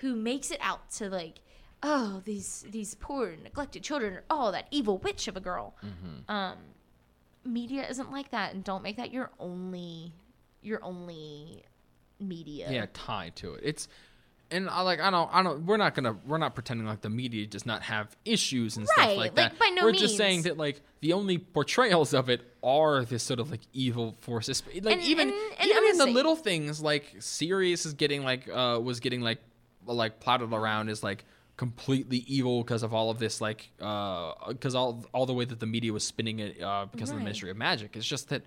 who 0.00 0.14
makes 0.16 0.50
it 0.50 0.58
out 0.60 0.90
to 0.92 1.08
like, 1.08 1.40
oh 1.82 2.22
these 2.24 2.64
these 2.70 2.94
poor 2.94 3.36
neglected 3.42 3.82
children 3.82 4.14
are 4.14 4.24
oh 4.30 4.50
that 4.52 4.66
evil 4.70 4.98
witch 4.98 5.28
of 5.28 5.36
a 5.36 5.40
girl. 5.40 5.74
Um, 6.28 6.56
media 7.44 7.86
isn't 7.88 8.10
like 8.10 8.30
that, 8.30 8.54
and 8.54 8.64
don't 8.64 8.82
make 8.82 8.96
that 8.96 9.12
your 9.12 9.30
only 9.38 10.12
your 10.62 10.82
only 10.82 11.64
media. 12.18 12.66
yeah, 12.70 12.86
tied 12.92 13.36
to 13.36 13.54
it. 13.54 13.60
It's 13.62 13.88
and 14.50 14.68
I 14.70 14.82
like 14.82 15.00
I 15.00 15.10
don't 15.10 15.28
I 15.32 15.42
don't 15.42 15.66
we're 15.66 15.76
not 15.76 15.94
gonna 15.94 16.16
we're 16.26 16.38
not 16.38 16.54
pretending 16.54 16.86
like 16.86 17.00
the 17.00 17.10
media 17.10 17.46
does 17.46 17.66
not 17.66 17.82
have 17.82 18.16
issues 18.24 18.76
and 18.76 18.86
Right, 18.96 19.04
stuff 19.04 19.06
like 19.08 19.16
like, 19.18 19.34
that. 19.36 19.58
by 19.58 19.68
no 19.70 19.82
we're 19.84 19.92
just 19.92 20.16
saying 20.16 20.42
that 20.42 20.56
like 20.56 20.80
the 21.00 21.12
only 21.14 21.38
portrayals 21.38 22.14
of 22.14 22.28
it 22.28 22.42
are 22.62 23.04
this 23.04 23.22
sort 23.22 23.40
of 23.40 23.50
like 23.50 23.60
evil 23.72 24.14
forces. 24.20 24.62
Like 24.82 24.94
And- 24.98 25.02
even 25.02 25.28
and- 25.30 25.38
and 25.58 25.70
even 25.70 25.84
in 25.90 25.98
the 25.98 26.06
little 26.06 26.36
things 26.36 26.80
like 26.80 27.16
Sirius 27.18 27.86
is 27.86 27.94
getting 27.94 28.22
like 28.24 28.48
uh 28.48 28.78
was 28.82 29.00
getting 29.00 29.20
like 29.20 29.38
like 29.84 30.20
plotted 30.20 30.52
around 30.52 30.88
is 30.88 31.02
like 31.02 31.24
completely 31.56 32.18
evil 32.26 32.62
because 32.62 32.82
of 32.82 32.92
all 32.92 33.08
of 33.10 33.18
this 33.18 33.40
like 33.40 33.70
uh 33.80 34.32
because 34.48 34.74
all 34.74 35.04
all 35.12 35.26
the 35.26 35.32
way 35.34 35.44
that 35.44 35.58
the 35.58 35.66
media 35.66 35.92
was 35.92 36.04
spinning 36.04 36.38
it 36.38 36.60
uh 36.62 36.86
because 36.92 37.08
of 37.10 37.14
the 37.14 37.18
Right. 37.18 37.24
Ministry 37.24 37.50
of 37.50 37.56
Magic. 37.56 37.96
It's 37.96 38.06
just 38.06 38.28
that 38.28 38.42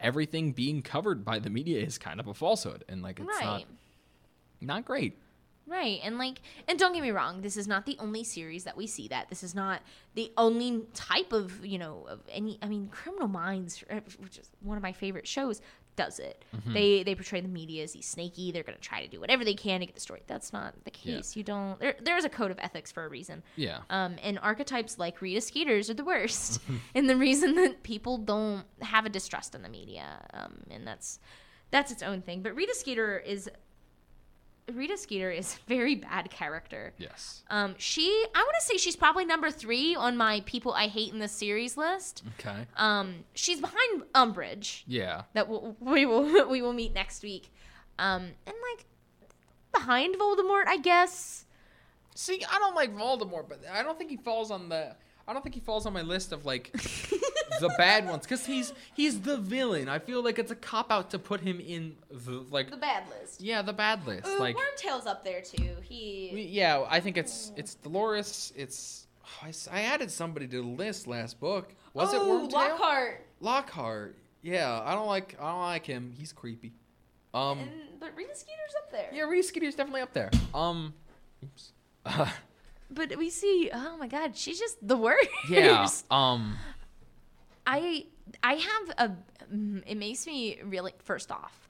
everything 0.00 0.52
being 0.52 0.82
covered 0.82 1.24
by 1.24 1.38
the 1.38 1.50
media 1.50 1.80
is 1.80 1.98
kind 1.98 2.18
of 2.20 2.26
a 2.26 2.34
falsehood 2.34 2.84
and 2.88 3.02
like 3.02 3.20
it's 3.20 3.28
not 3.40 3.64
not 4.60 4.84
great. 4.84 5.18
Right. 5.66 6.00
And 6.04 6.18
like 6.18 6.40
and 6.68 6.78
don't 6.78 6.92
get 6.92 7.02
me 7.02 7.10
wrong, 7.10 7.40
this 7.42 7.56
is 7.56 7.66
not 7.66 7.86
the 7.86 7.96
only 7.98 8.24
series 8.24 8.64
that 8.64 8.76
we 8.76 8.86
see 8.86 9.08
that. 9.08 9.28
This 9.28 9.42
is 9.42 9.54
not 9.54 9.80
the 10.14 10.30
only 10.36 10.82
type 10.94 11.32
of, 11.32 11.64
you 11.64 11.78
know, 11.78 12.06
of 12.08 12.20
any 12.30 12.58
I 12.62 12.66
mean, 12.68 12.88
Criminal 12.88 13.28
Minds, 13.28 13.82
uh, 13.90 14.00
which 14.18 14.38
is 14.38 14.50
one 14.60 14.76
of 14.76 14.82
my 14.82 14.92
favorite 14.92 15.26
shows, 15.26 15.60
does 15.96 16.18
it. 16.18 16.44
Mm-hmm. 16.54 16.72
They 16.74 17.02
they 17.04 17.14
portray 17.14 17.40
the 17.40 17.48
media 17.48 17.82
as 17.84 17.92
these 17.92 18.06
snaky, 18.06 18.50
they're 18.52 18.62
going 18.64 18.76
to 18.76 18.82
try 18.82 19.00
to 19.02 19.08
do 19.08 19.20
whatever 19.20 19.44
they 19.44 19.54
can 19.54 19.80
to 19.80 19.86
get 19.86 19.94
the 19.94 20.00
story. 20.00 20.22
That's 20.26 20.52
not 20.52 20.74
the 20.84 20.92
Yeah. 21.02 21.16
case. 21.16 21.36
You 21.36 21.44
don't 21.44 21.78
there 21.80 21.94
there's 22.02 22.24
a 22.24 22.28
code 22.28 22.50
of 22.50 22.58
ethics 22.58 22.92
for 22.92 23.04
a 23.04 23.08
reason. 23.08 23.42
Yeah. 23.56 23.78
Um, 23.90 24.16
and 24.22 24.38
archetypes 24.40 24.98
like 24.98 25.22
Rita 25.22 25.40
Skeeters 25.40 25.88
are 25.88 25.94
the 25.94 26.04
worst, 26.04 26.60
and 26.94 27.08
the 27.08 27.16
reason 27.16 27.54
that 27.54 27.82
people 27.84 28.18
don't 28.18 28.64
have 28.82 29.06
a 29.06 29.08
distrust 29.08 29.54
in 29.54 29.62
the 29.62 29.68
media, 29.68 30.26
um, 30.34 30.62
and 30.70 30.86
that's 30.86 31.20
that's 31.70 31.90
its 31.90 32.02
own 32.02 32.22
thing. 32.22 32.42
But 32.42 32.54
Rita 32.54 32.74
Skeeter 32.74 33.18
is 33.18 33.48
Rita 34.72 34.96
Skeeter 34.96 35.30
is 35.30 35.54
a 35.56 35.68
very 35.68 35.94
bad 35.94 36.30
character. 36.30 36.92
Yes. 36.98 37.42
Um, 37.50 37.74
she 37.78 38.06
I 38.34 38.38
want 38.38 38.54
to 38.60 38.64
say 38.64 38.76
she's 38.78 38.96
probably 38.96 39.24
number 39.26 39.50
three 39.50 39.94
on 39.94 40.16
my 40.16 40.42
people 40.46 40.72
I 40.72 40.86
hate 40.88 41.12
in 41.12 41.18
this 41.18 41.32
series 41.32 41.76
list. 41.76 42.22
Okay. 42.38 42.66
Um, 42.76 43.24
she's 43.34 43.60
behind 43.60 44.02
Umbridge 44.14 44.82
Yeah. 44.86 45.22
that 45.34 45.48
we'll, 45.48 45.76
we 45.80 46.06
will 46.06 46.48
we 46.48 46.62
will 46.62 46.72
meet 46.72 46.94
next 46.94 47.22
week, 47.22 47.52
um, 47.98 48.22
and 48.46 48.56
like 48.72 48.86
behind 49.72 50.14
Voldemort, 50.16 50.66
I 50.66 50.78
guess. 50.78 51.44
See, 52.14 52.42
I 52.48 52.58
don't 52.58 52.74
like 52.76 52.94
Voldemort, 52.96 53.48
but 53.48 53.60
I 53.70 53.82
don't 53.82 53.98
think 53.98 54.08
he 54.10 54.16
falls 54.16 54.50
on 54.50 54.68
the. 54.68 54.94
I 55.26 55.32
don't 55.32 55.42
think 55.42 55.54
he 55.54 55.60
falls 55.60 55.84
on 55.84 55.92
my 55.92 56.02
list 56.02 56.32
of 56.32 56.44
like 56.46 56.70
the 57.60 57.68
bad 57.78 58.06
ones 58.08 58.22
because 58.22 58.44
he's 58.46 58.72
he's 58.94 59.20
the 59.20 59.36
villain. 59.38 59.88
I 59.88 59.98
feel 59.98 60.22
like 60.22 60.38
it's 60.38 60.50
a 60.50 60.56
cop 60.56 60.90
out 60.90 61.10
to 61.10 61.18
put 61.18 61.40
him 61.40 61.60
in 61.60 61.96
the 62.10 62.44
like 62.50 62.70
The 62.70 62.76
bad 62.76 63.04
list. 63.08 63.40
yeah 63.40 63.62
the 63.62 63.72
bad 63.72 64.06
list. 64.06 64.26
Ooh, 64.26 64.38
like 64.38 64.56
Wormtail's 64.56 65.06
up 65.06 65.24
there 65.24 65.40
too. 65.40 65.76
He. 65.82 66.48
yeah, 66.50 66.84
I 66.88 67.00
think 67.00 67.16
it's 67.16 67.52
it's 67.56 67.74
Dolores. 67.74 68.52
It's 68.56 69.06
oh, 69.24 69.46
I, 69.46 69.52
I 69.78 69.82
added 69.82 70.10
somebody 70.10 70.46
to 70.48 70.56
the 70.62 70.66
list 70.68 71.06
last 71.06 71.38
book. 71.40 71.74
Was 71.92 72.12
it 72.12 72.20
oh, 72.20 72.46
Wormtail? 72.48 72.52
Lockhart. 72.52 73.26
Lockhart. 73.40 74.16
Yeah, 74.42 74.80
I 74.84 74.94
don't 74.94 75.06
like 75.06 75.36
I 75.40 75.50
don't 75.50 75.60
like 75.62 75.86
him. 75.86 76.12
He's 76.16 76.32
creepy. 76.32 76.72
Um, 77.32 77.58
And 77.60 77.70
but 77.98 78.14
Rita 78.16 78.34
Skeeter's 78.36 78.74
up 78.78 78.92
there. 78.92 79.08
yeah, 79.12 79.22
Rita 79.22 79.42
Skeeter's 79.46 79.74
definitely 79.74 80.02
up 80.02 80.12
there. 80.12 80.30
Um, 80.54 80.94
oops. 81.42 81.72
But 82.90 83.16
we 83.16 83.30
see. 83.30 83.70
Oh 83.72 83.96
my 83.96 84.06
God, 84.06 84.36
she's 84.36 84.58
just 84.58 84.76
the 84.86 84.96
worst. 84.96 85.28
yeah. 85.50 85.88
Um, 86.10 86.56
I 87.66 88.06
I 88.42 88.54
have 88.54 88.90
a. 88.98 89.16
mm, 89.54 89.82
It 89.86 89.96
makes 89.96 90.26
me 90.26 90.60
really. 90.64 90.92
First 90.98 91.30
off, 91.30 91.68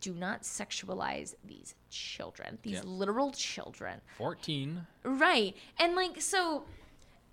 do 0.00 0.12
not 0.14 0.42
sexualize 0.42 1.34
these 1.44 1.74
children. 1.90 2.58
These 2.62 2.74
Yeah. 2.74 2.82
literal 2.84 3.32
children. 3.32 4.00
fourteen. 4.16 4.86
Right. 5.04 5.56
And 5.78 5.94
like 5.94 6.20
so 6.20 6.64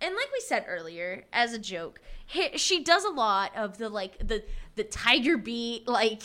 and 0.02 0.14
like 0.16 0.30
we 0.34 0.40
said 0.42 0.66
earlier 0.68 1.24
as 1.32 1.54
a 1.54 1.60
joke, 1.60 2.02
he, 2.26 2.58
she 2.58 2.84
does 2.84 3.04
a 3.06 3.10
lot 3.10 3.56
of 3.56 3.78
the 3.78 3.90
like 3.90 4.18
the 4.28 4.44
the 4.76 4.84
Tiger 4.84 5.38
Beat 5.38 5.88
like 5.88 6.24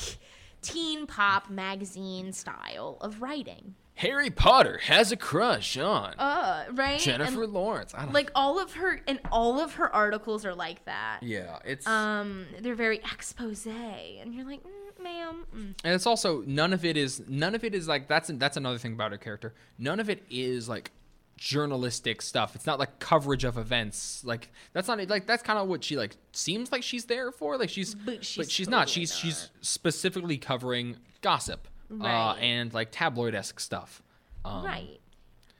teen 0.62 1.06
pop 1.06 1.48
magazine 1.50 2.32
style 2.32 2.98
of 3.00 3.22
writing. 3.22 3.74
Harry 3.98 4.30
Potter 4.30 4.78
has 4.84 5.10
a 5.10 5.16
crush 5.16 5.76
on 5.76 6.14
Uh, 6.18 6.66
right? 6.72 7.00
Jennifer 7.00 7.42
And, 7.42 7.52
Lawrence. 7.52 7.92
I 7.94 8.02
don't 8.04 8.14
like 8.14 8.30
all 8.34 8.60
of 8.62 8.74
her 8.74 9.00
and 9.08 9.18
all 9.32 9.58
of 9.60 9.74
her 9.74 9.92
articles 9.92 10.44
are 10.46 10.54
like 10.54 10.84
that. 10.84 11.18
Yeah, 11.22 11.58
it's 11.64 11.84
Um 11.86 12.46
they're 12.60 12.76
very 12.76 12.98
expose 12.98 13.66
and 13.66 14.32
you're 14.32 14.44
like, 14.44 14.62
mm, 14.62 15.02
"Ma'am, 15.02 15.46
mm. 15.52 15.74
and 15.82 15.94
it's 15.94 16.06
also 16.06 16.42
none 16.46 16.72
of 16.72 16.84
it 16.84 16.96
is 16.96 17.22
none 17.28 17.56
of 17.56 17.64
it 17.64 17.74
is 17.74 17.88
like 17.88 18.06
that's 18.06 18.30
that's 18.34 18.56
another 18.56 18.78
thing 18.78 18.92
about 18.92 19.10
her 19.10 19.18
character. 19.18 19.52
None 19.78 19.98
of 19.98 20.08
it 20.08 20.22
is 20.30 20.68
like 20.68 20.92
journalistic 21.36 22.20
stuff. 22.22 22.54
It's 22.54 22.66
not 22.66 22.78
like 22.78 22.98
coverage 23.00 23.44
of 23.44 23.58
events. 23.58 24.22
Like 24.24 24.50
that's 24.72 24.86
not 24.86 25.08
like 25.08 25.26
that's 25.26 25.42
kind 25.42 25.58
of 25.58 25.66
what 25.68 25.82
she 25.82 25.96
like 25.96 26.16
seems 26.32 26.70
like 26.70 26.82
she's 26.84 27.06
there 27.06 27.32
for. 27.32 27.56
Like 27.56 27.70
she's 27.70 27.94
But 27.96 28.24
she's 28.24 28.68
not. 28.68 28.86
totally 28.88 29.06
She's 29.06 29.14
she's 29.16 29.40
not. 29.42 29.64
specifically 29.64 30.38
covering 30.38 30.98
gossip 31.20 31.66
uh, 32.00 32.34
and 32.40 32.72
like 32.74 32.88
tabloid 32.90 33.34
esque 33.34 33.60
stuff. 33.60 34.02
Um, 34.44 34.64
right 34.64 35.00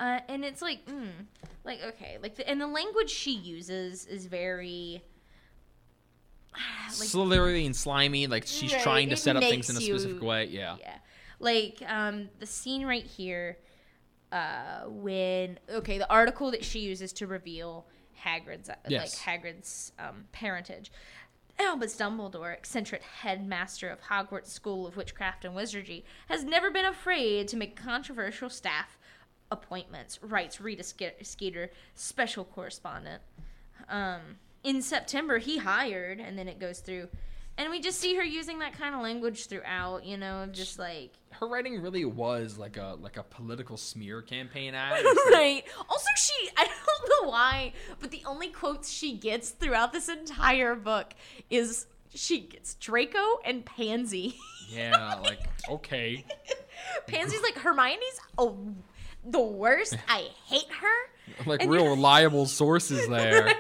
uh, 0.00 0.20
and 0.28 0.44
it's 0.44 0.62
like 0.62 0.84
mm, 0.86 1.08
like 1.64 1.80
okay 1.84 2.18
like 2.22 2.36
the, 2.36 2.48
and 2.48 2.60
the 2.60 2.66
language 2.66 3.10
she 3.10 3.32
uses 3.32 4.06
is 4.06 4.26
very 4.26 5.02
like 6.98 7.08
slithery 7.08 7.66
and 7.66 7.74
slimy. 7.76 8.26
Like 8.26 8.44
she's 8.46 8.72
Right, 8.72 8.82
trying 8.82 9.08
to 9.10 9.16
set 9.16 9.36
up 9.36 9.42
things 9.42 9.68
in 9.70 9.76
a 9.76 9.80
specific 9.80 10.20
you- 10.20 10.26
way. 10.26 10.44
Yeah. 10.46 10.76
yeah 10.80 10.98
like 11.40 11.80
um 11.86 12.28
the 12.40 12.46
scene 12.46 12.84
right 12.84 13.04
here 13.04 13.58
uh 14.32 14.80
when 14.86 15.56
okay 15.70 15.98
the 15.98 16.10
article 16.10 16.50
that 16.50 16.64
she 16.64 16.80
uses 16.80 17.12
to 17.12 17.26
reveal 17.28 17.86
hagrid's 18.24 18.68
uh, 18.68 18.74
Yes. 18.88 19.24
like 19.24 19.40
hagrid's 19.40 19.92
um 20.00 20.24
parentage 20.32 20.90
Albus 21.60 21.96
Dumbledore, 21.96 22.54
eccentric 22.54 23.02
headmaster 23.02 23.88
of 23.88 24.00
Hogwarts 24.02 24.46
School 24.46 24.86
of 24.86 24.96
Witchcraft 24.96 25.44
and 25.44 25.54
Wizardry, 25.54 26.04
has 26.28 26.44
never 26.44 26.70
been 26.70 26.84
afraid 26.84 27.48
to 27.48 27.56
make 27.56 27.76
controversial 27.76 28.48
staff 28.48 28.96
appointments, 29.50 30.22
writes 30.22 30.60
Rita 30.60 30.84
Ske- 30.84 31.22
Skeeter, 31.22 31.70
special 31.94 32.44
correspondent. 32.44 33.22
Um, 33.88 34.36
in 34.62 34.82
September, 34.82 35.38
he 35.38 35.58
hired, 35.58 36.20
and 36.20 36.38
then 36.38 36.48
it 36.48 36.60
goes 36.60 36.78
through, 36.80 37.08
and 37.58 37.70
we 37.70 37.80
just 37.80 37.98
see 38.00 38.14
her 38.14 38.22
using 38.24 38.60
that 38.60 38.72
kind 38.78 38.94
of 38.94 39.02
language 39.02 39.46
throughout, 39.46 40.04
you 40.06 40.16
know, 40.16 40.44
of 40.44 40.52
just 40.52 40.78
like 40.78 41.12
Her 41.30 41.46
writing 41.48 41.82
really 41.82 42.04
was 42.04 42.56
like 42.56 42.76
a 42.76 42.96
like 43.00 43.16
a 43.16 43.24
political 43.24 43.76
smear 43.76 44.22
campaign 44.22 44.74
ad. 44.74 45.04
Right. 45.30 45.64
Also, 45.90 46.06
she 46.16 46.50
I 46.56 46.64
don't 46.66 47.24
know 47.24 47.30
why, 47.30 47.72
but 48.00 48.10
the 48.10 48.22
only 48.26 48.48
quotes 48.48 48.88
she 48.90 49.14
gets 49.16 49.50
throughout 49.50 49.92
this 49.92 50.08
entire 50.08 50.74
book 50.76 51.12
is 51.50 51.86
she 52.14 52.40
gets 52.40 52.74
Draco 52.74 53.38
and 53.44 53.64
Pansy. 53.66 54.36
yeah, 54.70 55.16
like 55.22 55.40
okay. 55.68 56.24
Pansy's 57.06 57.42
like 57.42 57.56
Hermione's 57.58 58.20
oh 58.38 58.56
the 59.24 59.40
worst. 59.40 59.96
I 60.08 60.28
hate 60.46 60.70
her. 60.80 61.44
Like 61.44 61.62
And 61.62 61.70
real 61.70 61.88
reliable 61.88 62.46
sources 62.46 63.08
there. 63.08 63.44
Right? 63.46 63.56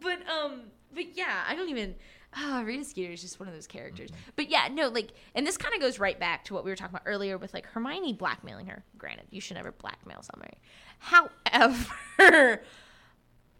But 0.00 0.18
um 0.28 0.64
but 0.94 1.16
yeah, 1.16 1.44
I 1.48 1.54
don't 1.56 1.68
even 1.70 1.94
Ah, 2.36 2.60
Rita 2.66 2.84
Skeeter 2.84 3.12
is 3.12 3.22
just 3.22 3.40
one 3.40 3.48
of 3.48 3.54
those 3.54 3.66
characters. 3.66 4.10
But 4.36 4.50
yeah, 4.50 4.68
no, 4.70 4.88
like, 4.88 5.12
and 5.34 5.46
this 5.46 5.56
kind 5.56 5.74
of 5.74 5.80
goes 5.80 5.98
right 5.98 6.18
back 6.18 6.44
to 6.44 6.54
what 6.54 6.64
we 6.64 6.70
were 6.70 6.76
talking 6.76 6.94
about 6.94 7.06
earlier 7.06 7.38
with 7.38 7.54
like 7.54 7.66
Hermione 7.66 8.12
blackmailing 8.12 8.66
her. 8.66 8.84
Granted, 8.98 9.26
you 9.30 9.40
should 9.40 9.56
never 9.56 9.72
blackmail 9.72 10.22
somebody. 10.22 10.54
However, 10.98 12.60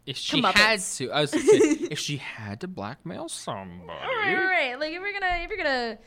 If 0.07 0.17
she 0.17 0.41
had 0.41 0.81
to, 0.81 1.11
I 1.11 1.23
was 1.23 1.31
say, 1.33 1.39
if 1.41 1.99
she 1.99 2.19
had 2.19 2.61
to 2.61 2.69
blackmail 2.69 3.29
somebody, 3.31 3.89
right, 3.91 4.35
right, 4.35 4.45
right. 4.45 4.79
Like 4.81 4.93
if 4.93 5.01
you're 5.01 5.13
gonna 5.13 5.43
if 5.43 5.49
you're 5.51 5.57
gonna 5.59 5.99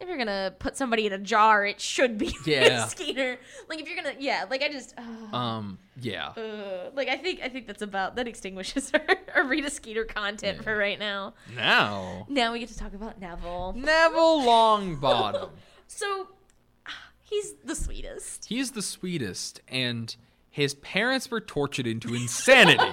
if 0.00 0.08
you're 0.08 0.16
gonna 0.18 0.54
put 0.58 0.76
somebody 0.76 1.06
in 1.06 1.12
a 1.12 1.18
jar, 1.18 1.64
it 1.66 1.80
should 1.80 2.16
be 2.18 2.34
Yeah. 2.46 2.60
Rita 2.60 2.88
Skeeter. 2.88 3.38
Like 3.68 3.80
if 3.80 3.86
you're 3.88 3.96
gonna 4.02 4.14
yeah, 4.18 4.46
like 4.50 4.62
I 4.62 4.68
just 4.68 4.94
uh, 4.98 5.36
um, 5.36 5.78
yeah, 6.00 6.28
uh, 6.28 6.90
like 6.94 7.08
I 7.08 7.16
think 7.16 7.40
I 7.42 7.48
think 7.48 7.66
that's 7.66 7.82
about 7.82 8.16
that 8.16 8.26
extinguishes 8.26 8.90
our, 8.94 9.02
our 9.34 9.44
Rita 9.46 9.70
Skeeter 9.70 10.04
content 10.04 10.64
for 10.64 10.76
right 10.76 10.98
now. 10.98 11.34
now 11.54 12.26
Now 12.28 12.52
we 12.52 12.58
get 12.60 12.68
to 12.70 12.78
talk 12.78 12.94
about 12.94 13.20
Neville. 13.20 13.74
Neville 13.76 14.40
Longbottom. 14.42 15.50
So 15.92 16.28
he's 17.22 17.54
the 17.64 17.74
sweetest. 17.74 18.46
He's 18.46 18.70
the 18.70 18.82
sweetest, 18.82 19.60
and 19.68 20.14
his 20.48 20.74
parents 20.74 21.30
were 21.30 21.40
tortured 21.40 21.86
into 21.86 22.14
insanity. 22.14 22.84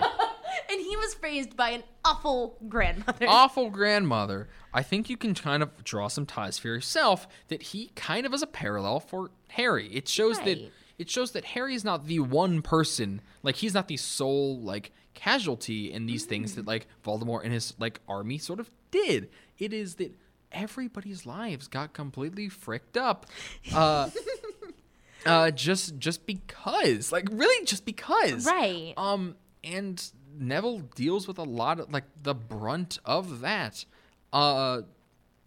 Was 1.08 1.24
raised 1.24 1.55
by 1.55 1.70
an 1.70 1.84
awful 2.03 2.58
grandmother. 2.68 3.26
Awful 3.30 3.70
grandmother. 3.70 4.49
I 4.74 4.84
think 4.84 5.10
you 5.10 5.16
can 5.16 5.34
kind 5.34 5.64
of 5.64 5.84
draw 5.84 6.08
some 6.10 6.26
ties 6.26 6.60
for 6.60 6.68
yourself 6.68 7.28
that 7.47 7.62
he 7.62 7.91
kind 7.95 8.26
of 8.26 8.34
is 8.34 8.41
a 8.41 8.47
parallel 8.47 8.99
for 8.99 9.32
Harry. 9.49 9.88
It 9.88 10.08
shows 10.08 10.38
that 10.39 10.60
it 10.97 11.10
shows 11.10 11.32
that 11.32 11.45
Harry 11.45 11.76
is 11.76 11.84
not 11.86 12.05
the 12.08 12.20
one 12.20 12.62
person, 12.62 13.22
like 13.43 13.55
he's 13.55 13.74
not 13.74 13.88
the 13.88 13.97
sole 13.97 14.60
like 14.60 14.91
casualty 15.14 15.91
in 15.91 16.05
these 16.08 16.26
things 16.26 16.55
that 16.55 16.68
like 16.68 16.88
Voldemort 17.05 17.43
and 17.43 17.53
his 17.53 17.74
like 17.80 18.01
army 18.08 18.38
sort 18.38 18.60
of 18.60 18.70
did. 18.91 19.30
It 19.58 19.74
is 19.74 19.95
that 19.95 20.14
everybody's 20.51 21.26
lives 21.26 21.68
got 21.68 21.93
completely 21.93 22.49
fricked 22.49 22.97
up. 22.97 23.28
Uh 23.74 24.10
uh 25.26 25.51
just 25.51 25.97
just 25.99 26.26
because. 26.26 27.12
Like 27.12 27.30
really 27.32 27.66
just 27.66 27.86
because. 27.86 28.45
Right. 28.45 28.93
Um, 28.97 29.36
and 29.64 30.01
Neville 30.39 30.79
deals 30.95 31.27
with 31.27 31.38
a 31.38 31.43
lot 31.43 31.79
of 31.79 31.91
like 31.91 32.05
the 32.21 32.33
brunt 32.33 32.99
of 33.05 33.41
that. 33.41 33.85
Uh, 34.31 34.81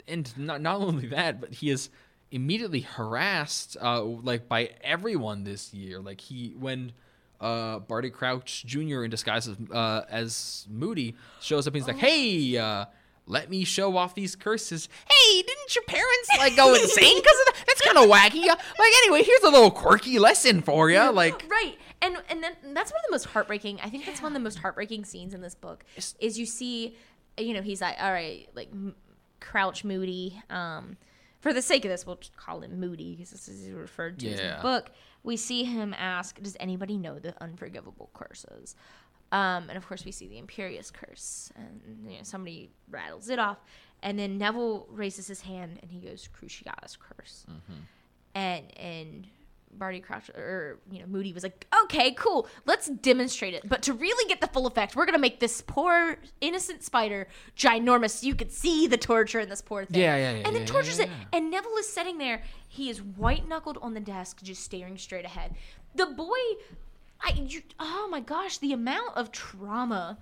and 0.08 0.36
not 0.36 0.60
not 0.60 0.76
only 0.80 1.06
that, 1.08 1.40
but 1.40 1.52
he 1.54 1.70
is 1.70 1.90
immediately 2.30 2.80
harassed, 2.80 3.76
uh, 3.80 4.02
like 4.02 4.48
by 4.48 4.70
everyone 4.82 5.44
this 5.44 5.72
year. 5.74 6.00
Like 6.00 6.20
he 6.20 6.54
when. 6.58 6.92
Uh, 7.40 7.78
Barty 7.78 8.10
Crouch 8.10 8.66
Jr. 8.66 9.02
in 9.02 9.10
disguise 9.10 9.48
as, 9.48 9.56
uh, 9.72 10.02
as 10.10 10.66
Moody 10.68 11.14
shows 11.40 11.66
up 11.66 11.72
and 11.72 11.82
he's 11.82 11.88
like, 11.88 11.96
"Hey, 11.96 12.58
uh, 12.58 12.84
let 13.26 13.48
me 13.48 13.64
show 13.64 13.96
off 13.96 14.14
these 14.14 14.36
curses." 14.36 14.90
Hey, 15.08 15.40
didn't 15.40 15.74
your 15.74 15.84
parents 15.84 16.28
like 16.36 16.54
go 16.54 16.74
insane 16.74 17.16
because 17.16 17.38
of 17.40 17.46
that? 17.46 17.64
That's 17.66 17.80
kind 17.80 17.96
of 17.96 18.10
wacky. 18.10 18.46
Like, 18.46 18.92
anyway, 19.04 19.22
here's 19.22 19.40
a 19.40 19.48
little 19.48 19.70
quirky 19.70 20.18
lesson 20.18 20.60
for 20.60 20.90
you. 20.90 21.00
Like, 21.12 21.42
right 21.50 21.78
and 22.02 22.16
and 22.28 22.42
then 22.42 22.52
that's 22.74 22.90
one 22.92 22.98
of 23.00 23.04
the 23.08 23.12
most 23.12 23.26
heartbreaking 23.26 23.78
i 23.82 23.90
think 23.90 24.06
that's 24.06 24.22
one 24.22 24.32
of 24.32 24.34
the 24.34 24.40
most 24.42 24.58
heartbreaking 24.58 25.04
scenes 25.04 25.34
in 25.34 25.40
this 25.40 25.54
book 25.54 25.84
It's- 25.96 26.14
is 26.20 26.38
you 26.38 26.46
see 26.46 26.96
you 27.38 27.54
know 27.54 27.62
he's 27.62 27.80
like 27.80 27.96
all 28.00 28.12
right 28.12 28.48
like 28.54 28.68
M- 28.72 28.94
crouch 29.40 29.84
moody 29.84 30.40
um 30.50 30.96
for 31.40 31.52
the 31.54 31.62
sake 31.62 31.84
of 31.84 31.90
this 31.90 32.06
we'll 32.06 32.16
just 32.16 32.36
call 32.36 32.60
him 32.60 32.78
moody 32.80 33.14
because 33.14 33.30
this 33.30 33.48
is 33.48 33.70
referred 33.70 34.18
to 34.20 34.30
as 34.30 34.40
in 34.40 34.46
the 34.56 34.62
book. 34.62 34.90
We 35.22 35.36
see 35.38 35.64
him 35.64 35.94
ask 35.96 36.40
does 36.42 36.56
anybody 36.60 36.96
know 36.98 37.18
the 37.18 37.34
unforgivable 37.42 38.10
curses? 38.14 38.74
Um, 39.32 39.68
and 39.70 39.76
of 39.78 39.86
course 39.86 40.04
we 40.04 40.12
see 40.12 40.28
the 40.28 40.40
Imperius 40.42 40.92
curse 40.92 41.50
and 41.56 41.80
you 42.10 42.18
know 42.18 42.22
somebody 42.24 42.70
rattles 42.90 43.30
it 43.30 43.38
off 43.38 43.58
and 44.02 44.18
then 44.18 44.36
neville 44.38 44.86
raises 44.90 45.26
his 45.28 45.40
hand 45.42 45.78
and 45.82 45.90
he 45.90 46.00
goes 46.00 46.28
cruciatus 46.28 46.98
curse. 46.98 47.46
And 48.34 48.76
and 48.78 49.26
Barty 49.72 50.00
Crouch 50.00 50.28
or 50.30 50.78
you 50.90 51.00
know 51.00 51.06
Moody 51.06 51.32
was 51.32 51.42
like, 51.42 51.66
okay, 51.84 52.12
cool, 52.12 52.48
let's 52.66 52.88
demonstrate 52.88 53.54
it. 53.54 53.68
But 53.68 53.82
to 53.82 53.92
really 53.92 54.28
get 54.28 54.40
the 54.40 54.46
full 54.48 54.66
effect, 54.66 54.96
we're 54.96 55.06
gonna 55.06 55.18
make 55.18 55.40
this 55.40 55.60
poor 55.60 56.16
innocent 56.40 56.82
spider 56.82 57.28
ginormous, 57.56 58.20
so 58.20 58.26
you 58.26 58.34
could 58.34 58.52
see 58.52 58.86
the 58.86 58.98
torture 58.98 59.40
in 59.40 59.48
this 59.48 59.62
poor 59.62 59.84
thing. 59.84 60.00
Yeah, 60.00 60.16
yeah, 60.16 60.32
yeah, 60.32 60.42
And 60.46 60.54
then 60.54 60.62
yeah, 60.62 60.66
tortures 60.66 60.98
yeah, 60.98 61.04
it, 61.04 61.10
yeah. 61.10 61.38
and 61.38 61.50
Neville 61.50 61.76
is 61.78 61.88
sitting 61.88 62.18
there. 62.18 62.42
He 62.68 62.90
is 62.90 63.02
white 63.02 63.48
knuckled 63.48 63.78
on 63.82 63.94
the 63.94 64.00
desk, 64.00 64.42
just 64.42 64.62
staring 64.62 64.96
straight 64.98 65.24
ahead. 65.24 65.54
The 65.94 66.06
boy, 66.06 66.38
I, 67.20 67.32
you, 67.36 67.62
oh 67.78 68.08
my 68.10 68.20
gosh, 68.20 68.58
the 68.58 68.72
amount 68.72 69.16
of 69.16 69.32
trauma 69.32 70.18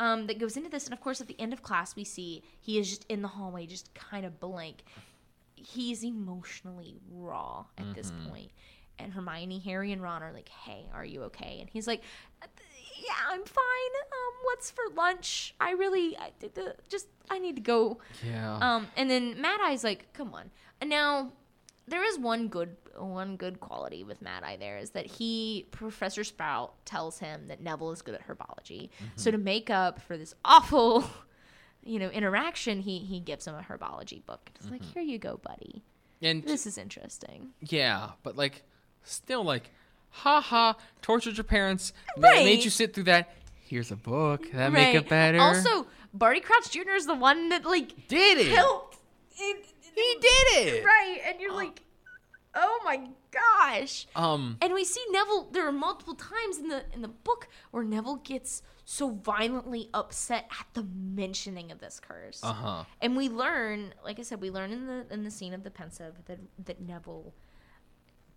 um, 0.00 0.26
that 0.26 0.38
goes 0.38 0.56
into 0.56 0.68
this. 0.70 0.84
And 0.84 0.92
of 0.92 1.00
course, 1.00 1.20
at 1.20 1.26
the 1.26 1.40
end 1.40 1.52
of 1.52 1.62
class, 1.62 1.96
we 1.96 2.04
see 2.04 2.42
he 2.60 2.78
is 2.78 2.88
just 2.88 3.06
in 3.08 3.22
the 3.22 3.28
hallway, 3.28 3.66
just 3.66 3.92
kind 3.94 4.24
of 4.24 4.38
blank. 4.40 4.84
He's 5.54 6.04
emotionally 6.04 6.96
raw 7.10 7.64
at 7.76 7.94
this 7.94 8.12
point. 8.28 8.50
And 8.98 9.12
Hermione, 9.12 9.58
Harry, 9.60 9.92
and 9.92 10.02
Ron 10.02 10.22
are 10.22 10.32
like, 10.32 10.48
"Hey, 10.48 10.86
are 10.92 11.04
you 11.04 11.22
okay?" 11.24 11.58
And 11.60 11.68
he's 11.70 11.86
like, 11.86 12.02
"Yeah, 12.42 13.14
I'm 13.30 13.44
fine. 13.44 13.92
Um, 14.02 14.34
what's 14.44 14.70
for 14.70 14.82
lunch? 14.96 15.54
I 15.60 15.72
really, 15.72 16.16
I, 16.18 16.30
d- 16.40 16.50
d- 16.54 16.62
just, 16.88 17.06
I 17.30 17.38
need 17.38 17.56
to 17.56 17.62
go." 17.62 17.98
Yeah. 18.26 18.58
Um, 18.60 18.88
and 18.96 19.08
then 19.10 19.40
Mad 19.40 19.60
Eye's 19.62 19.84
like, 19.84 20.12
"Come 20.12 20.34
on." 20.34 20.50
And 20.80 20.90
now 20.90 21.32
there 21.86 22.04
is 22.04 22.18
one 22.18 22.48
good 22.48 22.76
one 22.96 23.36
good 23.36 23.60
quality 23.60 24.02
with 24.02 24.20
Mad 24.20 24.42
Eye 24.42 24.56
there 24.56 24.76
is 24.78 24.90
that 24.90 25.06
he 25.06 25.66
Professor 25.70 26.24
Sprout 26.24 26.84
tells 26.84 27.20
him 27.20 27.46
that 27.46 27.60
Neville 27.62 27.92
is 27.92 28.02
good 28.02 28.16
at 28.16 28.26
herbology. 28.26 28.88
So 29.14 29.30
to 29.30 29.38
make 29.38 29.70
up 29.70 30.00
for 30.02 30.16
this 30.18 30.34
awful, 30.44 31.04
you 31.84 32.00
know, 32.00 32.08
interaction, 32.10 32.80
he 32.80 32.98
he 32.98 33.20
gives 33.20 33.46
him 33.46 33.54
a 33.54 33.62
herbology 33.62 34.24
book. 34.26 34.50
It's 34.56 34.68
like, 34.70 34.82
"Here 34.84 35.02
you 35.02 35.18
go, 35.18 35.36
buddy. 35.36 35.84
and 36.20 36.42
This 36.42 36.66
is 36.66 36.76
interesting." 36.78 37.50
yeah, 37.60 38.10
but 38.24 38.36
like, 38.36 38.64
still 39.08 39.42
like, 39.44 39.70
ha 40.10 40.40
ha, 40.40 40.76
tortured 41.02 41.36
your 41.36 41.44
parents, 41.44 41.92
ma- 42.16 42.28
Right. 42.28 42.44
made 42.44 42.64
you 42.64 42.70
sit 42.70 42.94
through 42.94 43.04
that. 43.04 43.30
Here's 43.60 43.90
a 43.90 43.96
book 43.96 44.50
that 44.52 44.72
make 44.72 44.94
it 44.94 45.08
better. 45.08 45.38
Also, 45.40 45.86
Barty 46.14 46.40
Crouch 46.40 46.70
Jr. 46.70 46.92
is 46.92 47.06
the 47.06 47.14
one 47.14 47.50
that 47.50 47.64
like 47.64 48.08
did 48.08 48.38
it? 48.38 48.48
helped. 48.48 48.96
It, 49.38 49.66
He 49.94 50.16
did 50.20 50.66
it. 50.74 50.84
right, 50.84 51.18
and 51.26 51.40
you're 51.40 51.52
like, 51.52 51.82
"Oh 52.54 52.80
my 52.84 53.08
gosh." 53.30 54.06
Um. 54.16 54.56
And 54.62 54.72
we 54.72 54.84
see 54.84 55.04
Neville. 55.10 55.48
There 55.52 55.66
are 55.66 55.72
multiple 55.72 56.14
times 56.14 56.58
in 56.58 56.68
the 56.68 56.84
in 56.94 57.02
the 57.02 57.08
book 57.08 57.48
where 57.72 57.84
Neville 57.84 58.16
gets 58.16 58.62
so 58.84 59.10
violently 59.10 59.90
upset 59.92 60.46
at 60.58 60.66
the 60.72 60.82
mentioning 60.94 61.70
of 61.70 61.78
this 61.78 62.00
curse. 62.00 62.40
Uh 62.42 62.52
huh. 62.54 62.84
And 63.02 63.16
we 63.16 63.28
learn, 63.28 63.92
like 64.02 64.18
I 64.18 64.22
said, 64.22 64.40
we 64.40 64.50
learn 64.50 64.72
in 64.72 64.86
the 64.86 65.04
in 65.10 65.24
the 65.24 65.30
scene 65.30 65.52
of 65.52 65.62
the 65.62 65.70
Pensieve 65.70 66.14
that 66.26 66.38
that 66.64 66.80
Neville, 66.80 67.34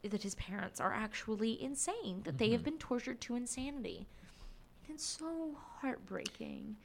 that 0.10 0.24
his 0.24 0.36
parents 0.36 0.80
are 0.80 0.92
actually 0.94 1.62
insane, 1.62 2.22
that 2.24 2.38
they 2.38 2.46
Mm-hmm. 2.46 2.54
have 2.54 2.64
been 2.64 2.78
tortured 2.78 3.22
to 3.22 3.36
insanity. 3.36 4.08
And 4.88 4.96
it's 4.96 5.06
so 5.06 5.56
heartbreaking. 5.82 6.76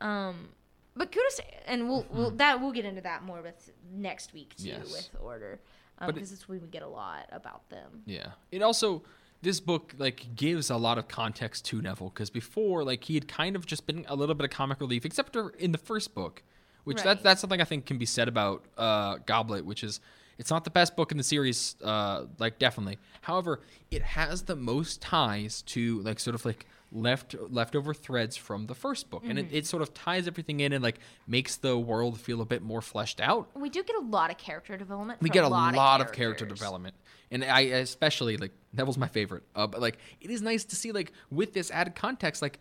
Um, 0.00 0.48
but 0.94 1.10
kudos, 1.12 1.40
and 1.66 1.88
we'll 1.88 2.06
we'll 2.10 2.30
that 2.32 2.60
we'll 2.60 2.72
get 2.72 2.84
into 2.84 3.00
that 3.02 3.22
more 3.24 3.40
with 3.40 3.72
next 3.94 4.34
week 4.34 4.54
too 4.56 4.68
Mm-hmm. 4.68 4.82
Yes. 4.82 4.92
with 5.12 5.22
Order, 5.22 5.60
it- 6.00 6.14
because 6.14 6.32
it's 6.32 6.48
when 6.48 6.60
we 6.60 6.68
get 6.68 6.82
a 6.82 6.88
lot 6.88 7.26
about 7.32 7.68
them. 7.70 8.02
Yeah. 8.06 8.32
It 8.50 8.62
also 8.62 9.02
this 9.40 9.58
book 9.58 9.94
like 9.98 10.26
gives 10.36 10.70
a 10.70 10.76
lot 10.76 10.98
of 10.98 11.08
context 11.08 11.64
to 11.66 11.80
Neville 11.82 12.10
because 12.10 12.30
before 12.30 12.84
like 12.84 13.04
he 13.04 13.14
had 13.14 13.26
kind 13.26 13.56
of 13.56 13.64
just 13.66 13.86
been 13.86 14.04
a 14.08 14.14
little 14.14 14.34
bit 14.34 14.44
of 14.44 14.50
comic 14.50 14.80
relief, 14.80 15.04
except 15.06 15.32
for 15.32 15.50
in 15.50 15.72
the 15.72 15.78
first 15.78 16.14
book, 16.14 16.42
which 16.84 16.98
Right. 16.98 17.04
that, 17.04 17.22
that's 17.22 17.40
something 17.40 17.60
I 17.60 17.64
think 17.64 17.86
can 17.86 17.96
be 17.98 18.06
said 18.06 18.28
about 18.28 18.64
uh, 18.76 19.16
Goblet, 19.26 19.64
which 19.64 19.82
is 19.82 20.00
it's 20.38 20.50
not 20.50 20.64
the 20.64 20.70
best 20.70 20.96
book 20.96 21.10
in 21.12 21.18
the 21.18 21.24
series, 21.24 21.76
uh, 21.82 22.24
like 22.38 22.58
definitely. 22.58 22.98
However, 23.22 23.60
it 23.90 24.02
has 24.02 24.42
the 24.42 24.56
most 24.56 25.00
ties 25.02 25.62
to 25.62 26.00
like 26.02 26.18
sort 26.20 26.34
of 26.34 26.44
like 26.44 26.66
left 26.94 27.34
leftover 27.48 27.94
threads 27.94 28.36
from 28.36 28.66
the 28.66 28.74
first 28.74 29.08
book, 29.08 29.22
and 29.26 29.38
it, 29.38 29.46
Mm-hmm. 29.46 29.56
it 29.56 29.66
sort 29.66 29.82
of 29.82 29.94
ties 29.94 30.26
everything 30.28 30.60
in 30.60 30.72
and 30.74 30.82
like 30.82 30.98
makes 31.26 31.56
the 31.56 31.78
world 31.78 32.20
feel 32.20 32.40
a 32.42 32.44
bit 32.44 32.62
more 32.62 32.82
fleshed 32.82 33.20
out 33.20 33.48
We 33.54 33.70
do 33.70 33.82
get 33.82 33.96
a 33.96 34.00
lot 34.00 34.30
of 34.30 34.36
character 34.38 34.76
development. 34.76 35.20
we 35.22 35.30
get 35.30 35.44
a 35.44 35.48
lot, 35.48 35.74
lot, 35.74 36.00
of, 36.02 36.12
character 36.12 36.44
development 36.44 36.94
and 37.30 37.42
i 37.44 37.60
especially 37.60 38.36
like 38.36 38.52
neville's 38.74 38.98
my 38.98 39.08
favorite 39.08 39.42
uh, 39.56 39.66
but 39.66 39.80
like 39.80 39.96
it 40.20 40.30
is 40.30 40.42
nice 40.42 40.64
to 40.66 40.76
see 40.76 40.92
like 40.92 41.12
with 41.30 41.54
this 41.54 41.70
added 41.70 41.94
context 41.94 42.42
like 42.42 42.58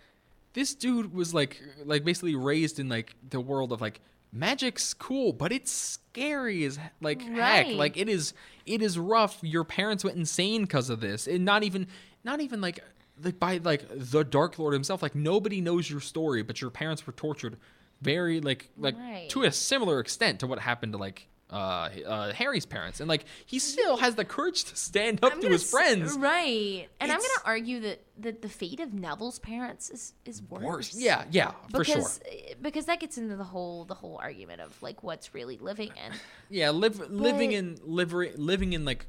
this 0.53 0.73
dude 0.75 1.13
was 1.13 1.33
like 1.33 1.61
like 1.83 2.05
basically 2.05 2.35
raised 2.35 2.79
in 2.79 2.87
like 2.87 3.13
the 3.29 3.39
world 3.41 3.73
of 3.73 3.81
like 3.81 3.99
magic's 4.31 4.93
cool 4.93 5.33
but 5.33 5.51
it's 5.51 5.71
scary 5.71 6.63
as 6.65 6.79
like 7.01 7.21
heck. 7.21 7.67
Like 7.67 7.97
it 7.97 8.07
is 8.09 8.33
it 8.65 8.81
is 8.81 8.97
rough. 8.97 9.39
Your 9.41 9.63
parents 9.63 10.03
went 10.03 10.17
insane 10.17 10.61
because 10.63 10.89
of 10.89 10.99
this. 11.01 11.27
And 11.27 11.43
not 11.45 11.63
even 11.63 11.87
not 12.23 12.41
even 12.41 12.61
like 12.61 12.79
like 13.23 13.39
by 13.39 13.57
like 13.63 13.85
the 13.91 14.23
dark 14.23 14.57
lord 14.59 14.73
himself. 14.73 15.01
Like 15.01 15.15
nobody 15.15 15.61
knows 15.61 15.89
your 15.89 15.99
story 15.99 16.43
but 16.43 16.61
your 16.61 16.69
parents 16.69 17.05
were 17.05 17.13
tortured 17.13 17.57
very 18.01 18.41
like 18.41 18.69
like 18.77 18.97
Right. 18.97 19.29
to 19.29 19.43
a 19.43 19.51
similar 19.51 19.99
extent 19.99 20.39
to 20.39 20.47
what 20.47 20.59
happened 20.59 20.93
to 20.93 20.97
like 20.97 21.27
uh, 21.51 21.89
uh 22.07 22.33
Harry's 22.33 22.65
parents 22.65 22.99
and 22.99 23.09
like 23.09 23.25
he 23.45 23.59
still 23.59 23.97
has 23.97 24.15
the 24.15 24.23
courage 24.25 24.63
to 24.65 24.75
stand 24.75 25.23
up 25.23 25.33
I'm 25.33 25.41
to 25.41 25.49
his 25.49 25.63
s- 25.63 25.69
friends 25.69 26.17
right? 26.17 26.87
And 26.99 27.11
I'm 27.11 27.17
gonna 27.17 27.29
argue 27.45 27.81
that 27.81 28.01
that 28.19 28.41
the 28.41 28.49
fate 28.49 28.79
of 28.79 28.93
Neville's 28.93 29.39
parents 29.39 29.89
is 29.89 30.13
is 30.25 30.41
worse. 30.41 30.63
worse 30.63 30.95
yeah 30.95 31.25
yeah 31.31 31.51
for 31.71 31.83
sure 31.83 31.95
because 31.97 32.19
because 32.61 32.85
that 32.85 32.99
gets 32.99 33.17
into 33.17 33.35
the 33.35 33.43
whole 33.43 33.85
the 33.85 33.95
whole 33.95 34.17
argument 34.21 34.61
of 34.61 34.81
like 34.81 35.03
what's 35.03 35.33
really 35.33 35.57
living 35.57 35.89
in. 35.89 36.13
yeah 36.49 36.69
live, 36.69 36.99
living 37.11 37.51
in 37.51 37.77
liver, 37.83 38.27
living 38.37 38.73
in 38.73 38.85
like 38.85 39.05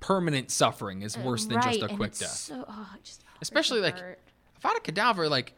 permanent 0.00 0.50
suffering 0.50 1.02
is 1.02 1.16
worse 1.18 1.44
than 1.46 1.60
just 1.60 1.82
a 1.82 1.88
quick 1.88 2.10
it's 2.10 2.20
death 2.20 2.30
So, 2.30 2.64
oh, 2.68 2.90
it 2.96 3.04
just 3.04 3.22
hurts 3.22 3.38
Especially, 3.42 3.80
like, 3.80 3.98
heart. 3.98 4.18
Avada 4.62 4.80
Kedavra 4.82 5.28
like 5.28 5.54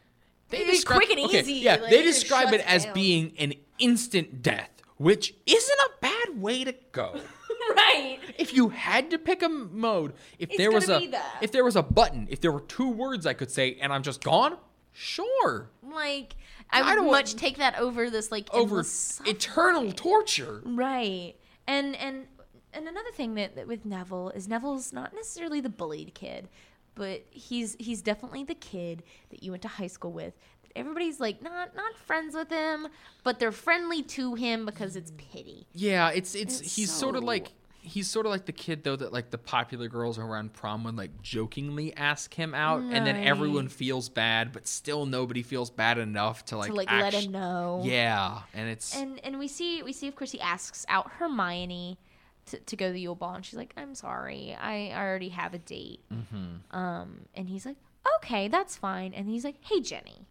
they 0.48 0.64
describe 0.64 0.98
quick 0.98 1.10
and 1.10 1.20
okay, 1.26 1.40
easy, 1.40 1.52
yeah 1.54 1.76
like, 1.76 1.90
they 1.90 2.02
describe 2.02 2.52
it 2.52 2.60
as 2.66 2.84
down. 2.84 2.94
being 2.94 3.32
an 3.38 3.54
instant 3.78 4.42
death 4.42 4.68
which 4.96 5.34
isn't 5.46 5.78
a 5.86 5.90
bad 6.00 6.21
way 6.36 6.64
to 6.64 6.74
go 6.92 7.20
right. 7.76 8.18
if 8.38 8.52
you 8.54 8.68
had 8.70 9.10
to 9.10 9.18
pick 9.18 9.42
a 9.42 9.48
mode, 9.48 10.12
if 10.38 10.50
It's 10.50 10.59
there 10.59 10.70
was 10.70 10.88
a 10.88 11.00
if 11.40 11.52
there 11.52 11.64
was 11.64 11.76
a 11.76 11.82
button, 11.82 12.26
if 12.30 12.40
there 12.40 12.52
were 12.52 12.60
two 12.60 12.88
words 12.88 13.26
I 13.26 13.34
could 13.34 13.50
say 13.50 13.76
and 13.80 13.92
I'm 13.92 14.02
just 14.02 14.22
gone, 14.24 14.56
sure. 14.92 15.70
Like 15.82 16.36
I 16.70 16.80
I 16.80 16.94
would 16.94 17.00
want- 17.06 17.10
much 17.10 17.34
take 17.36 17.59
that 17.59 17.78
over 17.78 18.10
this 18.10 18.30
like 18.32 18.52
Over 18.52 18.84
eternal 19.26 19.92
torture. 19.92 20.62
Right. 20.64 21.34
And 21.66 21.94
and 21.96 22.26
and 22.74 22.88
another 22.88 23.10
thing 23.12 23.34
that, 23.34 23.54
that 23.56 23.66
with 23.68 23.84
Neville 23.84 24.30
is 24.30 24.48
Neville's 24.48 24.92
not 24.92 25.14
necessarily 25.14 25.60
the 25.60 25.68
bullied 25.68 26.14
kid, 26.14 26.48
but 26.94 27.24
he's 27.30 27.76
he's 27.78 28.02
definitely 28.02 28.44
the 28.44 28.54
kid 28.54 29.02
that 29.30 29.42
you 29.42 29.50
went 29.50 29.62
to 29.62 29.68
high 29.68 29.86
school 29.86 30.12
with. 30.12 30.34
Everybody's 30.76 31.20
like 31.20 31.42
not 31.42 31.74
not 31.76 31.96
friends 31.96 32.34
with 32.34 32.50
him, 32.50 32.88
but 33.24 33.38
they're 33.38 33.52
friendly 33.52 34.02
to 34.02 34.34
him 34.34 34.66
because 34.66 34.96
it's 34.96 35.12
pity. 35.16 35.66
Yeah, 35.72 36.10
it's 36.10 36.34
it's, 36.34 36.60
It's 36.60 36.76
he's 36.76 36.90
sort 36.92 37.16
of 37.16 37.24
like 37.24 37.52
he's 37.82 38.08
sort 38.08 38.26
of 38.26 38.30
like 38.30 38.46
the 38.46 38.52
kid 38.52 38.84
though 38.84 38.94
that 38.94 39.12
like 39.12 39.30
the 39.30 39.38
popular 39.38 39.88
girls 39.88 40.16
around 40.16 40.52
prom 40.52 40.84
would 40.84 40.96
like 40.96 41.20
jokingly 41.20 41.94
ask 41.96 42.32
him 42.32 42.54
out 42.54 42.80
and 42.80 43.04
then 43.04 43.16
everyone 43.16 43.68
feels 43.68 44.08
bad 44.08 44.52
but 44.52 44.68
still 44.68 45.04
nobody 45.04 45.42
feels 45.42 45.68
bad 45.68 45.98
enough 45.98 46.44
to 46.44 46.56
like 46.56 46.68
to 46.68 46.74
like 46.74 46.90
let 46.90 47.12
him 47.12 47.32
know. 47.32 47.82
Yeah, 47.84 48.42
and 48.54 48.70
it's 48.70 48.94
And 48.96 49.20
and 49.24 49.38
we 49.38 49.48
see 49.48 49.82
we 49.82 49.92
see 49.92 50.06
of 50.08 50.14
course 50.14 50.30
he 50.30 50.40
asks 50.40 50.86
out 50.88 51.10
Hermione 51.12 51.98
to, 52.46 52.58
to 52.58 52.76
go 52.76 52.86
to 52.88 52.92
the 52.92 53.00
Yule 53.00 53.14
Ball 53.14 53.34
and 53.34 53.44
she's 53.44 53.56
like, 53.58 53.72
I'm 53.76 53.94
sorry, 53.94 54.56
I 54.60 54.92
already 54.96 55.30
have 55.30 55.54
a 55.54 55.58
date. 55.58 56.00
Mm-hmm. 56.12 56.76
Um, 56.76 57.26
and 57.34 57.48
he's 57.48 57.66
like, 57.66 57.76
okay, 58.18 58.48
that's 58.48 58.76
fine. 58.76 59.12
And 59.14 59.28
he's 59.28 59.44
like, 59.44 59.56
hey 59.60 59.80
Ginny, 59.80 60.26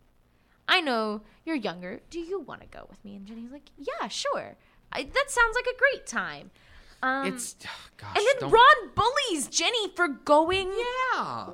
I 0.71 0.79
know 0.81 1.21
you're 1.45 1.55
younger. 1.57 1.99
Do 2.09 2.19
you 2.19 2.39
want 2.39 2.61
to 2.61 2.67
go 2.67 2.85
with 2.89 3.03
me? 3.05 3.15
And 3.17 3.25
Ginny's 3.27 3.51
like, 3.51 3.69
yeah, 3.77 4.07
sure. 4.07 4.55
I, 4.91 5.03
that 5.03 5.25
sounds 5.29 5.55
like 5.55 5.65
a 5.67 5.77
great 5.77 6.07
time. 6.07 6.49
Um, 7.03 7.27
it's 7.27 7.55
gosh. 7.97 8.15
and 8.15 8.25
then 8.25 8.35
don't- 8.39 8.51
Ron 8.51 8.91
bullies 8.95 9.47
Ginny 9.47 9.89
for 9.95 10.07
going. 10.07 10.69
Yeah. 10.69 11.47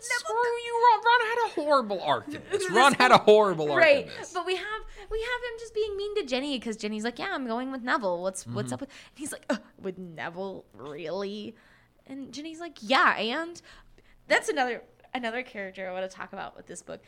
Screw 0.00 0.36
you, 0.36 0.82
Ron. 0.84 1.00
Ron 1.04 1.20
had 1.28 1.46
a 1.46 1.50
horrible 1.60 2.00
arc 2.02 2.28
in 2.28 2.40
this. 2.52 2.70
Ron 2.72 2.92
had 2.94 3.10
a 3.10 3.18
horrible 3.18 3.72
arc 3.72 3.82
Right, 3.82 4.02
in 4.06 4.12
this. 4.18 4.32
but 4.32 4.46
we 4.46 4.54
have 4.54 4.82
we 5.10 5.18
have 5.20 5.52
him 5.52 5.58
just 5.58 5.74
being 5.74 5.96
mean 5.96 6.14
to 6.16 6.24
Ginny 6.24 6.58
because 6.58 6.76
Ginny's 6.76 7.02
like, 7.02 7.18
"Yeah, 7.18 7.30
I'm 7.32 7.46
going 7.46 7.72
with 7.72 7.82
Neville. 7.82 8.22
What's 8.22 8.44
Mm-hmm. 8.44 8.54
what's 8.54 8.72
up 8.72 8.80
with?" 8.80 8.88
And 8.90 9.18
he's 9.18 9.32
like, 9.32 9.44
"Ugh, 9.50 9.60
"With 9.82 9.98
Neville, 9.98 10.64
really?" 10.74 11.56
And 12.06 12.32
Ginny's 12.32 12.60
like, 12.60 12.78
"Yeah." 12.80 13.16
And 13.16 13.60
that's 14.28 14.48
another 14.48 14.82
another 15.12 15.42
character 15.42 15.88
I 15.88 15.92
want 15.92 16.08
to 16.08 16.16
talk 16.16 16.32
about 16.32 16.56
with 16.56 16.66
this 16.66 16.82
book. 16.82 17.00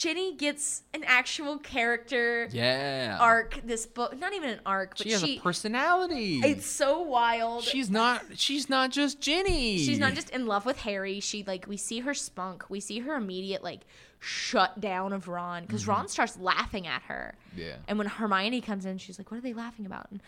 Ginny 0.00 0.34
gets 0.34 0.82
an 0.94 1.04
actual 1.04 1.58
character 1.58 2.48
Yeah. 2.52 3.18
arc. 3.20 3.60
This 3.66 3.84
book, 3.84 4.18
not 4.18 4.32
even 4.32 4.48
an 4.48 4.60
arc, 4.64 4.96
but 4.96 5.06
She 5.06 5.12
has 5.12 5.20
she. 5.20 5.36
a 5.36 5.40
personality. 5.42 6.40
it's 6.42 6.64
so 6.64 7.02
wild. 7.02 7.64
she's 7.64 7.90
not. 7.90 8.24
She's 8.36 8.70
not 8.70 8.92
just 8.92 9.20
Ginny. 9.20 9.76
She's 9.76 9.98
not 9.98 10.14
just 10.14 10.30
in 10.30 10.46
love 10.46 10.64
with 10.64 10.78
Harry. 10.78 11.20
She 11.20 11.44
like 11.46 11.66
we 11.68 11.76
see 11.76 12.00
her 12.00 12.14
spunk. 12.14 12.64
We 12.70 12.80
see 12.80 13.00
her 13.00 13.14
immediate 13.14 13.62
like 13.62 13.80
shut 14.20 14.80
down 14.80 15.12
of 15.12 15.28
Ron 15.28 15.66
because 15.66 15.86
Ron 15.86 16.08
starts 16.08 16.38
laughing 16.38 16.86
at 16.86 17.02
her. 17.02 17.34
Yeah. 17.54 17.76
And 17.86 17.98
when 17.98 18.06
Hermione 18.06 18.62
comes 18.62 18.86
in, 18.86 18.96
she's 18.96 19.18
like, 19.18 19.30
"What 19.30 19.36
are 19.36 19.42
they 19.42 19.52
laughing 19.52 19.84
about?" 19.84 20.06
And, 20.10 20.22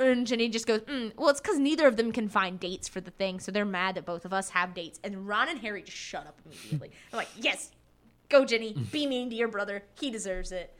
and 0.00 0.26
Ginny 0.26 0.48
just 0.48 0.66
goes, 0.66 0.80
mm, 0.80 1.12
"Well, 1.16 1.28
it's 1.28 1.40
because 1.40 1.60
neither 1.60 1.86
of 1.86 1.96
them 1.96 2.10
can 2.10 2.28
find 2.28 2.58
dates 2.58 2.88
for 2.88 3.00
the 3.00 3.12
thing, 3.12 3.38
so 3.38 3.52
they're 3.52 3.64
mad 3.64 3.94
that 3.94 4.04
both 4.04 4.24
of 4.24 4.32
us 4.32 4.50
have 4.50 4.74
dates." 4.74 4.98
And 5.04 5.28
Ron 5.28 5.48
and 5.48 5.60
Harry 5.60 5.82
just 5.82 5.96
shut 5.96 6.26
up 6.26 6.40
immediately. 6.44 6.90
I'm 7.12 7.18
like, 7.18 7.28
"Yes, 7.36 7.70
go 8.28 8.44
Ginny, 8.44 8.72
be 8.92 9.06
mean 9.06 9.30
to 9.30 9.36
your 9.36 9.48
brother. 9.48 9.82
He 10.00 10.10
deserves 10.10 10.52
it." 10.52 10.72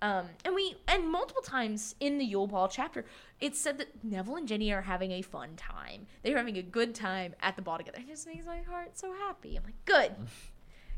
Um, 0.00 0.26
and 0.44 0.54
we 0.54 0.74
and 0.88 1.08
multiple 1.08 1.42
times 1.42 1.94
in 2.00 2.18
the 2.18 2.24
Yule 2.24 2.48
Ball 2.48 2.66
chapter, 2.68 3.04
it's 3.40 3.60
said 3.60 3.78
that 3.78 4.02
Neville 4.04 4.34
and 4.36 4.48
Ginny 4.48 4.72
are 4.72 4.82
having 4.82 5.12
a 5.12 5.22
fun 5.22 5.50
time. 5.56 6.06
They're 6.22 6.36
having 6.36 6.56
a 6.58 6.62
good 6.62 6.94
time 6.94 7.34
at 7.40 7.54
the 7.54 7.62
ball 7.62 7.78
together. 7.78 7.98
It 8.00 8.08
just 8.08 8.26
makes 8.26 8.44
my 8.44 8.62
heart 8.62 8.98
so 8.98 9.12
happy. 9.12 9.54
I'm 9.56 9.62
like, 9.62 9.84
good, 9.84 10.12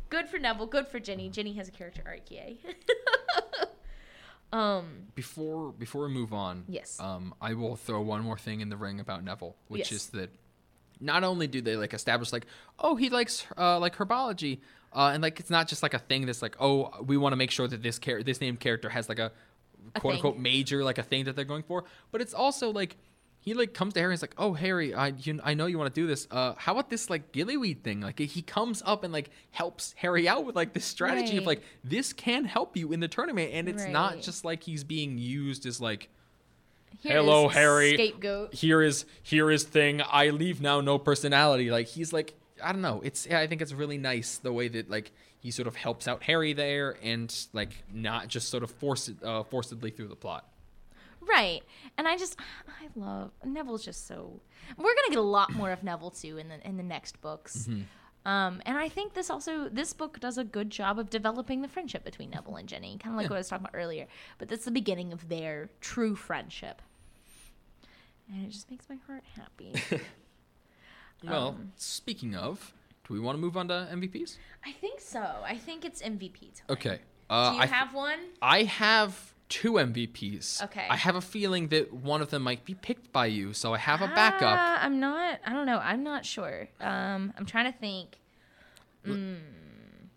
good 0.09 0.27
for 0.29 0.39
Neville. 0.39 0.67
Good 0.67 0.89
for 0.89 0.99
Ginny. 1.01 1.29
Ginny 1.29 1.53
has 1.55 1.69
a 1.69 1.71
character 1.71 2.03
arc. 2.07 2.31
Yay. 2.31 2.57
um. 4.53 5.09
Before 5.15 5.73
before 5.73 6.07
we 6.07 6.15
move 6.15 6.33
on, 6.33 6.65
Yes. 6.69 6.99
um, 7.01 7.35
I 7.41 7.55
will 7.55 7.77
throw 7.77 8.01
one 8.01 8.23
more 8.23 8.39
thing 8.39 8.61
in 8.61 8.69
the 8.69 8.77
ring 8.77 9.01
about 9.01 9.23
Neville, 9.25 9.57
which 9.69 9.91
Yes. 9.91 9.93
is 9.93 10.07
that 10.09 10.31
not 11.01 11.25
only 11.25 11.47
do 11.47 11.61
they 11.61 11.77
like 11.77 11.93
establish 11.93 12.33
like, 12.33 12.47
oh, 12.79 12.97
he 12.97 13.11
likes 13.11 13.47
uh, 13.59 13.79
like 13.79 13.97
herbology, 13.97 14.61
uh, 14.95 15.11
and 15.13 15.23
like 15.23 15.41
it's 15.41 15.51
not 15.51 15.69
just 15.69 15.83
like 15.83 15.95
a 15.95 15.99
thing 15.99 16.27
that's 16.27 16.43
like, 16.43 16.57
oh, 16.61 16.91
we 17.05 17.17
want 17.17 17.33
to 17.33 17.37
make 17.37 17.51
sure 17.51 17.67
that 17.69 17.83
this 17.83 17.99
char- 17.99 18.23
this 18.23 18.41
named 18.41 18.61
character 18.61 18.89
has 18.89 19.09
like 19.09 19.19
a, 19.19 19.33
A 19.95 20.01
quote 20.01 20.15
thing. 20.15 20.19
unquote 20.25 20.39
major 20.39 20.85
like 20.85 20.99
a 20.99 21.03
thing 21.03 21.25
that 21.25 21.37
they're 21.37 21.45
going 21.45 21.63
for, 21.65 21.85
but 22.13 22.21
it's 22.21 22.35
also 22.35 22.71
like. 22.71 22.97
He 23.41 23.53
like 23.53 23.75
comes 23.75 23.93
to 23.93 24.01
Harry 24.01 24.13
and 24.13 24.17
is 24.17 24.23
like, 24.23 24.35
"Oh 24.39 24.55
Harry, 24.55 24.95
I 24.95 25.09
you, 25.09 25.39
I 25.45 25.53
know 25.53 25.67
you 25.67 25.77
want 25.79 25.95
to 25.95 26.01
do 26.01 26.07
this. 26.07 26.27
Uh, 26.31 26.55
how 26.57 26.73
about 26.73 26.89
this 26.89 27.11
like 27.11 27.31
gillyweed 27.31 27.83
thing? 27.83 28.01
Like 28.01 28.19
he 28.19 28.41
comes 28.41 28.83
up 28.87 29.05
and 29.05 29.13
like 29.13 29.29
helps 29.51 29.95
Harry 29.99 30.27
out 30.27 30.47
with 30.47 30.57
like 30.57 30.73
this 30.73 30.87
strategy 30.87 31.37
of 31.37 31.45
like 31.45 31.61
this 31.85 32.15
can 32.15 32.47
help 32.47 32.75
you 32.75 32.91
in 32.95 33.01
the 33.01 33.09
tournament, 33.09 33.51
and 33.53 33.69
it's 33.69 33.85
not 33.87 34.23
just 34.23 34.47
like 34.47 34.63
he's 34.63 34.83
being 34.83 35.19
used 35.19 35.67
as 35.67 35.79
like 35.79 36.09
here 37.01 37.13
Hello, 37.17 37.49
Harry. 37.49 37.93
Scapegoat. 37.93 38.55
here 38.55 38.81
is 38.81 39.05
here 39.23 39.51
is 39.51 39.63
thing 39.65 40.01
i 40.11 40.31
leave 40.31 40.63
now 40.63 40.81
no 40.81 40.97
personality 40.99 41.71
like 41.71 41.89
he's 41.89 42.15
like 42.15 42.33
i 42.63 42.73
don't 42.73 42.83
know 42.83 43.01
it's 43.05 43.27
i 43.31 43.47
think 43.47 43.61
it's 43.63 43.73
really 43.73 43.99
nice 43.99 44.39
the 44.39 44.53
way 44.53 44.69
that 44.69 44.89
like 44.91 45.13
he 45.41 45.51
sort 45.51 45.67
of 45.67 45.77
helps 45.77 46.07
out 46.09 46.23
harry 46.23 46.53
there 46.53 46.97
and 47.03 47.47
like 47.53 47.85
not 47.93 48.29
just 48.29 48.49
sort 48.49 48.63
of 48.63 48.71
force 48.71 49.11
uh, 49.23 49.43
forcedly 49.45 49.95
through 49.95 50.09
the 50.09 50.17
plot 50.17 50.49
Right. 51.27 51.63
And 51.97 52.07
I 52.07 52.19
just 52.19 52.39
I 52.69 52.89
love 52.95 53.31
Neville's 53.43 53.83
just 53.83 54.07
so 54.07 54.43
we're 54.77 54.95
gonna 54.95 55.09
get 55.09 55.17
a 55.19 55.23
lot 55.23 55.55
more 55.55 55.71
of 55.73 55.83
Neville 55.83 56.11
too 56.11 56.37
in 56.37 56.49
the 56.51 56.69
in 56.69 56.77
the 56.77 56.83
next 56.83 57.19
books. 57.23 57.67
Mm-hmm. 57.67 58.29
Um, 58.31 58.61
and 58.67 58.77
I 58.77 58.91
think 58.91 59.15
this 59.15 59.31
also 59.31 59.71
this 59.71 59.95
book 59.95 60.21
does 60.21 60.37
a 60.37 60.45
good 60.45 60.69
job 60.69 60.99
of 60.99 61.09
developing 61.09 61.63
the 61.63 61.69
friendship 61.69 62.05
between 62.05 62.29
Neville 62.29 62.57
and 62.57 62.69
Ginny, 62.69 62.99
kind 62.99 63.15
of 63.15 63.17
like 63.17 63.25
Yeah. 63.25 63.31
what 63.31 63.37
I 63.37 63.39
was 63.39 63.49
talking 63.49 63.65
about 63.65 63.75
earlier. 63.79 64.07
But 64.37 64.49
that's 64.49 64.67
the 64.67 64.71
beginning 64.71 65.15
of 65.15 65.31
their 65.31 65.71
true 65.81 66.15
friendship, 66.15 66.83
and 68.31 68.45
it 68.45 68.51
just 68.51 68.71
makes 68.71 68.87
my 68.91 68.97
heart 69.07 69.25
happy. 69.35 69.73
well 71.23 71.49
Um, 71.49 71.73
speaking 71.77 72.35
of 72.35 72.73
do 73.07 73.15
we 73.15 73.21
want 73.21 73.37
to 73.37 73.41
move 73.41 73.57
on 73.57 73.69
to 73.69 73.89
mvps 73.93 74.37
I 74.67 74.73
think 74.73 75.01
so. 75.01 75.23
I 75.45 75.57
think 75.57 75.85
it's 75.85 76.01
MVP 76.03 76.39
time. 76.57 76.67
okay 76.71 76.99
uh, 77.31 77.51
Do 77.51 77.57
you 77.57 77.63
I, 77.63 77.67
have 77.67 77.93
one? 77.95 78.19
I 78.43 78.63
have 78.65 79.35
two 79.51 79.73
mvps 79.75 80.63
Okay. 80.65 80.87
i 80.91 80.97
have 80.97 81.17
a 81.17 81.21
feeling 81.21 81.69
that 81.69 81.93
one 81.93 82.23
of 82.23 82.31
them 82.31 82.43
might 82.43 82.65
be 82.65 82.75
picked 82.75 83.13
by 83.13 83.27
you 83.27 83.53
so 83.53 83.75
i 83.75 83.79
have 83.79 84.01
a 84.03 84.09
backup 84.09 84.59
Ah, 84.59 84.79
I'm 84.85 84.99
not. 85.01 85.39
I 85.47 85.53
don't 85.53 85.67
know. 85.67 85.79
I'm 85.79 86.03
not 86.03 86.25
sure. 86.25 86.69
Um, 86.81 87.33
I'm 87.37 87.45
trying 87.47 87.71
to 87.73 87.79
think. 87.79 88.09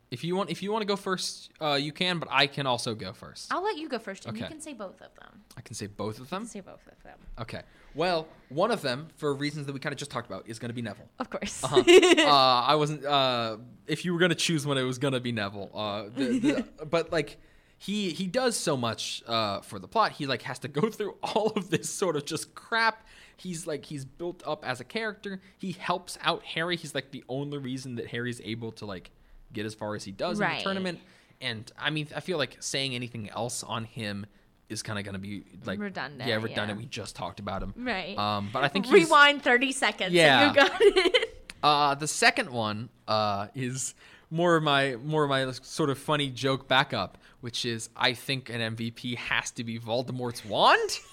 if 0.09 0.23
you 0.23 0.35
want 0.37 0.49
if 0.49 0.63
you 0.63 0.71
want 0.71 0.81
to 0.81 0.85
go 0.87 0.95
first 0.95 1.51
uh, 1.59 1.73
you 1.73 1.91
can 1.91 2.19
but 2.19 2.29
i 2.31 2.47
can 2.47 2.65
also 2.65 2.95
go 2.95 3.11
first 3.13 3.51
I'll 3.53 3.63
let 3.63 3.77
you 3.77 3.89
go 3.89 3.99
first, 3.99 4.25
and 4.25 4.37
you 4.37 4.45
can 4.45 4.61
say 4.61 4.73
both 4.73 5.01
of 5.01 5.13
them. 5.19 5.41
i 5.57 5.61
can 5.61 5.75
say 5.75 5.87
both 5.87 6.19
of 6.19 6.29
them 6.29 6.45
Say 6.45 6.61
both 6.61 6.85
of 6.87 7.03
them. 7.03 7.19
Okay. 7.39 7.61
Well, 7.97 8.27
one 8.49 8.71
of 8.71 8.81
them, 8.81 9.07
for 9.17 9.33
reasons 9.33 9.65
that 9.65 9.73
we 9.73 9.79
kind 9.79 9.91
of 9.91 9.99
just 9.99 10.11
talked 10.11 10.27
about, 10.27 10.47
is 10.47 10.59
going 10.59 10.69
to 10.69 10.73
be 10.73 10.83
Neville. 10.83 11.09
Of 11.19 11.29
course. 11.29 11.63
Uh-huh. 11.63 11.83
uh, 12.25 12.61
I 12.65 12.75
wasn't. 12.75 13.03
Uh, 13.03 13.57
if 13.87 14.05
you 14.05 14.13
were 14.13 14.19
going 14.19 14.29
to 14.29 14.35
choose 14.35 14.65
one, 14.65 14.77
it 14.77 14.83
was 14.83 14.99
going 14.99 15.13
to 15.13 15.19
be 15.19 15.31
Neville. 15.31 15.71
Uh, 15.73 16.03
the, 16.15 16.39
the, 16.39 16.85
but 16.85 17.11
like, 17.11 17.37
he 17.79 18.11
he 18.11 18.27
does 18.27 18.55
so 18.55 18.77
much 18.77 19.23
uh, 19.27 19.61
for 19.61 19.79
the 19.79 19.87
plot. 19.87 20.13
He 20.13 20.27
like 20.27 20.43
has 20.43 20.59
to 20.59 20.67
go 20.67 20.89
through 20.89 21.15
all 21.23 21.47
of 21.55 21.69
this 21.69 21.89
sort 21.89 22.15
of 22.15 22.25
just 22.25 22.55
crap. 22.55 23.05
He's 23.35 23.67
like 23.67 23.85
he's 23.85 24.05
built 24.05 24.43
up 24.45 24.65
as 24.65 24.79
a 24.79 24.85
character. 24.85 25.41
He 25.57 25.71
helps 25.73 26.17
out 26.21 26.43
Harry. 26.43 26.77
He's 26.77 26.95
like 26.95 27.11
the 27.11 27.23
only 27.27 27.57
reason 27.57 27.95
that 27.95 28.07
Harry's 28.07 28.41
able 28.43 28.71
to 28.73 28.85
like 28.85 29.11
get 29.51 29.65
as 29.65 29.73
far 29.73 29.95
as 29.95 30.03
he 30.03 30.11
does 30.11 30.39
in 30.39 30.47
the 30.47 30.61
tournament. 30.61 30.99
And 31.41 31.71
I 31.77 31.89
mean, 31.89 32.07
I 32.15 32.19
feel 32.19 32.37
like 32.37 32.57
saying 32.59 32.95
anything 32.95 33.29
else 33.29 33.63
on 33.63 33.83
him 33.83 34.25
is 34.69 34.83
kind 34.83 34.99
of 34.99 35.05
going 35.05 35.13
to 35.13 35.19
be 35.19 35.43
like 35.65 35.79
Redundant, 35.79 36.27
Yeah, 36.27 36.35
redundant. 36.35 36.79
yeah. 36.79 36.83
We 36.83 36.85
just 36.85 37.15
talked 37.15 37.39
about 37.39 37.63
him. 37.63 37.73
right. 37.77 38.17
Um, 38.17 38.49
but 38.51 38.63
I 38.63 38.67
think 38.67 38.89
Rewind 38.91 39.41
30 39.41 39.71
seconds. 39.71 40.11
Yeah. 40.13 40.47
And 40.47 40.55
you 40.55 40.61
got 40.61 40.77
it. 40.81 41.43
uh, 41.63 41.95
the 41.95 42.07
second 42.07 42.49
one 42.49 42.89
uh, 43.07 43.47
is 43.55 43.95
more 44.29 44.57
of 44.57 44.63
my 44.63 44.97
more 44.97 45.23
of 45.23 45.29
my 45.29 45.49
sort 45.51 45.89
of 45.89 45.97
funny 45.97 46.29
joke 46.29 46.67
backup, 46.67 47.17
which 47.41 47.65
is 47.65 47.89
I 47.95 48.13
think 48.13 48.49
an 48.49 48.75
MVP 48.75 49.15
has 49.15 49.51
to 49.51 49.63
be 49.63 49.79
Voldemort's 49.79 50.43
wand. 50.45 50.99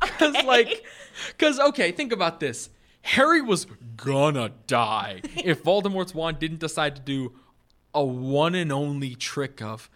Because 0.00 0.44
like, 0.44 0.84
because 1.28 1.58
okay, 1.60 1.92
think 1.92 2.12
about 2.12 2.40
this. 2.40 2.70
Harry 3.02 3.40
was 3.40 3.66
gonna 3.96 4.50
die 4.66 5.20
if 5.36 5.62
Voldemort's 5.62 6.14
wand 6.14 6.38
didn't 6.38 6.58
decide 6.60 6.96
to 6.96 7.02
do 7.02 7.32
a 7.94 8.04
one 8.04 8.54
and 8.54 8.72
only 8.72 9.14
trick 9.14 9.62
of. 9.62 9.88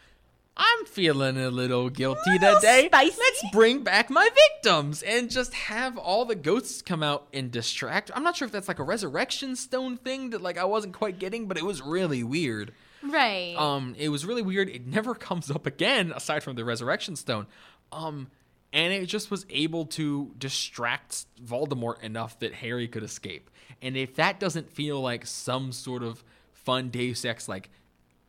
I'm 0.56 0.84
feeling 0.84 1.38
a 1.38 1.50
little 1.50 1.88
guilty 1.88 2.20
Little 2.32 2.56
today. 2.56 2.86
spicy. 2.86 3.16
Let's 3.18 3.42
bring 3.52 3.82
back 3.82 4.10
my 4.10 4.28
victims 4.52 5.02
and 5.02 5.30
just 5.30 5.54
have 5.54 5.96
all 5.96 6.24
the 6.24 6.34
ghosts 6.34 6.82
come 6.82 7.02
out 7.02 7.26
and 7.32 7.50
distract. 7.50 8.10
I'm 8.14 8.22
not 8.22 8.36
sure 8.36 8.46
if 8.46 8.52
that's 8.52 8.68
like 8.68 8.78
a 8.78 8.82
resurrection 8.84 9.56
stone 9.56 9.96
thing 9.96 10.30
that 10.30 10.42
like 10.42 10.58
I 10.58 10.64
wasn't 10.64 10.92
quite 10.94 11.18
getting, 11.18 11.46
but 11.46 11.56
it 11.56 11.64
was 11.64 11.80
really 11.80 12.22
weird. 12.22 12.72
Right. 13.02 13.54
Um, 13.56 13.94
it 13.98 14.10
was 14.10 14.26
really 14.26 14.42
weird. 14.42 14.68
It 14.68 14.86
never 14.86 15.14
comes 15.28 15.50
up 15.50 15.66
again 15.66 16.12
aside 16.14 16.42
from 16.42 16.54
the 16.56 16.64
resurrection 16.64 17.16
stone. 17.16 17.46
Um, 17.90 18.28
and 18.74 18.92
it 18.92 19.06
just 19.06 19.30
was 19.30 19.44
able 19.50 19.86
to 19.86 20.32
distract 20.38 21.26
Voldemort 21.42 22.02
enough 22.02 22.38
that 22.40 22.54
Harry 22.54 22.88
could 22.88 23.02
escape. 23.02 23.50
And 23.80 23.96
if 23.96 24.14
that 24.16 24.38
doesn't 24.38 24.70
feel 24.70 25.00
like 25.00 25.26
some 25.26 25.72
sort 25.72 26.02
of 26.02 26.22
fun 26.52 26.90
Deus 26.90 27.24
Ex, 27.24 27.48
like 27.48 27.70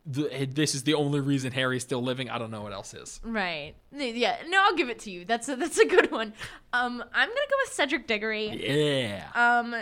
the, 0.05 0.45
this 0.45 0.75
is 0.75 0.83
the 0.83 0.95
only 0.95 1.19
reason 1.19 1.51
Harry's 1.51 1.83
still 1.83 2.01
living, 2.01 2.29
I 2.29 2.37
don't 2.37 2.51
know 2.51 2.61
what 2.61 2.73
else 2.73 2.93
is. 2.93 3.21
right. 3.23 3.73
Yeah. 3.91 4.37
No, 4.47 4.61
I'll 4.63 4.75
give 4.75 4.89
it 4.89 4.99
to 4.99 5.11
you. 5.11 5.25
That's 5.25 5.47
a, 5.49 5.55
that's 5.57 5.77
a 5.77 5.85
good 5.85 6.11
one. 6.11 6.33
Um, 6.73 7.03
I'm 7.13 7.27
going 7.29 7.37
to 7.37 7.47
go 7.49 7.55
with 7.63 7.73
Cedric 7.73 8.07
Diggory. 8.07 8.49
Yeah. 8.49 9.27
Um, 9.35 9.75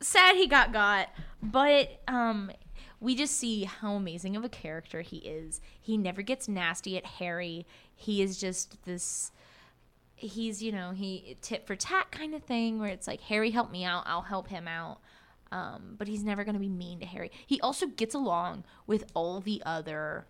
sad 0.00 0.36
he 0.36 0.46
got 0.46 0.72
got, 0.72 1.08
but 1.42 2.02
um, 2.08 2.50
we 3.00 3.14
just 3.14 3.36
see 3.36 3.64
how 3.64 3.94
amazing 3.94 4.36
of 4.36 4.44
a 4.44 4.48
character 4.48 5.00
he 5.00 5.18
is. 5.18 5.60
He 5.80 5.96
never 5.96 6.22
gets 6.22 6.48
nasty 6.48 6.96
at 6.96 7.04
Harry. 7.04 7.66
He 7.94 8.22
is 8.22 8.38
just 8.38 8.82
this. 8.84 9.32
He's 10.16 10.62
you 10.62 10.72
know 10.72 10.92
he 10.92 11.36
tit 11.42 11.66
for 11.66 11.74
tat 11.76 12.10
kind 12.10 12.34
of 12.34 12.44
thing 12.44 12.78
where 12.78 12.88
it's 12.88 13.06
like 13.06 13.20
Harry 13.22 13.50
help 13.50 13.70
me 13.70 13.84
out, 13.84 14.04
I'll 14.06 14.22
help 14.22 14.48
him 14.48 14.66
out. 14.68 15.00
Um, 15.54 15.94
but 15.96 16.08
he's 16.08 16.24
never 16.24 16.42
going 16.42 16.54
to 16.54 16.60
be 16.60 16.68
mean 16.68 16.98
to 16.98 17.06
Harry. 17.06 17.30
He 17.46 17.60
also 17.60 17.86
gets 17.86 18.12
along 18.14 18.64
with 18.88 19.04
all 19.14 19.38
the 19.40 19.62
other 19.64 20.26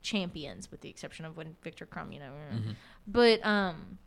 champions, 0.00 0.70
with 0.70 0.80
the 0.80 0.88
exception 0.88 1.24
of 1.24 1.36
when 1.36 1.56
Viktor 1.62 1.86
Krum, 1.86 2.12
you 2.12 2.20
know. 2.20 2.30
But 3.06 3.44
um, 3.44 3.98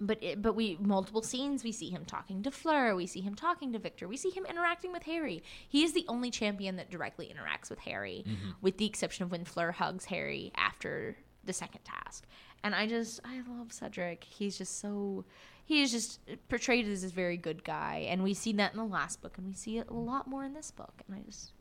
but 0.00 0.22
it, 0.22 0.40
but 0.40 0.54
we 0.54 0.78
multiple 0.80 1.22
scenes 1.22 1.64
we 1.64 1.72
see 1.72 1.90
him 1.90 2.04
talking 2.06 2.42
to 2.44 2.50
Fleur, 2.50 2.94
we 2.94 3.06
see 3.06 3.20
him 3.20 3.34
talking 3.34 3.72
to 3.74 3.78
Viktor, 3.78 4.08
we 4.08 4.16
see 4.16 4.30
him 4.30 4.46
interacting 4.46 4.90
with 4.92 5.02
Harry. 5.02 5.42
He 5.68 5.84
is 5.84 5.92
the 5.92 6.06
only 6.08 6.30
champion 6.30 6.76
that 6.76 6.90
directly 6.90 7.26
interacts 7.34 7.68
with 7.68 7.80
Harry, 7.80 8.24
with 8.62 8.78
the 8.78 8.86
exception 8.86 9.24
of 9.24 9.30
when 9.32 9.44
Fleur 9.44 9.72
hugs 9.72 10.06
Harry 10.06 10.50
after 10.56 11.16
the 11.44 11.52
second 11.52 11.82
task. 11.84 12.24
And 12.62 12.74
I 12.74 12.86
just 12.86 13.20
I 13.24 13.40
love 13.48 13.72
Cedric. 13.72 14.24
He's 14.24 14.58
just 14.58 14.80
so 14.80 15.24
he 15.64 15.82
is 15.82 15.92
just 15.92 16.20
portrayed 16.48 16.88
as 16.88 17.02
this 17.02 17.12
very 17.12 17.36
good 17.36 17.62
guy, 17.62 18.06
and 18.08 18.22
we 18.22 18.34
see 18.34 18.52
that 18.54 18.72
in 18.72 18.78
the 18.78 18.84
last 18.84 19.20
book, 19.20 19.36
and 19.38 19.46
we 19.46 19.52
see 19.52 19.78
it 19.78 19.88
a 19.90 19.94
lot 19.94 20.26
more 20.26 20.44
in 20.44 20.54
this 20.54 20.70
book. 20.70 21.02
And 21.06 21.16
I 21.16 21.20
just 21.28 21.52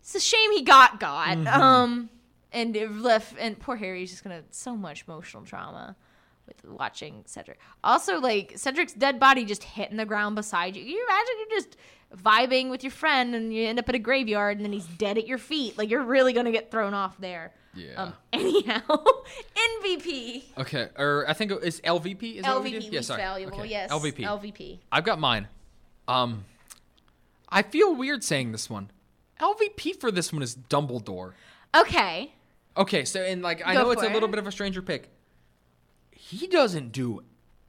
it's 0.00 0.14
a 0.14 0.20
shame 0.20 0.52
he 0.52 0.62
got 0.62 1.00
got. 1.00 1.38
Um, 1.46 2.10
and 2.52 2.76
it 2.76 2.90
left 2.92 3.34
and 3.38 3.58
poor 3.58 3.76
Harry's 3.76 4.10
just 4.10 4.22
gonna 4.22 4.42
so 4.50 4.76
much 4.76 5.04
emotional 5.06 5.44
trauma 5.44 5.96
with 6.46 6.64
watching 6.64 7.22
Cedric. 7.26 7.58
Also, 7.82 8.20
like 8.20 8.52
Cedric's 8.56 8.92
dead 8.92 9.18
body 9.18 9.44
just 9.44 9.64
hitting 9.64 9.96
the 9.96 10.04
ground 10.06 10.36
beside 10.36 10.76
you. 10.76 10.82
Can 10.82 10.90
you 10.90 11.04
imagine 11.04 11.34
you're 11.38 11.60
just 11.60 11.76
vibing 12.16 12.70
with 12.70 12.84
your 12.84 12.90
friend 12.90 13.34
and 13.34 13.52
you 13.52 13.66
end 13.66 13.78
up 13.78 13.88
at 13.88 13.94
a 13.94 13.98
graveyard 13.98 14.56
and 14.56 14.64
then 14.64 14.72
he's 14.72 14.86
dead 14.86 15.18
at 15.18 15.26
your 15.26 15.38
feet? 15.38 15.76
Like 15.76 15.90
you're 15.90 16.02
really 16.02 16.32
gonna 16.32 16.52
get 16.52 16.70
thrown 16.70 16.94
off 16.94 17.18
there. 17.18 17.52
Yeah. 17.76 17.94
Um. 18.02 18.12
Anyhow, 18.32 18.80
MVP. 19.84 20.42
Okay, 20.58 20.88
or 20.96 21.24
I 21.28 21.32
think 21.32 21.52
it's 21.62 21.80
LVP. 21.80 22.36
Is 22.36 22.42
that 22.44 22.54
what 22.54 22.64
we 22.64 22.72
LVP 22.72 22.80
did? 22.82 22.92
Yeah, 22.92 23.00
sorry. 23.02 23.22
valuable. 23.22 23.58
Okay, 23.60 23.68
Yes. 23.68 23.90
LVP. 23.90 24.18
LVP. 24.20 24.78
I've 24.92 25.04
got 25.04 25.18
mine. 25.18 25.48
Um, 26.08 26.44
I 27.48 27.62
feel 27.62 27.94
weird 27.94 28.22
saying 28.24 28.52
this 28.52 28.68
one. 28.68 28.90
LVP 29.40 30.00
for 30.00 30.10
this 30.10 30.32
one 30.32 30.42
is 30.42 30.54
Dumbledore. 30.56 31.32
Okay. 31.76 32.32
Okay, 32.76 33.04
so 33.04 33.20
and 33.22 33.42
like 33.42 33.64
I 33.64 33.74
Go 33.74 33.82
know 33.82 33.90
it's 33.90 34.02
a 34.02 34.06
little 34.08 34.28
it. 34.28 34.32
bit 34.32 34.38
of 34.38 34.46
a 34.46 34.52
stranger 34.52 34.82
pick. 34.82 35.08
He 36.12 36.46
doesn't 36.46 36.92
do 36.92 37.22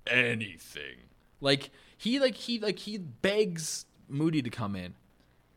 anything. 0.08 0.96
Like 1.42 1.70
he 1.98 2.20
like 2.20 2.36
he 2.36 2.60
like 2.60 2.80
he 2.80 2.98
begs 2.98 3.86
Moody 4.08 4.42
to 4.42 4.50
come 4.50 4.76
in. 4.76 4.94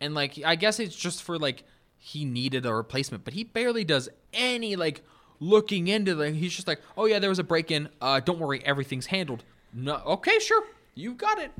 And 0.00 0.14
like 0.14 0.38
I 0.44 0.54
guess 0.56 0.78
it's 0.80 0.94
just 0.96 1.22
for 1.22 1.38
like 1.38 1.64
he 1.98 2.24
needed 2.24 2.64
a 2.64 2.74
replacement, 2.74 3.24
but 3.24 3.34
he 3.34 3.44
barely 3.44 3.84
does 3.84 4.08
any 4.32 4.76
like 4.76 5.02
looking 5.40 5.88
into 5.88 6.14
the 6.14 6.30
he's 6.30 6.54
just 6.54 6.66
like, 6.68 6.80
"Oh 6.96 7.06
yeah, 7.06 7.18
there 7.18 7.30
was 7.30 7.38
a 7.38 7.44
break-in. 7.44 7.88
Uh 8.00 8.20
don't 8.20 8.38
worry, 8.38 8.64
everything's 8.64 9.06
handled." 9.06 9.44
No, 9.72 9.96
okay, 10.06 10.38
sure. 10.38 10.64
You 10.94 11.14
got 11.14 11.38
it. 11.38 11.52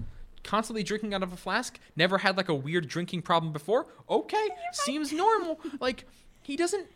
constantly 0.45 0.83
drinking 0.83 1.13
out 1.15 1.23
of 1.23 1.33
a 1.33 1.37
flask, 1.37 1.79
never 1.97 2.19
had 2.19 2.37
like 2.37 2.49
a 2.49 2.55
weird 2.55 2.89
drinking 2.89 3.23
problem 3.23 3.53
before. 3.53 3.87
Okay, 4.09 4.49
seems 4.73 5.13
normal. 5.13 5.61
Like 5.81 6.07
he 6.43 6.57
doesn't. 6.57 6.87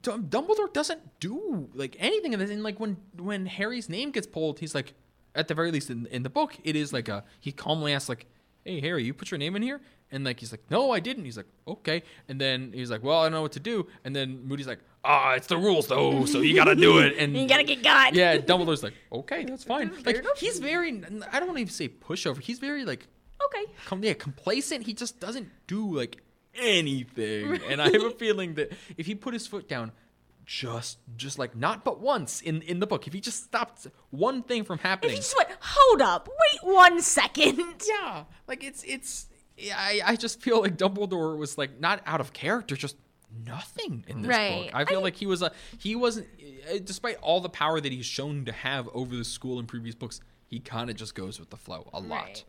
D- 0.00 0.10
Dumbledore 0.12 0.72
doesn't 0.72 1.20
do 1.20 1.68
like 1.74 1.96
anything 2.00 2.32
in 2.32 2.38
this. 2.40 2.50
And 2.50 2.62
like 2.62 2.80
when 2.80 2.96
when 3.18 3.46
Harry's 3.46 3.88
name 3.88 4.10
gets 4.10 4.26
pulled, 4.26 4.58
he's 4.60 4.74
like, 4.74 4.94
at 5.34 5.46
the 5.48 5.54
very 5.54 5.70
least 5.70 5.90
in 5.90 6.06
in 6.06 6.22
the 6.22 6.30
book, 6.30 6.56
it 6.64 6.74
is 6.76 6.92
like 6.92 7.08
a 7.08 7.22
he 7.40 7.52
calmly 7.52 7.92
asks 7.92 8.08
like, 8.08 8.26
"Hey 8.64 8.80
Harry, 8.80 9.04
you 9.04 9.14
put 9.14 9.30
your 9.30 9.38
name 9.38 9.56
in 9.56 9.62
here?" 9.62 9.80
And 10.10 10.24
like 10.24 10.38
he's 10.40 10.52
like, 10.52 10.62
"No, 10.70 10.90
I 10.92 11.00
didn't." 11.00 11.24
He's 11.24 11.36
like, 11.36 11.46
"Okay." 11.66 12.02
And 12.28 12.40
then 12.40 12.72
he's 12.72 12.90
like, 12.90 13.02
"Well, 13.02 13.20
I 13.20 13.24
don't 13.24 13.32
know 13.32 13.42
what 13.42 13.52
to 13.52 13.60
do." 13.60 13.86
And 14.04 14.14
then 14.14 14.46
Moody's 14.46 14.66
like, 14.66 14.80
"Ah, 15.04 15.32
it's 15.32 15.46
the 15.48 15.56
rules 15.56 15.88
though, 15.88 16.24
so 16.26 16.40
you 16.40 16.54
gotta 16.54 16.74
do 16.76 16.98
it." 16.98 17.16
And 17.18 17.36
You 17.36 17.48
gotta 17.48 17.64
get 17.64 17.82
got. 17.82 18.14
yeah, 18.14 18.36
Dumbledore's 18.38 18.82
like, 18.82 18.94
okay, 19.12 19.44
that's 19.44 19.64
fine. 19.64 19.90
Like 20.04 20.24
he's 20.36 20.58
very, 20.60 20.88
I 20.90 21.38
don't 21.38 21.46
want 21.48 21.56
to 21.56 21.60
even 21.62 21.68
say 21.68 21.88
pushover. 21.88 22.40
He's 22.40 22.58
very 22.58 22.84
like, 22.84 23.06
Okay. 23.46 23.64
com- 23.86 24.02
yeah, 24.04 24.14
complacent. 24.14 24.86
He 24.86 24.94
just 24.94 25.20
doesn't 25.20 25.48
do 25.66 25.94
like 25.96 26.18
anything. 26.54 27.60
And 27.68 27.80
I 27.82 27.90
have 27.90 28.02
a 28.04 28.10
feeling 28.10 28.54
that 28.54 28.72
if 28.96 29.06
he 29.06 29.14
put 29.14 29.34
his 29.34 29.46
foot 29.46 29.68
down, 29.68 29.92
just, 30.46 30.98
just 31.16 31.38
like 31.38 31.56
not 31.56 31.84
but 31.84 32.00
once 32.00 32.40
in 32.40 32.62
in 32.62 32.78
the 32.80 32.86
book, 32.86 33.06
if 33.06 33.12
he 33.12 33.20
just 33.20 33.44
stopped 33.44 33.86
one 34.10 34.42
thing 34.42 34.64
from 34.64 34.78
happening 34.78 35.12
If 35.12 35.16
you 35.16 35.22
just 35.22 35.36
went, 35.36 35.48
hold 35.60 36.02
up, 36.02 36.28
wait 36.28 36.74
one 36.74 37.00
second. 37.00 37.58
yeah, 37.88 38.24
like 38.46 38.62
it's 38.62 38.82
it's. 38.84 39.26
yeah, 39.56 39.76
I 39.78 40.00
I 40.04 40.16
just 40.16 40.40
feel 40.42 40.60
like 40.60 40.76
Dumbledore 40.76 41.38
was 41.38 41.56
like 41.56 41.80
not 41.80 42.02
out 42.06 42.20
of 42.20 42.32
character, 42.32 42.76
just 42.76 42.96
nothing 43.46 44.04
in 44.06 44.22
this 44.22 44.28
Right. 44.28 44.64
book. 44.66 44.74
I 44.74 44.84
feel 44.84 45.00
I- 45.00 45.02
like 45.02 45.16
he 45.16 45.26
was 45.26 45.42
a 45.42 45.50
he 45.78 45.96
wasn't, 45.96 46.28
uh, 46.70 46.78
despite 46.84 47.16
all 47.22 47.40
the 47.40 47.48
power 47.48 47.80
that 47.80 47.90
he's 47.92 48.06
shown 48.06 48.44
to 48.44 48.52
have 48.52 48.88
over 48.92 49.16
the 49.16 49.24
school 49.24 49.58
in 49.58 49.66
previous 49.66 49.94
books, 49.94 50.20
he 50.46 50.60
kind 50.60 50.90
of 50.90 50.96
just 50.96 51.14
goes 51.14 51.40
with 51.40 51.50
the 51.50 51.56
flow 51.56 51.88
a 51.92 52.00
lot. 52.00 52.24
Right. 52.26 52.44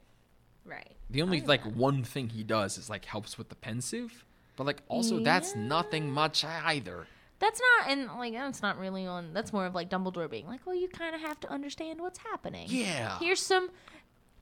Right. 0.66 0.92
The 1.10 1.22
only 1.22 1.42
like 1.42 1.64
one 1.64 2.04
thing 2.04 2.30
he 2.30 2.44
does 2.44 2.78
is 2.78 2.90
like 2.90 3.06
helps 3.06 3.38
with 3.38 3.50
the 3.50 3.56
Pensieve, 3.56 4.26
but 4.58 4.66
like 4.66 4.82
also 4.88 5.20
that's 5.24 5.56
nothing 5.56 6.12
much 6.12 6.44
either. 6.44 7.08
That's 7.40 7.60
not, 7.60 7.90
and 7.92 8.08
like 8.18 8.34
that's 8.34 8.62
not 8.62 8.78
really 8.80 9.06
on. 9.06 9.34
That's 9.34 9.52
more 9.52 9.66
of 9.66 9.76
like 9.76 9.90
Dumbledore 9.90 10.30
being 10.30 10.48
like, 10.48 10.66
well, 10.66 10.76
you 10.76 10.88
kind 10.88 11.14
of 11.16 11.22
have 11.22 11.40
to 11.42 11.52
understand 11.52 12.00
what's 12.00 12.20
happening. 12.20 12.68
Yeah. 12.70 13.20
Here's 13.20 13.42
some 13.42 13.70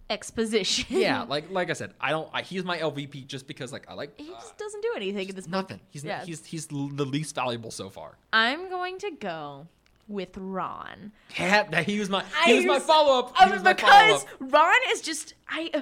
exposition. 0.10 0.86
Yeah, 0.90 1.24
like 1.28 1.49
like 1.52 1.70
I 1.70 1.74
said, 1.74 1.94
I 1.99 2.11
don't. 2.11 2.30
I, 2.34 2.41
he's 2.44 2.64
my 2.64 2.78
LVP 2.78 3.26
just 3.28 3.48
because 3.48 3.72
like 3.74 3.90
I 3.90 3.94
like 3.94 4.14
he 4.20 4.28
just 4.30 4.57
doesn't 4.57 4.82
do 4.82 4.94
anything 4.95 5.30
in 5.30 5.36
this 5.36 5.48
book. 5.48 5.70
nothing. 5.70 5.80
He's 5.90 6.03
Yeah. 6.03 6.24
he's 6.24 6.45
he's 6.45 6.68
the 6.68 6.76
least 6.76 7.36
valuable 7.36 7.72
so 7.72 7.90
far. 7.90 8.18
I'm 8.32 8.70
going 8.70 8.99
to 8.99 9.11
go 9.11 9.68
with 10.07 10.38
Ron. 10.38 11.11
Yeah, 11.40 11.64
that 11.64 11.86
he 11.86 11.99
was 11.99 12.10
my 12.10 12.24
I 12.40 12.48
he 12.49 12.56
was 12.57 12.65
my 12.65 12.80
follow 12.80 13.20
up. 13.20 13.41
Um, 13.41 13.64
because 13.64 14.26
Ron 14.40 14.76
is 14.90 15.02
just 15.02 15.34
I, 15.49 15.72
uh, 15.74 15.82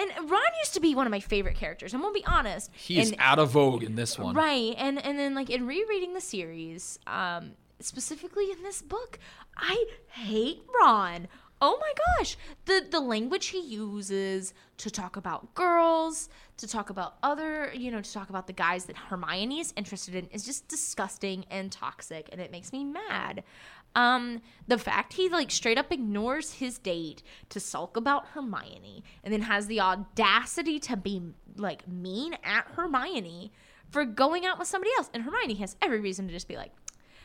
and 0.00 0.30
Ron 0.30 0.40
used 0.60 0.74
to 0.74 0.80
be 0.80 0.94
one 0.94 1.06
of 1.06 1.10
my 1.10 1.20
favorite 1.20 1.56
characters. 1.56 1.92
I'm 1.94 2.00
gonna 2.00 2.12
be 2.14 2.24
honest. 2.26 2.70
he 2.74 2.98
is 2.98 3.10
And- 3.10 3.20
out 3.20 3.38
of 3.38 3.50
vogue 3.50 3.82
in 3.82 3.94
this 3.96 4.18
one. 4.18 4.34
Right, 4.34 4.74
and 4.78 5.04
and 5.04 5.18
then 5.18 5.34
like 5.34 5.50
in 5.50 5.66
rereading 5.66 6.14
the 6.14 6.20
series, 6.20 6.98
um, 7.06 7.52
specifically 7.80 8.50
in 8.50 8.62
this 8.62 8.82
book, 8.82 9.18
I 9.56 9.84
hate 10.12 10.62
Ron. 10.82 11.28
Oh 11.62 11.78
my 11.78 11.92
gosh, 12.18 12.36
the 12.64 12.86
the 12.90 13.00
language 13.00 13.48
he 13.48 13.60
uses 13.60 14.54
to 14.78 14.90
talk 14.90 15.16
about 15.16 15.54
girls, 15.54 16.28
to 16.60 16.68
talk 16.68 16.90
about 16.90 17.14
other, 17.22 17.72
you 17.74 17.90
know, 17.90 18.00
to 18.00 18.12
talk 18.12 18.30
about 18.30 18.46
the 18.46 18.52
guys 18.52 18.84
that 18.86 18.96
Hermione 18.96 19.60
is 19.60 19.72
interested 19.76 20.14
in 20.14 20.26
is 20.28 20.44
just 20.44 20.68
disgusting 20.68 21.44
and 21.50 21.72
toxic, 21.72 22.28
and 22.32 22.40
it 22.40 22.50
makes 22.50 22.72
me 22.72 22.84
mad. 22.84 23.42
Um, 23.96 24.40
the 24.68 24.78
fact 24.78 25.14
he 25.14 25.28
like 25.28 25.50
straight 25.50 25.78
up 25.78 25.90
ignores 25.90 26.52
his 26.52 26.78
date 26.78 27.22
to 27.48 27.58
sulk 27.60 27.96
about 27.96 28.28
Hermione, 28.28 29.02
and 29.24 29.32
then 29.32 29.42
has 29.42 29.66
the 29.66 29.80
audacity 29.80 30.78
to 30.80 30.96
be 30.96 31.22
like 31.56 31.88
mean 31.88 32.36
at 32.44 32.66
Hermione 32.76 33.52
for 33.90 34.04
going 34.04 34.46
out 34.46 34.58
with 34.58 34.68
somebody 34.68 34.90
else. 34.96 35.10
And 35.12 35.24
Hermione 35.24 35.54
has 35.54 35.76
every 35.82 36.00
reason 36.00 36.26
to 36.28 36.32
just 36.32 36.46
be 36.46 36.56
like, 36.56 36.72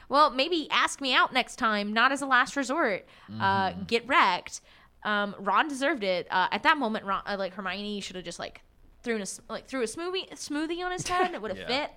well, 0.10 0.30
maybe 0.30 0.68
ask 0.72 1.02
me 1.02 1.14
out 1.14 1.34
next 1.34 1.58
time, 1.58 1.94
not 1.94 2.12
as 2.12 2.22
a 2.22 2.26
last 2.26 2.56
resort. 2.56 3.06
Uh, 3.40 3.72
get 3.88 4.08
wrecked. 4.08 4.62
Um, 5.04 5.36
Ron 5.40 5.68
deserved 5.68 6.04
it. 6.04 6.28
Uh, 6.32 6.48
at 6.52 6.64
that 6.64 6.78
moment, 6.78 7.06
Ron, 7.06 7.22
uh, 7.28 7.36
like 7.38 7.54
Hermione 7.54 8.00
should 8.02 8.16
have 8.16 8.26
just 8.26 8.40
like 8.40 8.62
threw 9.06 9.18
a 9.18 9.22
s- 9.22 9.40
like 9.50 9.68
threw 9.68 9.82
a 9.82 9.86
smoothie 9.86 10.30
smoothie 10.32 10.84
on 10.84 10.92
his 10.92 11.08
head. 11.08 11.28
and 11.28 11.36
It 11.36 11.42
would 11.42 11.52
have 11.52 11.70
Yeah. 11.70 11.84
fit. 11.86 11.92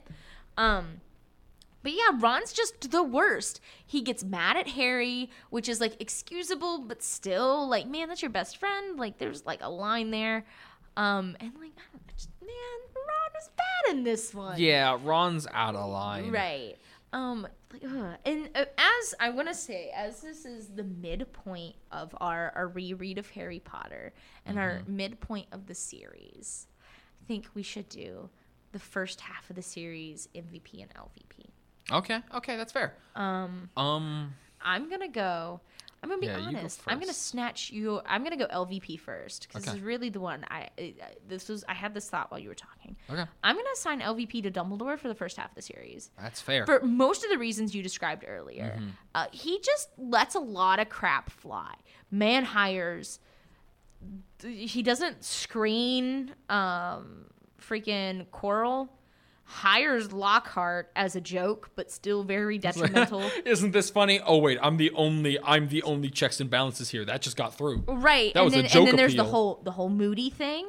Um, 0.56 1.00
but 1.82 1.92
yeah, 1.92 2.10
Ron's 2.18 2.52
just 2.52 2.90
the 2.90 3.02
worst. 3.02 3.60
He 3.86 4.02
gets 4.02 4.22
mad 4.24 4.56
at 4.56 4.68
Harry, 4.68 5.30
which 5.50 5.68
is 5.68 5.80
like 5.80 6.00
excusable, 6.00 6.80
but 6.80 7.02
still 7.02 7.68
like, 7.68 7.86
man, 7.86 8.08
that's 8.08 8.20
your 8.22 8.30
best 8.30 8.56
friend. 8.58 8.98
Like, 8.98 9.18
there's 9.18 9.46
like 9.46 9.60
a 9.62 9.68
line 9.70 10.10
there. 10.10 10.44
Um, 10.96 11.36
and 11.40 11.52
like, 11.54 11.70
I 11.76 11.82
don't 11.92 11.94
know, 12.06 12.12
just, 12.16 12.28
man, 12.40 12.50
Ron 12.96 13.30
was 13.32 13.50
bad 13.56 13.96
in 13.96 14.02
this 14.04 14.34
one. 14.34 14.58
Yeah, 14.58 14.98
Ron's 15.02 15.46
out 15.52 15.76
of 15.76 15.88
line. 15.88 16.32
Right. 16.32 16.76
Um, 17.12 17.46
like, 17.72 17.82
and 18.26 18.50
uh, 18.56 18.64
as 18.76 19.14
I 19.20 19.30
want 19.30 19.46
to 19.48 19.54
say, 19.54 19.90
as 19.94 20.20
this 20.20 20.44
is 20.44 20.68
the 20.74 20.82
midpoint 20.84 21.76
of 21.92 22.14
our, 22.20 22.52
our 22.56 22.66
reread 22.68 23.16
of 23.18 23.30
Harry 23.30 23.60
Potter 23.60 24.12
and 24.44 24.58
our 24.58 24.82
midpoint 24.88 25.46
of 25.52 25.66
the 25.66 25.74
series, 25.74 26.66
think 27.28 27.46
we 27.54 27.62
should 27.62 27.88
do 27.88 28.28
the 28.72 28.78
first 28.78 29.20
half 29.20 29.48
of 29.50 29.56
the 29.56 29.62
series 29.62 30.28
MVP 30.34 30.82
and 30.82 30.92
LVP. 30.94 31.46
Okay. 31.92 32.20
Okay, 32.34 32.56
that's 32.56 32.72
fair. 32.72 32.94
Um, 33.14 33.70
Um. 33.76 34.34
I'm 34.60 34.90
gonna 34.90 35.08
go. 35.08 35.60
I'm 36.02 36.08
gonna 36.08 36.20
be 36.20 36.26
Yeah, 36.26 36.38
you 36.38 36.52
go 36.52 36.58
honest. 36.58 36.80
I'm 36.86 36.98
gonna 37.00 37.12
snatch 37.12 37.70
you. 37.70 38.00
I'm 38.06 38.22
gonna 38.24 38.36
go 38.36 38.46
LVP 38.46 38.98
first 39.00 39.46
because 39.48 39.64
this 39.64 39.74
is 39.74 39.80
really 39.80 40.10
the 40.10 40.20
one. 40.20 40.44
I, 40.50 40.68
I 40.78 40.94
this 41.28 41.48
was. 41.48 41.64
I 41.68 41.74
had 41.74 41.94
this 41.94 42.08
thought 42.08 42.30
while 42.30 42.40
you 42.40 42.48
were 42.48 42.54
talking. 42.54 42.96
Okay. 43.08 43.24
I'm 43.44 43.56
gonna 43.56 43.68
assign 43.72 44.00
LVP 44.00 44.42
to 44.44 44.50
Dumbledore 44.50 44.98
for 44.98 45.08
the 45.08 45.14
first 45.14 45.36
half 45.36 45.50
of 45.50 45.54
the 45.54 45.62
series. 45.62 46.10
That's 46.20 46.40
fair. 46.40 46.66
for 46.66 46.80
most 46.80 47.24
of 47.24 47.30
the 47.30 47.38
reasons 47.38 47.74
you 47.74 47.82
described 47.82 48.24
earlier. 48.26 48.74
Mm-hmm. 48.76 48.88
Uh, 49.14 49.26
he 49.32 49.60
just 49.60 49.90
lets 49.96 50.34
a 50.34 50.40
lot 50.40 50.78
of 50.80 50.88
crap 50.88 51.30
fly. 51.30 51.74
Man 52.10 52.44
hires. 52.44 53.20
He 54.42 54.82
doesn't 54.82 55.24
screen 55.24 56.34
um, 56.48 57.26
freaking 57.60 58.26
Quirrell. 58.28 58.88
Hires 59.50 60.12
Lockhart 60.12 60.90
as 60.94 61.16
a 61.16 61.22
joke, 61.22 61.70
but 61.74 61.90
still 61.90 62.22
very 62.22 62.58
detrimental. 62.58 63.22
Isn't 63.46 63.70
this 63.70 63.88
funny? 63.88 64.20
Oh 64.20 64.36
wait, 64.36 64.58
I'm 64.60 64.76
the 64.76 64.90
only 64.90 65.38
I'm 65.42 65.68
the 65.68 65.82
only 65.84 66.10
checks 66.10 66.38
and 66.38 66.50
balances 66.50 66.90
here. 66.90 67.06
That 67.06 67.22
just 67.22 67.38
got 67.38 67.54
through. 67.54 67.84
right. 67.86 68.34
That 68.34 68.40
and 68.40 68.44
was 68.44 68.52
a 68.52 68.56
then, 68.60 68.68
joke 68.68 68.80
and 68.80 68.88
then 68.88 68.96
there's 68.96 69.16
the 69.16 69.24
whole 69.24 69.62
the 69.64 69.70
whole 69.70 69.88
Moody 69.88 70.28
thing. 70.28 70.68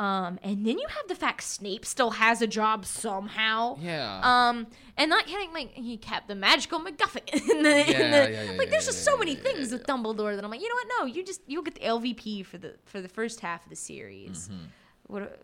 Um, 0.00 0.40
and 0.42 0.66
then 0.66 0.78
you 0.78 0.86
have 0.88 1.06
the 1.06 1.14
fact 1.14 1.42
Snape 1.44 1.86
still 1.86 2.10
has 2.10 2.42
a 2.42 2.46
job 2.48 2.84
somehow. 2.84 3.78
Yeah. 3.80 4.20
Um, 4.24 4.66
and 4.96 5.08
not 5.08 5.26
kidding, 5.26 5.52
like 5.52 5.72
he 5.72 5.96
kept 5.96 6.26
the 6.26 6.34
magical 6.34 6.80
MacGuffin. 6.80 7.28
In 7.50 7.62
the, 7.62 7.70
in 7.70 7.92
Yeah, 7.92 8.26
the, 8.26 8.32
yeah, 8.32 8.42
yeah, 8.42 8.58
like, 8.58 8.70
there's 8.70 8.86
just 8.86 9.04
so 9.04 9.16
many 9.16 9.36
things 9.36 9.70
with 9.70 9.86
Dumbledore 9.86 10.34
that 10.34 10.44
I'm 10.44 10.50
like, 10.50 10.60
you 10.60 10.68
know 10.68 10.74
what? 10.74 10.86
No, 10.98 11.06
you 11.06 11.24
just 11.24 11.42
you'll 11.46 11.62
get 11.62 11.74
the 11.74 11.80
LVP 11.82 12.44
for 12.44 12.58
the 12.58 12.74
for 12.86 13.00
the 13.00 13.08
first 13.08 13.40
half 13.40 13.62
of 13.64 13.70
the 13.70 13.76
series. 13.76 14.48
Mm-hmm. 14.48 14.64
What? 15.06 15.42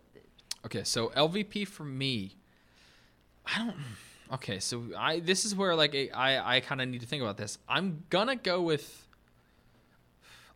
Okay, 0.65 0.83
so 0.83 1.09
LVP 1.09 1.67
for 1.67 1.83
me, 1.83 2.35
I 3.45 3.57
don't. 3.59 3.75
Okay, 4.33 4.59
so 4.59 4.83
I 4.97 5.19
this 5.19 5.45
is 5.45 5.55
where 5.55 5.75
like 5.75 5.95
I 6.13 6.57
I 6.57 6.59
kind 6.59 6.81
of 6.81 6.89
need 6.89 7.01
to 7.01 7.07
think 7.07 7.21
about 7.23 7.37
this. 7.37 7.57
I'm 7.69 8.03
gonna 8.09 8.35
go 8.35 8.61
with. 8.61 9.07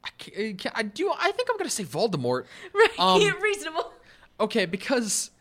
I, 0.06 0.56
ca- 0.58 0.72
I 0.76 0.84
do. 0.84 1.12
I 1.18 1.32
think 1.32 1.50
I'm 1.52 1.58
gonna 1.58 1.70
say 1.70 1.84
Voldemort. 1.84 2.46
Right, 2.74 3.00
Um, 3.00 3.22
reasonable. 3.42 3.92
Okay, 4.40 4.66
because 4.66 5.32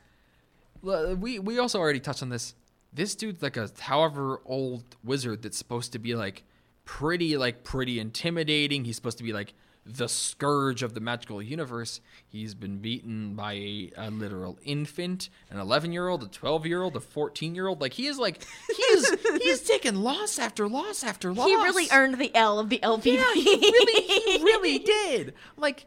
uh, 0.86 1.15
we 1.19 1.39
we 1.39 1.59
also 1.59 1.78
already 1.78 2.01
touched 2.01 2.23
on 2.23 2.28
this. 2.31 2.55
This 2.93 3.15
dude's 3.15 3.43
like 3.43 3.57
a 3.57 3.70
however 3.81 4.41
old 4.45 4.85
wizard 5.03 5.43
that's 5.43 5.59
supposed 5.59 5.93
to 5.93 5.99
be 5.99 6.15
like 6.15 6.45
pretty 6.85 7.36
like 7.36 7.65
pretty 7.65 7.99
intimidating. 7.99 8.85
He's 8.85 8.97
supposed 8.97 9.19
to 9.19 9.24
be 9.24 9.32
like 9.32 9.55
the 9.86 10.09
scourge 10.09 10.82
of 10.82 10.94
the 10.94 11.01
magical 11.01 11.43
universe. 11.43 12.01
He's 12.27 12.55
been 12.55 12.78
beaten 12.78 13.35
by 13.35 13.52
a, 13.52 13.90
a 13.97 14.11
literal 14.11 14.59
infant, 14.65 15.28
an 15.51 15.59
11 15.61 15.93
year 15.93 16.09
old, 16.09 16.23
a 16.23 16.27
12 16.28 16.66
year 16.66 16.82
old, 16.82 16.97
a 16.97 17.01
14 17.01 17.55
year 17.55 17.66
old. 17.66 17.81
Like 17.81 17.93
he 17.93 18.06
is 18.06 18.19
like 18.19 18.44
he 18.74 18.82
is 18.82 19.11
he 19.43 19.48
is 19.48 19.62
taking 19.69 19.97
loss 19.97 20.39
after 20.39 20.69
loss 20.69 21.05
after 21.05 21.32
loss. 21.35 21.47
He 21.48 21.55
really 21.56 21.86
earned 21.93 22.19
the 22.19 22.35
L 22.35 22.59
of 22.59 22.70
the 22.70 22.78
LVP. 22.82 23.15
Yeah, 23.15 23.35
he 23.35 23.56
really, 23.61 24.02
he 24.02 24.39
really 24.43 24.78
did. 24.78 25.35
Like, 25.59 25.86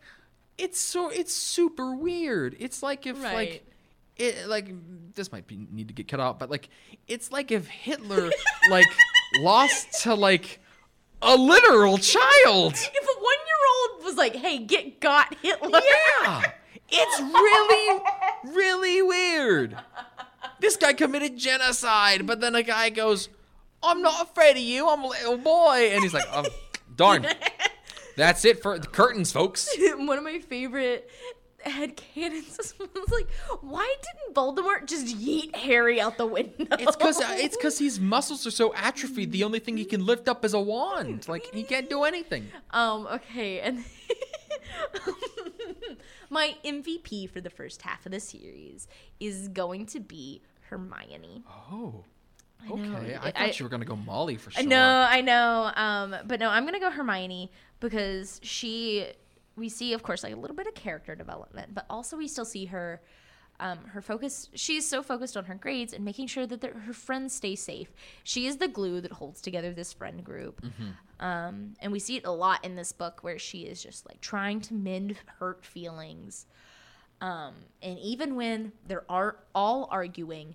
it's 0.58 0.80
so 0.80 1.10
it's 1.10 1.34
super 1.34 1.96
weird. 1.96 2.56
It's 2.60 2.84
like 2.84 3.06
if 3.08 3.22
Right. 3.24 3.34
like 3.34 3.64
it 4.16 4.48
like 4.48 4.74
this 5.16 5.32
might 5.32 5.48
be 5.48 5.58
need 5.72 5.88
to 5.88 5.94
get 5.94 6.08
cut 6.08 6.20
out, 6.20 6.38
but 6.40 6.50
like 6.52 6.70
it's 7.08 7.32
like 7.32 7.52
if 7.52 7.68
Hitler 7.68 8.30
like 8.70 8.88
lost 9.40 10.04
to 10.04 10.14
like 10.14 10.60
a 11.22 11.36
literal 11.36 11.98
child. 11.98 12.74
if 12.76 12.86
a 12.88 13.20
one 13.22 13.37
old 13.94 14.04
was 14.04 14.16
like, 14.16 14.36
"Hey, 14.36 14.60
get 14.60 15.00
got 15.00 15.36
Hitler," 15.42 15.82
Yeah, 16.24 16.44
it's 16.90 17.22
really 17.22 18.02
really 18.46 19.02
weird. 19.02 19.78
This 20.60 20.78
guy 20.78 20.94
committed 20.94 21.38
genocide, 21.38 22.26
but 22.26 22.42
then 22.42 22.56
a 22.56 22.64
guy 22.64 22.90
goes, 22.90 23.30
"I'm 23.84 24.02
not 24.02 24.30
afraid 24.30 24.58
of 24.58 24.64
you. 24.64 24.88
I'm 24.90 25.04
a 25.04 25.08
little 25.08 25.38
boy," 25.38 25.90
and 25.92 26.04
he's 26.04 26.14
like, 26.14 26.32
um, 26.34 26.46
"Darn." 26.96 27.28
That's 28.18 28.44
it 28.46 28.64
for 28.64 28.80
the 28.80 28.88
curtains, 28.88 29.32
folks. 29.32 29.70
one 29.96 30.18
of 30.18 30.24
my 30.24 30.40
favorite 30.40 31.08
head 31.64 31.96
canons. 32.14 32.58
Someone's 32.78 33.12
like, 33.12 33.28
why 33.62 33.96
didn't 34.02 34.36
Voldemort 34.36 34.86
just 34.88 35.08
yeet 35.18 35.56
Harry 35.56 36.00
out 36.00 36.18
the 36.18 36.26
window? 36.26 36.66
It's 36.72 36.96
because 36.96 37.20
it's 37.22 37.56
because 37.58 37.80
his 37.80 38.00
muscles 38.14 38.46
are 38.48 38.52
so 38.52 38.74
atrophied. 38.76 39.32
The 39.32 39.44
only 39.44 39.60
thing 39.60 39.78
he 39.78 39.86
can 39.86 40.06
lift 40.06 40.28
up 40.28 40.44
is 40.46 40.54
a 40.54 40.60
wand. 40.60 41.28
Like 41.28 41.46
he 41.54 41.64
can't 41.64 41.90
do 41.90 42.04
anything. 42.04 42.48
Um, 42.72 43.08
okay, 43.08 43.60
and 43.62 43.84
my 46.30 46.56
MVP 46.66 47.30
for 47.30 47.42
the 47.42 47.50
first 47.50 47.82
half 47.82 48.06
of 48.06 48.12
the 48.12 48.20
series 48.20 48.88
is 49.20 49.48
going 49.50 49.86
to 49.88 50.00
be 50.00 50.42
Hermione. 50.70 51.44
Oh. 51.72 52.04
I 52.64 52.70
know. 52.74 52.98
Okay, 52.98 53.16
I 53.16 53.20
thought 53.32 53.34
I- 53.36 53.54
you 53.56 53.66
were 53.66 53.70
gonna 53.70 53.86
go 53.86 53.96
Molly 53.96 54.36
for 54.36 54.50
sure. 54.50 54.64
No, 54.64 55.06
I 55.10 55.22
know. 55.22 55.72
Um, 55.76 56.16
but 56.26 56.40
no, 56.40 56.50
I'm 56.50 56.66
gonna 56.66 56.80
go 56.80 56.90
Hermione 56.90 57.52
because 57.80 58.40
she. 58.44 59.06
We 59.58 59.70
see, 59.70 59.94
of 59.94 60.04
course, 60.04 60.24
like 60.24 60.34
a 60.34 60.38
little 60.38 60.56
bit 60.56 60.68
of 60.68 60.76
character 60.76 61.16
development, 61.16 61.74
but 61.74 61.86
also 61.90 62.16
we 62.18 62.28
still 62.28 62.46
see 62.46 62.66
her. 62.66 63.02
Um, 63.60 63.80
her 63.86 64.04
focus. 64.04 64.50
She's 64.54 64.88
so 64.88 65.02
focused 65.02 65.36
on 65.36 65.46
her 65.46 65.56
grades 65.56 65.92
and 65.92 66.06
making 66.06 66.28
sure 66.28 66.46
that 66.46 66.64
her 66.64 66.94
friends 66.94 67.34
stay 67.34 67.56
safe. 67.56 67.92
She 68.24 68.46
is 68.46 68.58
the 68.58 68.68
glue 68.68 69.02
that 69.02 69.12
holds 69.14 69.42
together 69.42 69.74
this 69.74 69.92
friend 69.94 70.24
group. 70.24 70.64
Um, 71.20 71.74
and 71.80 71.92
we 71.92 71.98
see 71.98 72.18
it 72.18 72.26
a 72.28 72.32
lot 72.32 72.64
in 72.64 72.76
this 72.76 72.92
book 72.92 73.24
where 73.24 73.40
she 73.40 73.62
is 73.62 73.82
just 73.82 74.08
like 74.08 74.22
trying 74.22 74.62
to 74.62 74.76
mend 74.76 75.18
hurt 75.40 75.66
feelings. 75.66 76.46
Um, 77.20 77.56
and 77.82 77.98
even 77.98 78.36
when 78.36 78.74
they're 78.88 79.10
are 79.10 79.38
all 79.56 79.88
arguing, 79.90 80.54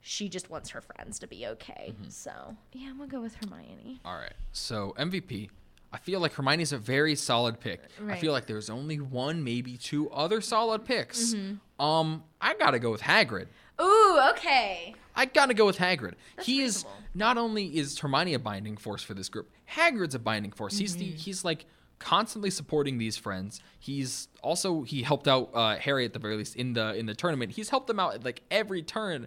she 0.00 0.28
just 0.28 0.50
wants 0.50 0.70
her 0.70 0.80
friends 0.80 1.20
to 1.20 1.28
be 1.28 1.46
okay. 1.46 1.94
So 2.08 2.32
yeah, 2.72 2.88
I'm 2.90 2.98
gonna 2.98 3.08
go 3.08 3.20
with 3.20 3.36
Hermione. 3.36 4.00
All 4.04 4.16
right. 4.16 4.34
So 4.50 4.92
MVP. 4.98 5.50
I 5.94 5.98
feel 5.98 6.20
like 6.20 6.32
Hermione's 6.34 6.72
a 6.72 6.78
very 6.78 7.14
solid 7.14 7.60
pick. 7.60 7.80
I 8.08 8.16
feel 8.16 8.32
like 8.32 8.46
there's 8.46 8.68
only 8.68 8.98
one, 9.00 9.44
maybe 9.44 9.76
two 9.76 10.10
other 10.10 10.40
solid 10.40 10.84
picks. 10.84 11.34
Mm-hmm. 11.34 11.82
Um, 11.84 12.24
I 12.40 12.54
gotta 12.54 12.78
go 12.78 12.90
with 12.90 13.00
Hagrid. 13.02 13.46
Ooh, 13.80 14.20
okay. 14.30 14.94
I 15.16 15.26
gotta 15.26 15.54
go 15.54 15.66
with 15.66 15.78
Hagrid. 15.78 16.14
That's 16.36 16.46
he 16.46 16.62
is 16.62 16.84
not 17.14 17.38
only 17.38 17.76
is 17.76 17.98
Hermione 17.98 18.34
a 18.34 18.38
binding 18.38 18.76
force 18.76 19.02
for 19.02 19.14
this 19.14 19.28
group, 19.28 19.50
Hagrid's 19.70 20.14
a 20.14 20.18
binding 20.18 20.52
force. 20.52 20.76
He's 20.78 20.96
Mm-hmm. 20.96 21.00
the 21.12 21.16
he's 21.16 21.44
like 21.44 21.66
constantly 22.00 22.50
supporting 22.50 22.98
these 22.98 23.16
friends. 23.16 23.60
He's 23.78 24.28
also 24.42 24.82
he 24.82 25.02
helped 25.02 25.28
out 25.28 25.50
uh, 25.54 25.76
Harry 25.76 26.04
at 26.04 26.12
the 26.12 26.18
very 26.18 26.36
least 26.36 26.56
in 26.56 26.72
the 26.72 26.94
in 26.94 27.06
the 27.06 27.14
tournament. 27.14 27.52
He's 27.52 27.68
helped 27.70 27.86
them 27.86 28.00
out 28.00 28.14
at 28.14 28.24
like 28.24 28.42
every 28.50 28.82
turn, 28.82 29.26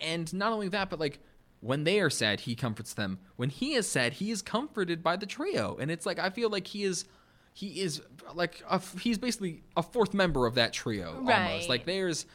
and 0.00 0.32
not 0.34 0.52
only 0.52 0.68
that, 0.68 0.88
but 0.90 0.98
like 0.98 1.20
when 1.60 1.84
they 1.84 2.00
are 2.00 2.10
sad, 2.10 2.40
he 2.40 2.54
comforts 2.54 2.94
them. 2.94 3.18
When 3.36 3.50
he 3.50 3.74
is 3.74 3.88
sad, 3.88 4.14
he 4.14 4.30
is 4.30 4.42
comforted 4.42 5.02
by 5.02 5.16
the 5.16 5.26
trio, 5.26 5.76
and 5.80 5.90
it's 5.90 6.06
like 6.06 6.18
I 6.18 6.30
feel 6.30 6.50
like 6.50 6.66
he 6.66 6.84
is. 6.84 7.04
He 7.52 7.80
is 7.80 8.02
like 8.34 8.62
a, 8.68 8.82
he's 9.00 9.16
basically 9.16 9.62
a 9.78 9.82
fourth 9.82 10.12
member 10.12 10.46
of 10.46 10.56
that 10.56 10.74
trio 10.74 11.14
almost. 11.14 11.26
Right. 11.26 11.66
Like 11.68 11.86
there's 11.86 12.26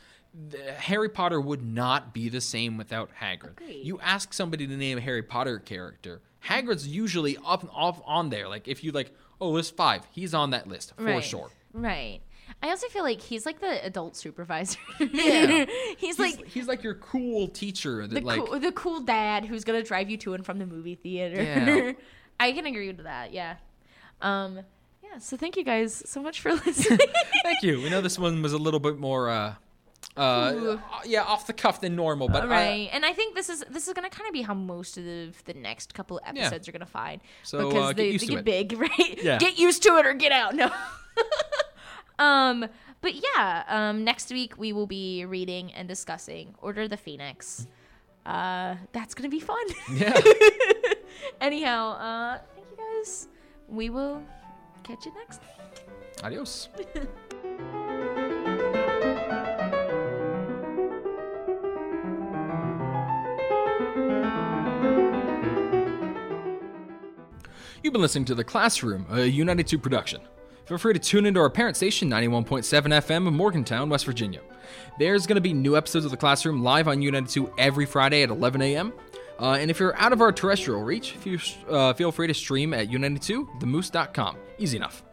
the, 0.49 0.72
Harry 0.73 1.10
Potter 1.10 1.39
would 1.39 1.64
not 1.64 2.14
be 2.14 2.30
the 2.30 2.41
same 2.41 2.77
without 2.77 3.11
Hagrid. 3.22 3.52
Agreed. 3.52 3.85
You 3.85 3.99
ask 3.99 4.34
somebody 4.34 4.65
to 4.65 4.76
name 4.76 4.98
a 4.98 5.02
Harry 5.02 5.22
Potter 5.22 5.60
character, 5.60 6.22
Hagrid's 6.45 6.88
usually 6.88 7.38
up 7.45 7.69
off 7.73 8.02
on 8.06 8.30
there. 8.30 8.48
Like 8.48 8.68
if 8.68 8.84
you 8.84 8.91
like, 8.91 9.11
oh, 9.39 9.49
list 9.49 9.76
five, 9.76 10.07
he's 10.11 10.34
on 10.34 10.52
that 10.52 10.68
list 10.68 10.93
for 10.95 11.03
right. 11.03 11.23
sure. 11.23 11.49
Right. 11.73 12.22
I 12.63 12.69
also 12.69 12.88
feel 12.89 13.03
like 13.03 13.21
he's 13.21 13.45
like 13.45 13.59
the 13.59 13.83
adult 13.85 14.15
supervisor. 14.15 14.77
Yeah. 14.99 15.65
he's 15.97 16.17
He's 16.17 16.19
like 16.19 16.45
he's 16.47 16.67
like 16.67 16.83
your 16.83 16.95
cool 16.95 17.47
teacher 17.47 18.05
that 18.07 18.13
the 18.13 18.21
like 18.21 18.45
cool, 18.45 18.59
the 18.59 18.71
cool 18.71 18.99
dad 19.01 19.45
who's 19.45 19.63
gonna 19.63 19.83
drive 19.83 20.09
you 20.09 20.17
to 20.17 20.33
and 20.35 20.45
from 20.45 20.59
the 20.59 20.65
movie 20.65 20.95
theater. 20.95 21.41
Yeah. 21.41 21.91
I 22.39 22.51
can 22.51 22.65
agree 22.65 22.88
with 22.88 23.03
that. 23.03 23.33
Yeah. 23.33 23.55
Um. 24.21 24.59
Yeah. 25.03 25.17
So 25.19 25.38
thank 25.38 25.57
you 25.57 25.63
guys 25.63 26.03
so 26.05 26.21
much 26.21 26.39
for 26.41 26.53
listening. 26.53 26.99
Thank 27.43 27.63
you. 27.63 27.81
We 27.81 27.89
know 27.89 28.01
this 28.01 28.17
one 28.19 28.41
was 28.41 28.53
a 28.53 28.57
little 28.57 28.79
bit 28.79 28.97
more 28.99 29.29
uh 29.29 29.55
uh 30.17 30.77
yeah, 31.05 31.23
off 31.23 31.47
the 31.47 31.53
cuff 31.53 31.79
than 31.81 31.95
normal, 31.95 32.27
but 32.27 32.43
I- 32.43 32.47
right. 32.47 32.89
and 32.91 33.05
I 33.05 33.13
think 33.13 33.33
this 33.35 33.49
is 33.49 33.63
this 33.69 33.88
is 33.88 33.93
gonna 33.93 34.09
kind 34.09 34.27
of 34.27 34.33
be 34.33 34.41
how 34.41 34.53
most 34.53 34.97
of 34.97 35.03
the, 35.05 35.31
the 35.45 35.53
next 35.53 35.93
couple 35.93 36.17
of 36.19 36.35
Yeah. 36.35 36.43
episodes 36.43 36.67
are 36.67 36.71
gonna 36.73 36.85
find 36.85 37.21
So, 37.43 37.69
because 37.69 37.83
uh, 37.83 37.88
get 37.89 37.97
they, 37.97 38.09
used 38.11 38.23
they 38.23 38.35
to 38.35 38.41
get 38.43 38.59
it. 38.59 38.69
big, 38.69 38.79
right? 38.79 39.23
Yeah. 39.23 39.38
Get 39.38 39.57
used 39.57 39.81
to 39.83 39.97
it 39.97 40.05
or 40.05 40.13
get 40.13 40.31
out. 40.31 40.53
No. 40.55 40.69
Um. 42.22 42.68
But 43.02 43.15
yeah. 43.15 43.64
Um. 43.68 44.03
Next 44.03 44.31
week 44.31 44.57
we 44.57 44.73
will 44.73 44.88
be 44.88 45.26
reading 45.26 45.73
and 45.73 45.88
discussing 45.88 46.56
Order 46.61 46.84
of 46.84 46.89
the 46.91 46.98
Phoenix. 46.98 47.68
Uh. 48.26 48.76
That's 48.93 49.14
gonna 49.14 49.30
be 49.30 49.39
fun. 49.39 49.65
yeah. 49.93 50.19
Anyhow. 51.41 51.91
Uh. 51.93 52.38
Thank 52.56 52.68
you 52.72 52.77
guys. 52.77 53.27
We 53.68 53.89
will 53.89 54.22
catch 54.84 55.06
you 55.06 55.14
next. 55.15 55.41
Adios. 56.23 56.69
You've 67.84 67.93
been 67.93 68.02
listening 68.02 68.26
to 68.26 68.35
The 68.35 68.43
Classroom, 68.43 69.07
a 69.10 69.15
U92 69.15 69.81
production. 69.81 70.22
Feel 70.65 70.77
free 70.77 70.93
to 70.93 70.99
tune 70.99 71.25
into 71.25 71.39
our 71.39 71.49
parent 71.49 71.75
station, 71.75 72.09
91.7 72.09 72.63
FM 72.63 73.27
in 73.27 73.33
Morgantown, 73.33 73.89
West 73.89 74.05
Virginia. 74.05 74.41
There's 74.99 75.27
going 75.27 75.35
to 75.35 75.41
be 75.41 75.53
new 75.53 75.75
episodes 75.75 76.05
of 76.05 76.11
The 76.11 76.17
Classroom 76.17 76.63
live 76.63 76.88
on 76.88 76.97
U92 76.99 77.53
every 77.57 77.85
Friday 77.85 78.23
at 78.23 78.29
11 78.29 78.61
a.m. 78.61 78.93
Uh, 79.39 79.53
and 79.53 79.71
if 79.71 79.79
you're 79.79 79.97
out 79.97 80.13
of 80.13 80.21
our 80.21 80.31
terrestrial 80.31 80.83
reach, 80.83 81.15
uh, 81.69 81.93
feel 81.93 82.11
free 82.11 82.27
to 82.27 82.33
stream 82.33 82.73
at 82.73 82.89
u92themoose.com. 82.89 84.38
Easy 84.59 84.77
enough. 84.77 85.03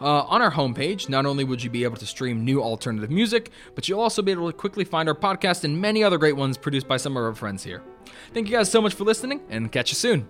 Uh, 0.00 0.22
on 0.22 0.42
our 0.42 0.50
homepage, 0.50 1.08
not 1.08 1.26
only 1.26 1.44
would 1.44 1.62
you 1.62 1.70
be 1.70 1.84
able 1.84 1.96
to 1.96 2.06
stream 2.06 2.44
new 2.44 2.62
alternative 2.62 3.10
music, 3.10 3.50
but 3.74 3.88
you'll 3.88 4.00
also 4.00 4.22
be 4.22 4.32
able 4.32 4.50
to 4.50 4.56
quickly 4.56 4.84
find 4.84 5.08
our 5.08 5.14
podcast 5.14 5.64
and 5.64 5.80
many 5.80 6.04
other 6.04 6.18
great 6.18 6.36
ones 6.36 6.56
produced 6.56 6.86
by 6.86 6.96
some 6.96 7.16
of 7.16 7.22
our 7.22 7.34
friends 7.34 7.64
here. 7.64 7.82
Thank 8.32 8.48
you 8.48 8.56
guys 8.56 8.70
so 8.70 8.80
much 8.80 8.94
for 8.94 9.04
listening, 9.04 9.40
and 9.48 9.72
catch 9.72 9.90
you 9.90 9.96
soon. 9.96 10.28